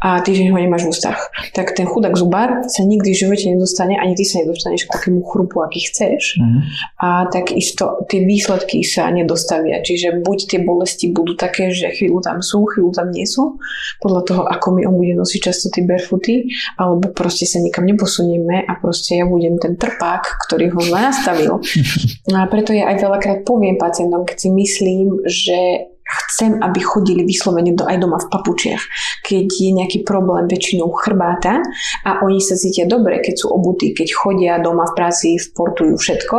a 0.00 0.20
týždeň 0.20 0.52
ho 0.52 0.58
nemáš 0.60 0.84
v 0.84 0.92
ústach. 0.92 1.20
Tak 1.56 1.72
ten 1.72 1.88
chudák 1.88 2.16
zubár 2.16 2.68
sa 2.68 2.84
nikdy 2.84 3.12
v 3.12 3.20
živote 3.24 3.48
nedostane, 3.48 3.96
ani 3.96 4.12
ty 4.12 4.28
sa 4.28 4.44
nedostaneš 4.44 4.88
k 4.88 4.92
takému 4.92 5.24
chrupu, 5.24 5.64
aký 5.64 5.88
chceš. 5.88 6.36
Mm. 6.36 6.60
A 7.00 7.08
takisto 7.32 8.04
tie 8.08 8.24
výsledky 8.24 8.84
sa 8.84 9.08
nedostavia. 9.08 9.80
Čiže 9.80 10.20
buď 10.20 10.38
tie 10.52 10.60
bolesti 10.60 11.12
budú 11.12 11.32
také, 11.32 11.72
že 11.72 11.92
chvíľu 11.96 12.20
tam 12.20 12.44
sú, 12.44 12.68
chvíľu 12.68 12.92
tam 12.92 13.08
nie 13.08 13.24
sú, 13.24 13.56
podľa 14.04 14.22
toho, 14.28 14.42
ako 14.44 14.66
mi 14.76 14.82
on 14.84 14.96
bude 15.00 15.16
nosiť 15.16 15.40
často 15.40 15.72
tie 15.72 15.84
barefooty, 15.88 16.52
alebo 16.76 17.12
proste 17.16 17.48
sa 17.48 17.60
nikam 17.60 17.88
neposunieme 17.88 18.68
a 18.68 18.72
proste 18.76 19.16
ja 19.16 19.24
budem 19.24 19.56
ten 19.56 19.80
trpák, 19.80 20.44
ktorý 20.44 20.76
ho 20.76 20.82
nastavil. 20.92 21.60
A 22.36 22.44
preto 22.52 22.76
ja 22.76 22.92
aj 22.92 23.00
veľakrát 23.00 23.38
poviem 23.48 23.80
pacientom, 23.80 24.28
keď 24.28 24.36
si 24.36 24.50
myslím, 24.52 25.24
že 25.24 25.88
chcem, 26.06 26.62
aby 26.62 26.78
chodili 26.80 27.26
vyslovene 27.26 27.74
do, 27.74 27.82
aj 27.82 27.98
doma 27.98 28.22
v 28.22 28.30
papučiach. 28.30 28.82
Keď 29.26 29.46
je 29.50 29.70
nejaký 29.74 29.98
problém 30.06 30.46
väčšinou 30.46 30.94
chrbáta 30.94 31.58
a 32.06 32.22
oni 32.22 32.38
sa 32.38 32.54
cítia 32.54 32.86
dobre, 32.86 33.18
keď 33.18 33.34
sú 33.34 33.50
obutí, 33.50 33.90
keď 33.90 34.08
chodia 34.14 34.54
doma 34.62 34.86
v 34.86 34.94
práci, 34.94 35.34
sportujú 35.34 35.98
všetko, 35.98 36.38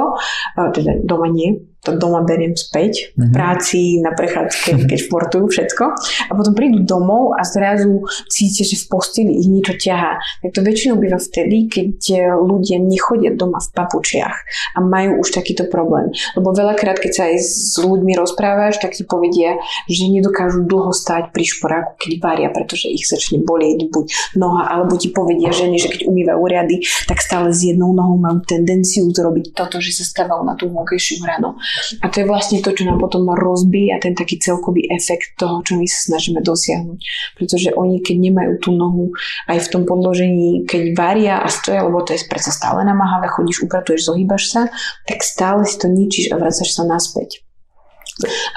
teda 0.72 1.04
doma 1.04 1.28
nie, 1.28 1.60
to 1.88 1.96
doma 1.96 2.28
beriem 2.28 2.52
späť, 2.52 3.16
v 3.16 3.32
mhm. 3.32 3.34
práci, 3.34 4.04
na 4.04 4.12
prechádzke, 4.12 4.76
keď 4.92 4.98
športujú, 5.08 5.48
všetko. 5.48 5.86
A 6.28 6.32
potom 6.36 6.52
prídu 6.52 6.84
domov 6.84 7.40
a 7.40 7.48
zrazu 7.48 8.04
cítia, 8.28 8.68
že 8.68 8.76
v 8.76 8.86
posteli 8.92 9.32
ich 9.40 9.48
niečo 9.48 9.80
ťahá. 9.80 10.20
Tak 10.44 10.52
to 10.52 10.62
väčšinou 10.62 11.00
býva 11.00 11.16
vtedy, 11.16 11.72
keď 11.72 11.96
e, 12.12 12.18
ľudia 12.36 12.78
nechodia 12.84 13.32
doma 13.32 13.64
v 13.64 13.70
papučiach 13.72 14.36
a 14.76 14.80
majú 14.84 15.24
už 15.24 15.32
takýto 15.32 15.70
problém. 15.72 16.12
Lebo 16.36 16.52
veľakrát, 16.52 17.00
keď 17.00 17.12
sa 17.14 17.24
aj 17.32 17.38
s 17.40 17.78
ľuďmi 17.80 18.14
rozprávaš, 18.18 18.82
tak 18.84 18.98
ti 18.98 19.08
povedia, 19.08 19.56
že 19.88 20.10
nedokážu 20.10 20.66
dlho 20.68 20.92
stáť 20.92 21.32
pri 21.32 21.46
šporáku, 21.48 21.92
keď 22.02 22.12
varia, 22.20 22.50
pretože 22.52 22.92
ich 22.92 23.06
začne 23.08 23.40
bolieť 23.46 23.88
buď 23.88 24.06
noha, 24.36 24.68
alebo 24.68 24.98
ti 24.98 25.14
povedia 25.14 25.54
ženy, 25.54 25.78
že 25.80 25.94
keď 25.94 26.02
umývajú 26.10 26.42
riady, 26.44 26.76
tak 27.06 27.22
stále 27.22 27.54
s 27.54 27.64
jednou 27.64 27.94
nohou 27.94 28.18
majú 28.18 28.42
tendenciu 28.44 29.08
zrobiť 29.14 29.54
toto, 29.54 29.78
že 29.78 29.94
sa 29.94 30.04
stávajú 30.04 30.42
na 30.44 30.58
tú 30.58 30.68
vonkejšiu 30.74 31.24
hranu. 31.24 31.56
A 32.04 32.12
to 32.12 32.22
je 32.22 32.30
vlastne 32.30 32.60
to, 32.62 32.76
čo 32.76 32.84
nám 32.86 33.02
potom 33.02 33.26
rozbíja 33.32 33.98
ten 34.04 34.14
taký 34.14 34.38
celkový 34.38 34.86
efekt 34.92 35.40
toho, 35.40 35.64
čo 35.64 35.80
my 35.80 35.86
sa 35.88 36.14
snažíme 36.14 36.44
dosiahnuť. 36.44 37.00
Pretože 37.40 37.74
oni, 37.74 38.04
keď 38.04 38.16
nemajú 38.20 38.54
tú 38.62 38.70
nohu 38.76 39.16
aj 39.48 39.64
v 39.66 39.72
tom 39.72 39.84
podložení, 39.88 40.68
keď 40.68 40.84
varia 40.94 41.36
a 41.42 41.48
stoja, 41.48 41.88
lebo 41.88 42.04
to 42.04 42.14
je 42.14 42.28
predsa 42.28 42.52
stále 42.54 42.84
namáhavé, 42.84 43.32
chodíš, 43.32 43.66
upratuješ, 43.66 44.12
zohýbaš 44.12 44.44
sa, 44.52 44.62
tak 45.08 45.24
stále 45.24 45.64
si 45.64 45.80
to 45.80 45.88
ničíš 45.88 46.34
a 46.34 46.40
vracaš 46.40 46.76
sa 46.76 46.84
naspäť. 46.84 47.47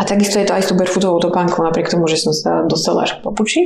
A 0.00 0.08
takisto 0.08 0.40
je 0.40 0.48
to 0.48 0.56
aj 0.56 0.62
s 0.64 0.68
tou 0.72 0.76
barefootovou 0.80 1.20
topánkou, 1.20 1.60
napriek 1.60 1.92
tomu, 1.92 2.08
že 2.08 2.16
som 2.16 2.32
sa 2.32 2.64
dostala 2.64 3.04
až 3.04 3.20
k 3.20 3.24
papuči, 3.24 3.62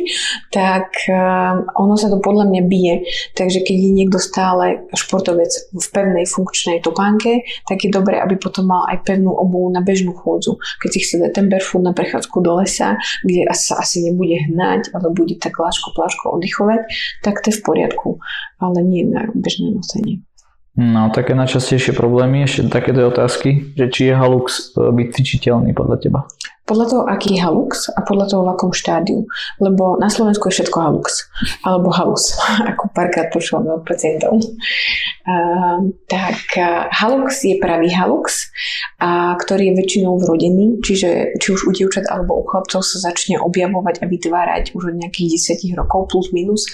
tak 0.50 0.90
um, 1.06 1.70
ono 1.78 1.94
sa 1.94 2.10
to 2.10 2.18
podľa 2.18 2.50
mňa 2.50 2.62
bije. 2.66 2.94
Takže 3.38 3.62
keď 3.62 3.76
je 3.78 3.90
niekto 3.94 4.18
stále 4.18 4.90
športovec 4.90 5.70
v 5.70 5.86
pevnej 5.94 6.26
funkčnej 6.26 6.82
topánke, 6.82 7.46
tak 7.70 7.86
je 7.86 7.94
dobré, 7.94 8.18
aby 8.18 8.34
potom 8.34 8.66
mal 8.66 8.90
aj 8.90 9.06
pevnú 9.06 9.30
obu 9.38 9.70
na 9.70 9.86
bežnú 9.86 10.18
chôdzu. 10.18 10.58
Keď 10.82 10.90
si 10.90 10.98
chce 11.06 11.14
dať 11.22 11.30
ten 11.30 11.46
barefoot 11.46 11.86
na 11.86 11.94
prechádzku 11.94 12.42
do 12.42 12.58
lesa, 12.58 12.98
kde 13.22 13.46
sa 13.54 13.78
asi 13.78 14.02
nebude 14.02 14.34
hnať, 14.50 14.90
ale 14.98 15.14
bude 15.14 15.38
tak 15.38 15.54
láško 15.54 15.94
pláško 15.94 16.34
oddychovať, 16.34 16.90
tak 17.22 17.38
to 17.38 17.54
je 17.54 17.58
v 17.58 17.62
poriadku. 17.62 18.18
Ale 18.58 18.82
nie 18.82 19.06
na 19.06 19.30
bežné 19.30 19.70
nosenie. 19.70 20.26
No, 20.74 21.06
také 21.14 21.38
najčastejšie 21.38 21.94
problémy, 21.94 22.42
ešte 22.42 22.66
takéto 22.66 23.06
otázky, 23.06 23.78
že 23.78 23.86
či 23.94 24.10
je 24.10 24.14
halux 24.18 24.74
e, 24.74 24.90
byť 24.90 25.06
cvičiteľný 25.14 25.70
podľa 25.70 26.02
teba? 26.02 26.20
Podľa 26.66 26.86
toho, 26.90 27.02
aký 27.06 27.38
je 27.38 27.46
halux 27.46 27.70
a 27.94 28.02
podľa 28.02 28.26
toho, 28.34 28.42
v 28.42 28.52
akom 28.58 28.72
štádiu. 28.74 29.22
Lebo 29.62 29.94
na 30.02 30.10
Slovensku 30.10 30.50
je 30.50 30.58
všetko 30.58 30.78
halux. 30.82 31.30
Alebo 31.62 31.94
halus, 31.94 32.34
ako 32.74 32.90
párkrát 32.90 33.30
počúvame 33.30 33.70
od 33.70 33.86
pacientov. 33.86 34.34
Uh, 34.34 35.94
tak 36.10 36.42
uh, 36.58 36.90
halux 36.90 37.30
je 37.46 37.54
pravý 37.62 37.94
halux, 37.94 38.50
a, 38.98 39.38
ktorý 39.38 39.70
je 39.70 39.78
väčšinou 39.78 40.18
vrodený, 40.18 40.82
čiže 40.82 41.38
či 41.38 41.48
už 41.54 41.68
u 41.68 41.70
dievčat 41.70 42.08
alebo 42.10 42.40
u 42.40 42.44
chlapcov 42.48 42.82
sa 42.82 42.98
začne 42.98 43.38
objavovať 43.38 44.02
a 44.02 44.10
vytvárať 44.10 44.64
už 44.74 44.90
od 44.90 44.96
nejakých 44.98 45.54
10 45.62 45.78
rokov 45.78 46.10
plus 46.10 46.34
minus. 46.34 46.66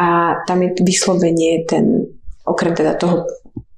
A 0.00 0.38
tam 0.48 0.64
je 0.64 0.78
vyslovene 0.80 1.66
ten 1.68 2.08
okrem 2.44 2.76
teda 2.76 2.94
toho, 2.94 3.26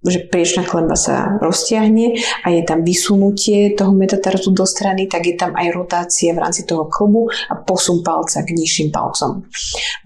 že 0.06 0.22
priečná 0.30 0.62
klemba 0.62 0.94
sa 0.94 1.34
roztiahne 1.42 2.14
a 2.46 2.54
je 2.54 2.62
tam 2.62 2.86
vysunutie 2.86 3.74
toho 3.74 3.90
metatarzu 3.90 4.54
do 4.54 4.62
strany, 4.62 5.10
tak 5.10 5.26
je 5.26 5.34
tam 5.34 5.50
aj 5.58 5.74
rotácia 5.74 6.30
v 6.30 6.42
rámci 6.46 6.62
toho 6.62 6.86
klbu 6.86 7.26
a 7.50 7.58
posun 7.58 8.06
palca 8.06 8.46
k 8.46 8.54
nižším 8.54 8.94
palcom. 8.94 9.42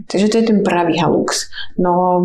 Takže 0.08 0.26
to 0.32 0.36
je 0.40 0.44
ten 0.48 0.60
pravý 0.64 0.96
halux. 0.96 1.52
No 1.76 2.24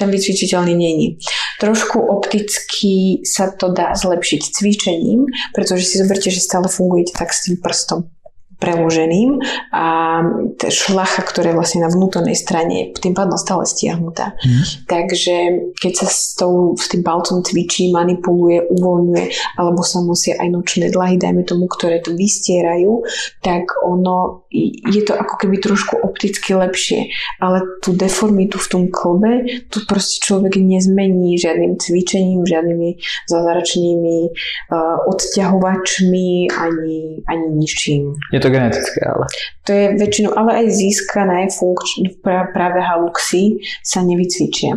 ten 0.00 0.08
vycvičiteľný 0.08 0.72
není. 0.72 1.20
Trošku 1.60 2.00
opticky 2.00 3.20
sa 3.22 3.52
to 3.52 3.70
dá 3.70 3.92
zlepšiť 3.92 4.40
cvičením, 4.56 5.28
pretože 5.52 5.84
si 5.84 6.00
zoberte, 6.00 6.32
že 6.32 6.40
stále 6.40 6.66
fungujete 6.66 7.12
tak 7.12 7.30
s 7.30 7.44
tým 7.46 7.60
prstom 7.60 8.08
preloženým 8.62 9.42
a 9.74 9.86
šlacha, 10.70 11.26
ktorá 11.26 11.50
je 11.50 11.58
vlastne 11.58 11.80
na 11.82 11.90
vnútornej 11.90 12.38
strane, 12.38 12.94
tým 12.94 13.10
pádom 13.10 13.34
stále 13.34 13.66
stiahnutá. 13.66 14.38
Mm. 14.38 14.62
Takže 14.86 15.36
keď 15.82 15.92
sa 15.98 16.06
s, 16.06 16.38
tou, 16.38 16.78
s 16.78 16.86
tým 16.86 17.02
palcom 17.02 17.42
cvičí, 17.42 17.90
manipuluje, 17.90 18.70
uvoľňuje, 18.70 19.58
alebo 19.58 19.82
sa 19.82 19.98
nosia 19.98 20.38
aj 20.38 20.48
nočné 20.54 20.94
dlahy, 20.94 21.18
dajme 21.18 21.42
tomu, 21.42 21.66
ktoré 21.66 21.98
to 21.98 22.14
vystierajú, 22.14 23.02
tak 23.42 23.74
ono 23.82 24.41
je 24.92 25.02
to 25.02 25.16
ako 25.16 25.34
keby 25.40 25.56
trošku 25.58 25.96
opticky 26.04 26.54
lepšie, 26.54 27.08
ale 27.40 27.64
tú 27.80 27.96
deformitu 27.96 28.60
v 28.60 28.68
tom 28.68 28.84
klbe, 28.92 29.64
tu 29.72 29.80
proste 29.88 30.20
človek 30.20 30.60
nezmení 30.60 31.40
žiadnym 31.40 31.80
cvičením, 31.80 32.44
žiadnymi 32.44 32.90
zázračnými 33.32 34.18
uh, 34.28 35.08
odťahovačmi 35.08 36.52
ani, 36.52 37.24
ani 37.24 37.46
ničím. 37.56 38.12
Je 38.32 38.40
to 38.40 38.52
genetické, 38.52 39.00
ale. 39.08 39.24
To 39.64 39.70
je 39.72 39.86
väčšinou, 39.96 40.34
ale 40.36 40.64
aj 40.64 40.66
získané 40.74 41.38
funkč- 41.48 42.02
práve 42.52 42.80
haluxy 42.82 43.62
sa 43.80 44.02
nevycvičia. 44.02 44.76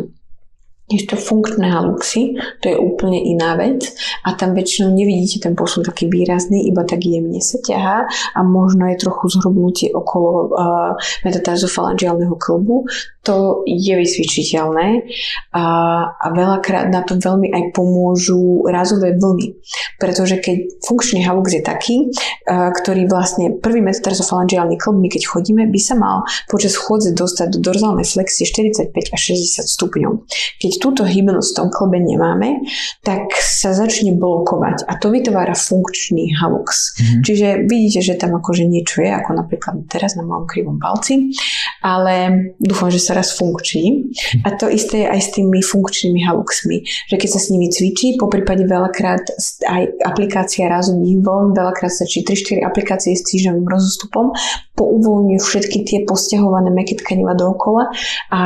Ešte 0.85 1.17
funkčné 1.17 1.65
haluxy, 1.73 2.37
to 2.61 2.69
je 2.69 2.77
úplne 2.77 3.17
iná 3.17 3.57
vec 3.57 3.89
a 4.21 4.37
tam 4.37 4.53
väčšinou 4.53 4.93
nevidíte 4.93 5.41
ten 5.41 5.57
posun 5.57 5.81
taký 5.81 6.05
výrazný, 6.05 6.69
iba 6.69 6.85
tak 6.85 7.01
jemne 7.01 7.41
sa 7.41 7.57
ťahá 7.57 8.05
a 8.05 8.39
možno 8.45 8.85
je 8.93 9.01
trochu 9.01 9.33
zhrubnutie 9.33 9.89
okolo 9.89 10.53
uh, 10.53 10.93
metatarzofalangiálneho 11.25 12.37
klbu. 12.37 12.85
To 13.25 13.65
je 13.65 13.97
vycvičiteľné 13.97 15.09
a, 15.57 15.65
a 16.13 16.27
veľakrát 16.29 16.93
na 16.93 17.01
to 17.01 17.17
veľmi 17.17 17.49
aj 17.49 17.73
pomôžu 17.73 18.69
razové 18.69 19.17
vlny. 19.17 19.57
Pretože 19.97 20.37
keď 20.37 20.85
funkčný 20.85 21.25
halux 21.25 21.49
je 21.49 21.65
taký, 21.65 22.13
uh, 22.13 22.69
ktorý 22.69 23.09
vlastne 23.09 23.57
prvý 23.57 23.81
metatarzofalangiálny 23.81 24.77
klb, 24.77 25.01
my 25.01 25.09
keď 25.09 25.33
chodíme, 25.33 25.65
by 25.65 25.81
sa 25.81 25.97
mal 25.97 26.29
počas 26.45 26.77
chôdze 26.77 27.17
dostať 27.17 27.57
do 27.57 27.73
dorzálnej 27.73 28.05
flexie 28.05 28.45
45 28.45 28.93
až 28.93 29.21
60 29.33 29.65
stupňov. 29.65 30.29
Keď 30.61 30.74
túto 30.81 31.03
hybnosť 31.07 31.49
v 31.51 31.57
tom 31.57 31.69
klbe 31.71 31.99
nemáme, 32.03 32.65
tak 33.01 33.31
sa 33.37 33.71
začne 33.71 34.13
blokovať 34.17 34.85
a 34.89 34.99
to 34.99 35.09
vytvára 35.09 35.55
funkčný 35.55 36.35
halux. 36.35 36.67
Mm-hmm. 36.67 37.21
Čiže 37.23 37.47
vidíte, 37.65 37.99
že 38.03 38.13
tam 38.19 38.35
akože 38.37 38.67
niečo 38.67 39.01
je, 39.01 39.11
ako 39.11 39.31
napríklad 39.39 39.87
teraz 39.87 40.19
na 40.19 40.27
mojom 40.27 40.45
krivom 40.45 40.77
palci, 40.77 41.31
ale 41.79 42.51
dúfam, 42.59 42.91
že 42.91 42.99
sa 42.99 43.15
raz 43.15 43.31
funkční. 43.37 44.11
A 44.43 44.53
to 44.57 44.67
isté 44.67 45.05
je 45.05 45.11
aj 45.11 45.21
s 45.21 45.29
tými 45.37 45.63
funkčnými 45.63 46.21
haluxmi, 46.25 46.83
že 46.83 47.15
keď 47.15 47.29
sa 47.31 47.39
s 47.39 47.49
nimi 47.53 47.71
cvičí, 47.71 48.19
po 48.19 48.27
prípade 48.27 48.67
veľakrát 48.67 49.23
aj 49.63 49.83
aplikácia 50.03 50.67
razových 50.67 51.23
vln, 51.23 51.55
veľakrát 51.55 51.93
sa 51.93 52.03
či 52.03 52.25
3-4 52.25 52.65
aplikácie 52.65 53.15
s 53.15 53.23
týždňovým 53.23 53.65
rozostupom, 53.69 54.35
pouvoľňujú 54.75 55.39
všetky 55.39 55.87
tie 55.87 55.99
posťahované 56.03 56.67
meké 56.73 56.99
tkaniva 56.99 57.31
dookola 57.31 57.95
a 58.27 58.41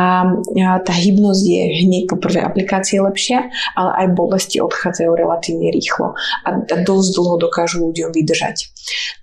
tá 0.85 0.93
hybnosť 0.93 1.43
je 1.43 1.63
hneď 1.85 2.03
po 2.05 2.18
prvej 2.19 2.43
aplikácii 2.45 2.99
lepšia, 2.99 3.49
ale 3.73 3.91
aj 4.05 4.07
bolesti 4.15 4.59
odchádzajú 4.59 5.11
relatívne 5.15 5.71
rýchlo 5.71 6.13
a 6.45 6.47
dosť 6.83 7.09
dlho 7.15 7.35
dokážu 7.39 7.83
ľuďom 7.89 8.11
vydržať. 8.13 8.69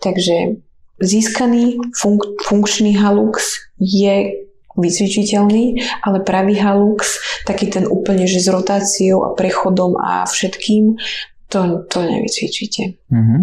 Takže 0.01 0.61
získaný 1.01 1.79
funk- 1.93 2.41
funkčný 2.45 2.97
halux 2.97 3.37
je 3.77 4.47
vycvičiteľný, 4.77 5.81
ale 6.05 6.21
pravý 6.21 6.61
halux, 6.61 7.01
taký 7.49 7.73
ten 7.73 7.89
úplne, 7.89 8.29
že 8.29 8.45
s 8.45 8.49
rotáciou 8.53 9.25
a 9.25 9.33
prechodom 9.33 9.97
a 9.97 10.29
všetkým, 10.29 11.01
to, 11.49 11.89
to 11.89 11.99
nevycvičíte. 12.05 13.01
Uh-huh. 13.09 13.41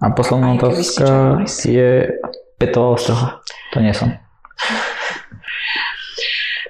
A 0.00 0.04
posledná 0.16 0.56
otázka 0.56 1.40
je 1.68 2.08
Petová 2.56 2.96
ostroha. 2.96 3.28
To 3.72 3.84
nie 3.84 3.92
som. 3.92 4.16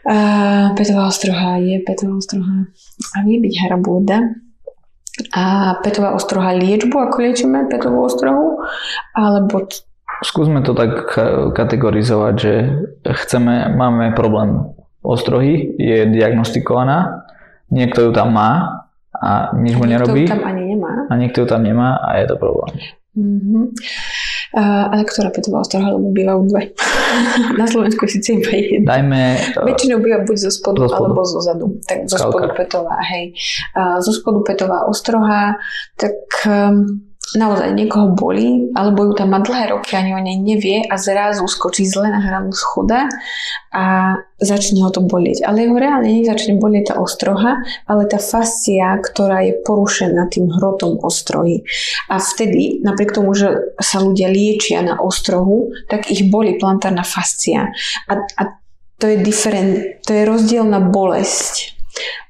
Uh, 0.01 0.73
Petová 0.77 1.13
ostroha 1.13 1.61
je 1.61 1.77
Petová 1.85 2.17
ostroha 2.17 2.69
a 3.13 3.17
vie 3.25 3.37
byť 3.37 3.55
harabúda. 3.67 4.33
A 5.37 5.77
Petová 5.85 6.17
ostroha 6.17 6.57
liečbu, 6.57 6.97
ako 6.97 7.17
liečíme 7.21 7.69
Petovú 7.69 8.09
ostrohu, 8.09 8.65
alebo 9.13 9.69
Skúsme 10.21 10.61
to 10.61 10.77
tak 10.77 11.17
kategorizovať, 11.57 12.35
že 12.37 12.55
chceme, 13.09 13.73
máme 13.73 14.13
problém 14.13 14.69
ostrohy, 15.01 15.73
je 15.81 16.05
diagnostikovaná, 16.13 17.25
niekto 17.73 18.05
ju 18.05 18.11
tam 18.13 18.37
má 18.37 18.85
a 19.17 19.57
nič 19.57 19.81
mu 19.81 19.89
nerobí. 19.89 20.29
Niekto 20.29 20.37
tam 20.37 20.45
ani 20.45 20.63
nemá. 20.77 20.93
A 21.09 21.13
niekto 21.17 21.41
ju 21.41 21.47
tam 21.49 21.65
nemá 21.65 21.97
a 22.05 22.21
je 22.21 22.27
to 22.29 22.37
problém. 22.37 22.69
Mm-hmm. 23.17 23.65
Ale 24.57 25.07
ktorá 25.07 25.31
petová 25.31 25.63
ostroha, 25.63 25.95
lebo 25.95 26.11
bývajú 26.11 26.41
dve. 26.51 26.75
Na 27.61 27.67
Slovensku 27.71 28.07
síce 28.11 28.39
iba 28.39 28.51
jedna. 28.51 28.99
Dajme... 28.99 29.21
Uh, 29.55 29.67
Väčšinou 29.71 29.99
býva 30.03 30.27
buď 30.27 30.37
zo 30.47 30.51
spodu, 30.51 30.87
zo 30.87 30.89
spodu. 30.91 31.07
alebo 31.07 31.21
zo 31.23 31.41
zadu. 31.43 31.67
Tak 31.87 31.99
zo 32.11 32.17
Skalka. 32.19 32.31
spodu 32.31 32.47
petová, 32.59 32.97
hej. 33.15 33.25
Uh, 33.79 33.99
zo 34.03 34.11
spodu 34.11 34.39
petová 34.43 34.79
ostroha, 34.91 35.55
tak 35.95 36.19
um, 36.51 37.10
naozaj 37.31 37.79
niekoho 37.79 38.11
bolí, 38.19 38.75
alebo 38.75 39.07
ju 39.07 39.13
tam 39.15 39.31
má 39.31 39.39
dlhé 39.39 39.71
roky, 39.71 39.95
ani 39.95 40.19
o 40.19 40.21
nej 40.21 40.35
nevie 40.35 40.83
a 40.83 40.99
zrazu 40.99 41.47
skočí 41.47 41.87
zle 41.87 42.11
na 42.11 42.19
hranu 42.19 42.51
schoda 42.51 43.07
a 43.71 44.17
začne 44.43 44.83
ho 44.83 44.91
to 44.91 44.99
bolieť. 44.99 45.47
Ale 45.47 45.63
jeho 45.63 45.79
reálne 45.79 46.11
nezačne 46.11 46.59
bolieť 46.59 46.91
tá 46.91 46.95
ostroha, 46.99 47.63
ale 47.87 48.11
tá 48.11 48.19
fascia, 48.19 48.99
ktorá 48.99 49.47
je 49.47 49.63
porušená 49.63 50.27
tým 50.27 50.51
hrotom 50.51 50.99
ostrohy. 51.07 51.63
A 52.11 52.19
vtedy, 52.19 52.83
napriek 52.83 53.15
tomu, 53.15 53.31
že 53.39 53.79
sa 53.79 54.03
ľudia 54.03 54.27
liečia 54.27 54.83
na 54.83 54.99
ostrohu, 54.99 55.71
tak 55.87 56.11
ich 56.11 56.27
boli 56.27 56.59
plantárna 56.59 57.07
fascia. 57.07 57.71
A, 58.11 58.13
a 58.27 58.43
to 58.99 59.07
je 59.07 59.23
diferent, 59.23 60.03
to 60.03 60.11
je 60.19 60.27
rozdielna 60.27 60.83
bolesť. 60.91 61.79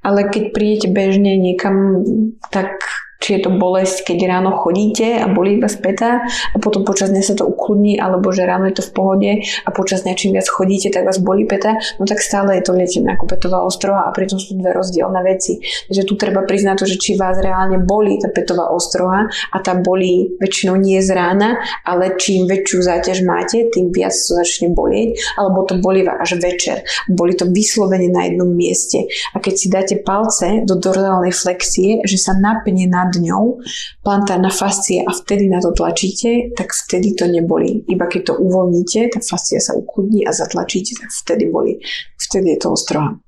Ale 0.04 0.28
keď 0.28 0.52
prídete 0.52 0.88
bežne 0.92 1.36
niekam, 1.40 2.04
tak 2.52 2.84
či 3.20 3.36
je 3.36 3.40
to 3.44 3.50
bolesť, 3.52 4.08
keď 4.08 4.18
ráno 4.32 4.56
chodíte 4.56 5.20
a 5.20 5.28
bolí 5.28 5.60
vás 5.60 5.76
peta 5.76 6.24
a 6.24 6.56
potom 6.56 6.88
počas 6.88 7.12
dňa 7.12 7.22
sa 7.22 7.34
to 7.36 7.44
ukludní, 7.44 8.00
alebo 8.00 8.32
že 8.32 8.48
ráno 8.48 8.64
je 8.72 8.80
to 8.80 8.84
v 8.88 8.92
pohode 8.96 9.30
a 9.44 9.68
počas 9.70 10.08
dňa 10.08 10.16
čím 10.16 10.32
viac 10.32 10.48
chodíte, 10.48 10.88
tak 10.88 11.04
vás 11.04 11.20
bolí 11.20 11.44
peta, 11.44 11.76
no 12.00 12.08
tak 12.08 12.24
stále 12.24 12.56
je 12.56 12.64
to 12.64 12.72
lietené 12.72 13.12
ako 13.14 13.28
petová 13.28 13.60
ostroha 13.60 14.08
a 14.08 14.10
pritom 14.16 14.40
sú 14.40 14.56
dve 14.56 14.72
rozdielne 14.72 15.20
veci. 15.20 15.60
Takže 15.60 16.02
tu 16.08 16.16
treba 16.16 16.48
priznať 16.48 16.76
to, 16.80 16.86
že 16.88 16.96
či 16.96 17.20
vás 17.20 17.36
reálne 17.36 17.76
bolí 17.76 18.16
tá 18.16 18.32
petová 18.32 18.72
ostroha 18.72 19.28
a 19.28 19.56
tá 19.60 19.76
bolí 19.76 20.40
väčšinou 20.40 20.80
nie 20.80 20.96
z 21.04 21.12
rána, 21.12 21.60
ale 21.84 22.16
čím 22.16 22.48
väčšiu 22.48 22.78
záťaž 22.80 23.20
máte, 23.28 23.68
tým 23.68 23.92
viac 23.92 24.16
to 24.16 24.32
začne 24.40 24.72
bolieť, 24.72 25.36
alebo 25.36 25.68
to 25.68 25.76
bolí 25.76 26.08
až 26.08 26.40
večer. 26.40 26.80
Boli 27.12 27.36
to 27.36 27.44
vyslovene 27.44 28.08
na 28.08 28.32
jednom 28.32 28.48
mieste. 28.48 29.04
A 29.36 29.42
keď 29.42 29.54
si 29.54 29.66
dáte 29.68 29.94
palce 30.00 30.64
do 30.64 30.80
dorzálnej 30.80 31.36
flexie, 31.36 32.00
že 32.08 32.16
sa 32.16 32.32
napne 32.32 32.88
nad 33.10 33.18
ňou 33.18 33.58
plantárna 34.06 34.54
fascia 34.54 35.02
a 35.02 35.10
vtedy 35.10 35.50
na 35.50 35.58
to 35.58 35.74
tlačíte, 35.74 36.54
tak 36.54 36.70
vtedy 36.70 37.18
to 37.18 37.26
nebolí. 37.26 37.82
Iba 37.90 38.06
keď 38.06 38.30
to 38.30 38.34
uvoľníte, 38.38 39.10
tá 39.10 39.18
fascia 39.18 39.58
sa 39.58 39.74
ukludní 39.74 40.22
a 40.22 40.30
zatlačíte, 40.30 40.94
tak 41.02 41.10
vtedy 41.10 41.50
bolí. 41.50 41.82
Vtedy 42.14 42.54
je 42.54 42.58
to 42.62 42.78
ostroha. 42.78 43.18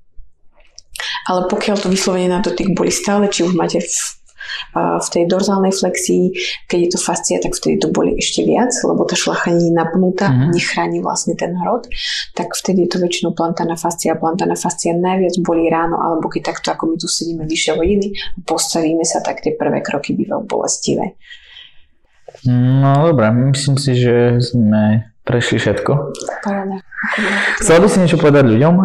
Ale 1.27 1.51
pokiaľ 1.51 1.83
to 1.83 1.91
vyslovene 1.91 2.31
na 2.31 2.39
dotyk 2.39 2.71
boli 2.71 2.93
stále, 2.93 3.27
či 3.27 3.43
už 3.43 3.59
máte 3.59 3.83
v 4.75 5.07
tej 5.09 5.23
dorzálnej 5.29 5.73
flexii, 5.73 6.33
keď 6.67 6.79
je 6.79 6.89
to 6.93 6.99
fascia, 6.99 7.37
tak 7.41 7.53
vtedy 7.53 7.79
to 7.81 7.89
boli 7.89 8.17
ešte 8.17 8.45
viac, 8.45 8.71
lebo 8.83 9.05
tá 9.05 9.13
šlacha 9.17 9.53
nie 9.53 9.69
je 9.69 9.75
napnutá, 9.75 10.29
mm-hmm. 10.29 10.51
nechráni 10.53 10.99
vlastne 11.03 11.33
ten 11.37 11.53
hrot, 11.57 11.89
tak 12.37 12.53
vtedy 12.53 12.85
je 12.85 12.89
to 12.95 12.97
väčšinou 13.01 13.31
plantárna 13.37 13.77
fascia. 13.77 14.17
Plantárna 14.17 14.57
fascia 14.57 14.93
najviac 14.93 15.37
boli 15.41 15.67
ráno, 15.69 15.99
alebo 15.99 16.29
keď 16.29 16.53
takto, 16.53 16.73
ako 16.73 16.93
my 16.93 16.95
tu 16.97 17.07
sedíme 17.09 17.43
vyššie 17.45 17.71
hodiny, 17.77 18.07
postavíme 18.43 19.05
sa, 19.05 19.21
tak 19.21 19.41
tie 19.41 19.53
prvé 19.57 19.81
kroky 19.81 20.13
bývajú 20.13 20.43
bolestivé. 20.45 21.15
No 22.49 23.13
dobre, 23.13 23.29
myslím 23.53 23.77
si, 23.77 23.93
že 23.93 24.41
sme 24.41 25.13
prešli 25.23 25.61
všetko. 25.61 25.91
Paráda. 26.43 26.83
Chcel 27.61 27.79
by 27.79 27.87
si 27.87 27.97
niečo 28.03 28.19
povedať 28.19 28.43
ľuďom? 28.47 28.75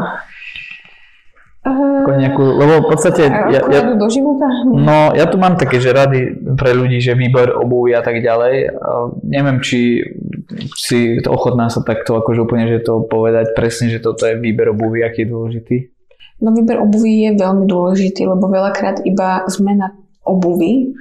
Ako 1.69 2.11
nejakú, 2.17 2.45
lebo 2.57 2.73
v 2.85 2.89
podstate... 2.89 3.23
Ja, 3.29 3.61
ja, 3.69 3.81
do 3.95 4.09
života? 4.09 4.47
no, 4.69 5.13
ja 5.13 5.29
tu 5.29 5.37
mám 5.37 5.61
také, 5.61 5.79
že 5.79 5.93
rady 5.93 6.55
pre 6.57 6.73
ľudí, 6.73 6.99
že 6.99 7.19
výber 7.19 7.53
obuvy 7.55 7.95
a 7.95 8.03
tak 8.03 8.25
ďalej. 8.25 8.73
A 8.73 8.91
neviem, 9.25 9.61
či 9.61 10.03
si 10.77 11.21
to 11.21 11.35
ochotná 11.35 11.69
sa 11.69 11.85
takto 11.85 12.17
akože 12.19 12.45
úplne, 12.45 12.67
že 12.69 12.85
to 12.85 13.05
povedať 13.05 13.53
presne, 13.53 13.93
že 13.93 14.01
toto 14.01 14.25
je 14.25 14.41
výber 14.41 14.73
obuvy, 14.73 15.05
aký 15.05 15.25
je 15.25 15.33
dôležitý. 15.33 15.77
No 16.39 16.55
výber 16.55 16.79
obuvy 16.79 17.29
je 17.29 17.31
veľmi 17.35 17.67
dôležitý, 17.67 18.23
lebo 18.31 18.47
veľakrát 18.47 19.03
iba 19.03 19.43
zmena 19.51 19.91
obuvy 20.23 20.95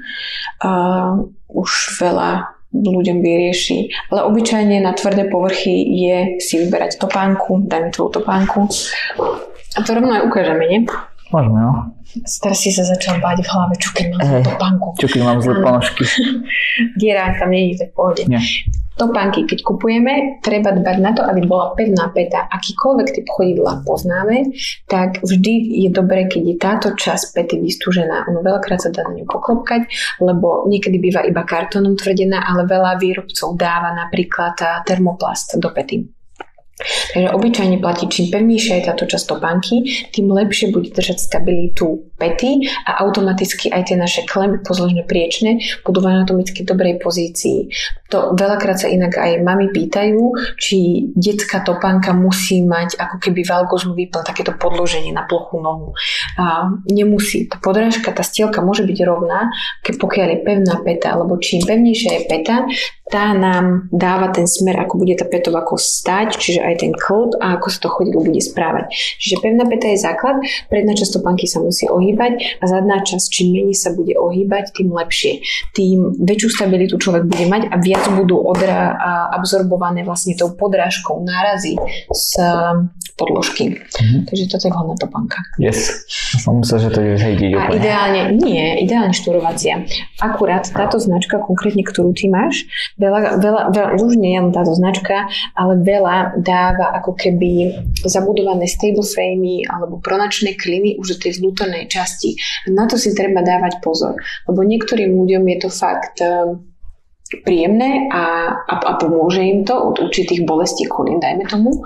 uh, 0.66 1.22
už 1.52 2.00
veľa 2.02 2.58
ľuďom 2.74 3.24
vyrieši. 3.24 4.10
Ale 4.12 4.28
obyčajne 4.28 4.84
na 4.84 4.92
tvrdé 4.94 5.30
povrchy 5.32 5.76
je 6.08 6.18
si 6.42 6.56
vyberať 6.62 7.00
topánku, 7.00 7.66
dajme 7.66 7.90
tvoju 7.94 8.22
topánku. 8.22 8.68
A 9.78 9.86
to 9.86 9.94
rovno 9.94 10.10
aj 10.18 10.26
ukážeme, 10.26 10.66
nie? 10.66 10.80
Môžeme, 11.30 11.60
no. 11.62 11.94
Teraz 12.18 12.58
si 12.64 12.72
sa 12.74 12.88
začal 12.88 13.20
báť 13.20 13.44
v 13.44 13.50
hlave, 13.52 13.76
čo 13.78 13.90
keď 13.94 14.06
mám 14.16 14.22
Hej. 14.26 14.44
topánku. 14.48 14.88
Čo 14.98 15.08
keď 15.12 15.22
mám 15.22 15.40
zlé 15.44 15.56
ponožky. 15.60 16.04
Diera 17.00 17.36
tam 17.38 17.52
nie 17.52 17.76
je, 17.76 17.86
tak 17.86 17.90
pohode. 17.94 18.24
Nie. 18.26 18.42
Topánky, 18.98 19.46
keď 19.46 19.62
kupujeme, 19.62 20.42
treba 20.42 20.74
dbať 20.74 20.98
na 20.98 21.14
to, 21.14 21.22
aby 21.22 21.46
bola 21.46 21.78
pevná 21.78 22.10
peta. 22.10 22.50
Akýkoľvek 22.50 23.08
typ 23.14 23.28
chodidla 23.30 23.86
poznáme, 23.86 24.50
tak 24.90 25.22
vždy 25.22 25.86
je 25.86 25.90
dobré, 25.94 26.26
keď 26.26 26.42
je 26.42 26.56
táto 26.58 26.88
časť 26.98 27.38
pety 27.38 27.62
vystúžená. 27.62 28.26
Ono 28.34 28.42
veľakrát 28.42 28.82
sa 28.82 28.90
dá 28.90 29.06
na 29.06 29.14
ňu 29.14 29.30
poklopkať, 29.30 29.86
lebo 30.18 30.66
niekedy 30.66 30.98
býva 30.98 31.22
iba 31.30 31.46
kartónom 31.46 31.94
tvrdená, 31.94 32.42
ale 32.42 32.66
veľa 32.66 32.98
výrobcov 32.98 33.54
dáva 33.54 33.94
napríklad 33.94 34.58
termoplast 34.90 35.62
do 35.62 35.70
pety. 35.70 36.17
Takže 36.78 37.34
obyčajne 37.34 37.82
platí, 37.82 38.06
čím 38.06 38.30
pevnejšia 38.30 38.78
je 38.78 38.88
táto 38.94 39.10
časť 39.10 39.26
topánky, 39.26 39.82
tým 40.14 40.30
lepšie 40.30 40.70
bude 40.70 40.94
držať 40.94 41.18
stabilitu 41.18 42.14
pety 42.22 42.70
a 42.86 43.02
automaticky 43.02 43.74
aj 43.74 43.90
tie 43.90 43.98
naše 43.98 44.26
klemy 44.30 44.62
pozložne 44.62 45.02
priečne 45.06 45.58
budú 45.82 46.06
v 46.06 46.10
anatomicky 46.14 46.62
dobrej 46.62 47.02
pozícii. 47.02 47.74
To 48.14 48.38
veľakrát 48.38 48.78
sa 48.78 48.88
inak 48.88 49.18
aj 49.20 49.44
mami 49.44 49.74
pýtajú, 49.74 50.56
či 50.56 51.10
detská 51.18 51.66
topánka 51.66 52.16
musí 52.16 52.64
mať 52.64 52.96
ako 52.96 53.20
keby 53.20 53.44
valgozmu 53.44 53.98
výplň, 53.98 54.24
takéto 54.24 54.56
podloženie 54.56 55.12
na 55.12 55.28
plochu 55.28 55.60
nohu. 55.60 55.92
A 56.40 56.72
nemusí. 56.88 57.50
Tá 57.52 57.60
podrážka, 57.60 58.16
tá 58.16 58.24
stielka 58.24 58.64
môže 58.64 58.88
byť 58.88 58.98
rovná, 59.04 59.52
pokiaľ 59.84 60.28
je 60.30 60.40
pevná 60.46 60.76
peta, 60.86 61.18
alebo 61.18 61.36
čím 61.42 61.68
pevnejšia 61.68 62.12
je 62.16 62.24
peta, 62.32 62.64
tá 63.08 63.32
nám 63.32 63.88
dáva 63.92 64.32
ten 64.36 64.44
smer, 64.48 64.84
ako 64.84 65.00
bude 65.00 65.16
tá 65.16 65.24
petová 65.24 65.64
kosť 65.64 65.88
stať, 65.88 66.28
čiže 66.40 66.67
aj 66.68 66.76
ten 66.84 66.92
klb 66.92 67.40
a 67.40 67.56
ako 67.56 67.68
sa 67.72 67.80
to 67.80 67.90
chodidlo 67.90 68.22
bude 68.28 68.44
správať. 68.44 68.92
Čiže 68.92 69.40
pevná 69.40 69.64
peta 69.66 69.88
je 69.88 70.00
základ, 70.04 70.44
predná 70.68 70.94
časť 70.94 71.20
topánky 71.20 71.48
sa 71.48 71.64
musí 71.64 71.88
ohýbať 71.88 72.60
a 72.60 72.66
zadná 72.68 73.00
časť, 73.02 73.26
čím 73.32 73.48
menej 73.56 73.78
sa 73.78 73.96
bude 73.96 74.14
ohýbať, 74.14 74.76
tým 74.76 74.92
lepšie. 74.92 75.40
Tým 75.72 76.20
väčšiu 76.20 76.50
stabilitu 76.52 77.00
človek 77.00 77.24
bude 77.26 77.46
mať 77.48 77.72
a 77.72 77.76
viac 77.80 78.04
budú 78.12 78.38
odra 78.44 78.94
absorbované 79.32 80.04
vlastne 80.04 80.36
tou 80.36 80.52
podrážkou 80.52 81.24
nárazy 81.24 81.80
z 82.12 82.30
podložky. 83.18 83.82
Mm-hmm. 83.82 84.30
Takže 84.30 84.44
toto 84.48 84.64
je 84.70 84.72
vhodná 84.72 84.96
topánka. 84.96 85.42
Yes. 85.58 86.06
Som 86.38 86.62
myslel, 86.62 86.88
že 86.88 86.90
to 86.94 87.00
je 87.02 87.14
hejdiť 87.18 87.52
A 87.58 87.74
ideálne, 87.74 88.22
nie, 88.38 88.86
ideálne 88.86 89.12
štúrovacia. 89.12 89.84
Akurát 90.22 90.70
táto 90.70 91.02
značka, 91.02 91.42
konkrétne 91.42 91.82
ktorú 91.82 92.14
ty 92.14 92.30
máš, 92.30 92.70
veľa, 93.02 93.42
veľa, 93.42 93.62
veľa 93.74 93.90
už 93.98 94.22
nie 94.22 94.38
len 94.38 94.54
táto 94.54 94.78
značka, 94.78 95.26
ale 95.58 95.82
veľa 95.82 96.38
dáva 96.40 96.94
ako 97.02 97.18
keby 97.18 97.74
zabudované 98.06 98.70
stable 98.70 99.04
framey 99.04 99.66
alebo 99.66 99.98
pronačné 99.98 100.54
kliny 100.54 101.02
už 101.02 101.18
do 101.18 101.28
tej 101.28 101.42
vnútornej 101.42 101.90
časti. 101.90 102.38
Na 102.70 102.86
to 102.86 103.02
si 103.02 103.18
treba 103.18 103.42
dávať 103.42 103.82
pozor, 103.82 104.14
lebo 104.46 104.62
niektorým 104.62 105.10
ľuďom 105.10 105.44
je 105.50 105.58
to 105.58 105.70
fakt 105.74 106.22
príjemné 107.44 108.08
a, 108.08 108.56
a, 108.56 108.74
a 108.80 108.92
pomôže 108.96 109.44
im 109.44 109.68
to 109.68 109.76
od 109.76 110.00
určitých 110.00 110.48
bolestí 110.48 110.88
kolín, 110.88 111.20
dajme 111.20 111.44
tomu, 111.52 111.84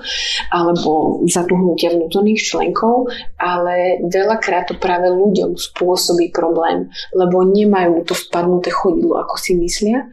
alebo 0.54 1.22
zatuhnutia 1.26 1.98
vnútorných 1.98 2.38
členkov, 2.38 3.10
ale 3.42 4.06
veľakrát 4.06 4.70
to 4.70 4.78
práve 4.78 5.10
ľuďom 5.10 5.58
spôsobí 5.58 6.30
problém, 6.30 6.94
lebo 7.18 7.42
nemajú 7.42 8.06
to 8.06 8.14
vpadnuté 8.14 8.70
chodidlo, 8.70 9.18
ako 9.18 9.36
si 9.42 9.58
myslia, 9.58 10.06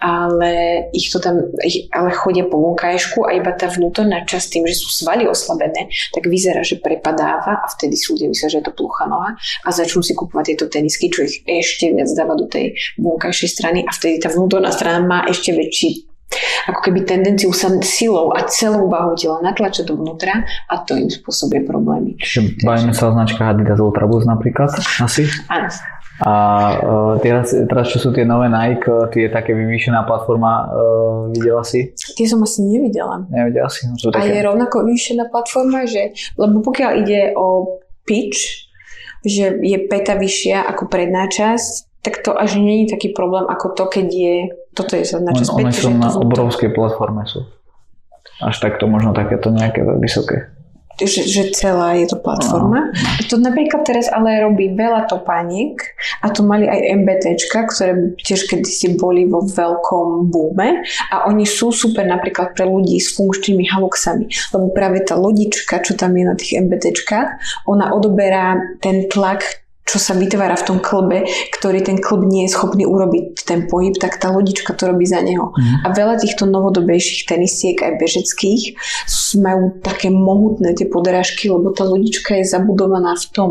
ale 0.00 0.88
ich 0.96 1.12
to 1.12 1.20
tam, 1.20 1.52
ale 1.92 2.10
chodia 2.16 2.48
po 2.48 2.56
vonkajšku 2.56 3.28
a 3.28 3.36
iba 3.36 3.52
tá 3.52 3.68
vnútorná 3.68 4.24
časť 4.24 4.46
tým, 4.56 4.64
že 4.64 4.80
sú 4.80 4.88
svaly 4.88 5.28
oslabené, 5.28 5.92
tak 6.16 6.24
vyzerá, 6.24 6.64
že 6.64 6.80
prepadáva 6.80 7.60
a 7.60 7.66
vtedy 7.68 8.00
sú 8.00 8.16
ľudia 8.16 8.32
myslia, 8.32 8.48
že 8.48 8.58
je 8.64 8.66
to 8.66 8.76
plucha 8.76 9.04
noha 9.04 9.36
a 9.36 9.68
začnú 9.68 10.00
si 10.00 10.16
kupovať 10.16 10.56
tieto 10.56 10.66
tenisky, 10.72 11.12
čo 11.12 11.28
ich 11.28 11.44
ešte 11.44 11.92
viac 11.92 12.08
dáva 12.16 12.32
do 12.38 12.48
tej 12.48 12.72
vonkajšej 12.96 13.50
strany 13.50 13.84
a 13.84 13.90
vtedy 13.92 14.22
tá 14.22 14.32
vnútorná 14.32 14.69
strana 14.72 15.02
má 15.04 15.18
ešte 15.26 15.54
väčší 15.54 16.10
ako 16.70 16.80
keby 16.86 17.02
tendenciu 17.02 17.50
sa 17.50 17.66
silou 17.82 18.30
a 18.30 18.46
celou 18.46 18.86
váhou 18.86 19.18
tela 19.18 19.42
natlačať 19.42 19.90
dovnútra 19.90 20.46
a 20.70 20.74
to 20.86 20.94
im 20.94 21.10
spôsobuje 21.10 21.66
problémy. 21.66 22.14
Čiže 22.22 22.62
bavíme 22.62 22.94
sa 22.94 23.10
o 23.10 23.14
značkách 23.18 23.58
Adidas 23.58 23.82
Ultraboost 23.82 24.30
napríklad 24.30 24.70
asi? 25.02 25.26
Áno. 25.50 25.66
A 26.20 26.32
uh, 26.76 27.14
teraz, 27.24 27.48
teraz, 27.48 27.88
čo 27.88 27.96
sú 27.96 28.12
tie 28.12 28.28
nové 28.28 28.52
Nike, 28.52 28.92
tie 29.08 29.32
také 29.32 29.56
vyvýšená 29.56 30.04
platforma, 30.04 30.68
uh, 30.68 31.32
videla 31.32 31.64
si? 31.64 31.96
Tie 31.96 32.28
som 32.28 32.44
asi 32.44 32.60
nevidela. 32.60 33.24
Nevidela 33.32 33.72
si? 33.72 33.88
No, 33.88 33.96
sú 33.96 34.12
také... 34.12 34.28
A 34.28 34.36
je 34.36 34.44
rovnako 34.44 34.84
vyvýšená 34.84 35.32
platforma, 35.32 35.88
že, 35.88 36.12
lebo 36.36 36.60
pokiaľ 36.60 36.90
ide 37.00 37.32
o 37.40 37.80
pitch, 38.04 38.68
že 39.24 39.64
je 39.64 39.78
peta 39.88 40.12
vyššia 40.20 40.68
ako 40.68 40.92
predná 40.92 41.24
časť, 41.24 42.04
tak 42.04 42.20
to 42.20 42.36
až 42.36 42.60
nie 42.60 42.84
je 42.84 42.96
taký 42.96 43.16
problém 43.16 43.48
ako 43.48 43.72
to, 43.72 43.84
keď 43.88 44.06
je, 44.12 44.36
toto 44.74 44.94
je 44.94 45.04
zadná 45.04 45.34
časť. 45.34 45.50
One 45.50 45.72
sú 45.74 45.90
na 45.94 46.10
obrovskej 46.14 46.70
platforme 46.70 47.26
sú. 47.26 47.42
Až 48.40 48.56
takto 48.62 48.88
možno 48.88 49.12
takéto 49.12 49.52
nejaké 49.52 49.84
vysoké. 50.00 50.48
Že, 51.00 51.22
že 51.32 51.42
celá 51.56 51.96
je 51.96 52.12
to 52.12 52.20
platforma. 52.20 52.92
No. 52.92 53.24
To 53.32 53.40
napríklad 53.40 53.88
teraz 53.88 54.12
ale 54.12 54.44
robí 54.44 54.68
veľa 54.76 55.08
topániek 55.08 55.80
a 56.20 56.28
to 56.28 56.44
mali 56.44 56.68
aj 56.68 56.92
MBTčka, 57.00 57.72
ktoré 57.72 58.20
tiež 58.20 58.44
kedysi 58.44 59.00
boli 59.00 59.24
vo 59.24 59.40
veľkom 59.40 60.28
búme 60.28 60.84
a 61.08 61.24
oni 61.24 61.48
sú 61.48 61.72
super 61.72 62.04
napríklad 62.04 62.52
pre 62.52 62.68
ľudí 62.68 63.00
s 63.00 63.16
funkčnými 63.16 63.64
haluxami, 63.72 64.28
lebo 64.52 64.76
práve 64.76 65.00
tá 65.00 65.16
lodička, 65.16 65.80
čo 65.80 65.96
tam 65.96 66.12
je 66.20 66.24
na 66.28 66.36
tých 66.36 66.60
MBTčkách, 66.68 67.64
ona 67.64 67.96
odoberá 67.96 68.60
ten 68.84 69.08
tlak 69.08 69.59
čo 69.88 69.98
sa 69.98 70.14
vytvára 70.14 70.54
v 70.54 70.66
tom 70.66 70.78
klbe, 70.78 71.26
ktorý 71.50 71.82
ten 71.82 71.98
klb 71.98 72.22
nie 72.22 72.46
je 72.46 72.54
schopný 72.54 72.86
urobiť 72.86 73.42
ten 73.42 73.66
pohyb, 73.66 73.98
tak 73.98 74.22
tá 74.22 74.30
lodička 74.30 74.70
to 74.78 74.86
robí 74.86 75.02
za 75.02 75.18
neho. 75.18 75.50
Mm. 75.50 75.82
A 75.82 75.86
veľa 75.90 76.22
týchto 76.22 76.46
novodobejších 76.46 77.26
tenisiek, 77.26 77.74
aj 77.82 77.98
bežeckých, 77.98 78.78
majú 79.42 79.82
také 79.82 80.14
mohutné 80.14 80.78
tie 80.78 80.86
podrážky, 80.86 81.50
lebo 81.50 81.74
tá 81.74 81.82
lodička 81.82 82.38
je 82.38 82.46
zabudovaná 82.46 83.18
v 83.18 83.26
tom 83.34 83.50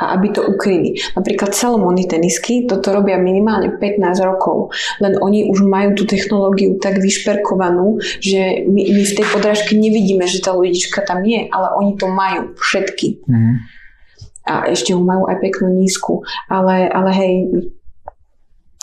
a 0.00 0.16
aby 0.16 0.32
to 0.32 0.40
ukryli. 0.40 0.96
Napríklad 1.12 1.52
Salomony 1.52 2.08
tenisky 2.08 2.64
toto 2.64 2.96
robia 2.96 3.20
minimálne 3.20 3.76
15 3.76 4.00
rokov, 4.24 4.72
len 4.96 5.20
oni 5.20 5.52
už 5.52 5.60
majú 5.60 5.92
tú 5.92 6.08
technológiu 6.08 6.80
tak 6.80 6.96
vyšperkovanú, 7.04 8.00
že 8.24 8.64
my, 8.64 8.82
my 8.96 9.02
v 9.04 9.16
tej 9.16 9.26
podrážke 9.28 9.76
nevidíme, 9.76 10.24
že 10.24 10.40
tá 10.40 10.56
lodička 10.56 11.04
tam 11.04 11.20
je, 11.20 11.44
ale 11.52 11.68
oni 11.76 12.00
to 12.00 12.08
majú 12.08 12.56
všetky. 12.56 13.28
Mm 13.28 13.79
a 14.46 14.68
ešte 14.68 14.96
ho 14.96 15.00
majú 15.02 15.28
aj 15.28 15.36
peknú 15.40 15.68
nízku. 15.76 16.24
Ale, 16.48 16.88
ale 16.88 17.10
hej, 17.12 17.34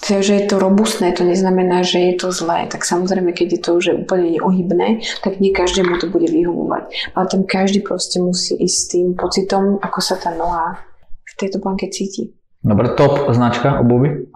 to, 0.07 0.21
že 0.21 0.33
je 0.39 0.45
to 0.47 0.61
robustné, 0.61 1.11
to 1.11 1.25
neznamená, 1.25 1.81
že 1.81 1.99
je 1.99 2.13
to 2.15 2.29
zlé. 2.31 2.69
Tak 2.69 2.85
samozrejme, 2.85 3.33
keď 3.33 3.47
je 3.57 3.61
to 3.61 3.69
už 3.75 3.85
úplne 4.07 4.37
neohybné, 4.37 5.03
tak 5.25 5.41
nie 5.41 5.51
každému 5.51 5.97
to 5.97 6.07
bude 6.07 6.29
vyhovovať. 6.29 7.11
Ale 7.17 7.25
tam 7.27 7.41
každý 7.43 7.81
proste 7.81 8.21
musí 8.21 8.55
ísť 8.55 8.77
s 8.77 8.87
tým 8.87 9.07
pocitom, 9.17 9.81
ako 9.81 9.99
sa 9.99 10.15
tá 10.15 10.31
noha 10.31 10.79
v 11.27 11.33
tejto 11.35 11.57
banke 11.59 11.89
cíti. 11.89 12.31
Dobre, 12.61 12.93
top 12.93 13.27
značka 13.33 13.81
obuvy? 13.81 14.29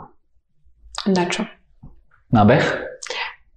Na 1.07 1.23
čo? 1.29 1.45
Na 2.33 2.43
beh? 2.43 2.65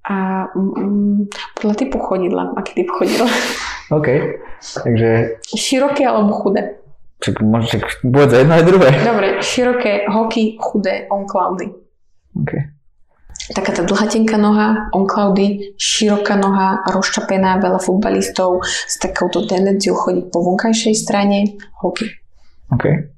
A 0.04 0.46
mm, 0.52 1.32
podľa 1.56 1.74
typu 1.80 1.96
chodidla. 1.98 2.52
Aký 2.54 2.84
typ 2.84 2.92
chodidla? 2.92 3.28
OK. 3.96 4.08
Takže... 4.60 5.40
Široké 5.56 6.04
alebo 6.04 6.36
chudé? 6.36 6.83
Čak, 7.22 7.40
možno, 7.40 7.78
čak, 7.78 7.84
bude 8.02 8.36
jedno 8.36 8.54
aj 8.54 8.64
druhé. 8.66 8.90
Dobre, 9.04 9.28
široké, 9.40 10.10
hoky, 10.10 10.58
chudé, 10.60 11.06
on 11.08 11.24
cloudy. 11.28 11.70
Okay. 12.34 12.74
Taká 13.44 13.76
tá 13.76 13.82
dlhá 13.84 14.08
tenká 14.08 14.40
noha, 14.40 14.88
on 14.96 15.04
cloudy, 15.04 15.76
široká 15.76 16.32
noha, 16.40 16.80
rozčapená, 16.88 17.60
veľa 17.60 17.76
futbalistov 17.76 18.64
s 18.64 18.96
takouto 18.96 19.44
tendenciou 19.44 19.92
chodiť 19.92 20.32
po 20.32 20.40
vonkajšej 20.40 20.94
strane, 20.96 21.60
hoky. 21.84 22.08
OK. 22.72 23.12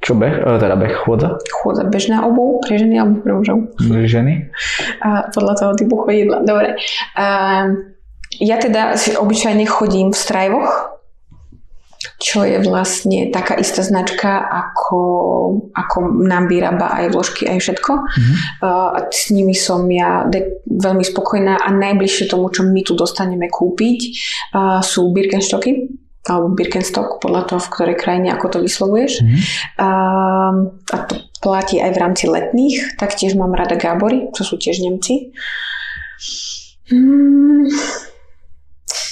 Čo 0.00 0.16
beh? 0.16 0.44
E, 0.44 0.50
teda 0.60 0.76
beh, 0.76 0.92
chôdza? 1.04 1.40
Chôdza, 1.52 1.88
bežná 1.88 2.24
obu, 2.24 2.60
pre 2.60 2.76
ženy 2.76 3.00
alebo 3.00 3.20
pre 3.20 3.32
mužov? 3.36 3.58
Pre 3.76 4.04
ženy. 4.04 4.48
A 5.04 5.28
podľa 5.32 5.54
toho 5.56 5.72
typu 5.76 6.00
chodidla. 6.04 6.44
Dobre. 6.44 6.76
A, 7.16 7.24
ja 8.40 8.56
teda 8.56 8.96
obyčajne 8.96 9.64
chodím 9.68 10.12
v 10.12 10.20
strajvoch, 10.20 10.99
čo 12.20 12.48
je 12.48 12.56
vlastne 12.64 13.28
taká 13.28 13.60
istá 13.60 13.84
značka, 13.84 14.40
ako, 14.40 15.00
ako 15.76 15.96
nám 16.24 16.48
vyrába 16.48 16.96
aj 16.96 17.12
vložky, 17.12 17.44
aj 17.44 17.60
všetko. 17.60 17.92
Mm-hmm. 17.92 18.36
Uh, 18.64 18.90
s 19.12 19.28
nimi 19.28 19.52
som 19.52 19.84
ja 19.92 20.24
de- 20.24 20.64
veľmi 20.64 21.04
spokojná 21.04 21.60
a 21.60 21.68
najbližšie 21.68 22.32
tomu, 22.32 22.48
čo 22.48 22.64
my 22.64 22.80
tu 22.80 22.96
dostaneme 22.96 23.52
kúpiť, 23.52 23.98
uh, 24.56 24.80
sú 24.80 25.12
Birkenstocky 25.12 25.92
alebo 26.20 26.52
Birkenstock, 26.52 27.16
podľa 27.16 27.48
toho, 27.48 27.60
v 27.64 27.72
ktorej 27.72 27.96
krajine, 27.96 28.28
ako 28.36 28.46
to 28.52 28.58
vyslovuješ. 28.60 29.24
Mm-hmm. 29.24 29.40
Uh, 29.80 30.52
a 30.92 30.96
to 31.08 31.14
platí 31.40 31.80
aj 31.80 31.96
v 31.96 32.00
rámci 32.00 32.24
letných. 32.28 33.00
Taktiež 33.00 33.36
mám 33.40 33.56
rada 33.56 33.80
Gábory, 33.80 34.28
čo 34.36 34.44
sú 34.44 34.60
tiež 34.60 34.84
Nemci. 34.84 35.32
Hmm 36.92 37.64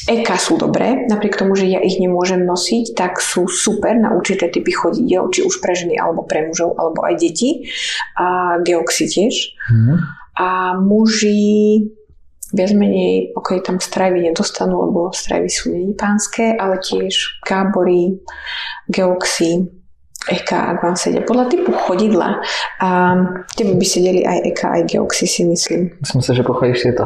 Eka 0.09 0.41
sú 0.41 0.57
dobré, 0.57 1.05
napriek 1.07 1.37
tomu, 1.37 1.53
že 1.53 1.69
ja 1.69 1.85
ich 1.85 2.01
nemôžem 2.01 2.43
nosiť, 2.43 2.97
tak 2.97 3.21
sú 3.21 3.45
super 3.45 3.93
na 3.93 4.17
určité 4.17 4.49
typy 4.49 4.73
chodidiel, 4.73 5.29
či 5.29 5.45
už 5.45 5.61
pre 5.61 5.77
ženy, 5.77 6.01
alebo 6.01 6.25
pre 6.25 6.49
mužov, 6.49 6.75
alebo 6.81 7.05
aj 7.05 7.15
deti. 7.21 7.69
A 8.17 8.57
Geoxy 8.65 9.05
tiež. 9.05 9.35
Mm. 9.69 9.97
A 10.39 10.49
muži 10.79 11.93
viac 12.53 12.73
menej, 12.73 13.37
ok, 13.37 13.61
tam 13.61 13.77
stravy 13.77 14.25
nedostanú, 14.25 14.89
lebo 14.89 15.13
stravy 15.13 15.53
sú 15.53 15.69
není 15.69 15.93
pánske, 15.93 16.57
ale 16.57 16.81
tiež 16.81 17.45
kábory, 17.45 18.17
geoxy, 18.89 19.69
EK, 20.29 20.51
ak 20.53 20.79
vám 20.85 20.97
sedia. 20.97 21.25
Podľa 21.25 21.47
typu 21.49 21.73
chodidla. 21.73 22.41
A 22.81 22.89
tebe 23.57 23.77
by 23.77 23.87
sedeli 23.87 24.25
aj 24.25 24.39
EK, 24.53 24.61
aj 24.65 24.83
geoxy, 24.89 25.25
si 25.29 25.43
myslím. 25.45 25.93
Myslím 26.01 26.23
si, 26.25 26.31
že 26.37 26.45
pochodíš 26.45 26.81
tieto. 26.89 27.05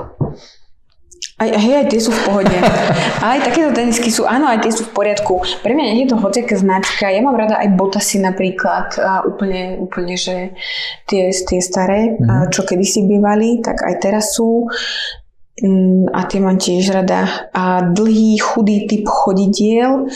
Aj, 1.42 1.50
hej, 1.50 1.74
aj 1.74 1.86
tie 1.90 1.98
sú 1.98 2.14
v 2.14 2.22
pohode. 2.22 2.54
aj 3.34 3.38
takéto 3.42 3.74
tenisky 3.74 4.14
sú, 4.14 4.22
áno, 4.22 4.46
aj 4.46 4.62
tie 4.62 4.70
sú 4.70 4.86
v 4.86 4.94
poriadku. 4.94 5.42
Pre 5.42 5.72
mňa 5.74 5.84
nie 5.90 6.06
je 6.06 6.14
to 6.14 6.22
hociaká 6.22 6.54
značka. 6.54 7.10
Ja 7.10 7.18
mám 7.18 7.34
rada 7.34 7.58
aj 7.58 7.74
botasy 7.74 8.22
napríklad. 8.22 8.94
A 9.02 9.26
úplne, 9.26 9.82
úplne, 9.82 10.14
že 10.14 10.54
tie, 11.10 11.34
tie 11.34 11.58
staré, 11.58 12.14
mm-hmm. 12.14 12.54
čo 12.54 12.62
kedysi 12.62 13.10
bývali, 13.10 13.58
tak 13.58 13.82
aj 13.82 13.94
teraz 13.98 14.38
sú. 14.38 14.70
Mm, 15.58 16.14
a 16.14 16.30
tie 16.30 16.38
mám 16.38 16.62
tiež 16.62 16.94
rada. 16.94 17.50
A 17.50 17.82
dlhý, 17.90 18.38
chudý 18.38 18.86
typ 18.86 19.10
chodidiel, 19.10 20.06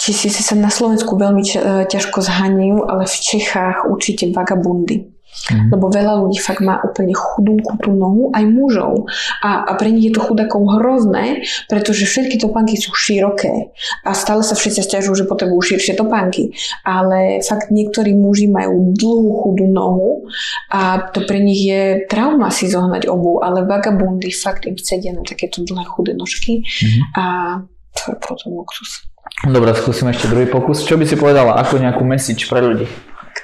či 0.00 0.16
si 0.16 0.32
sa 0.32 0.56
na 0.56 0.72
Slovensku 0.72 1.20
veľmi 1.20 1.44
ťažko 1.84 2.24
zhaňujú, 2.24 2.88
ale 2.88 3.04
v 3.04 3.16
Čechách 3.20 3.84
určite 3.92 4.32
vagabundy. 4.32 5.11
Mm. 5.32 5.72
Lebo 5.72 5.88
veľa 5.88 6.22
ľudí 6.22 6.38
fakt 6.38 6.60
má 6.60 6.78
úplne 6.84 7.16
chudú 7.16 7.56
tú 7.80 7.90
nohu, 7.96 8.28
aj 8.36 8.44
mužov. 8.46 9.08
A, 9.40 9.64
a 9.64 9.72
pre 9.80 9.88
nich 9.88 10.12
je 10.12 10.14
to 10.14 10.20
chudákov 10.20 10.78
hrozné, 10.78 11.42
pretože 11.72 12.04
všetky 12.04 12.36
topánky 12.36 12.76
sú 12.76 12.92
široké. 12.92 13.72
A 14.04 14.12
stále 14.12 14.44
sa 14.44 14.52
všetci 14.52 14.84
stiažujú, 14.84 15.24
že 15.24 15.28
potrebujú 15.28 15.74
širšie 15.74 15.96
topánky. 15.96 16.52
Ale 16.84 17.40
fakt 17.40 17.72
niektorí 17.72 18.12
muži 18.12 18.52
majú 18.52 18.92
dlhú 18.92 19.30
chudú 19.42 19.66
nohu 19.72 20.28
a 20.68 21.10
to 21.10 21.24
pre 21.24 21.40
nich 21.40 21.64
je 21.64 22.04
trauma 22.06 22.52
si 22.52 22.68
zohnať 22.68 23.08
obu, 23.08 23.40
ale 23.40 23.64
vagabundy 23.64 24.28
fakt 24.30 24.68
im 24.68 24.76
sedia 24.76 25.16
na 25.16 25.24
takéto 25.24 25.64
dlhé 25.64 25.84
chudé 25.88 26.12
nožky 26.12 26.62
mm. 26.62 27.02
a 27.16 27.24
to 27.92 28.12
je 28.12 28.16
potom 28.20 28.56
luxus. 28.56 29.04
Dobre, 29.42 29.72
skúsim 29.74 30.06
ešte 30.12 30.28
druhý 30.28 30.46
pokus. 30.46 30.84
Čo 30.84 31.00
by 31.00 31.04
si 31.08 31.16
povedala 31.16 31.56
ako 31.58 31.80
nejakú 31.80 32.04
message 32.04 32.46
pre 32.46 32.62
ľudí? 32.62 32.86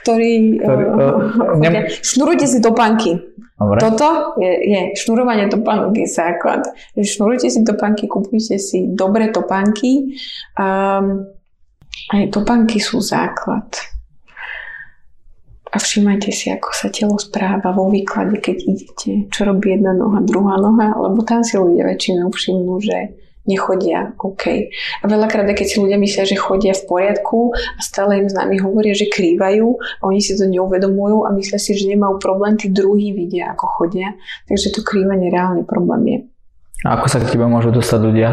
Ktorý... 0.08 0.32
ktorý 0.64 0.84
uh, 0.96 1.60
ne... 1.60 1.92
Šnurujte 1.92 2.48
si 2.48 2.64
topánky. 2.64 3.20
Dobre. 3.58 3.78
Toto 3.82 4.38
je, 4.40 4.52
je 4.64 4.80
šnurovanie 4.96 5.50
topánok 5.50 5.92
je 5.92 6.08
základ. 6.08 6.64
Šnurujte 6.96 7.50
si 7.50 7.60
topánky, 7.66 8.08
kupujte 8.08 8.56
si 8.56 8.88
dobré 8.88 9.28
topánky. 9.34 10.16
Um, 10.56 11.28
aj 12.14 12.32
topánky 12.32 12.78
sú 12.78 13.02
základ. 13.02 13.66
A 15.68 15.76
všímajte 15.76 16.32
si, 16.32 16.48
ako 16.48 16.70
sa 16.72 16.88
telo 16.88 17.20
správa 17.20 17.76
vo 17.76 17.92
výklade, 17.92 18.40
keď 18.40 18.56
idete, 18.64 19.12
čo 19.28 19.40
robí 19.44 19.76
jedna 19.76 19.92
noha, 19.92 20.24
druhá 20.24 20.56
noha, 20.56 20.96
lebo 20.96 21.20
tam 21.20 21.44
si 21.44 21.60
ľudia 21.60 21.84
väčšinou 21.84 22.32
všimnú, 22.32 22.80
že 22.80 23.12
nechodia 23.48 24.12
OK. 24.20 24.68
A 25.00 25.04
veľakrát, 25.08 25.48
keď 25.56 25.66
si 25.66 25.76
ľudia 25.80 25.96
myslia, 25.96 26.28
že 26.28 26.36
chodia 26.36 26.76
v 26.76 26.84
poriadku 26.84 27.56
a 27.56 27.80
stále 27.80 28.20
im 28.20 28.28
s 28.28 28.36
nami 28.36 28.60
hovoria, 28.60 28.92
že 28.92 29.08
krývajú 29.08 29.66
a 29.98 30.02
oni 30.04 30.20
si 30.20 30.36
to 30.36 30.44
neuvedomujú 30.44 31.24
a 31.24 31.32
myslia 31.34 31.56
si, 31.56 31.72
že 31.72 31.88
nemajú 31.88 32.20
problém, 32.20 32.60
tí 32.60 32.68
druhí 32.68 33.16
vidia, 33.16 33.56
ako 33.56 33.64
chodia. 33.80 34.12
Takže 34.46 34.76
to 34.76 34.84
krývanie 34.84 35.32
reálne 35.32 35.64
problém 35.64 36.02
je. 36.04 36.18
A 36.86 37.00
ako 37.00 37.06
sa 37.10 37.18
k 37.18 37.32
tebe 37.32 37.48
môžu 37.48 37.74
dostať 37.74 38.00
ľudia 38.04 38.30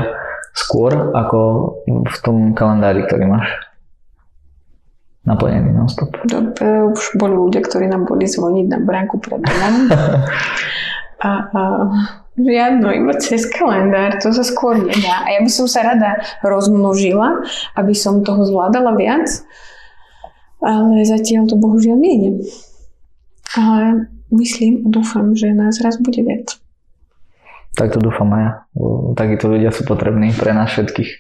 skôr 0.53 0.93
ako 1.15 1.39
v 1.87 2.17
tom 2.21 2.51
kalendári, 2.53 3.07
ktorý 3.07 3.25
máš? 3.31 3.49
naplnený 5.25 5.73
non-stop. 5.73 6.13
Dobre, 6.21 6.85
už 6.93 7.17
boli 7.17 7.33
ľudia, 7.33 7.65
ktorí 7.65 7.89
nám 7.89 8.05
boli 8.05 8.29
zvoniť 8.29 8.65
na 8.69 8.77
bránku 8.77 9.17
pred 9.17 9.41
domom. 9.41 9.89
a, 11.25 11.31
a 11.49 11.61
Žiadno, 12.35 12.91
iba 12.91 13.15
cez 13.15 13.47
kalendár, 13.47 14.19
to 14.19 14.35
sa 14.35 14.43
skôr 14.43 14.75
nedá. 14.75 15.23
A 15.23 15.39
ja 15.39 15.39
by 15.39 15.47
som 15.47 15.71
sa 15.71 15.87
rada 15.87 16.19
rozmnožila, 16.43 17.47
aby 17.79 17.95
som 17.95 18.27
toho 18.27 18.43
zvládala 18.43 18.91
viac, 18.99 19.27
ale 20.59 21.07
zatiaľ 21.07 21.47
to 21.47 21.55
bohužiaľ 21.55 21.95
nie 21.95 22.43
Ale 23.55 24.11
myslím 24.35 24.83
a 24.83 24.87
dúfam, 24.91 25.31
že 25.31 25.55
nás 25.55 25.79
raz 25.79 25.95
bude 25.95 26.19
viac. 26.19 26.59
Tak 27.75 27.95
to 27.95 27.99
dúfam 28.03 28.31
aj 28.35 28.41
ja. 28.43 28.51
Takíto 29.15 29.51
ľudia 29.51 29.71
sú 29.71 29.87
potrební 29.87 30.35
pre 30.35 30.51
nás 30.51 30.75
všetkých. 30.75 31.11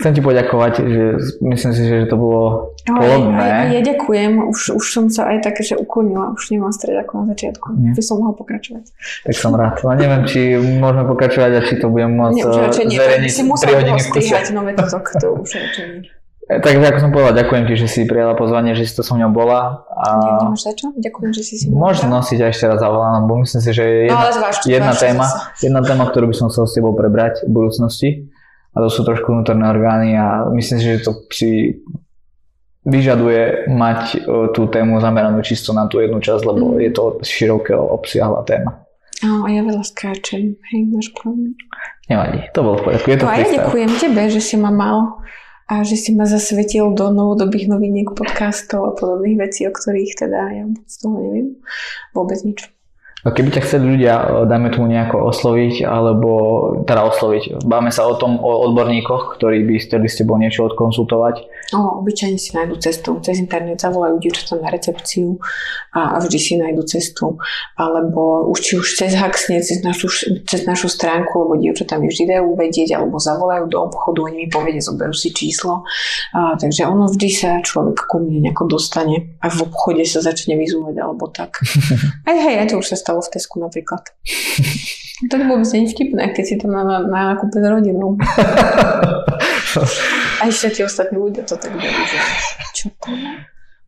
Chcem 0.00 0.16
ti 0.16 0.24
poďakovať, 0.24 0.72
že 0.80 1.04
myslím 1.44 1.72
si, 1.76 1.82
že 1.84 2.08
to 2.08 2.16
bolo 2.16 2.72
plodné. 2.88 3.68
Ja 3.68 3.80
ďakujem, 3.84 4.48
už, 4.48 4.80
už 4.80 4.84
som 4.88 5.12
sa 5.12 5.28
aj 5.28 5.44
také, 5.44 5.60
že 5.60 5.76
uklonila, 5.76 6.32
už 6.32 6.56
nemám 6.56 6.72
stred 6.72 6.96
ako 6.96 7.20
na 7.20 7.36
začiatku. 7.36 7.66
Nie. 7.76 7.92
By 7.92 8.00
som 8.00 8.16
mohla 8.24 8.32
pokračovať. 8.32 8.84
Tak 9.28 9.34
som 9.36 9.52
rád. 9.52 9.76
No 9.84 9.92
neviem, 9.92 10.24
či 10.24 10.56
môžeme 10.56 11.04
pokračovať 11.04 11.50
a 11.52 11.60
či 11.68 11.74
to 11.76 11.92
budem 11.92 12.16
môcť 12.16 12.40
nie, 12.88 12.96
zverejniť 12.96 13.28
si 13.28 13.42
musel 13.44 13.76
strihať 14.00 14.56
nové 14.56 14.72
toto, 14.72 15.04
to 15.20 15.28
už 15.44 15.50
radšej 15.52 15.86
nie. 15.92 16.08
E, 16.50 16.58
takže 16.58 16.82
ako 16.82 16.98
som 16.98 17.10
povedal, 17.14 17.32
ďakujem 17.36 17.62
ti, 17.70 17.74
že 17.78 17.86
si 17.86 18.00
prijala 18.10 18.34
pozvanie, 18.34 18.74
že 18.74 18.82
si 18.82 18.96
to 18.98 19.06
so 19.06 19.14
mňou 19.14 19.30
bola. 19.30 19.86
A... 19.86 20.08
Nemáš 20.42 20.66
za 20.66 20.72
čo? 20.74 20.90
Ďakujem, 20.98 21.30
že 21.30 21.42
si 21.46 21.54
si 21.60 21.64
Možno 21.70 22.10
nosiť 22.10 22.40
aj 22.42 22.50
ešte 22.50 22.64
raz 22.66 22.82
zavolám, 22.82 23.28
bo 23.30 23.38
myslím 23.38 23.60
si, 23.62 23.70
že 23.70 23.84
je 23.84 24.00
jedna, 24.10 24.26
no, 24.26 24.32
zváž, 24.34 24.54
jedna, 24.66 24.92
téma, 24.96 25.26
jedna 25.62 25.80
téma, 25.84 26.04
ktorú 26.10 26.32
by 26.32 26.34
som 26.34 26.48
chcel 26.50 26.64
s 26.66 26.74
tebou 26.74 26.96
prebrať 26.96 27.46
v 27.46 27.50
budúcnosti 27.52 28.29
a 28.70 28.76
to 28.78 28.88
sú 28.88 29.02
trošku 29.02 29.26
vnútorné 29.34 29.66
orgány 29.66 30.14
a 30.14 30.46
myslím 30.54 30.78
si, 30.78 30.86
že 30.86 31.02
to 31.02 31.12
si 31.30 31.50
vyžaduje 32.86 33.68
mať 33.68 34.00
e, 34.14 34.18
tú 34.56 34.70
tému 34.70 35.02
zameranú 35.02 35.44
čisto 35.44 35.76
na 35.76 35.84
tú 35.84 36.00
jednu 36.00 36.16
časť, 36.16 36.42
lebo 36.48 36.74
mm. 36.74 36.80
je 36.80 36.90
to 36.94 37.04
široké 37.20 37.76
obsiahla 37.76 38.40
téma. 38.48 38.86
Áno, 39.20 39.44
a 39.44 39.48
ja 39.52 39.60
veľa 39.60 39.84
skáčem. 39.84 40.56
Hej, 40.72 40.80
máš 40.88 41.12
problém? 41.12 41.52
Nevadí, 42.08 42.40
to 42.56 42.64
bolo 42.64 42.80
v 42.80 42.84
poriadku. 42.88 43.06
Je 43.12 43.18
to 43.20 43.26
no 43.28 43.30
a 43.30 43.36
ja 43.36 43.46
ďakujem 43.52 43.90
tebe, 44.00 44.22
že 44.32 44.40
si 44.40 44.56
ma 44.56 44.72
mal 44.72 45.20
a 45.68 45.84
že 45.84 45.94
si 46.00 46.10
ma 46.16 46.24
zasvetil 46.24 46.90
do 46.96 47.12
novodobých 47.12 47.68
noviniek 47.68 48.08
podcastov 48.16 48.80
a 48.90 48.92
podobných 48.96 49.38
vecí, 49.38 49.68
o 49.68 49.72
ktorých 49.76 50.12
teda 50.18 50.40
ja 50.56 50.64
z 50.88 50.94
toho 51.04 51.20
neviem. 51.20 51.60
Vôbec 52.16 52.40
nič. 52.42 52.64
Keby 53.20 53.52
ťa 53.52 53.64
chceli 53.68 53.84
ľudia, 53.96 54.14
e, 54.16 54.24
dajme 54.48 54.72
tomu 54.72 54.88
nejako 54.88 55.28
osloviť, 55.28 55.84
alebo 55.84 56.30
teda 56.88 57.04
osloviť, 57.04 57.60
báme 57.68 57.92
sa 57.92 58.08
o 58.08 58.16
tom, 58.16 58.40
o 58.40 58.64
odborníkoch, 58.70 59.36
ktorí 59.36 59.60
by 59.68 59.76
chceli 59.76 60.08
s 60.08 60.16
tebou 60.16 60.40
niečo 60.40 60.64
odkonsultovať. 60.72 61.44
O, 61.76 62.00
obyčajne 62.00 62.40
si 62.40 62.56
nájdu 62.56 62.80
cestu. 62.80 63.20
Cez 63.20 63.36
internet 63.36 63.76
zavolajú 63.76 64.16
dievčatá 64.16 64.56
na 64.56 64.72
recepciu 64.72 65.36
a, 65.92 66.16
a 66.16 66.24
vždy 66.24 66.38
si 66.40 66.52
nájdu 66.56 66.82
cestu. 66.88 67.36
Alebo 67.76 68.48
už 68.48 68.58
či 68.64 68.72
už 68.80 68.86
cez 68.96 69.12
Haxne, 69.12 69.60
cez 69.60 69.84
našu, 69.84 70.08
cez 70.48 70.64
našu 70.64 70.88
stránku, 70.88 71.44
lebo 71.44 71.60
dievčatá 71.60 72.00
mi 72.00 72.08
vždy 72.08 72.40
dajú 72.40 72.56
vedieť, 72.56 72.96
alebo 72.96 73.20
zavolajú 73.20 73.68
do 73.68 73.84
obchodu, 73.84 74.32
oni 74.32 74.36
mi 74.44 74.48
povedia, 74.48 74.80
zoberú 74.80 75.12
si 75.12 75.28
číslo. 75.28 75.84
A, 76.32 76.56
takže 76.56 76.88
ono 76.88 77.04
vždy 77.04 77.28
sa 77.28 77.50
človek 77.60 78.08
ku 78.08 78.16
mne 78.16 78.48
nejako 78.48 78.64
dostane 78.64 79.36
a 79.44 79.52
v 79.52 79.68
obchode 79.68 80.08
sa 80.08 80.24
začne 80.24 80.56
vyzúvať, 80.56 80.96
alebo 80.96 81.28
tak. 81.28 81.60
Aj 82.30 82.36
hej, 82.36 82.62
aj 82.62 82.68
to 82.70 82.78
už 82.78 82.94
sa 82.94 82.96
stalo 82.96 83.09
stalo 83.10 83.26
v 83.26 83.30
Tesku 83.34 83.58
napríklad. 83.58 84.06
To 85.20 85.36
vôbec 85.36 85.68
nie 85.76 85.84
vtipné, 85.84 86.32
keď 86.32 86.44
si 86.48 86.56
tam 86.56 86.72
na, 86.72 86.80
na, 86.80 86.96
na 87.04 87.20
nákupe 87.36 87.60
s 87.60 87.66
rodinou. 87.68 88.16
A 90.40 90.48
ešte 90.48 90.72
tí 90.72 90.80
ostatní 90.80 91.20
ľudia 91.20 91.44
to 91.44 91.60
tak 91.60 91.76
to 91.76 93.12
je? 93.12 93.28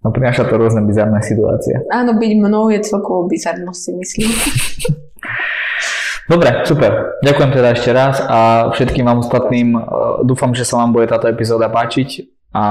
No 0.05 0.13
prináša 0.13 0.45
to 0.45 0.61
rôzne 0.61 0.85
bizarné 0.85 1.25
situácie. 1.25 1.89
Áno, 1.89 2.21
byť 2.21 2.33
mnou 2.37 2.69
je 2.69 2.85
celkovo 2.85 3.33
bizarnosť, 3.33 3.81
si 3.81 3.91
myslím. 3.97 4.29
Dobre, 6.37 6.69
super. 6.69 7.17
Ďakujem 7.25 7.51
teda 7.57 7.69
ešte 7.81 7.91
raz 7.97 8.21
a 8.21 8.69
všetkým 8.77 9.09
vám 9.09 9.25
ostatným 9.25 9.73
e, 9.73 9.81
dúfam, 10.29 10.53
že 10.53 10.69
sa 10.69 10.85
vám 10.85 10.93
bude 10.93 11.09
táto 11.09 11.33
epizóda 11.33 11.73
páčiť 11.73 12.29
a 12.53 12.65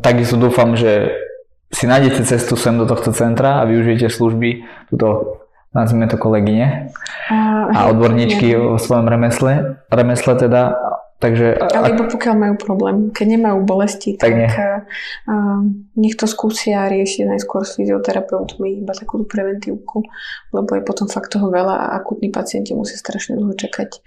takisto 0.00 0.40
dúfam, 0.40 0.72
že 0.72 1.12
si 1.70 1.86
nájdete 1.86 2.26
cestu 2.26 2.58
sem 2.58 2.74
do 2.74 2.88
tohto 2.88 3.14
centra 3.14 3.62
a 3.62 3.68
využijete 3.68 4.10
služby 4.10 4.66
túto 4.90 5.39
nazvime 5.70 6.10
to 6.10 6.18
kolegyne 6.18 6.90
a, 7.30 7.86
odborníčky 7.90 8.54
v 8.54 8.78
svojom 8.78 9.06
remesle, 9.06 9.78
remesle 9.86 10.34
teda, 10.34 10.74
takže... 11.22 11.62
Ale 11.62 11.94
iba 11.94 12.10
pokiaľ 12.10 12.34
majú 12.34 12.54
problém, 12.58 12.96
keď 13.14 13.26
nemajú 13.38 13.58
bolesti, 13.62 14.18
tak, 14.18 14.30
tak 14.30 14.32
nie. 14.34 14.48
A, 14.50 14.58
a, 14.58 15.34
nech 15.94 16.18
to 16.18 16.26
skúsia 16.26 16.90
riešiť 16.90 17.30
najskôr 17.30 17.62
s 17.62 17.78
fyzioterapeutmi, 17.78 18.82
iba 18.82 18.92
takú 18.98 19.22
preventívku, 19.22 20.02
lebo 20.50 20.70
je 20.74 20.82
potom 20.82 21.06
fakt 21.06 21.30
toho 21.30 21.46
veľa 21.46 21.74
a 21.86 21.86
akutní 22.02 22.34
pacienti 22.34 22.74
musí 22.74 22.98
strašne 22.98 23.38
dlho 23.38 23.54
čakať. 23.54 24.02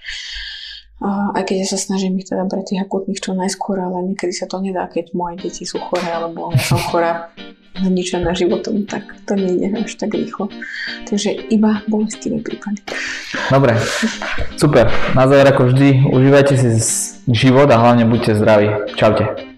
A 1.04 1.36
aj 1.36 1.44
keď 1.52 1.56
ja 1.64 1.68
sa 1.76 1.80
snažím 1.80 2.16
ich 2.20 2.28
teda 2.32 2.48
brať 2.48 2.76
tých 2.76 2.84
akutných 2.88 3.20
čo 3.20 3.36
najskôr, 3.36 3.76
ale 3.76 4.04
niekedy 4.08 4.32
sa 4.32 4.48
to 4.48 4.64
nedá, 4.64 4.88
keď 4.88 5.12
moje 5.12 5.36
deti 5.44 5.68
sú 5.68 5.80
choré, 5.80 6.08
alebo 6.12 6.56
som 6.56 6.80
chorá 6.80 7.32
zničená 7.78 8.34
životom, 8.34 8.86
tak 8.86 9.04
to 9.26 9.36
nejde 9.36 9.74
až 9.82 9.96
tak 9.96 10.14
rýchlo. 10.14 10.50
Takže 11.10 11.32
iba 11.50 11.82
bolestivé 11.90 12.40
prípady. 12.40 12.82
Dobre, 13.50 13.78
super. 14.58 14.92
Na 15.18 15.26
záver 15.26 15.48
ako 15.50 15.74
vždy, 15.74 16.14
užívajte 16.14 16.54
si 16.58 16.70
život 17.30 17.70
a 17.72 17.78
hlavne 17.82 18.06
buďte 18.06 18.38
zdraví. 18.38 18.70
Čaute. 18.96 19.53